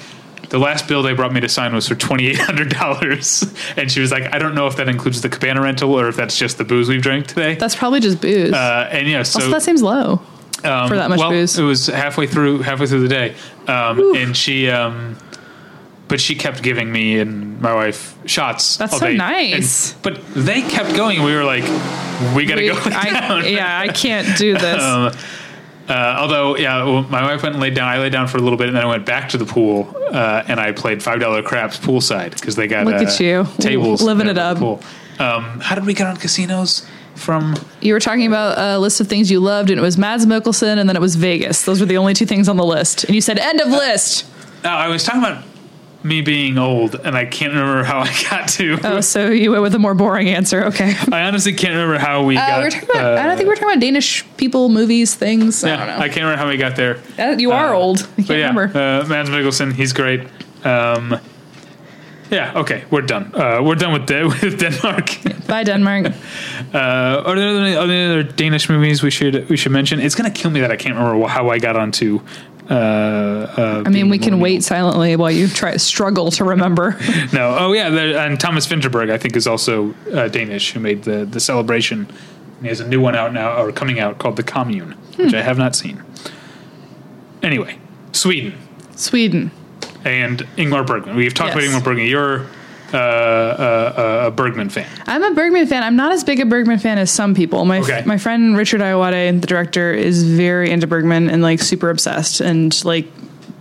the 0.51 0.59
last 0.59 0.87
bill 0.87 1.03
they 1.03 1.15
brought 1.15 1.33
me 1.33 1.41
to 1.41 1.49
sign 1.49 1.75
was 1.75 1.89
for 1.89 1.95
twenty 1.95 2.27
eight 2.29 2.39
hundred 2.39 2.69
dollars, 2.71 3.45
and 3.77 3.91
she 3.91 4.01
was 4.01 4.13
like, 4.13 4.33
I 4.35 4.39
don't 4.39 4.55
know 4.55 4.67
if 4.67 4.77
that 4.77 4.89
includes 4.89 5.21
the 5.23 5.29
cabana 5.29 5.63
rental 5.63 5.93
or 5.99 6.09
if 6.09 6.17
that's 6.17 6.39
just 6.39 6.59
the 6.59 6.65
booze 6.65 6.89
we've 6.89 7.03
drank 7.03 7.27
today. 7.27 7.55
That's 7.55 7.75
probably 7.75 8.01
just 8.01 8.21
booze. 8.21 8.53
uh, 8.53 8.89
and 8.93 9.09
yeah, 9.09 9.23
so 9.23 9.39
also, 9.41 9.51
that 9.51 9.63
seems 9.63 9.83
low 9.83 10.21
um, 10.65 10.89
for 10.89 10.97
that 10.97 11.09
much 11.11 11.19
well, 11.19 11.31
booze. 11.31 11.59
It 11.59 11.63
was 11.65 11.87
halfway 11.87 12.27
through 12.27 12.59
halfway 12.63 12.87
through 12.87 13.01
the 13.01 13.09
day, 13.09 13.35
um, 13.69 14.15
and 14.17 14.37
she. 14.37 14.69
Um, 14.71 15.17
but 16.07 16.21
she 16.21 16.35
kept 16.35 16.63
giving 16.63 16.93
me 16.93 17.19
and 17.19 17.59
my 17.63 17.73
wife 17.75 18.15
shots. 18.27 18.77
That's 18.77 18.99
so 18.99 19.07
day. 19.07 19.17
nice. 19.17 19.95
And- 19.95 20.03
but 20.03 20.21
they 20.35 20.61
kept 20.61 20.95
going. 20.95 21.23
We 21.23 21.35
were 21.35 21.45
like, 21.45 21.65
we 22.37 22.45
got 22.45 22.57
to 22.57 22.61
We- 22.61 22.69
go 22.69 22.75
I, 22.85 23.11
down. 23.11 23.49
yeah, 23.49 23.79
I 23.81 23.89
can't 23.89 24.37
do 24.37 24.53
this. 24.53 25.17
Uh, 25.89 26.17
although, 26.19 26.57
yeah, 26.57 26.83
well, 26.85 27.03
my 27.05 27.23
wife 27.23 27.43
went 27.43 27.55
and 27.55 27.63
laid 27.63 27.75
down. 27.75 27.89
I 27.89 27.99
laid 27.99 28.13
down 28.13 28.27
for 28.27 28.39
a 28.39 28.41
little 28.41 28.57
bit, 28.57 28.69
and 28.69 28.77
then 28.77 28.85
I 28.85 28.89
went 28.89 29.05
back 29.05 29.29
to 29.31 29.39
the 29.39 29.45
pool, 29.45 29.95
uh, 30.11 30.43
and 30.49 30.59
I 30.59 30.73
played 30.73 31.03
five 31.03 31.21
dollar 31.21 31.43
craps 31.43 31.79
poolside 31.79 32.33
because 32.33 32.57
they 32.57 32.67
got 32.67 32.87
Look 32.87 32.95
uh, 32.95 33.05
at 33.05 33.21
you. 33.21 33.47
tables 33.59 34.01
Living 34.03 34.29
it 34.29 34.39
up. 34.39 34.59
Pool. 34.59 34.81
Um, 35.19 35.61
how 35.61 35.75
did 35.75 35.85
we 35.85 35.95
get 35.95 36.07
on 36.07 36.17
casinos? 36.17 36.87
From 37.17 37.55
you 37.81 37.93
were 37.93 38.01
talking 38.01 38.27
about 38.27 38.59
a 38.59 38.77
list 38.81 39.01
of 39.01 39.07
things 39.07 39.31
you 39.31 39.39
loved, 39.39 39.71
and 39.71 39.79
it 39.79 39.83
was 39.83 39.97
Mads 39.97 40.27
Mikkelsen, 40.27 40.79
and 40.79 40.89
then 40.89 40.97
it 40.97 41.01
was 41.01 41.15
Vegas. 41.15 41.65
Those 41.65 41.79
were 41.79 41.87
the 41.87 41.97
only 41.97 42.13
two 42.13 42.27
things 42.27 42.49
on 42.49 42.57
the 42.57 42.65
list. 42.65 43.05
And 43.05 43.15
you 43.15 43.21
said 43.21 43.39
end 43.39 43.61
of 43.61 43.69
list. 43.69 44.27
oh, 44.65 44.69
I 44.69 44.89
was 44.89 45.05
talking 45.05 45.23
about 45.23 45.45
me 46.05 46.21
being 46.21 46.59
old, 46.59 46.95
and 46.95 47.17
I 47.17 47.25
can't 47.25 47.53
remember 47.53 47.83
how 47.83 48.01
I 48.01 48.13
got 48.31 48.49
to. 48.51 48.79
Oh, 48.85 49.01
so 49.01 49.31
you 49.31 49.51
went 49.51 49.63
with 49.63 49.75
a 49.75 49.79
more 49.79 49.95
boring 49.95 50.29
answer. 50.29 50.65
Okay. 50.67 50.95
I 51.11 51.23
honestly 51.23 51.53
can't 51.55 51.73
remember 51.75 51.99
how 51.99 52.23
we 52.25 52.37
Uh, 52.37 52.47
got. 52.47 52.59
we 52.59 52.65
were 52.65 52.71
talking 52.71 52.91
about. 52.91 53.05
I 53.05 53.23
uh, 53.23 53.27
don't 53.27 53.37
think 53.37 53.47
we 53.47 53.49
we're 53.49 53.55
talking 53.57 53.71
about 53.71 53.81
Danish 53.81 54.25
people, 54.37 54.69
movies, 54.69 55.15
things. 55.15 55.65
I 55.65 55.69
yeah, 55.69 55.77
don't 55.77 55.87
know. 55.87 55.97
I 56.05 56.09
can't 56.09 56.25
remember 56.25 56.37
how 56.43 56.49
we 56.49 56.57
got 56.59 56.77
there. 56.77 56.95
That- 57.17 57.41
you 57.41 57.53
are 57.53 57.75
Uh, 57.75 57.79
old. 57.79 58.01
I 58.01 58.05
can't 58.17 58.29
But 58.29 58.35
yeah, 58.39 58.49
remember. 58.49 58.79
uh, 58.79 59.09
Mads 59.09 59.31
Mikkelsen, 59.31 59.73
he's 59.73 59.93
great. 59.95 60.21
Um, 60.65 61.19
yeah, 62.31 62.53
okay, 62.61 62.85
we're 62.91 63.03
done. 63.07 63.31
Uh, 63.35 63.61
we're 63.63 63.75
done 63.77 63.93
with, 63.93 64.07
De- 64.07 64.27
with 64.43 64.59
Denmark. 64.59 65.47
Bye, 65.47 65.65
Denmark. 65.65 66.13
Uh, 66.75 67.23
are 67.27 67.37
there 67.37 67.49
any 67.57 67.77
other 67.77 68.25
Danish 68.25 68.69
movies 68.69 69.01
we 69.03 69.11
should 69.11 69.49
we 69.49 69.57
should 69.57 69.71
mention? 69.71 70.01
It's 70.01 70.17
gonna 70.17 70.31
kill 70.31 70.51
me 70.51 70.61
that 70.61 70.73
I 70.73 70.77
can't 70.77 70.97
remember 70.97 71.29
how 71.29 71.51
I 71.51 71.59
got 71.59 71.77
onto. 71.77 72.21
Uh, 72.71 72.73
uh, 72.73 73.83
I 73.85 73.91
mean, 73.91 74.09
we 74.09 74.19
can 74.19 74.41
wait 74.41 74.65
silently 74.65 75.17
while 75.17 75.31
you 75.31 75.49
try 75.49 75.77
struggle 75.77 76.31
to 76.33 76.45
remember. 76.45 76.99
No, 77.33 77.57
oh 77.59 77.73
yeah, 77.73 77.91
there, 77.91 78.17
and 78.19 78.39
Thomas 78.41 78.67
Vinterberg 78.67 79.11
I 79.11 79.19
think 79.19 79.37
is 79.37 79.47
also 79.47 79.95
uh, 80.13 80.29
Danish 80.29 80.73
who 80.73 80.81
made 80.81 81.03
the 81.05 81.25
the 81.25 81.41
celebration. 81.41 82.07
He 82.63 82.69
has 82.69 82.81
a 82.81 82.89
new 82.89 83.01
one 83.01 83.15
out 83.17 83.33
now 83.35 83.61
or 83.63 83.71
coming 83.73 83.99
out 84.01 84.19
called 84.19 84.37
The 84.37 84.43
Commune, 84.43 84.93
which 85.17 85.35
I 85.35 85.43
have 85.43 85.59
not 85.59 85.75
seen. 85.77 86.03
Anyway, 87.43 87.79
Sweden 88.13 88.55
Sweden. 88.97 89.51
and 90.05 90.39
Ingmar 90.57 90.87
Bergman. 90.87 91.17
We've 91.17 91.35
talked 91.35 91.53
about 91.53 91.63
Yes. 91.65 91.75
Ingmar 91.75 91.85
Bergman. 91.85 92.07
You're 92.07 92.47
uh, 92.93 92.97
uh, 92.97 94.25
a 94.27 94.31
Bergman 94.31 94.69
fan. 94.69 94.87
I'm 95.07 95.23
a 95.23 95.35
Bergman 95.35 95.67
fan. 95.67 95.83
I'm 95.83 95.97
not 95.97 96.13
as 96.13 96.23
big 96.25 96.41
a 96.41 96.47
Bergman 96.47 96.79
fan 96.79 96.99
as 96.99 97.11
some 97.11 97.35
people. 97.35 97.65
My 97.65 97.79
Okay. 97.81 98.03
my 98.07 98.19
friend 98.19 98.57
Richard 98.57 98.81
Ayoade, 98.81 99.41
the 99.41 99.47
director, 99.47 99.93
is 99.93 100.23
very 100.25 100.71
into 100.71 100.87
Bergman 100.87 101.31
and 101.31 101.43
like 101.43 101.61
super 101.61 101.91
obsessed 101.91 102.41
and 102.41 102.85
like 102.85 103.07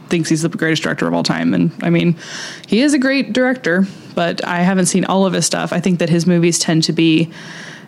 thinks 0.09 0.29
he's 0.29 0.41
the 0.43 0.49
greatest 0.49 0.83
director 0.83 1.07
of 1.07 1.13
all 1.13 1.23
time. 1.23 1.53
And 1.53 1.71
I 1.81 1.89
mean, 1.89 2.15
he 2.67 2.81
is 2.81 2.93
a 2.93 2.99
great 2.99 3.33
director, 3.33 3.87
but 4.13 4.45
I 4.45 4.59
haven't 4.59 4.85
seen 4.87 5.05
all 5.05 5.25
of 5.25 5.33
his 5.33 5.45
stuff. 5.45 5.73
I 5.73 5.79
think 5.79 5.99
that 5.99 6.09
his 6.09 6.27
movies 6.27 6.59
tend 6.59 6.83
to 6.83 6.93
be 6.93 7.31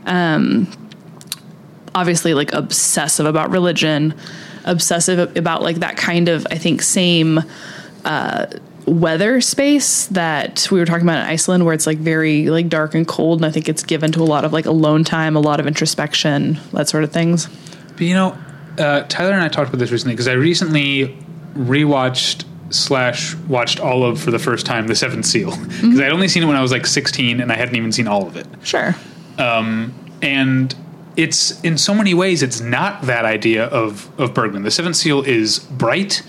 um, 0.07 0.67
obviously 1.93 2.33
like 2.33 2.53
obsessive 2.53 3.25
about 3.25 3.51
religion, 3.51 4.13
obsessive 4.63 5.35
about 5.37 5.61
like 5.61 5.77
that 5.77 5.97
kind 5.97 6.27
of 6.29 6.47
I 6.49 6.57
think 6.57 6.81
same 6.81 7.41
uh, 8.03 8.45
weather 8.85 9.41
space 9.41 10.07
that 10.07 10.67
we 10.71 10.79
were 10.79 10.85
talking 10.85 11.03
about 11.03 11.19
in 11.19 11.25
Iceland, 11.25 11.65
where 11.65 11.73
it's 11.73 11.87
like 11.87 11.97
very 11.97 12.49
like 12.49 12.69
dark 12.69 12.95
and 12.95 13.07
cold, 13.07 13.39
and 13.39 13.45
I 13.45 13.51
think 13.51 13.69
it's 13.69 13.83
given 13.83 14.11
to 14.13 14.21
a 14.21 14.25
lot 14.25 14.45
of 14.45 14.53
like 14.53 14.65
alone 14.65 15.03
time, 15.03 15.35
a 15.35 15.39
lot 15.39 15.59
of 15.59 15.67
introspection, 15.67 16.59
that 16.73 16.87
sort 16.87 17.03
of 17.03 17.11
things. 17.11 17.47
But 17.93 18.01
you 18.01 18.13
know, 18.13 18.37
uh, 18.77 19.01
Tyler 19.03 19.33
and 19.33 19.41
I 19.41 19.47
talked 19.47 19.69
about 19.69 19.79
this 19.79 19.91
recently 19.91 20.13
because 20.13 20.27
I 20.27 20.33
recently 20.33 21.17
rewatched 21.53 22.45
slash 22.69 23.35
watched 23.47 23.79
all 23.79 24.03
of 24.03 24.19
for 24.19 24.31
the 24.31 24.39
first 24.39 24.65
time 24.65 24.87
the 24.87 24.95
Seventh 24.95 25.25
Seal 25.25 25.51
because 25.67 25.99
I'd 25.99 26.11
only 26.11 26.27
seen 26.27 26.43
it 26.43 26.47
when 26.47 26.57
I 26.57 26.61
was 26.61 26.71
like 26.71 26.85
16 26.85 27.39
and 27.39 27.51
I 27.51 27.55
hadn't 27.55 27.75
even 27.75 27.91
seen 27.91 28.07
all 28.07 28.27
of 28.27 28.35
it. 28.35 28.47
Sure. 28.63 28.95
And 30.21 30.75
it's 31.15 31.61
in 31.61 31.77
so 31.77 31.93
many 31.93 32.13
ways 32.13 32.43
it's 32.43 32.59
not 32.59 33.03
that 33.03 33.25
idea 33.25 33.65
of 33.65 34.09
of 34.19 34.33
Bergman. 34.33 34.63
The 34.63 34.71
Seventh 34.71 34.95
Seal 34.95 35.21
is 35.21 35.59
bright, 35.59 36.23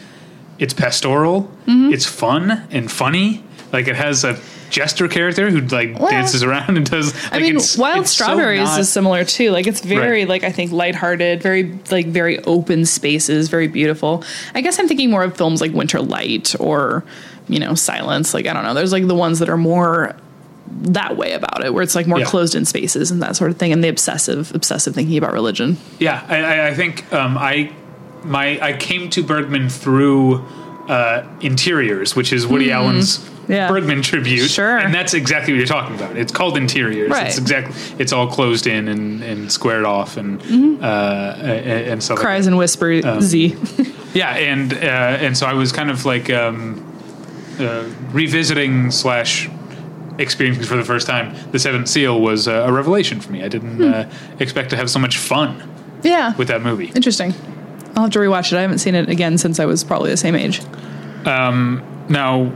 it's 0.58 0.74
pastoral, 0.74 1.50
it's 1.66 2.06
fun 2.06 2.66
and 2.70 2.90
funny. 2.90 3.42
Like 3.72 3.88
it 3.88 3.96
has 3.96 4.24
a 4.24 4.38
jester 4.70 5.06
character 5.08 5.48
who 5.50 5.60
like 5.60 5.98
Well, 5.98 6.10
dances 6.10 6.42
around 6.42 6.76
and 6.76 6.88
does. 6.88 7.14
I 7.26 7.34
like, 7.34 7.42
mean, 7.42 7.50
it's- 7.56 7.76
Wild 7.78 8.00
it's 8.02 8.10
so 8.12 8.24
Strawberries 8.24 8.60
not- 8.68 8.80
is 8.80 8.88
similar 8.88 9.24
too. 9.24 9.50
Like 9.50 9.66
it's 9.66 9.80
very 9.80 10.20
Right. 10.20 10.28
like 10.28 10.44
I 10.44 10.50
think 10.52 10.72
lighthearted, 10.72 11.42
very 11.42 11.78
like 11.90 12.06
very 12.06 12.38
open 12.44 12.84
spaces, 12.86 13.48
very 13.48 13.68
beautiful. 13.68 14.24
I 14.54 14.60
guess 14.60 14.78
I'm 14.78 14.88
thinking 14.88 15.10
more 15.10 15.24
of 15.24 15.36
films 15.36 15.60
like 15.60 15.72
Winter 15.72 16.00
Light 16.00 16.54
or 16.60 17.04
you 17.48 17.58
know 17.58 17.74
Silence. 17.74 18.34
Like 18.34 18.46
I 18.46 18.52
don't 18.52 18.64
know. 18.64 18.74
There's 18.74 18.92
like 18.92 19.06
the 19.06 19.14
ones 19.14 19.38
that 19.40 19.48
are 19.48 19.56
more 19.58 20.16
that 20.82 21.16
way 21.16 21.32
about 21.32 21.64
it, 21.64 21.72
where 21.72 21.82
it's 21.82 21.94
like 21.94 22.06
more 22.08 22.18
Yeah. 22.18 22.24
closed 22.24 22.54
in 22.56 22.64
spaces 22.64 23.10
and 23.12 23.22
that 23.22 23.36
sort 23.36 23.50
of 23.50 23.56
thing, 23.56 23.72
and 23.72 23.84
the 23.84 23.88
obsessive 23.88 24.52
obsessive 24.54 24.94
thinking 24.94 25.16
about 25.18 25.32
religion. 25.32 25.76
Yeah, 26.00 26.24
I, 26.28 26.36
I, 26.42 26.66
I 26.68 26.74
think 26.74 27.12
um, 27.12 27.36
I 27.38 27.70
my 28.24 28.58
I 28.60 28.72
came 28.76 29.08
to 29.10 29.22
Bergman 29.22 29.68
through 29.68 30.44
uh, 30.88 31.26
Interiors, 31.40 32.14
which 32.16 32.32
is 32.32 32.46
Woody 32.46 32.70
Allen's 32.72 33.18
Mm-hmm. 33.18 33.32
Yeah. 33.52 33.68
Bergman 33.68 34.02
tribute. 34.02 34.50
Sure. 34.50 34.76
and 34.76 34.92
that's 34.92 35.14
exactly 35.14 35.52
what 35.52 35.58
you're 35.58 35.68
talking 35.68 35.94
about. 35.94 36.16
It's 36.16 36.32
called 36.32 36.56
Interiors. 36.56 37.10
Right. 37.12 37.28
It's 37.28 37.38
exactly 37.38 37.76
it's 38.00 38.12
all 38.12 38.26
closed 38.26 38.66
in 38.66 38.88
and, 38.88 39.22
and 39.22 39.52
squared 39.52 39.84
off 39.84 40.16
and 40.16 40.42
uh, 40.82 41.36
and, 41.38 41.90
and 41.92 42.02
stuff. 42.02 42.18
like 42.18 42.26
Mm-hmm. 42.26 42.26
Cries 42.26 42.44
that. 42.46 42.50
and 42.50 42.58
whisper 42.58 43.00
Um, 43.04 43.20
Z. 43.20 43.54
Yeah, 44.14 44.30
and 44.34 44.72
uh, 44.72 44.76
and 44.76 45.36
so 45.38 45.46
I 45.46 45.52
was 45.52 45.70
kind 45.72 45.90
of 45.90 46.04
like 46.04 46.28
um, 46.30 46.82
uh, 47.60 47.84
revisiting 48.12 48.90
slash 48.90 49.48
experiencing 50.18 50.64
for 50.64 50.76
the 50.76 50.84
first 50.84 51.06
time. 51.06 51.36
The 51.52 51.58
Seventh 51.60 51.86
Seal 51.86 52.20
was 52.20 52.48
uh, 52.48 52.64
a 52.66 52.72
revelation 52.72 53.20
for 53.20 53.30
me. 53.30 53.44
I 53.44 53.48
didn't 53.48 53.76
Hmm. 53.76 53.92
uh, 53.94 54.04
expect 54.40 54.70
to 54.70 54.76
have 54.76 54.88
so 54.90 54.98
much 54.98 55.18
fun 55.18 55.62
yeah. 56.02 56.34
with 56.36 56.48
that 56.48 56.62
movie. 56.62 56.90
Interesting. 56.96 57.32
I'll 57.96 58.04
have 58.04 58.12
to 58.12 58.18
rewatch 58.18 58.52
it. 58.52 58.58
I 58.58 58.60
haven't 58.62 58.78
seen 58.78 58.94
it 58.94 59.08
again 59.08 59.38
since 59.38 59.58
I 59.58 59.64
was 59.64 59.82
probably 59.82 60.10
the 60.10 60.16
same 60.18 60.34
age. 60.34 60.60
Now, 62.08 62.52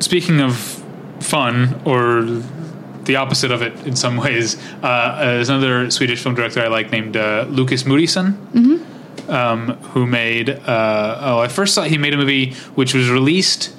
speaking 0.00 0.40
of 0.40 0.56
fun, 1.20 1.80
or 1.84 2.22
the 3.04 3.16
opposite 3.16 3.50
of 3.50 3.62
it 3.62 3.72
in 3.86 3.96
some 3.96 4.16
ways, 4.24 4.56
uh, 4.82 5.24
there's 5.24 5.48
another 5.48 5.90
Swedish 5.90 6.22
film 6.22 6.34
director 6.34 6.60
I 6.60 6.66
like 6.68 6.90
named 6.90 7.16
uh, 7.16 7.46
Lukas 7.48 7.84
Moodysson, 7.84 8.36
um, 9.30 9.68
who 9.92 10.06
made. 10.06 10.50
Uh, 10.50 11.18
oh, 11.20 11.38
I 11.38 11.48
first 11.48 11.74
saw 11.74 11.82
he 11.84 11.96
made 11.96 12.12
a 12.14 12.16
movie 12.16 12.52
which 12.74 12.92
was 12.94 13.08
released 13.08 13.74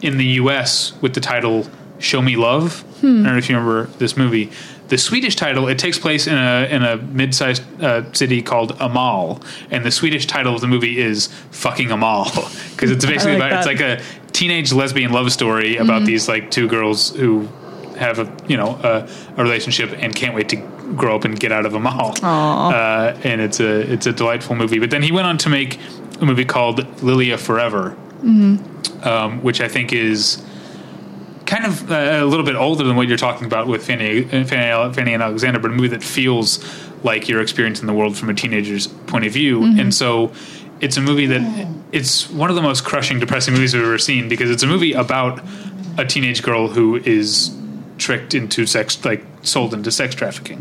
in 0.00 0.16
the 0.16 0.26
U.S. 0.42 0.92
with 1.02 1.14
the 1.14 1.20
title 1.20 1.66
"Show 1.98 2.22
Me 2.22 2.36
Love." 2.36 2.84
I 2.98 3.02
don't 3.02 3.22
know 3.22 3.36
if 3.36 3.48
you 3.48 3.56
remember 3.56 3.84
this 3.98 4.16
movie. 4.16 4.50
The 4.88 4.96
Swedish 4.98 5.36
title 5.36 5.68
it 5.68 5.78
takes 5.78 5.98
place 5.98 6.26
in 6.26 6.34
a 6.34 6.66
in 6.70 6.82
a 6.82 6.96
mid-sized 6.96 7.62
uh, 7.82 8.10
city 8.12 8.40
called 8.42 8.76
Åmål, 8.78 9.42
and 9.70 9.84
the 9.84 9.90
Swedish 9.90 10.26
title 10.26 10.54
of 10.54 10.60
the 10.60 10.66
movie 10.66 10.98
is 10.98 11.28
"Fucking 11.50 11.88
Åmål" 11.88 12.24
because 12.70 12.90
it's 12.90 13.04
basically 13.04 13.36
like 13.38 13.52
about 13.52 13.58
it's 13.58 13.66
like 13.66 13.80
a 13.80 14.02
teenage 14.32 14.72
lesbian 14.72 15.12
love 15.12 15.30
story 15.32 15.76
about 15.76 16.04
these 16.06 16.28
like 16.28 16.50
two 16.50 16.68
girls 16.68 17.10
who 17.16 17.48
have 17.98 18.18
a 18.18 18.32
you 18.46 18.56
know 18.56 18.78
a, 18.82 19.08
a 19.36 19.42
relationship 19.42 19.90
and 19.98 20.14
can't 20.14 20.34
wait 20.34 20.48
to 20.48 20.56
grow 20.96 21.16
up 21.16 21.24
and 21.24 21.38
get 21.38 21.52
out 21.52 21.66
of 21.66 21.72
Åmål. 21.72 22.22
Uh, 22.72 23.18
and 23.24 23.40
it's 23.42 23.60
a 23.60 23.92
it's 23.92 24.06
a 24.06 24.12
delightful 24.12 24.56
movie. 24.56 24.78
But 24.78 24.90
then 24.90 25.02
he 25.02 25.12
went 25.12 25.26
on 25.26 25.36
to 25.38 25.48
make 25.50 25.78
a 26.20 26.24
movie 26.24 26.44
called 26.46 26.78
Lilya 27.02 27.38
Forever, 27.38 27.94
um, 29.02 29.42
which 29.42 29.60
I 29.60 29.68
think 29.68 29.92
is 29.92 30.42
kind 31.48 31.64
of 31.64 31.90
uh, 31.90 31.94
a 31.94 32.24
little 32.26 32.44
bit 32.44 32.54
older 32.56 32.84
than 32.84 32.94
what 32.94 33.08
you're 33.08 33.16
talking 33.16 33.46
about 33.46 33.66
with 33.66 33.84
Fanny, 33.86 34.24
uh, 34.24 34.44
Fanny, 34.44 34.94
Fanny 34.94 35.14
and 35.14 35.22
Alexander, 35.22 35.58
but 35.58 35.70
a 35.70 35.74
movie 35.74 35.88
that 35.88 36.02
feels 36.02 36.62
like 37.02 37.26
you're 37.26 37.40
experiencing 37.40 37.86
the 37.86 37.94
world 37.94 38.16
from 38.16 38.28
a 38.28 38.34
teenager's 38.34 38.86
point 38.86 39.24
of 39.24 39.32
view. 39.32 39.64
And 39.80 39.94
so 39.94 40.30
it's 40.80 40.96
a 40.98 41.00
movie 41.00 41.26
that 41.26 41.40
it's 41.90 42.28
one 42.30 42.50
of 42.50 42.56
the 42.56 42.62
most 42.62 42.84
crushing, 42.84 43.18
depressing 43.18 43.54
movies 43.54 43.72
we've 43.74 43.82
ever 43.82 43.98
seen 43.98 44.28
because 44.28 44.50
it's 44.50 44.62
a 44.62 44.66
movie 44.66 44.92
about 44.92 45.42
a 45.96 46.04
teenage 46.04 46.42
girl 46.42 46.68
who 46.68 46.96
is 46.96 47.50
tricked 47.96 48.34
into 48.34 48.66
sex, 48.66 49.02
like 49.04 49.24
sold 49.42 49.72
into 49.72 49.90
sex 49.90 50.14
trafficking. 50.14 50.58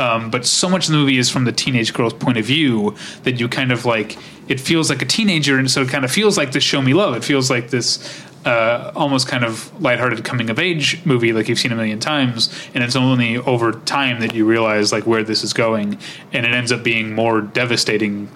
Um, 0.00 0.30
but 0.30 0.46
so 0.46 0.68
much 0.70 0.86
of 0.86 0.92
the 0.92 0.98
movie 0.98 1.18
is 1.18 1.28
from 1.30 1.44
the 1.44 1.52
teenage 1.52 1.92
girl's 1.92 2.14
point 2.14 2.38
of 2.38 2.46
view 2.46 2.96
that 3.24 3.38
you 3.38 3.48
kind 3.48 3.72
of 3.72 3.84
like 3.84 4.16
it 4.48 4.58
feels 4.60 4.90
like 4.90 5.02
a 5.02 5.06
teenager, 5.06 5.58
and 5.58 5.70
so 5.70 5.82
it 5.82 5.88
kind 5.88 6.04
of 6.04 6.10
feels 6.10 6.36
like 6.36 6.52
this 6.52 6.64
"Show 6.64 6.82
Me 6.82 6.94
Love." 6.94 7.14
It 7.16 7.24
feels 7.24 7.50
like 7.50 7.70
this 7.70 7.98
uh, 8.44 8.92
almost 8.94 9.26
kind 9.26 9.44
of 9.44 9.80
lighthearted 9.80 10.24
coming 10.24 10.50
of 10.50 10.58
age 10.58 11.04
movie, 11.04 11.32
like 11.32 11.48
you've 11.48 11.58
seen 11.58 11.72
a 11.72 11.76
million 11.76 11.98
times. 11.98 12.54
And 12.74 12.84
it's 12.84 12.96
only 12.96 13.38
over 13.38 13.72
time 13.72 14.20
that 14.20 14.34
you 14.34 14.44
realize 14.44 14.92
like 14.92 15.06
where 15.06 15.22
this 15.22 15.42
is 15.42 15.52
going, 15.52 15.98
and 16.32 16.46
it 16.46 16.52
ends 16.52 16.72
up 16.72 16.82
being 16.82 17.14
more 17.14 17.40
devastating 17.40 18.28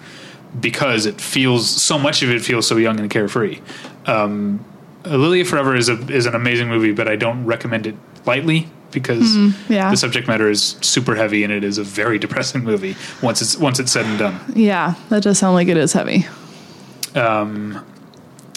because 0.59 1.05
it 1.05 1.21
feels 1.21 1.69
so 1.69 1.99
much 1.99 2.23
of 2.23 2.29
it 2.31 2.41
feels 2.41 2.67
so 2.67 2.77
young 2.77 2.99
and 2.99 3.09
carefree. 3.09 3.59
Um, 4.05 4.65
Lilya 5.03 5.45
Forever 5.45 5.75
is 5.75 5.89
a 5.89 5.93
is 6.11 6.25
an 6.25 6.35
amazing 6.35 6.67
movie, 6.67 6.91
but 6.91 7.07
I 7.07 7.15
don't 7.15 7.45
recommend 7.45 7.87
it 7.87 7.95
lightly 8.25 8.67
because 8.91 9.35
yeah. 9.69 9.91
the 9.91 9.97
subject 9.97 10.27
matter 10.27 10.49
is 10.49 10.75
super 10.81 11.15
heavy 11.15 11.43
and 11.43 11.53
it 11.53 11.63
is 11.63 11.77
a 11.77 11.83
very 11.83 12.17
depressing 12.25 12.63
movie 12.63 12.95
once 13.21 13.41
it's 13.41 13.57
once 13.57 13.79
it's 13.79 13.91
said 13.91 14.05
and 14.05 14.19
done. 14.19 14.39
Yeah, 14.55 14.95
that 15.09 15.23
does 15.23 15.37
sound 15.37 15.55
like 15.55 15.67
it 15.67 15.77
is 15.77 15.93
heavy. 15.93 16.25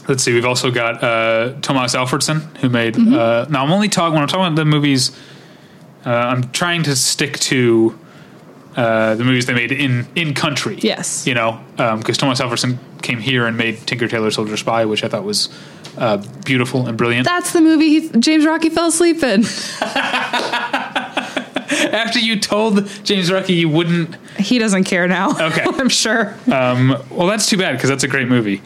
Let's 0.08 0.22
see. 0.22 0.32
We've 0.34 0.44
also 0.44 0.70
got 0.70 1.02
uh, 1.02 1.54
Thomas 1.60 1.94
Alfredson, 1.94 2.56
who 2.58 2.68
made. 2.68 2.94
Mm-hmm. 2.94 3.14
Uh, 3.14 3.46
now, 3.48 3.64
I'm 3.64 3.72
only 3.72 3.88
talking 3.88 4.14
when 4.14 4.22
I'm 4.22 4.28
talking 4.28 4.46
about 4.46 4.56
the 4.56 4.64
movies. 4.64 5.16
Uh, 6.04 6.10
I'm 6.10 6.50
trying 6.50 6.82
to 6.84 6.96
stick 6.96 7.38
to 7.40 7.98
uh, 8.76 9.14
the 9.14 9.24
movies 9.24 9.46
they 9.46 9.54
made 9.54 9.70
in 9.70 10.06
in 10.16 10.34
country. 10.34 10.76
Yes. 10.80 11.26
you 11.26 11.34
know, 11.34 11.60
because 11.76 12.18
Thomas 12.18 12.40
Alfredson 12.40 12.78
came 13.02 13.18
here 13.20 13.46
and 13.46 13.56
made 13.56 13.78
Tinker 13.86 14.08
Tailor 14.08 14.30
Soldier 14.30 14.56
Spy, 14.56 14.84
which 14.84 15.04
I 15.04 15.08
thought 15.08 15.24
was 15.24 15.48
uh, 15.98 16.16
beautiful 16.44 16.86
and 16.86 16.96
brilliant. 16.98 17.26
That's 17.26 17.52
the 17.52 17.60
movie 17.60 18.00
he, 18.00 18.08
James 18.18 18.44
Rocchi 18.44 18.70
fell 18.70 18.86
asleep 18.88 19.22
in. 19.22 19.44
After 21.92 22.18
you 22.18 22.38
told 22.38 22.86
James 23.04 23.30
Rocchi 23.30 23.56
you 23.56 23.68
wouldn't, 23.68 24.16
He 24.38 24.58
doesn't 24.58 24.84
care 24.84 25.06
now. 25.08 25.30
Okay. 25.30 25.64
I'm 25.66 25.88
sure. 25.88 26.34
um, 26.52 26.96
well, 27.10 27.26
that's 27.26 27.46
too 27.46 27.56
bad 27.56 27.72
because 27.72 27.90
that's 27.90 28.04
a 28.04 28.08
great 28.08 28.28
movie. 28.28 28.62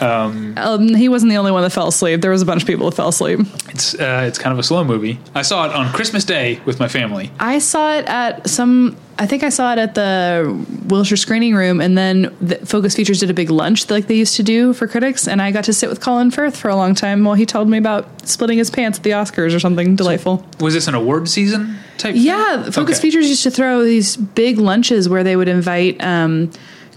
Um, 0.00 0.56
he 0.96 1.08
wasn't 1.08 1.30
the 1.30 1.36
only 1.36 1.52
one 1.52 1.62
that 1.62 1.70
fell 1.70 1.88
asleep. 1.88 2.20
There 2.20 2.30
was 2.30 2.42
a 2.42 2.46
bunch 2.46 2.62
of 2.62 2.66
people 2.66 2.90
that 2.90 2.96
fell 2.96 3.08
asleep. 3.08 3.40
It's 3.68 3.94
uh, 3.94 4.24
it's 4.26 4.38
kind 4.38 4.52
of 4.52 4.58
a 4.58 4.62
slow 4.62 4.84
movie. 4.84 5.18
I 5.34 5.42
saw 5.42 5.66
it 5.68 5.74
on 5.74 5.92
Christmas 5.92 6.24
Day 6.24 6.60
with 6.64 6.80
my 6.80 6.88
family. 6.88 7.30
I 7.38 7.58
saw 7.58 7.94
it 7.94 8.06
at 8.06 8.48
some. 8.48 8.96
I 9.16 9.26
think 9.26 9.44
I 9.44 9.48
saw 9.50 9.72
it 9.72 9.78
at 9.78 9.94
the 9.94 10.66
Wilshire 10.86 11.16
Screening 11.16 11.54
Room, 11.54 11.80
and 11.80 11.96
then 11.96 12.34
the 12.40 12.56
Focus 12.66 12.96
Features 12.96 13.20
did 13.20 13.30
a 13.30 13.34
big 13.34 13.48
lunch 13.50 13.88
like 13.88 14.08
they 14.08 14.16
used 14.16 14.34
to 14.36 14.42
do 14.42 14.72
for 14.72 14.88
critics, 14.88 15.28
and 15.28 15.40
I 15.40 15.52
got 15.52 15.64
to 15.64 15.72
sit 15.72 15.88
with 15.88 16.00
Colin 16.00 16.32
Firth 16.32 16.56
for 16.56 16.68
a 16.68 16.74
long 16.76 16.96
time 16.96 17.22
while 17.24 17.36
he 17.36 17.46
told 17.46 17.68
me 17.68 17.78
about 17.78 18.28
splitting 18.28 18.58
his 18.58 18.70
pants 18.70 18.98
at 18.98 19.04
the 19.04 19.10
Oscars 19.10 19.54
or 19.54 19.60
something 19.60 19.94
delightful. 19.94 20.44
Was 20.58 20.74
this 20.74 20.88
an 20.88 20.94
award 20.96 21.28
season 21.28 21.78
type? 21.98 22.14
Yeah, 22.18 22.64
thing? 22.64 22.72
Focus 22.72 22.98
Okay. 22.98 23.02
Features 23.08 23.28
used 23.28 23.44
to 23.44 23.52
throw 23.52 23.84
these 23.84 24.16
big 24.16 24.58
lunches 24.58 25.08
where 25.08 25.22
they 25.22 25.36
would 25.36 25.48
invite 25.48 26.02
um, 26.02 26.50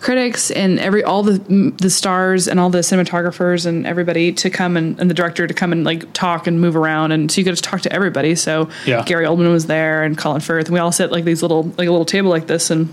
critics 0.08 0.51
and 0.51 0.80
every 0.80 1.03
all 1.03 1.22
the 1.22 1.38
the 1.82 1.89
stars 1.89 2.47
and 2.47 2.62
all 2.62 2.70
the 2.70 2.78
cinematographers 2.78 3.66
and 3.66 3.86
everybody 3.86 4.32
to 4.32 4.49
come 4.49 4.78
and, 4.78 4.97
and 5.01 5.10
the 5.10 5.14
director 5.14 5.45
to 5.45 5.53
come 5.53 5.74
and 5.74 5.84
like 5.84 6.14
talk 6.14 6.47
and 6.47 6.62
move 6.62 6.78
around 6.78 7.12
and 7.12 7.30
so 7.30 7.41
you 7.41 7.43
get 7.43 7.53
to 7.58 7.62
talk 7.62 7.82
to 7.82 7.91
everybody. 7.91 8.34
So 8.34 8.70
Yeah. 8.86 9.03
Gary 9.03 9.26
Oldman 9.26 9.51
was 9.51 9.66
there 9.66 10.03
and 10.05 10.18
Colin 10.18 10.39
Firth 10.39 10.68
and 10.68 10.74
we 10.74 10.80
all 10.80 10.93
sit 10.93 11.12
like 11.12 11.26
these 11.26 11.41
little 11.41 11.64
like 11.78 11.89
a 11.89 11.91
little 11.91 12.05
table 12.05 12.30
like 12.30 12.47
this 12.47 12.70
and. 12.72 12.88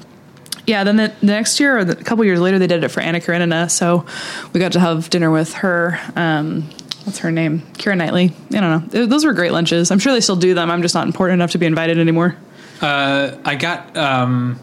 Yeah, 0.66 0.82
then 0.82 0.96
the, 0.96 1.12
the 1.20 1.26
next 1.26 1.60
year 1.60 1.76
or 1.78 1.84
the, 1.84 1.92
a 1.92 2.02
couple 2.02 2.24
years 2.24 2.40
later, 2.40 2.58
they 2.58 2.66
did 2.66 2.82
it 2.82 2.88
for 2.88 3.00
Anna 3.00 3.20
Karenina. 3.20 3.68
So 3.68 4.06
we 4.54 4.60
got 4.60 4.72
to 4.72 4.80
have 4.80 5.10
dinner 5.10 5.30
with 5.30 5.52
her. 5.54 6.00
Um, 6.16 6.62
what's 7.04 7.18
her 7.18 7.30
name? 7.30 7.60
Keira 7.74 7.96
Knightley. 7.98 8.32
I 8.50 8.60
don't 8.60 8.90
know. 8.90 9.06
Those 9.06 9.26
were 9.26 9.34
great 9.34 9.52
lunches. 9.52 9.90
I'm 9.90 9.98
sure 9.98 10.14
they 10.14 10.22
still 10.22 10.36
do 10.36 10.54
them. 10.54 10.70
I'm 10.70 10.80
just 10.80 10.94
not 10.94 11.06
important 11.06 11.34
enough 11.34 11.50
to 11.50 11.58
be 11.58 11.66
invited 11.66 11.98
anymore. 11.98 12.34
Uh, 12.80 13.36
I 13.44 13.56
got. 13.56 13.94
Um, 13.94 14.58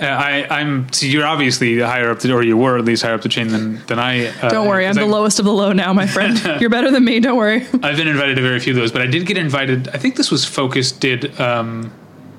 I, 0.00 0.46
I'm. 0.60 0.92
So 0.92 1.06
you're 1.06 1.26
obviously 1.26 1.78
higher 1.80 2.10
up, 2.10 2.20
the, 2.20 2.32
or 2.32 2.42
you 2.42 2.56
were 2.56 2.78
at 2.78 2.84
least 2.84 3.02
higher 3.02 3.14
up 3.14 3.22
the 3.22 3.28
chain 3.28 3.48
than 3.48 3.84
than 3.86 3.98
I. 3.98 4.26
Uh, 4.26 4.48
Don't 4.50 4.66
worry, 4.68 4.86
I'm 4.86 4.94
the 4.94 5.02
I- 5.02 5.04
lowest 5.04 5.38
of 5.38 5.44
the 5.44 5.52
low 5.52 5.72
now, 5.72 5.92
my 5.92 6.06
friend. 6.06 6.40
You're 6.60 6.70
better 6.70 6.90
than 6.90 7.04
me. 7.04 7.20
Don't 7.20 7.36
worry. 7.36 7.66
I've 7.82 7.96
been 7.96 8.08
invited 8.08 8.36
to 8.36 8.42
very 8.42 8.58
few 8.60 8.72
of 8.72 8.76
those, 8.76 8.92
but 8.92 9.02
I 9.02 9.06
did 9.06 9.26
get 9.26 9.36
invited. 9.38 9.88
I 9.88 9.98
think 9.98 10.16
this 10.16 10.30
was 10.30 10.44
Focus 10.44 10.92
did 10.92 11.38
um, 11.40 11.92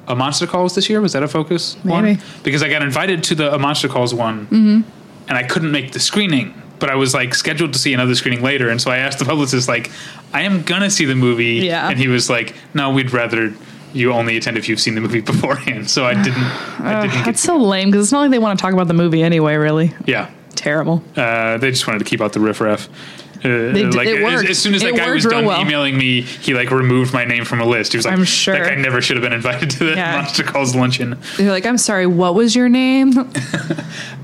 a 0.07 0.15
Monster 0.15 0.47
Calls 0.47 0.75
this 0.75 0.89
year. 0.89 1.01
Was 1.01 1.13
that 1.13 1.23
a 1.23 1.27
Focus 1.27 1.75
one? 1.83 2.19
Because 2.43 2.61
I 2.63 2.69
got 2.69 2.81
invited 2.81 3.23
to 3.25 3.35
the 3.35 3.53
a 3.53 3.59
Monster 3.59 3.87
Calls 3.87 4.13
one, 4.13 4.47
and 4.51 5.37
I 5.37 5.43
couldn't 5.43 5.71
make 5.71 5.91
the 5.93 5.99
screening. 5.99 6.53
But 6.77 6.89
I 6.89 6.95
was 6.95 7.13
like 7.13 7.33
scheduled 7.33 7.71
to 7.71 7.79
see 7.79 7.93
another 7.93 8.15
screening 8.15 8.43
later, 8.43 8.69
and 8.69 8.81
so 8.81 8.91
I 8.91 8.97
asked 8.97 9.17
the 9.19 9.23
publicist, 9.25 9.69
like, 9.69 9.89
"I 10.33 10.41
am 10.41 10.61
gonna 10.63 10.89
see 10.89 11.05
the 11.05 11.15
movie," 11.15 11.65
Yeah. 11.65 11.87
and 11.89 11.97
he 11.97 12.09
was 12.09 12.29
like, 12.29 12.53
"No, 12.73 12.89
we'd 12.89 13.13
rather." 13.13 13.53
You 13.95 14.11
only 14.11 14.37
attend 14.37 14.57
if 14.57 14.67
you've 14.69 14.79
seen 14.79 14.93
the 14.95 15.01
movie 15.01 15.21
beforehand, 15.33 15.89
so 15.89 16.05
I 16.05 16.13
didn't. 16.13 16.37
I 16.37 17.01
didn't 17.01 17.15
get 17.17 17.25
That's 17.25 17.41
so 17.41 17.57
lame 17.57 17.89
because 17.89 18.05
it's 18.05 18.11
not 18.11 18.21
like 18.21 18.31
they 18.31 18.39
want 18.39 18.59
to 18.59 18.61
talk 18.61 18.73
about 18.73 18.87
the 18.87 18.93
movie 18.93 19.23
anyway. 19.23 19.55
Really 19.55 19.93
yeah. 20.05 20.29
terrible. 20.55 21.01
Uh, 21.15 21.57
they 21.57 21.71
just 21.71 21.87
wanted 21.87 21.99
to 21.99 22.05
keep 22.05 22.21
out 22.21 22.33
the 22.33 22.39
riffraff. 22.39 22.87
Uh, 23.37 23.71
did- 23.73 23.93
like 23.93 24.07
as, 24.07 24.43
as 24.49 24.57
soon 24.57 24.73
as 24.73 24.81
that 24.81 24.91
It 24.93 24.97
guy 24.97 25.11
was 25.11 25.23
done 25.23 25.45
well. 25.45 25.61
emailing 25.61 25.95
me, 25.97 26.21
he 26.21 26.55
like 26.55 26.71
removed 26.71 27.13
my 27.13 27.25
name 27.25 27.45
from 27.45 27.61
a 27.61 27.65
list. 27.65 27.91
He 27.93 27.97
was 27.97 28.05
like, 28.05 28.17
I'm 28.17 28.23
sure. 28.23 28.55
that 28.57 28.69
guy 28.69 28.75
never 28.75 29.01
should 29.01 29.17
have 29.17 29.23
been 29.23 29.33
invited 29.33 29.69
to 29.71 29.85
the 29.85 29.91
Yeah. 29.91 30.15
Monster 30.17 30.43
Calls 30.43 30.75
luncheon." 30.75 31.19
They're 31.37 31.51
like, 31.51 31.65
I'm 31.67 31.77
sorry. 31.77 32.07
What 32.07 32.33
was 32.35 32.55
your 32.55 32.69
name? 32.69 33.13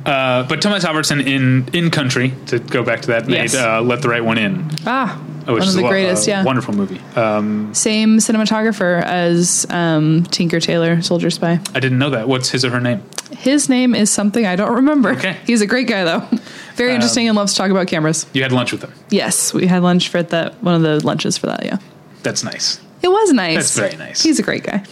Uh, 0.03 0.41
but 0.47 0.63
Thomas 0.63 0.83
Alfredson 0.83 1.23
in 1.27 1.67
in 1.73 1.91
Country 1.91 2.33
to 2.47 2.57
go 2.57 2.81
back 2.83 3.01
to 3.01 3.07
that 3.09 3.27
made 3.27 3.53
uh, 3.53 3.81
"Let 3.83 4.01
the 4.01 4.09
Right 4.09 4.23
One 4.25 4.39
In," 4.39 4.67
Ah, 4.87 5.21
which 5.53 5.61
one 5.61 5.69
of 5.69 5.75
the 5.75 5.85
a, 5.85 5.89
greatest. 5.89 6.27
a 6.27 6.31
yeah, 6.31 6.43
wonderful 6.43 6.73
movie. 6.73 6.99
Um, 7.15 7.73
same 7.73 8.17
cinematographer 8.17 9.01
as 9.03 9.65
um, 9.69 10.23
Tinker 10.25 10.59
Tailor 10.59 11.01
Soldier 11.01 11.29
Spy. 11.29 11.59
I 11.73 11.79
didn't 11.79 11.99
know 11.99 12.09
that. 12.09 12.27
What's 12.27 12.49
his 12.49 12.65
or 12.65 12.69
her 12.71 12.81
name? 12.81 13.03
His 13.31 13.69
name 13.69 13.95
is 13.95 14.09
something 14.09 14.45
I 14.45 14.55
don't 14.55 14.75
remember. 14.75 15.11
Okay. 15.11 15.37
he's 15.45 15.61
a 15.61 15.67
great 15.67 15.87
guy 15.87 16.03
though. 16.03 16.27
Very 16.75 16.93
interesting 16.93 17.27
and 17.27 17.35
loves 17.35 17.53
to 17.53 17.57
talk 17.57 17.71
about 17.71 17.87
cameras. 17.87 18.25
You 18.33 18.43
had 18.43 18.51
lunch 18.51 18.71
with 18.71 18.83
him. 18.83 18.93
Yes, 19.09 19.53
we 19.53 19.67
had 19.67 19.83
lunch 19.83 20.09
for 20.09 20.23
that 20.23 20.61
one 20.63 20.75
of 20.75 20.81
the 20.81 21.05
lunches 21.05 21.37
for 21.37 21.47
that. 21.47 21.65
Yeah, 21.65 21.77
That's 22.23 22.43
nice. 22.43 22.79
it 23.01 23.09
was 23.09 23.31
nice. 23.33 23.55
That's 23.55 23.77
very 23.77 23.97
nice. 23.97 24.21
He's 24.23 24.39
a 24.39 24.43
great 24.43 24.63
guy. 24.63 24.83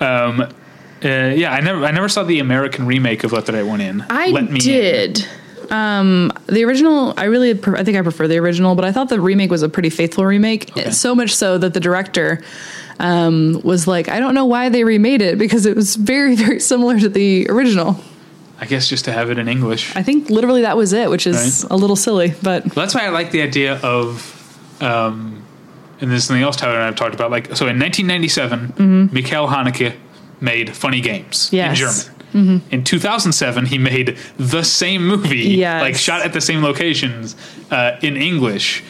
Uh, 1.04 1.34
yeah, 1.36 1.52
I 1.52 1.60
never 1.60 1.84
I 1.84 1.90
never 1.90 2.08
saw 2.08 2.22
the 2.22 2.38
American 2.38 2.86
remake 2.86 3.24
of 3.24 3.32
"Let 3.32 3.44
the 3.44 3.52
Right 3.52 3.66
One 3.66 3.82
In." 3.82 4.02
I 4.08 4.28
Let 4.28 4.50
Me 4.50 4.60
In. 4.64 5.14
Um, 5.70 6.32
the 6.46 6.64
original, 6.64 7.14
I 7.16 7.24
really, 7.24 7.54
pre- 7.54 7.78
I 7.78 7.84
think 7.84 7.96
I 7.96 8.02
prefer 8.02 8.26
the 8.28 8.38
original, 8.38 8.74
but 8.74 8.84
I 8.84 8.92
thought 8.92 9.08
the 9.08 9.20
remake 9.20 9.50
was 9.50 9.62
a 9.62 9.68
pretty 9.68 9.90
faithful 9.90 10.24
remake. 10.24 10.70
Okay. 10.70 10.90
So 10.90 11.14
much 11.14 11.34
so 11.34 11.58
that 11.58 11.74
the 11.74 11.80
director 11.80 12.42
um, 13.00 13.60
was 13.64 13.86
like, 13.86 14.08
I 14.08 14.20
don't 14.20 14.34
know 14.34 14.44
why 14.46 14.68
they 14.68 14.84
remade 14.84 15.22
it 15.22 15.38
because 15.38 15.66
it 15.66 15.76
was 15.76 15.96
very, 15.96 16.34
very 16.44 16.60
similar 16.60 16.98
to 17.00 17.08
the 17.08 17.46
original. 17.50 17.96
I 18.60 18.66
guess 18.66 18.88
just 18.88 19.04
to 19.06 19.12
have 19.12 19.30
it 19.30 19.38
in 19.38 19.48
English. 19.48 19.94
I 19.96 20.02
think 20.02 20.30
literally 20.30 20.62
that 20.62 20.76
was 20.76 20.92
it, 20.92 21.10
which 21.10 21.26
is 21.26 21.64
Right. 21.64 21.72
a 21.72 21.76
little 21.76 21.96
silly, 21.96 22.34
but 22.42 22.64
Well, 22.64 22.84
that's 22.86 22.94
why 22.94 23.04
I 23.04 23.08
like 23.08 23.30
the 23.32 23.42
idea 23.42 23.74
of, 23.82 24.80
um, 24.80 25.42
and 26.00 26.10
this 26.10 26.18
is 26.22 26.24
something 26.26 26.42
else 26.42 26.56
Tyler 26.56 26.74
and 26.74 26.82
I 26.82 26.86
have 26.86 26.96
talked 26.96 27.14
about. 27.14 27.30
Like, 27.32 27.46
so 27.56 27.66
in 27.66 27.78
1997, 27.80 29.10
Mikhail 29.12 29.48
Haneke 29.48 29.94
made 30.40 30.74
Funny 30.74 31.00
Games 31.00 31.46
Mm-hmm. 31.50 31.56
Yes. 31.56 31.78
Mm-hmm. 31.80 31.90
in 31.90 32.06
German. 32.06 32.13
In 32.34 32.82
2007, 32.82 33.66
he 33.66 33.78
made 33.78 34.18
the 34.36 34.64
same 34.64 35.06
movie, 35.06 35.38
Yes. 35.56 35.80
like 35.80 35.94
shot 35.94 36.22
at 36.26 36.32
the 36.32 36.40
same 36.40 36.62
locations 36.62 37.36
uh, 37.70 37.96
in 38.02 38.16
English. 38.16 38.82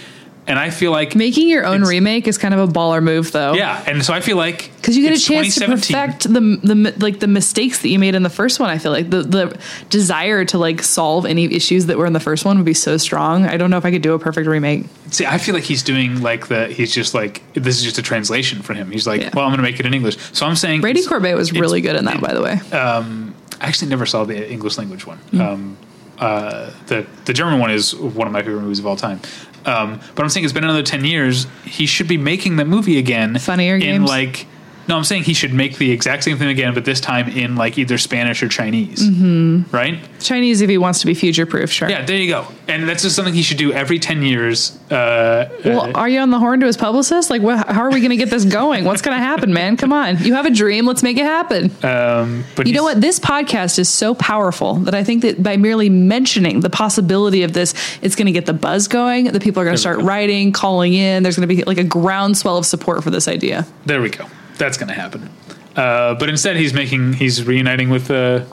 And 0.46 0.58
I 0.58 0.70
feel 0.70 0.90
like 0.92 1.14
Making 1.16 1.48
your 1.48 1.64
own 1.64 1.82
remake 1.82 2.28
is 2.28 2.36
kind 2.38 2.52
of 2.54 2.60
a 2.68 2.72
baller 2.72 3.02
move, 3.02 3.32
though. 3.32 3.54
yeah, 3.54 3.82
and 3.86 4.04
so 4.04 4.12
I 4.12 4.20
feel 4.20 4.36
like 4.36 4.70
because 4.76 4.96
you 4.96 5.02
get 5.08 5.16
a 5.16 5.20
chance 5.20 5.54
to 5.56 5.66
perfect 5.66 6.24
the 6.24 6.40
the 6.62 6.94
like 6.98 7.20
the 7.20 7.26
mistakes 7.26 7.80
that 7.82 7.88
you 7.88 7.98
made 7.98 8.14
in 8.14 8.22
the 8.22 8.30
first 8.30 8.60
one. 8.60 8.68
I 8.70 8.78
feel 8.78 8.92
like 8.92 9.08
the 9.10 9.22
the 9.22 9.58
desire 9.90 10.44
to 10.46 10.58
like 10.58 10.82
solve 10.82 11.24
any 11.26 11.44
issues 11.54 11.86
that 11.86 11.96
were 11.98 12.06
in 12.06 12.12
the 12.12 12.20
first 12.20 12.44
one 12.44 12.56
would 12.58 12.66
be 12.66 12.74
so 12.74 12.96
strong. 12.96 13.46
I 13.46 13.56
don't 13.56 13.70
know 13.70 13.78
if 13.78 13.84
I 13.84 13.90
could 13.90 14.02
do 14.02 14.12
a 14.14 14.18
perfect 14.18 14.46
remake. 14.46 14.84
See, 15.10 15.24
I 15.26 15.38
feel 15.38 15.54
like 15.54 15.64
he's 15.64 15.82
doing 15.82 16.20
like 16.22 16.48
the. 16.48 16.66
He's 16.68 16.92
just 16.92 17.14
like 17.14 17.42
this 17.54 17.78
is 17.78 17.82
just 17.84 17.98
a 17.98 18.02
translation 18.02 18.60
for 18.62 18.74
him. 18.74 18.90
He's 18.90 19.06
like, 19.06 19.20
Yeah. 19.22 19.30
well, 19.34 19.44
I'm 19.44 19.50
going 19.50 19.58
to 19.58 19.62
make 19.70 19.80
it 19.80 19.86
in 19.86 19.94
English. 19.94 20.16
So 20.32 20.44
I'm 20.46 20.56
saying 20.56 20.80
Brady 20.82 21.00
it's- 21.00 21.08
Corbet 21.08 21.36
was 21.36 21.52
really 21.52 21.80
good 21.80 21.96
in 21.96 22.04
that, 22.06 22.20
by 22.20 22.34
the 22.34 22.42
way. 22.42 22.60
I 22.72 23.68
actually 23.68 23.88
never 23.88 24.04
saw 24.04 24.24
the 24.24 24.50
English 24.50 24.76
language 24.76 25.06
one. 25.06 25.18
Mm. 25.32 25.40
Um, 25.40 25.76
uh, 26.18 26.70
the 26.86 27.06
the 27.24 27.32
German 27.32 27.58
one 27.60 27.70
is 27.70 27.94
one 27.94 28.26
of 28.26 28.32
my 28.32 28.42
favorite 28.42 28.62
movies 28.62 28.78
of 28.78 28.86
all 28.86 28.96
time. 28.96 29.20
Um, 29.66 30.00
but 30.14 30.22
I'm 30.22 30.28
saying 30.28 30.44
it's 30.44 30.52
been 30.52 30.64
another 30.64 30.82
ten 30.82 31.04
years. 31.04 31.46
He 31.64 31.86
should 31.86 32.08
be 32.08 32.16
making 32.18 32.56
that 32.56 32.66
movie 32.66 32.98
again. 32.98 33.38
Funnier 33.38 33.74
in 33.74 33.80
games? 33.80 34.08
like. 34.08 34.46
No, 34.88 34.96
I'm 34.96 35.04
saying 35.04 35.24
he 35.24 35.34
should 35.34 35.52
make 35.54 35.78
the 35.78 35.90
exact 35.90 36.24
same 36.24 36.36
thing 36.36 36.48
again, 36.48 36.74
but 36.74 36.84
this 36.84 37.00
time 37.00 37.28
in 37.28 37.56
like 37.56 37.78
either 37.78 37.96
Spanish 37.98 38.42
or 38.42 38.48
Chinese. 38.48 39.08
Mm-hmm. 39.08 39.74
Right? 39.74 39.98
Chinese, 40.20 40.60
if 40.60 40.68
he 40.70 40.78
wants 40.78 41.00
to 41.00 41.06
be 41.06 41.14
future 41.14 41.46
proof, 41.46 41.70
sure. 41.70 41.88
Yeah, 41.88 42.04
there 42.04 42.16
you 42.16 42.28
go. 42.28 42.46
And 42.68 42.88
that's 42.88 43.02
just 43.02 43.14
something 43.16 43.34
he 43.34 43.42
should 43.42 43.58
do 43.58 43.72
every 43.72 43.98
ten 43.98 44.22
years. 44.22 44.76
Uh, 44.90 45.48
Well, 45.64 45.96
are 45.96 46.08
you 46.08 46.20
on 46.20 46.30
the 46.30 46.38
horn 46.38 46.60
to 46.60 46.66
his 46.66 46.76
publicist? 46.76 47.30
Like, 47.30 47.42
what, 47.42 47.66
how 47.68 47.82
are 47.82 47.90
we 47.90 48.00
going 48.00 48.10
to 48.10 48.16
get 48.16 48.30
this 48.30 48.44
going? 48.44 48.84
What's 48.84 49.02
going 49.02 49.16
to 49.16 49.22
happen, 49.22 49.52
man? 49.52 49.76
Come 49.76 49.92
on. 49.92 50.18
You 50.22 50.34
have 50.34 50.46
a 50.46 50.50
dream. 50.50 50.86
Let's 50.86 51.02
make 51.02 51.16
it 51.18 51.24
happen. 51.24 51.70
um, 51.84 52.44
but 52.56 52.66
You 52.66 52.72
know 52.74 52.82
what? 52.84 53.00
This 53.00 53.18
podcast 53.18 53.78
is 53.78 53.88
so 53.88 54.14
powerful 54.14 54.74
that 54.76 54.94
I 54.94 55.04
think 55.04 55.22
that 55.22 55.42
by 55.42 55.56
merely 55.56 55.88
mentioning 55.90 56.60
the 56.60 56.70
possibility 56.70 57.42
of 57.42 57.52
this, 57.52 57.74
it's 58.02 58.14
going 58.16 58.26
to 58.26 58.32
get 58.32 58.46
the 58.46 58.52
buzz 58.54 58.88
going. 58.88 59.24
The 59.26 59.40
people 59.40 59.60
are 59.62 59.64
going 59.64 59.74
to 59.76 59.80
start 59.80 60.00
writing, 60.02 60.52
calling 60.52 60.94
in. 60.94 61.22
There's 61.22 61.36
going 61.36 61.48
to 61.48 61.54
be 61.54 61.62
like 61.64 61.78
a 61.78 61.84
groundswell 61.84 62.56
of 62.56 62.66
support 62.66 63.02
for 63.04 63.10
this 63.10 63.28
idea. 63.28 63.66
There 63.86 64.00
we 64.00 64.10
go. 64.10 64.26
That's 64.58 64.76
going 64.78 64.88
to 64.88 64.94
happen. 64.94 65.30
Uh, 65.76 66.14
but 66.14 66.28
instead, 66.28 66.56
he's 66.56 66.72
making 66.72 67.14
he's 67.14 67.44
reuniting 67.44 67.90
with 67.90 68.10
uh, 68.10 68.44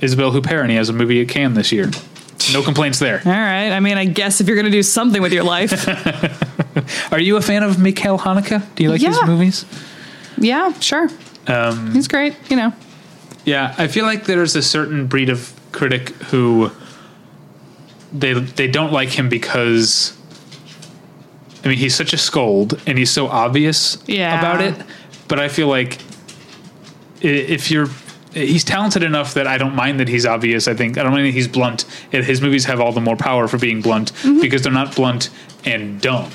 Isabelle 0.00 0.30
Huppert, 0.32 0.60
and 0.62 0.70
he 0.70 0.76
has 0.76 0.88
a 0.88 0.92
movie 0.92 1.20
at 1.20 1.28
Cannes 1.28 1.54
this 1.54 1.72
year. 1.72 1.90
No 2.52 2.62
complaints 2.70 2.98
there. 2.98 3.20
All 3.24 3.32
right. 3.32 3.70
I 3.70 3.80
mean, 3.80 3.98
I 3.98 4.04
guess 4.04 4.40
if 4.40 4.46
you're 4.46 4.56
going 4.56 4.66
to 4.66 4.70
do 4.70 4.82
something 4.82 5.20
with 5.20 5.32
your 5.32 5.44
life, 5.44 5.72
Are 7.12 7.18
you 7.20 7.36
a 7.36 7.42
fan 7.42 7.62
of 7.64 7.78
Mikhail 7.80 8.16
Haneke? 8.18 8.62
Do 8.76 8.82
you 8.84 8.90
like 8.90 9.00
his 9.00 9.18
movies? 9.26 9.64
yeah, 10.38 10.72
sure. 10.78 11.08
Um, 11.48 11.92
He's 11.92 12.06
great. 12.06 12.34
You 12.48 12.56
know, 12.56 12.72
yeah, 13.44 13.74
I 13.76 13.88
feel 13.88 14.04
like 14.04 14.24
there's 14.24 14.54
a 14.54 14.62
certain 14.62 15.06
breed 15.08 15.28
of 15.28 15.52
critic 15.72 16.10
who 16.30 16.70
they 18.12 18.34
they 18.34 18.68
don't 18.68 18.92
like 18.92 19.08
him 19.08 19.28
because 19.28 20.16
I 21.64 21.68
mean 21.68 21.78
he's 21.78 21.94
such 21.94 22.12
a 22.12 22.16
scold 22.18 22.80
and 22.86 22.96
he's 22.98 23.10
so 23.10 23.26
obvious 23.28 23.98
Yeah. 24.06 24.38
about 24.38 24.60
it. 24.60 24.74
But 25.30 25.40
I 25.40 25.48
feel 25.48 25.68
like 25.68 25.98
if 27.22 27.70
you're 27.70 27.88
he's 28.32 28.62
talented 28.64 29.02
enough 29.02 29.34
that 29.34 29.46
I 29.46 29.58
don't 29.58 29.74
mind 29.74 29.98
that 30.00 30.08
he's 30.08 30.24
obvious. 30.26 30.68
I 30.68 30.74
think 30.74 30.98
I 30.98 31.02
don't 31.02 31.12
mind 31.12 31.26
that 31.26 31.32
he's 31.32 31.48
blunt. 31.48 31.82
His 32.10 32.40
movies 32.40 32.64
have 32.66 32.80
all 32.80 32.92
the 32.92 33.00
more 33.00 33.16
power 33.16 33.48
for 33.48 33.58
being 33.58 33.80
blunt 33.80 34.12
Mm-hmm. 34.12 34.40
because 34.40 34.62
they're 34.62 34.72
not 34.72 34.94
blunt 34.94 35.30
and 35.64 36.00
dumb. 36.00 36.30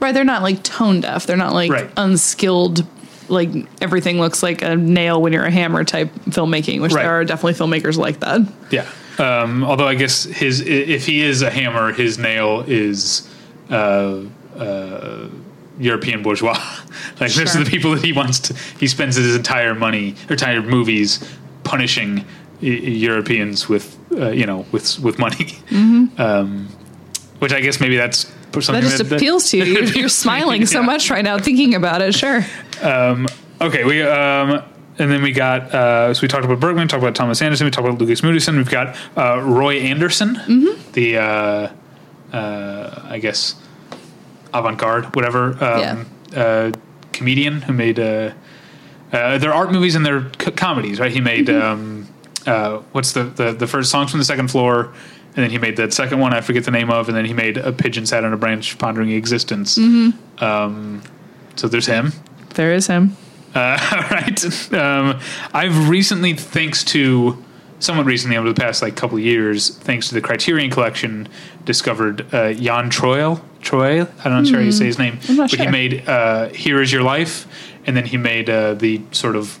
right? 0.00 0.12
They're 0.12 0.24
not 0.24 0.42
like 0.42 0.62
tone 0.62 1.00
deaf. 1.00 1.26
They're 1.26 1.36
not 1.36 1.52
like 1.52 1.70
Right. 1.70 1.90
unskilled. 1.96 2.86
Like 3.28 3.50
everything 3.80 4.18
looks 4.20 4.42
like 4.42 4.60
a 4.62 4.76
nail 4.76 5.20
when 5.22 5.32
you're 5.32 5.44
a 5.44 5.50
hammer 5.50 5.82
type 5.84 6.10
filmmaking, 6.28 6.80
which 6.82 6.92
Right. 6.92 7.02
there 7.02 7.12
are 7.12 7.24
definitely 7.24 7.54
filmmakers 7.54 7.96
like 7.96 8.20
that. 8.20 8.40
Yeah. 8.70 8.86
Um, 9.18 9.64
although 9.64 9.86
I 9.86 9.94
guess 9.94 10.24
his 10.24 10.60
if 10.60 11.06
he 11.06 11.22
is 11.22 11.40
a 11.42 11.50
hammer, 11.50 11.92
his 11.92 12.18
nail 12.18 12.64
is 12.66 13.28
uh, 13.70 14.20
uh, 14.58 15.26
European 15.78 16.22
bourgeois. 16.22 16.52
like 17.20 17.32
those 17.32 17.32
Sure. 17.32 17.60
are 17.60 17.64
the 17.64 17.70
people 17.70 17.92
that 17.94 18.04
he 18.04 18.12
wants 18.12 18.38
to. 18.40 18.54
He 18.80 18.86
spends 18.86 19.16
his 19.16 19.34
entire 19.34 19.74
money, 19.74 20.14
entire 20.28 20.62
movies, 20.62 21.18
punishing 21.64 22.24
e- 22.62 22.90
Europeans 22.90 23.68
with 23.68 23.96
uh, 24.12 24.30
you 24.30 24.46
know 24.46 24.64
with 24.72 24.98
with 25.00 25.18
money. 25.18 25.58
Um, 26.18 26.68
which 27.40 27.52
I 27.52 27.60
guess 27.60 27.80
maybe 27.80 27.96
that's 27.96 28.26
something 28.52 28.74
That 28.74 28.82
just 28.98 29.12
appeals 29.12 29.50
to 29.50 29.58
you. 29.58 29.64
You're, 29.74 29.84
you're 29.84 30.08
smiling 30.08 30.64
so 30.66 30.82
much 30.82 31.10
right 31.10 31.24
now 31.24 31.38
thinking 31.38 31.74
about 31.74 32.00
it. 32.02 32.14
Sure. 32.14 32.44
Okay, 33.60 33.84
we 33.84 34.02
um, 34.02 34.62
and 34.98 35.10
then 35.10 35.22
we 35.22 35.32
got 35.32 35.74
uh, 35.74 36.14
so 36.14 36.22
we 36.22 36.28
talked 36.28 36.44
about 36.44 36.60
Bergman, 36.60 36.86
talked 36.88 37.02
about 37.02 37.14
Thomas 37.16 37.42
Anderson, 37.42 37.64
we 37.64 37.70
talked 37.72 37.86
about 37.88 37.98
Lukas 38.00 38.20
Moodysson. 38.20 38.56
We've 38.56 38.70
got 38.70 38.96
uh, 39.16 39.40
Roy 39.42 39.78
Andersson, 39.80 40.36
Mm-hmm. 40.36 40.92
the 40.92 41.18
uh, 41.18 41.72
uh, 42.36 43.02
I 43.10 43.18
guess 43.18 43.54
avant-garde, 44.54 45.14
whatever 45.14 45.62
um, 45.62 46.06
uh, 46.34 46.70
comedian 47.12 47.60
who 47.62 47.72
made 47.72 47.98
uh, 47.98 48.32
uh, 49.12 49.38
their 49.38 49.52
art 49.52 49.70
movies 49.72 49.94
and 49.94 50.06
their 50.06 50.30
c- 50.40 50.50
comedies. 50.52 50.98
Right, 51.00 51.12
he 51.12 51.20
made 51.20 51.46
Mm-hmm. 51.48 51.62
um, 51.62 52.08
uh, 52.46 52.78
what's 52.92 53.12
the, 53.12 53.24
the 53.24 53.52
the 53.52 53.66
first 53.66 53.90
songs 53.90 54.10
from 54.10 54.18
the 54.20 54.24
second 54.24 54.48
floor. 54.50 54.92
And 55.36 55.42
then 55.42 55.50
he 55.50 55.58
made 55.58 55.76
that 55.78 55.92
second 55.92 56.20
one 56.20 56.32
I 56.32 56.40
forget 56.42 56.62
the 56.64 56.70
name 56.70 56.90
of, 56.90 57.08
and 57.08 57.16
then 57.16 57.24
he 57.24 57.32
made 57.32 57.56
a 57.56 57.72
pigeon 57.72 58.06
sat 58.06 58.22
on 58.24 58.32
a 58.32 58.36
branch 58.36 58.78
pondering 58.78 59.10
existence. 59.10 59.76
Mm-hmm. 59.76 60.44
Um, 60.44 61.02
so 61.56 61.66
there's 61.66 61.86
him. 61.86 62.12
There 62.54 62.72
is 62.72 62.86
him. 62.86 63.16
Uh, 63.52 63.76
right. 64.12 64.72
Um, 64.72 65.18
I've 65.52 65.88
recently, 65.88 66.34
thanks 66.34 66.84
to 66.84 67.43
somewhat 67.84 68.06
recently 68.06 68.36
over 68.36 68.48
the 68.48 68.60
past 68.60 68.82
like 68.82 68.96
couple 68.96 69.18
of 69.18 69.24
years, 69.24 69.70
thanks 69.70 70.08
to 70.08 70.14
the 70.14 70.20
Criterion 70.20 70.70
Collection, 70.70 71.28
discovered 71.64 72.32
uh, 72.34 72.52
Jan 72.54 72.90
Troell. 72.90 73.40
Troy, 73.60 74.02
I'm 74.24 74.32
not 74.32 74.46
sure 74.46 74.58
how 74.58 74.64
you 74.64 74.72
say 74.72 74.84
his 74.84 74.98
name, 74.98 75.18
I'm 75.28 75.36
not 75.36 75.50
but 75.50 75.58
he 75.58 75.66
made 75.66 76.06
uh, 76.06 76.48
"Here 76.48 76.82
Is 76.82 76.92
Your 76.92 77.02
Life," 77.02 77.46
and 77.86 77.96
then 77.96 78.04
he 78.04 78.18
made 78.18 78.50
uh, 78.50 78.74
the 78.74 79.00
sort 79.10 79.36
of 79.36 79.58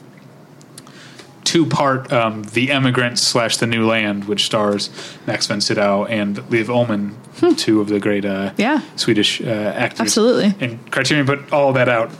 two-part 1.44 2.12
um, 2.12 2.42
"The 2.42 2.70
Emigrant" 2.70 3.18
slash 3.18 3.56
"The 3.56 3.66
New 3.66 3.86
Land," 3.86 4.26
which 4.26 4.44
stars 4.44 4.90
Max 5.26 5.46
von 5.46 5.60
Sydow 5.60 6.04
and 6.04 6.38
Liv 6.50 6.68
Ullmann, 6.68 7.14
two 7.56 7.80
of 7.80 7.88
the 7.88 7.98
great 7.98 8.24
uh, 8.24 8.50
Hmm. 8.50 8.60
Yeah. 8.60 8.80
Swedish 8.96 9.40
uh, 9.40 9.44
actors. 9.46 10.00
Absolutely. 10.00 10.54
And 10.60 10.90
Criterion 10.92 11.26
put 11.26 11.50
all 11.52 11.72
that 11.72 11.88
out, 11.88 12.10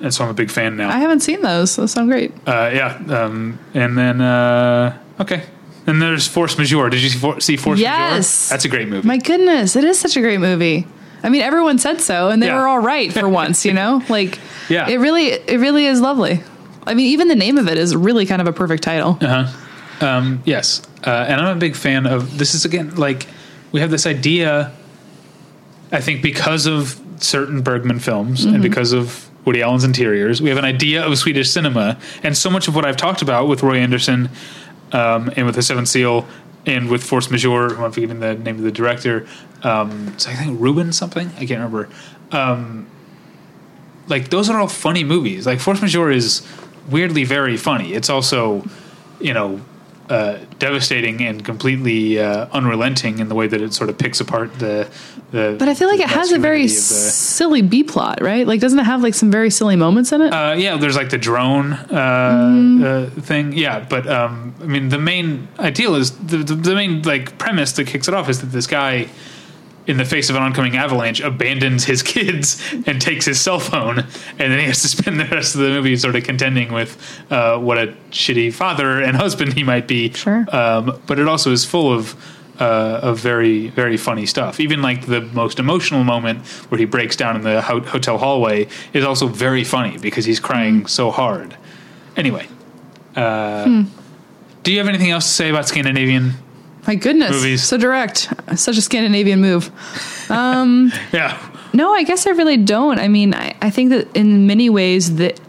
and 0.00 0.12
so 0.12 0.24
I'm 0.24 0.30
a 0.30 0.34
big 0.34 0.50
fan 0.50 0.76
now. 0.76 0.88
I 0.88 0.98
haven't 0.98 1.20
seen 1.20 1.42
those. 1.42 1.76
Those 1.76 1.92
sound 1.92 2.10
great. 2.10 2.32
Uh, 2.46 2.70
yeah, 2.72 3.00
um, 3.08 3.58
and 3.74 3.96
then 3.96 4.20
uh, 4.20 4.98
okay, 5.22 5.42
and 5.86 6.00
there's 6.02 6.26
Force 6.28 6.58
Majeure. 6.58 6.90
Did 6.90 7.02
you 7.02 7.08
see, 7.08 7.18
For- 7.18 7.40
see 7.40 7.56
Force 7.56 7.78
Majeure? 7.80 7.90
Yes. 7.92 8.48
That's 8.48 8.64
a 8.64 8.68
great 8.68 8.88
movie. 8.88 9.06
My 9.08 9.16
goodness, 9.18 9.74
it 9.76 9.84
is 9.84 9.98
such 9.98 10.16
a 10.16 10.20
great 10.20 10.38
movie. 10.40 10.86
I 11.24 11.28
mean, 11.28 11.42
everyone 11.42 11.78
said 11.78 12.00
so, 12.00 12.28
and 12.28 12.42
they 12.42 12.46
Yeah. 12.48 12.58
were 12.60 12.66
all 12.68 12.80
right 12.80 13.12
for 13.12 13.28
once. 13.42 13.64
You 13.64 13.72
know, 13.72 14.02
like 14.08 14.38
Yeah. 14.68 14.88
it 14.88 14.96
really, 14.98 15.26
it 15.28 15.58
really 15.60 15.86
is 15.86 16.00
lovely. 16.00 16.42
I 16.86 16.94
mean, 16.94 17.06
even 17.06 17.28
the 17.28 17.36
name 17.36 17.58
of 17.58 17.68
it 17.68 17.78
is 17.78 17.94
really 17.94 18.26
kind 18.26 18.42
of 18.42 18.48
a 18.48 18.52
perfect 18.52 18.82
title. 18.82 19.18
um, 20.00 20.42
yes, 20.44 20.82
uh, 21.06 21.10
and 21.28 21.40
I'm 21.40 21.56
a 21.56 21.60
big 21.60 21.76
fan 21.76 22.06
of. 22.06 22.38
This 22.38 22.54
is 22.54 22.64
again 22.64 22.96
like 22.96 23.26
we 23.70 23.80
have 23.80 23.90
this 23.90 24.06
idea. 24.06 24.72
I 25.92 26.00
think 26.00 26.22
because 26.22 26.66
of 26.66 26.98
certain 27.18 27.60
Bergman 27.62 27.98
films 28.00 28.44
and 28.44 28.62
because 28.62 28.92
of 28.92 29.28
Woody 29.44 29.62
Allen's 29.62 29.84
interiors, 29.84 30.40
we 30.42 30.48
have 30.48 30.58
an 30.58 30.64
idea 30.64 31.04
of 31.06 31.16
Swedish 31.18 31.50
cinema, 31.50 31.98
and 32.22 32.36
so 32.36 32.48
much 32.50 32.66
of 32.66 32.74
what 32.74 32.84
I've 32.84 32.96
talked 32.96 33.22
about 33.22 33.46
with 33.46 33.62
Roy 33.62 33.76
Andersson 33.76 34.28
um, 34.92 35.30
and 35.36 35.46
with 35.46 35.54
The 35.54 35.62
Seventh 35.62 35.88
Seal 35.88 36.26
and 36.66 36.88
with 36.88 37.02
Force 37.02 37.30
Majeure, 37.30 37.82
I'm 37.82 37.92
forgetting 37.92 38.20
the 38.20 38.34
name 38.34 38.56
of 38.56 38.62
the 38.62 38.72
director. 38.72 39.26
Um, 39.62 40.16
so 40.18 40.30
I 40.30 40.34
think 40.34 40.60
Ruben 40.60 40.92
something 40.92 41.28
I 41.36 41.46
can't 41.46 41.50
remember. 41.50 41.88
Um, 42.30 42.86
like 44.08 44.30
those 44.30 44.48
are 44.48 44.58
all 44.60 44.68
funny 44.68 45.04
movies. 45.04 45.46
Like 45.46 45.60
Force 45.60 45.80
Majeure 45.80 46.10
is 46.10 46.46
weirdly 46.90 47.24
very 47.24 47.56
funny. 47.56 47.94
It's 47.94 48.10
also, 48.10 48.64
you 49.20 49.32
know, 49.32 49.60
uh, 50.12 50.38
devastating 50.58 51.22
and 51.22 51.44
completely 51.44 52.18
uh, 52.20 52.46
unrelenting 52.52 53.18
in 53.18 53.28
the 53.28 53.34
way 53.34 53.46
that 53.48 53.60
it 53.62 53.72
sort 53.72 53.88
of 53.90 53.96
picks 53.96 54.20
apart 54.20 54.48
the. 54.58 54.86
the 55.30 55.56
But 55.58 55.68
I 55.68 55.74
feel 55.74 55.88
like 55.88 56.00
it 56.00 56.08
has 56.10 56.30
a 56.32 56.38
very 56.38 56.64
the- 56.64 56.68
silly 56.68 57.62
B 57.62 57.82
plot, 57.82 58.20
right? 58.20 58.46
Like, 58.46 58.60
doesn't 58.60 58.78
it 58.78 58.84
have 58.84 59.02
like 59.02 59.14
some 59.14 59.30
very 59.30 59.50
silly 59.50 59.76
moments 59.76 60.12
in 60.12 60.20
it? 60.20 60.30
Uh, 60.32 60.54
yeah, 60.58 60.76
there's 60.76 60.96
like 60.96 61.10
the 61.10 61.18
drone 61.18 61.72
uh, 61.72 62.52
Mm-hmm. 62.52 62.84
uh, 63.18 63.22
thing. 63.22 63.52
Yeah, 63.54 63.86
but 63.88 64.06
um, 64.06 64.54
I 64.60 64.66
mean, 64.66 64.88
the 64.90 64.98
main 64.98 65.48
ideal 65.58 65.94
is 65.94 66.10
the, 66.18 66.38
the 66.38 66.54
the 66.54 66.74
main 66.74 67.02
like 67.02 67.38
premise 67.38 67.72
that 67.72 67.86
kicks 67.86 68.06
it 68.08 68.14
off 68.14 68.28
is 68.28 68.40
that 68.40 68.52
this 68.52 68.66
guy, 68.66 69.08
in 69.86 69.96
the 69.96 70.04
face 70.04 70.30
of 70.30 70.36
an 70.36 70.42
oncoming 70.42 70.76
avalanche, 70.76 71.20
abandons 71.20 71.84
his 71.84 72.02
kids 72.14 72.62
and 72.86 73.00
takes 73.00 73.24
his 73.24 73.40
cell 73.40 73.58
phone, 73.58 73.98
and 73.98 74.38
then 74.38 74.58
he 74.58 74.66
has 74.66 74.82
to 74.82 74.88
spend 74.88 75.18
the 75.18 75.24
rest 75.26 75.54
of 75.54 75.60
the 75.60 75.68
movie 75.68 75.96
sort 75.96 76.16
of 76.16 76.24
contending 76.24 76.72
with 76.72 76.96
uh, 77.30 77.58
what 77.58 77.78
a 77.78 77.88
shitty 78.10 78.52
father 78.52 79.00
and 79.00 79.16
husband 79.24 79.54
he 79.54 79.62
might 79.62 79.88
be. 79.88 80.12
Sure. 80.12 80.44
Um, 80.54 81.00
but 81.06 81.18
it 81.18 81.28
also 81.28 81.52
is 81.52 81.64
full 81.64 81.92
of. 81.92 82.16
Uh, 82.60 83.00
of 83.02 83.18
very 83.18 83.68
very 83.68 83.96
funny 83.96 84.26
stuff. 84.26 84.60
Even 84.60 84.82
like 84.82 85.06
the 85.06 85.22
most 85.22 85.58
emotional 85.58 86.04
moment 86.04 86.46
where 86.70 86.78
he 86.78 86.84
breaks 86.84 87.16
down 87.16 87.34
in 87.34 87.42
the 87.42 87.62
ho- 87.62 87.80
hotel 87.80 88.18
hallway 88.18 88.68
is 88.92 89.04
also 89.04 89.26
very 89.26 89.64
funny 89.64 89.96
because 89.98 90.26
he's 90.26 90.38
crying 90.38 90.86
so 90.86 91.10
hard. 91.10 91.56
Anyway, 92.14 92.46
uh, 93.16 93.84
do 94.62 94.70
you 94.70 94.78
have 94.78 94.86
anything 94.86 95.10
else 95.10 95.24
to 95.24 95.32
say 95.32 95.48
about 95.48 95.66
Scandinavian? 95.66 96.34
My 96.86 96.94
goodness, 96.96 97.30
movies. 97.30 97.62
so 97.62 97.78
direct, 97.78 98.32
such 98.56 98.76
a 98.76 98.82
Scandinavian 98.82 99.40
move. 99.40 99.70
Um, 100.30 100.92
yeah, 101.12 101.38
No, 101.72 101.92
I 101.92 102.02
guess 102.02 102.26
I 102.26 102.30
really 102.30 102.56
don't. 102.56 102.98
I 102.98 103.08
mean, 103.08 103.34
I, 103.34 103.54
I 103.62 103.70
think 103.70 103.90
that 103.90 104.16
in 104.16 104.46
many 104.46 104.68
ways 104.68 105.16
that 105.16 105.40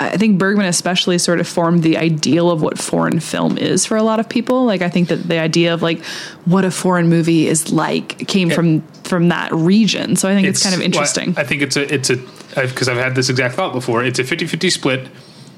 I 0.00 0.16
think 0.16 0.38
Bergman 0.38 0.66
especially 0.66 1.18
sort 1.18 1.40
of 1.40 1.48
formed 1.48 1.82
the 1.82 1.96
ideal 1.96 2.50
of 2.50 2.62
what 2.62 2.78
foreign 2.78 3.20
film 3.20 3.58
is 3.58 3.84
for 3.84 3.96
a 3.96 4.02
lot 4.02 4.20
of 4.20 4.28
people. 4.28 4.64
Like 4.64 4.82
I 4.82 4.88
think 4.88 5.08
that 5.08 5.16
the 5.16 5.38
idea 5.38 5.74
of 5.74 5.82
like 5.82 6.04
what 6.44 6.64
a 6.64 6.70
foreign 6.70 7.08
movie 7.08 7.46
is 7.46 7.72
like 7.72 8.28
came 8.28 8.50
from 8.50 8.82
from 9.04 9.28
that 9.28 9.52
region. 9.52 10.16
So 10.16 10.28
I 10.28 10.34
think 10.34 10.46
it's, 10.46 10.62
kind 10.62 10.74
of 10.74 10.80
interesting. 10.80 11.32
Well, 11.32 11.44
I 11.44 11.48
think 11.48 11.62
it's 11.62 11.76
a 11.76 11.92
it's 11.92 12.10
a 12.10 12.16
because 12.54 12.88
I've 12.88 12.96
had 12.96 13.14
this 13.14 13.28
exact 13.28 13.54
thought 13.54 13.72
before. 13.72 14.04
It's 14.04 14.18
a 14.18 14.24
50-50 14.24 14.72
split. 14.72 15.08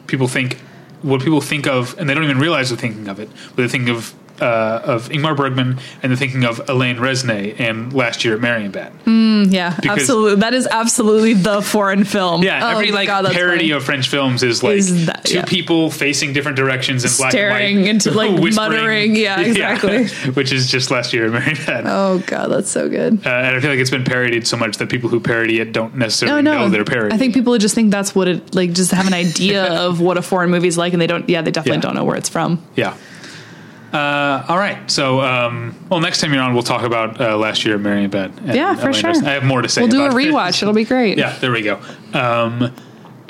People 0.06 0.28
think 0.28 0.58
what 1.02 1.22
people 1.22 1.40
think 1.40 1.66
of, 1.66 1.98
and 1.98 2.08
they 2.08 2.14
don't 2.14 2.24
even 2.24 2.38
realize 2.38 2.70
they're 2.70 2.78
thinking 2.78 3.08
of 3.08 3.20
it. 3.20 3.28
But 3.54 3.62
they 3.62 3.68
think 3.68 3.88
of 3.88 4.14
uh, 4.40 4.80
of 4.84 5.08
Ingmar 5.08 5.36
Bergman 5.36 5.78
and 6.02 6.12
the 6.12 6.16
thinking 6.16 6.44
of 6.44 6.68
Alain 6.68 6.96
Resnais 6.96 7.58
and 7.58 7.92
Last 7.92 8.24
Year 8.24 8.34
at 8.34 8.40
Marienbad. 8.40 8.92
Mm, 9.04 9.52
yeah, 9.52 9.76
because, 9.80 10.00
absolutely. 10.00 10.40
That 10.40 10.54
is 10.54 10.66
absolutely 10.66 11.34
the 11.34 11.62
foreign 11.62 12.04
film. 12.04 12.42
Yeah, 12.42 12.60
oh, 12.64 12.70
every 12.70 12.92
like 12.92 13.08
God, 13.08 13.26
parody 13.26 13.58
funny. 13.58 13.70
of 13.70 13.84
French 13.84 14.08
films 14.08 14.42
is 14.42 14.62
like 14.62 14.76
is 14.76 15.06
that, 15.06 15.24
two 15.24 15.36
yeah. 15.36 15.44
people 15.44 15.90
facing 15.90 16.32
different 16.32 16.56
directions 16.56 17.04
and 17.04 17.12
staring 17.12 17.86
into 17.86 18.10
like 18.12 18.32
muttering. 18.54 19.16
Yeah, 19.16 19.40
exactly. 19.40 20.02
Yeah, 20.02 20.08
which 20.34 20.52
is 20.52 20.70
just 20.70 20.90
Last 20.90 21.12
Year 21.12 21.26
at 21.26 21.42
Marienbad. 21.42 21.84
Oh 21.86 22.22
God, 22.26 22.48
that's 22.48 22.70
so 22.70 22.88
good. 22.88 23.14
Uh, 23.26 23.30
and 23.30 23.56
I 23.56 23.60
feel 23.60 23.70
like 23.70 23.78
it's 23.78 23.90
been 23.90 24.04
parodied 24.04 24.46
so 24.46 24.56
much 24.56 24.78
that 24.78 24.88
people 24.88 25.08
who 25.08 25.20
parody 25.20 25.60
it 25.60 25.72
don't 25.72 25.96
necessarily 25.96 26.42
no, 26.42 26.52
no. 26.52 26.58
know 26.60 26.68
they're 26.68 26.84
parodying. 26.84 27.12
I 27.12 27.18
think 27.18 27.34
people 27.34 27.56
just 27.58 27.74
think 27.74 27.90
that's 27.90 28.14
what 28.14 28.28
it 28.28 28.54
like. 28.54 28.72
Just 28.72 28.92
have 28.92 29.06
an 29.06 29.14
idea 29.14 29.64
of 29.74 30.00
what 30.00 30.16
a 30.16 30.22
foreign 30.22 30.50
movie 30.50 30.68
is 30.68 30.78
like, 30.78 30.92
and 30.92 31.02
they 31.02 31.06
don't. 31.06 31.28
Yeah, 31.28 31.42
they 31.42 31.50
definitely 31.50 31.78
yeah. 31.78 31.82
don't 31.82 31.94
know 31.94 32.04
where 32.04 32.16
it's 32.16 32.28
from. 32.28 32.62
Yeah. 32.76 32.96
Uh, 33.92 34.44
all 34.48 34.58
right. 34.58 34.90
So, 34.90 35.20
um, 35.20 35.74
well, 35.88 36.00
next 36.00 36.20
time 36.20 36.32
you're 36.32 36.42
on, 36.42 36.54
we'll 36.54 36.62
talk 36.62 36.82
about 36.82 37.20
uh, 37.20 37.36
last 37.36 37.64
year 37.64 37.74
at 37.74 37.80
Marienbad. 37.80 38.54
Yeah, 38.54 38.74
for 38.74 38.92
sure. 38.92 39.10
I 39.10 39.32
have 39.32 39.44
more 39.44 39.62
to 39.62 39.68
say. 39.68 39.82
We'll 39.82 39.90
do 39.90 40.04
a 40.04 40.10
rewatch. 40.10 40.58
It. 40.58 40.62
It'll 40.62 40.74
be 40.74 40.84
great. 40.84 41.18
Yeah, 41.18 41.36
there 41.38 41.50
we 41.50 41.62
go. 41.62 41.80
Um, 42.12 42.74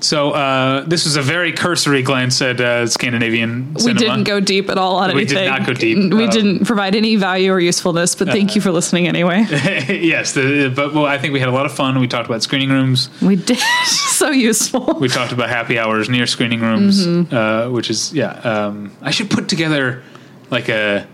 so 0.03 0.31
uh, 0.33 0.85
this 0.85 1.05
was 1.05 1.17
a 1.17 1.23
very 1.23 1.53
cursory 1.53 2.03
glance 2.03 2.41
at 2.43 2.61
uh, 2.61 2.87
Scandinavian 2.87 3.75
we 3.75 3.95
didn't 3.95 4.25
go 4.25 4.41
deep 4.41 4.71
at 4.71 4.79
all 4.79 4.97
on 4.97 5.15
we 5.15 5.23
anything. 5.23 5.37
We 5.37 5.43
did 5.43 5.51
not 5.51 5.67
go 5.67 5.75
deep. 5.75 5.97
We 6.13 6.25
um, 6.25 6.31
didn't 6.31 6.65
provide 6.65 6.95
any 6.95 7.17
value 7.17 7.53
or 7.53 7.61
usefulness, 7.61 8.15
but 8.15 8.29
thank 8.29 8.51
uh, 8.51 8.55
you 8.55 8.61
for 8.61 8.71
listening 8.71 9.09
anyway. 9.09 9.47
yes, 9.51 10.33
the, 10.33 10.73
but 10.75 10.95
well, 10.95 11.07
I 11.07 11.19
think 11.19 11.33
we 11.33 11.41
had 11.41 11.49
a 11.49 11.53
lot 11.53 11.67
of 11.67 11.73
fun. 11.73 11.99
We 12.01 12.09
talked 12.09 12.29
about 12.29 12.43
screening 12.43 12.71
rooms. 12.71 13.11
We 13.21 13.37
did. 13.37 13.59
so 13.85 14.31
useful. 14.31 14.99
We 15.01 15.09
talked 15.09 15.33
about 15.33 15.49
happy 15.49 15.79
hours 15.79 16.09
near 16.09 16.27
screening 16.27 16.61
rooms, 16.61 17.07
mm-hmm. 17.07 17.35
Uh, 17.35 17.71
which 17.71 17.91
is 17.91 18.13
yeah. 18.13 18.31
Um, 18.31 18.97
I 19.03 19.11
should 19.11 19.31
put 19.31 19.49
together 19.49 20.03
like 20.51 20.69
a 20.69 21.07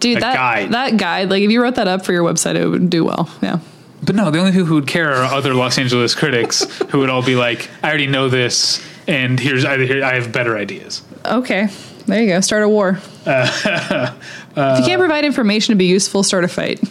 dude, 0.00 0.20
that 0.20 0.34
guide. 0.34 0.72
that 0.72 0.96
guide, 0.96 1.30
like 1.30 1.42
if 1.42 1.50
you 1.50 1.62
wrote 1.62 1.76
that 1.76 1.88
up 1.88 2.04
for 2.04 2.12
your 2.12 2.24
website, 2.24 2.56
it 2.56 2.66
would 2.66 2.90
do 2.90 3.04
well. 3.04 3.30
Yeah. 3.42 3.60
But 4.04 4.16
no, 4.16 4.30
the 4.30 4.40
only 4.40 4.50
people 4.50 4.66
who 4.66 4.74
would 4.74 4.88
care 4.88 5.12
are 5.12 5.24
other 5.24 5.54
Los 5.54 5.78
Angeles 5.78 6.14
critics 6.14 6.64
who 6.90 6.98
would 6.98 7.10
all 7.10 7.22
be 7.22 7.36
like, 7.36 7.70
"I 7.82 7.88
already 7.88 8.08
know 8.08 8.28
this, 8.28 8.84
and 9.06 9.38
here's 9.38 9.64
I, 9.64 9.78
here, 9.78 10.04
I 10.04 10.14
have 10.14 10.32
better 10.32 10.56
ideas." 10.56 11.02
Okay, 11.24 11.68
there 12.06 12.20
you 12.20 12.28
go. 12.28 12.40
Start 12.40 12.64
a 12.64 12.68
war. 12.68 12.98
Uh, 13.24 13.30
uh, 13.64 14.14
if 14.56 14.80
you 14.80 14.84
can't 14.86 14.98
provide 14.98 15.24
information 15.24 15.72
to 15.72 15.76
be 15.76 15.86
useful, 15.86 16.22
start 16.22 16.44
a 16.44 16.48
fight. 16.48 16.82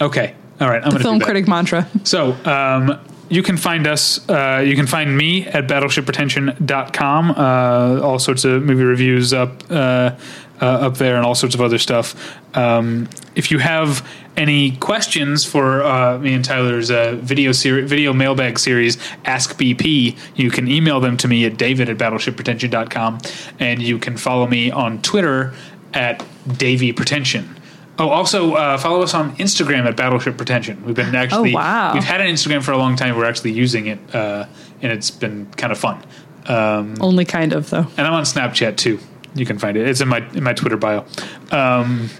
Okay, 0.00 0.34
all 0.60 0.68
right. 0.68 0.82
I'm 0.82 0.90
the 0.90 1.00
film 1.00 1.20
critic 1.20 1.46
mantra. 1.46 1.86
So, 2.04 2.32
um, 2.46 2.98
you 3.28 3.42
can 3.42 3.56
find 3.58 3.86
us. 3.86 4.26
Uh, 4.28 4.64
you 4.66 4.74
can 4.74 4.86
find 4.86 5.14
me 5.16 5.46
at 5.46 5.66
battleshippretension.com. 5.66 7.30
Uh, 7.30 8.00
all 8.02 8.18
sorts 8.18 8.44
of 8.44 8.62
movie 8.62 8.84
reviews 8.84 9.34
up 9.34 9.62
uh, 9.70 10.12
uh, 10.60 10.64
up 10.64 10.96
there 10.96 11.16
and 11.16 11.24
all 11.24 11.34
sorts 11.34 11.54
of 11.54 11.60
other 11.60 11.78
stuff. 11.78 12.36
Um, 12.56 13.08
if 13.34 13.50
you 13.50 13.58
have 13.58 14.08
any 14.36 14.72
questions 14.76 15.44
for 15.44 15.82
uh, 15.82 16.18
me 16.18 16.34
and 16.34 16.44
Tyler's 16.44 16.90
uh, 16.90 17.16
video 17.20 17.52
seri- 17.52 17.86
video 17.86 18.12
mailbag 18.12 18.58
series, 18.58 18.98
Ask 19.24 19.58
BP, 19.58 20.16
you 20.36 20.50
can 20.50 20.68
email 20.68 21.00
them 21.00 21.16
to 21.18 21.28
me 21.28 21.44
at 21.44 21.56
david 21.56 21.88
at 21.88 21.98
battleshippretension.com 21.98 23.18
and 23.58 23.82
you 23.82 23.98
can 23.98 24.16
follow 24.16 24.46
me 24.46 24.70
on 24.70 25.02
Twitter 25.02 25.54
at 25.94 26.24
Davy 26.56 26.92
Pretension. 26.92 27.56
Oh, 27.98 28.10
also 28.10 28.54
uh, 28.54 28.78
follow 28.78 29.02
us 29.02 29.12
on 29.12 29.34
Instagram 29.36 29.84
at 29.84 29.96
Battleship 29.96 30.36
Pretension. 30.36 30.84
We've 30.84 30.94
been 30.94 31.14
actually 31.16 31.52
oh, 31.52 31.56
wow. 31.56 31.94
we've 31.94 32.04
had 32.04 32.20
an 32.20 32.28
Instagram 32.28 32.62
for 32.62 32.70
a 32.70 32.78
long 32.78 32.94
time. 32.94 33.16
We're 33.16 33.24
actually 33.24 33.52
using 33.52 33.88
it, 33.88 34.14
uh, 34.14 34.46
and 34.80 34.92
it's 34.92 35.10
been 35.10 35.46
kind 35.56 35.72
of 35.72 35.78
fun. 35.78 36.04
Um, 36.46 36.94
Only 37.00 37.24
kind 37.24 37.52
of 37.52 37.68
though. 37.70 37.86
And 37.96 38.06
I'm 38.06 38.12
on 38.12 38.22
Snapchat 38.22 38.76
too. 38.76 39.00
You 39.34 39.46
can 39.46 39.58
find 39.58 39.76
it. 39.76 39.86
It's 39.86 40.00
in 40.00 40.08
my 40.08 40.18
in 40.30 40.42
my 40.42 40.52
Twitter 40.52 40.76
bio. 40.76 41.04
Um, 41.50 42.10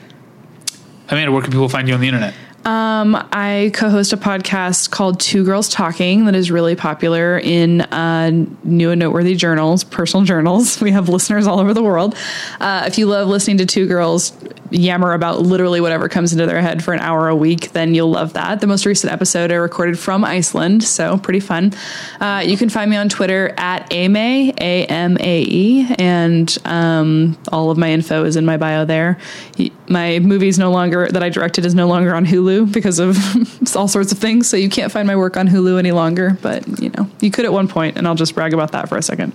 Amanda, 1.09 1.33
where 1.33 1.43
can 1.43 1.51
people 1.51 1.69
find 1.69 1.89
you 1.89 1.95
on 1.95 2.01
the 2.01 2.09
internet? 2.09 2.35
Um, 2.69 3.17
I 3.33 3.71
co-host 3.73 4.13
a 4.13 4.19
podcast 4.19 4.91
called 4.91 5.21
Two 5.21 5.43
Girls 5.43 5.71
Talking 5.71 6.27
that 6.27 6.35
is 6.35 6.51
really 6.51 6.77
popular 6.77 7.39
in 7.39 7.81
uh, 7.81 8.31
new 8.63 8.91
and 8.91 8.99
noteworthy 8.99 9.37
journals, 9.37 9.85
personal 9.85 10.27
journals. 10.27 10.79
We 10.89 10.93
have 10.93 11.09
listeners 11.09 11.47
all 11.47 11.61
over 11.61 11.75
the 11.75 11.83
world. 11.83 12.15
Uh, 12.61 12.85
if 12.87 12.99
you 12.99 13.07
love 13.07 13.29
listening 13.29 13.59
to 13.59 13.67
two 13.67 13.87
girls 13.87 14.33
yammer 14.71 15.13
about 15.13 15.41
literally 15.41 15.81
whatever 15.81 16.09
comes 16.09 16.33
into 16.33 16.47
their 16.47 16.61
head 16.61 16.83
for 16.85 16.93
an 16.93 17.01
hour 17.01 17.29
a 17.29 17.37
week, 17.37 17.73
then 17.73 17.95
you'll 17.95 18.11
love 18.11 18.35
that. 18.35 18.61
The 18.61 18.67
most 18.67 18.87
recent 18.87 19.13
episode 19.13 19.51
I 19.51 19.57
recorded 19.57 19.99
from 19.99 20.25
Iceland, 20.25 20.85
so 20.85 21.19
pretty 21.19 21.41
fun. 21.41 21.73
Uh, 22.21 22.43
you 22.47 22.57
can 22.57 22.69
find 22.69 22.91
me 22.91 22.97
on 22.97 23.09
Twitter 23.09 23.55
at 23.57 23.89
Amae, 23.91 24.55
A 24.61 24.87
M 24.87 25.17
A 25.21 25.43
E, 25.43 25.87
and 25.99 26.57
um, 26.65 27.39
all 27.51 27.71
of 27.71 27.79
my 27.79 27.91
info 27.91 28.25
is 28.25 28.37
in 28.37 28.45
my 28.45 28.57
bio 28.57 28.85
there. 28.85 29.19
My 29.89 30.19
movies 30.19 30.59
no 30.59 30.71
longer 30.71 31.09
that 31.09 31.23
I 31.23 31.29
directed 31.29 31.65
is 31.65 31.75
no 31.75 31.87
longer 31.87 32.15
on 32.15 32.27
Hulu 32.27 32.58
because 32.67 32.99
of 32.99 33.17
all 33.77 33.89
sorts 33.89 34.13
of 34.13 34.19
things, 34.19 34.49
so 34.49 34.57
you 34.57 34.69
can't 34.69 34.93
find 34.93 35.07
my 35.07 35.17
work 35.17 35.37
on 35.37 35.49
Hulu 35.49 35.79
any 35.79 35.93
longer. 35.93 36.39
But 36.43 36.81
you 36.81 36.91
know, 36.91 37.11
you 37.21 37.31
could 37.31 37.45
at 37.45 37.53
one 37.53 37.69
point, 37.69 37.97
and 37.97 38.07
I'll 38.07 38.15
just 38.15 38.35
brag 38.35 38.55
about 38.55 38.73
that 38.73 38.89
for 38.89 38.97
a 38.97 39.03
second. 39.03 39.33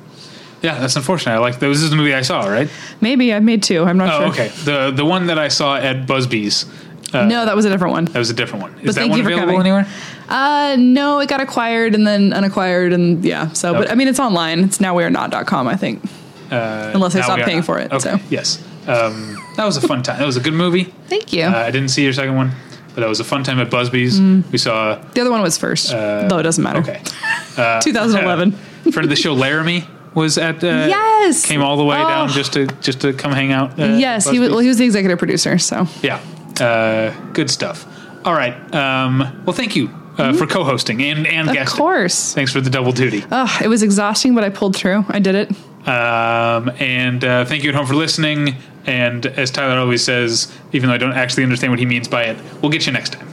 Yeah, 0.62 0.80
that's 0.80 0.96
unfortunate. 0.96 1.34
I 1.34 1.40
like 1.40 1.60
this 1.60 1.82
is 1.82 1.90
the 1.90 1.96
movie 1.96 2.14
I 2.14 2.22
saw, 2.22 2.46
right? 2.48 2.70
Maybe 3.02 3.34
I've 3.34 3.44
made 3.44 3.64
two. 3.64 3.84
I'm 3.84 3.98
not 3.98 4.14
oh, 4.14 4.20
sure. 4.20 4.28
okay. 4.32 4.48
The 4.64 4.92
the 4.92 5.06
one 5.06 5.28
that 5.28 5.38
I 5.38 5.50
saw 5.50 5.76
at 5.76 6.08
Busby's. 6.08 6.66
Uh, 7.14 7.26
no, 7.26 7.46
that 7.46 7.56
was 7.56 7.66
a 7.66 7.70
different 7.70 7.94
one. 7.94 8.06
That 8.06 8.18
was 8.18 8.30
a 8.30 8.34
different 8.34 8.64
one. 8.64 8.74
Is 8.80 8.86
but 8.86 8.96
that 8.96 9.10
one 9.10 9.20
available 9.20 9.60
anywhere? 9.60 9.86
Uh, 10.30 10.76
no, 10.80 11.20
it 11.20 11.30
got 11.30 11.42
acquired 11.42 11.94
and 11.94 12.08
then 12.08 12.34
unacquired, 12.34 12.94
and 12.94 13.24
yeah. 13.24 13.52
So, 13.52 13.70
okay. 13.70 13.80
but 13.80 13.92
I 13.92 13.96
mean, 13.96 14.08
it's 14.08 14.20
online. 14.20 14.62
It's 14.62 14.80
nowwearenot.com, 14.80 15.68
I 15.68 15.76
think. 15.76 16.04
Uh, 16.50 16.92
Unless 16.94 17.16
I 17.16 17.22
stop 17.22 17.40
paying 17.40 17.62
for 17.62 17.80
it. 17.80 17.92
Okay. 17.92 18.18
So. 18.18 18.20
Yes. 18.30 18.64
Um, 18.88 19.38
that 19.58 19.66
was 19.66 19.78
a 19.78 19.88
fun 19.88 20.04
time. 20.04 20.20
That 20.20 20.26
was 20.26 20.38
a 20.38 20.42
good 20.42 20.54
movie. 20.54 20.86
Thank 21.08 21.34
you. 21.34 21.44
Uh, 21.44 21.52
I 21.52 21.72
didn't 21.72 21.90
see 21.90 22.04
your 22.04 22.14
second 22.14 22.36
one, 22.36 22.52
but 22.94 23.02
that 23.02 23.10
was 23.10 23.20
a 23.20 23.24
fun 23.24 23.44
time 23.44 23.60
at 23.60 23.70
Busby's. 23.70 24.20
Mm. 24.20 24.52
We 24.52 24.58
saw 24.58 24.96
the 24.96 25.22
other 25.22 25.32
one 25.32 25.42
was 25.42 25.58
first, 25.58 25.94
uh, 25.94 26.28
though 26.28 26.38
it 26.38 26.44
doesn't 26.44 26.64
matter. 26.64 26.80
Okay. 26.80 27.02
2011. 27.82 28.52
friend 28.92 29.06
of 29.06 29.10
the 29.10 29.16
show, 29.16 29.34
Laramie 29.34 29.86
was 30.14 30.38
at 30.38 30.64
uh, 30.64 30.68
yes 30.68 31.46
came 31.46 31.62
all 31.62 31.78
the 31.78 31.84
way 31.84 31.98
oh. 31.98 32.08
down 32.08 32.30
just 32.30 32.54
to 32.54 32.68
just 32.82 33.02
to 33.02 33.14
come 33.14 33.32
hang 33.32 33.52
out. 33.52 33.80
Uh, 33.80 33.96
yes, 33.98 34.30
he 34.30 34.40
was. 34.40 34.50
Well, 34.50 34.60
he 34.60 34.68
was 34.68 34.78
the 34.78 34.86
executive 34.86 35.20
producer. 35.20 35.58
So 35.58 35.88
yeah, 36.02 36.20
uh, 36.60 37.12
good 37.32 37.50
stuff. 37.50 37.88
All 38.26 38.34
right. 38.34 38.54
Um, 38.74 39.44
well, 39.46 39.56
thank 39.56 39.76
you. 39.76 39.88
Uh, 40.14 40.30
mm-hmm. 40.30 40.38
For 40.38 40.46
co-hosting 40.46 41.02
and 41.02 41.26
and 41.26 41.50
of 41.50 41.56
guesting. 41.56 41.74
Of 41.74 41.78
course. 41.80 42.34
Thanks 42.36 42.52
for 42.52 42.62
the 42.62 42.70
double 42.70 42.92
duty. 42.92 43.24
Oh, 43.32 43.60
it 43.64 43.68
was 43.68 43.82
exhausting, 43.82 44.36
but 44.36 44.44
I 44.44 44.50
pulled 44.50 44.76
through. 44.76 45.06
I 45.10 45.18
did 45.18 45.34
it. 45.34 45.50
Um, 45.88 46.70
and 46.80 47.24
uh, 47.26 47.46
thank 47.46 47.64
you 47.64 47.70
at 47.70 47.76
home 47.76 47.88
for 47.88 47.96
listening. 47.96 48.56
And 48.86 49.26
as 49.26 49.50
Tyler 49.52 49.80
always 49.80 50.04
says, 50.04 50.54
even 50.74 50.90
though 50.90 50.96
I 50.96 50.98
don't 50.98 51.14
actually 51.14 51.44
understand 51.44 51.72
what 51.72 51.80
he 51.80 51.86
means 51.86 52.08
by 52.08 52.24
it, 52.24 52.38
we'll 52.62 52.72
get 52.72 52.86
you 52.86 52.92
next 52.92 53.14
time. 53.14 53.33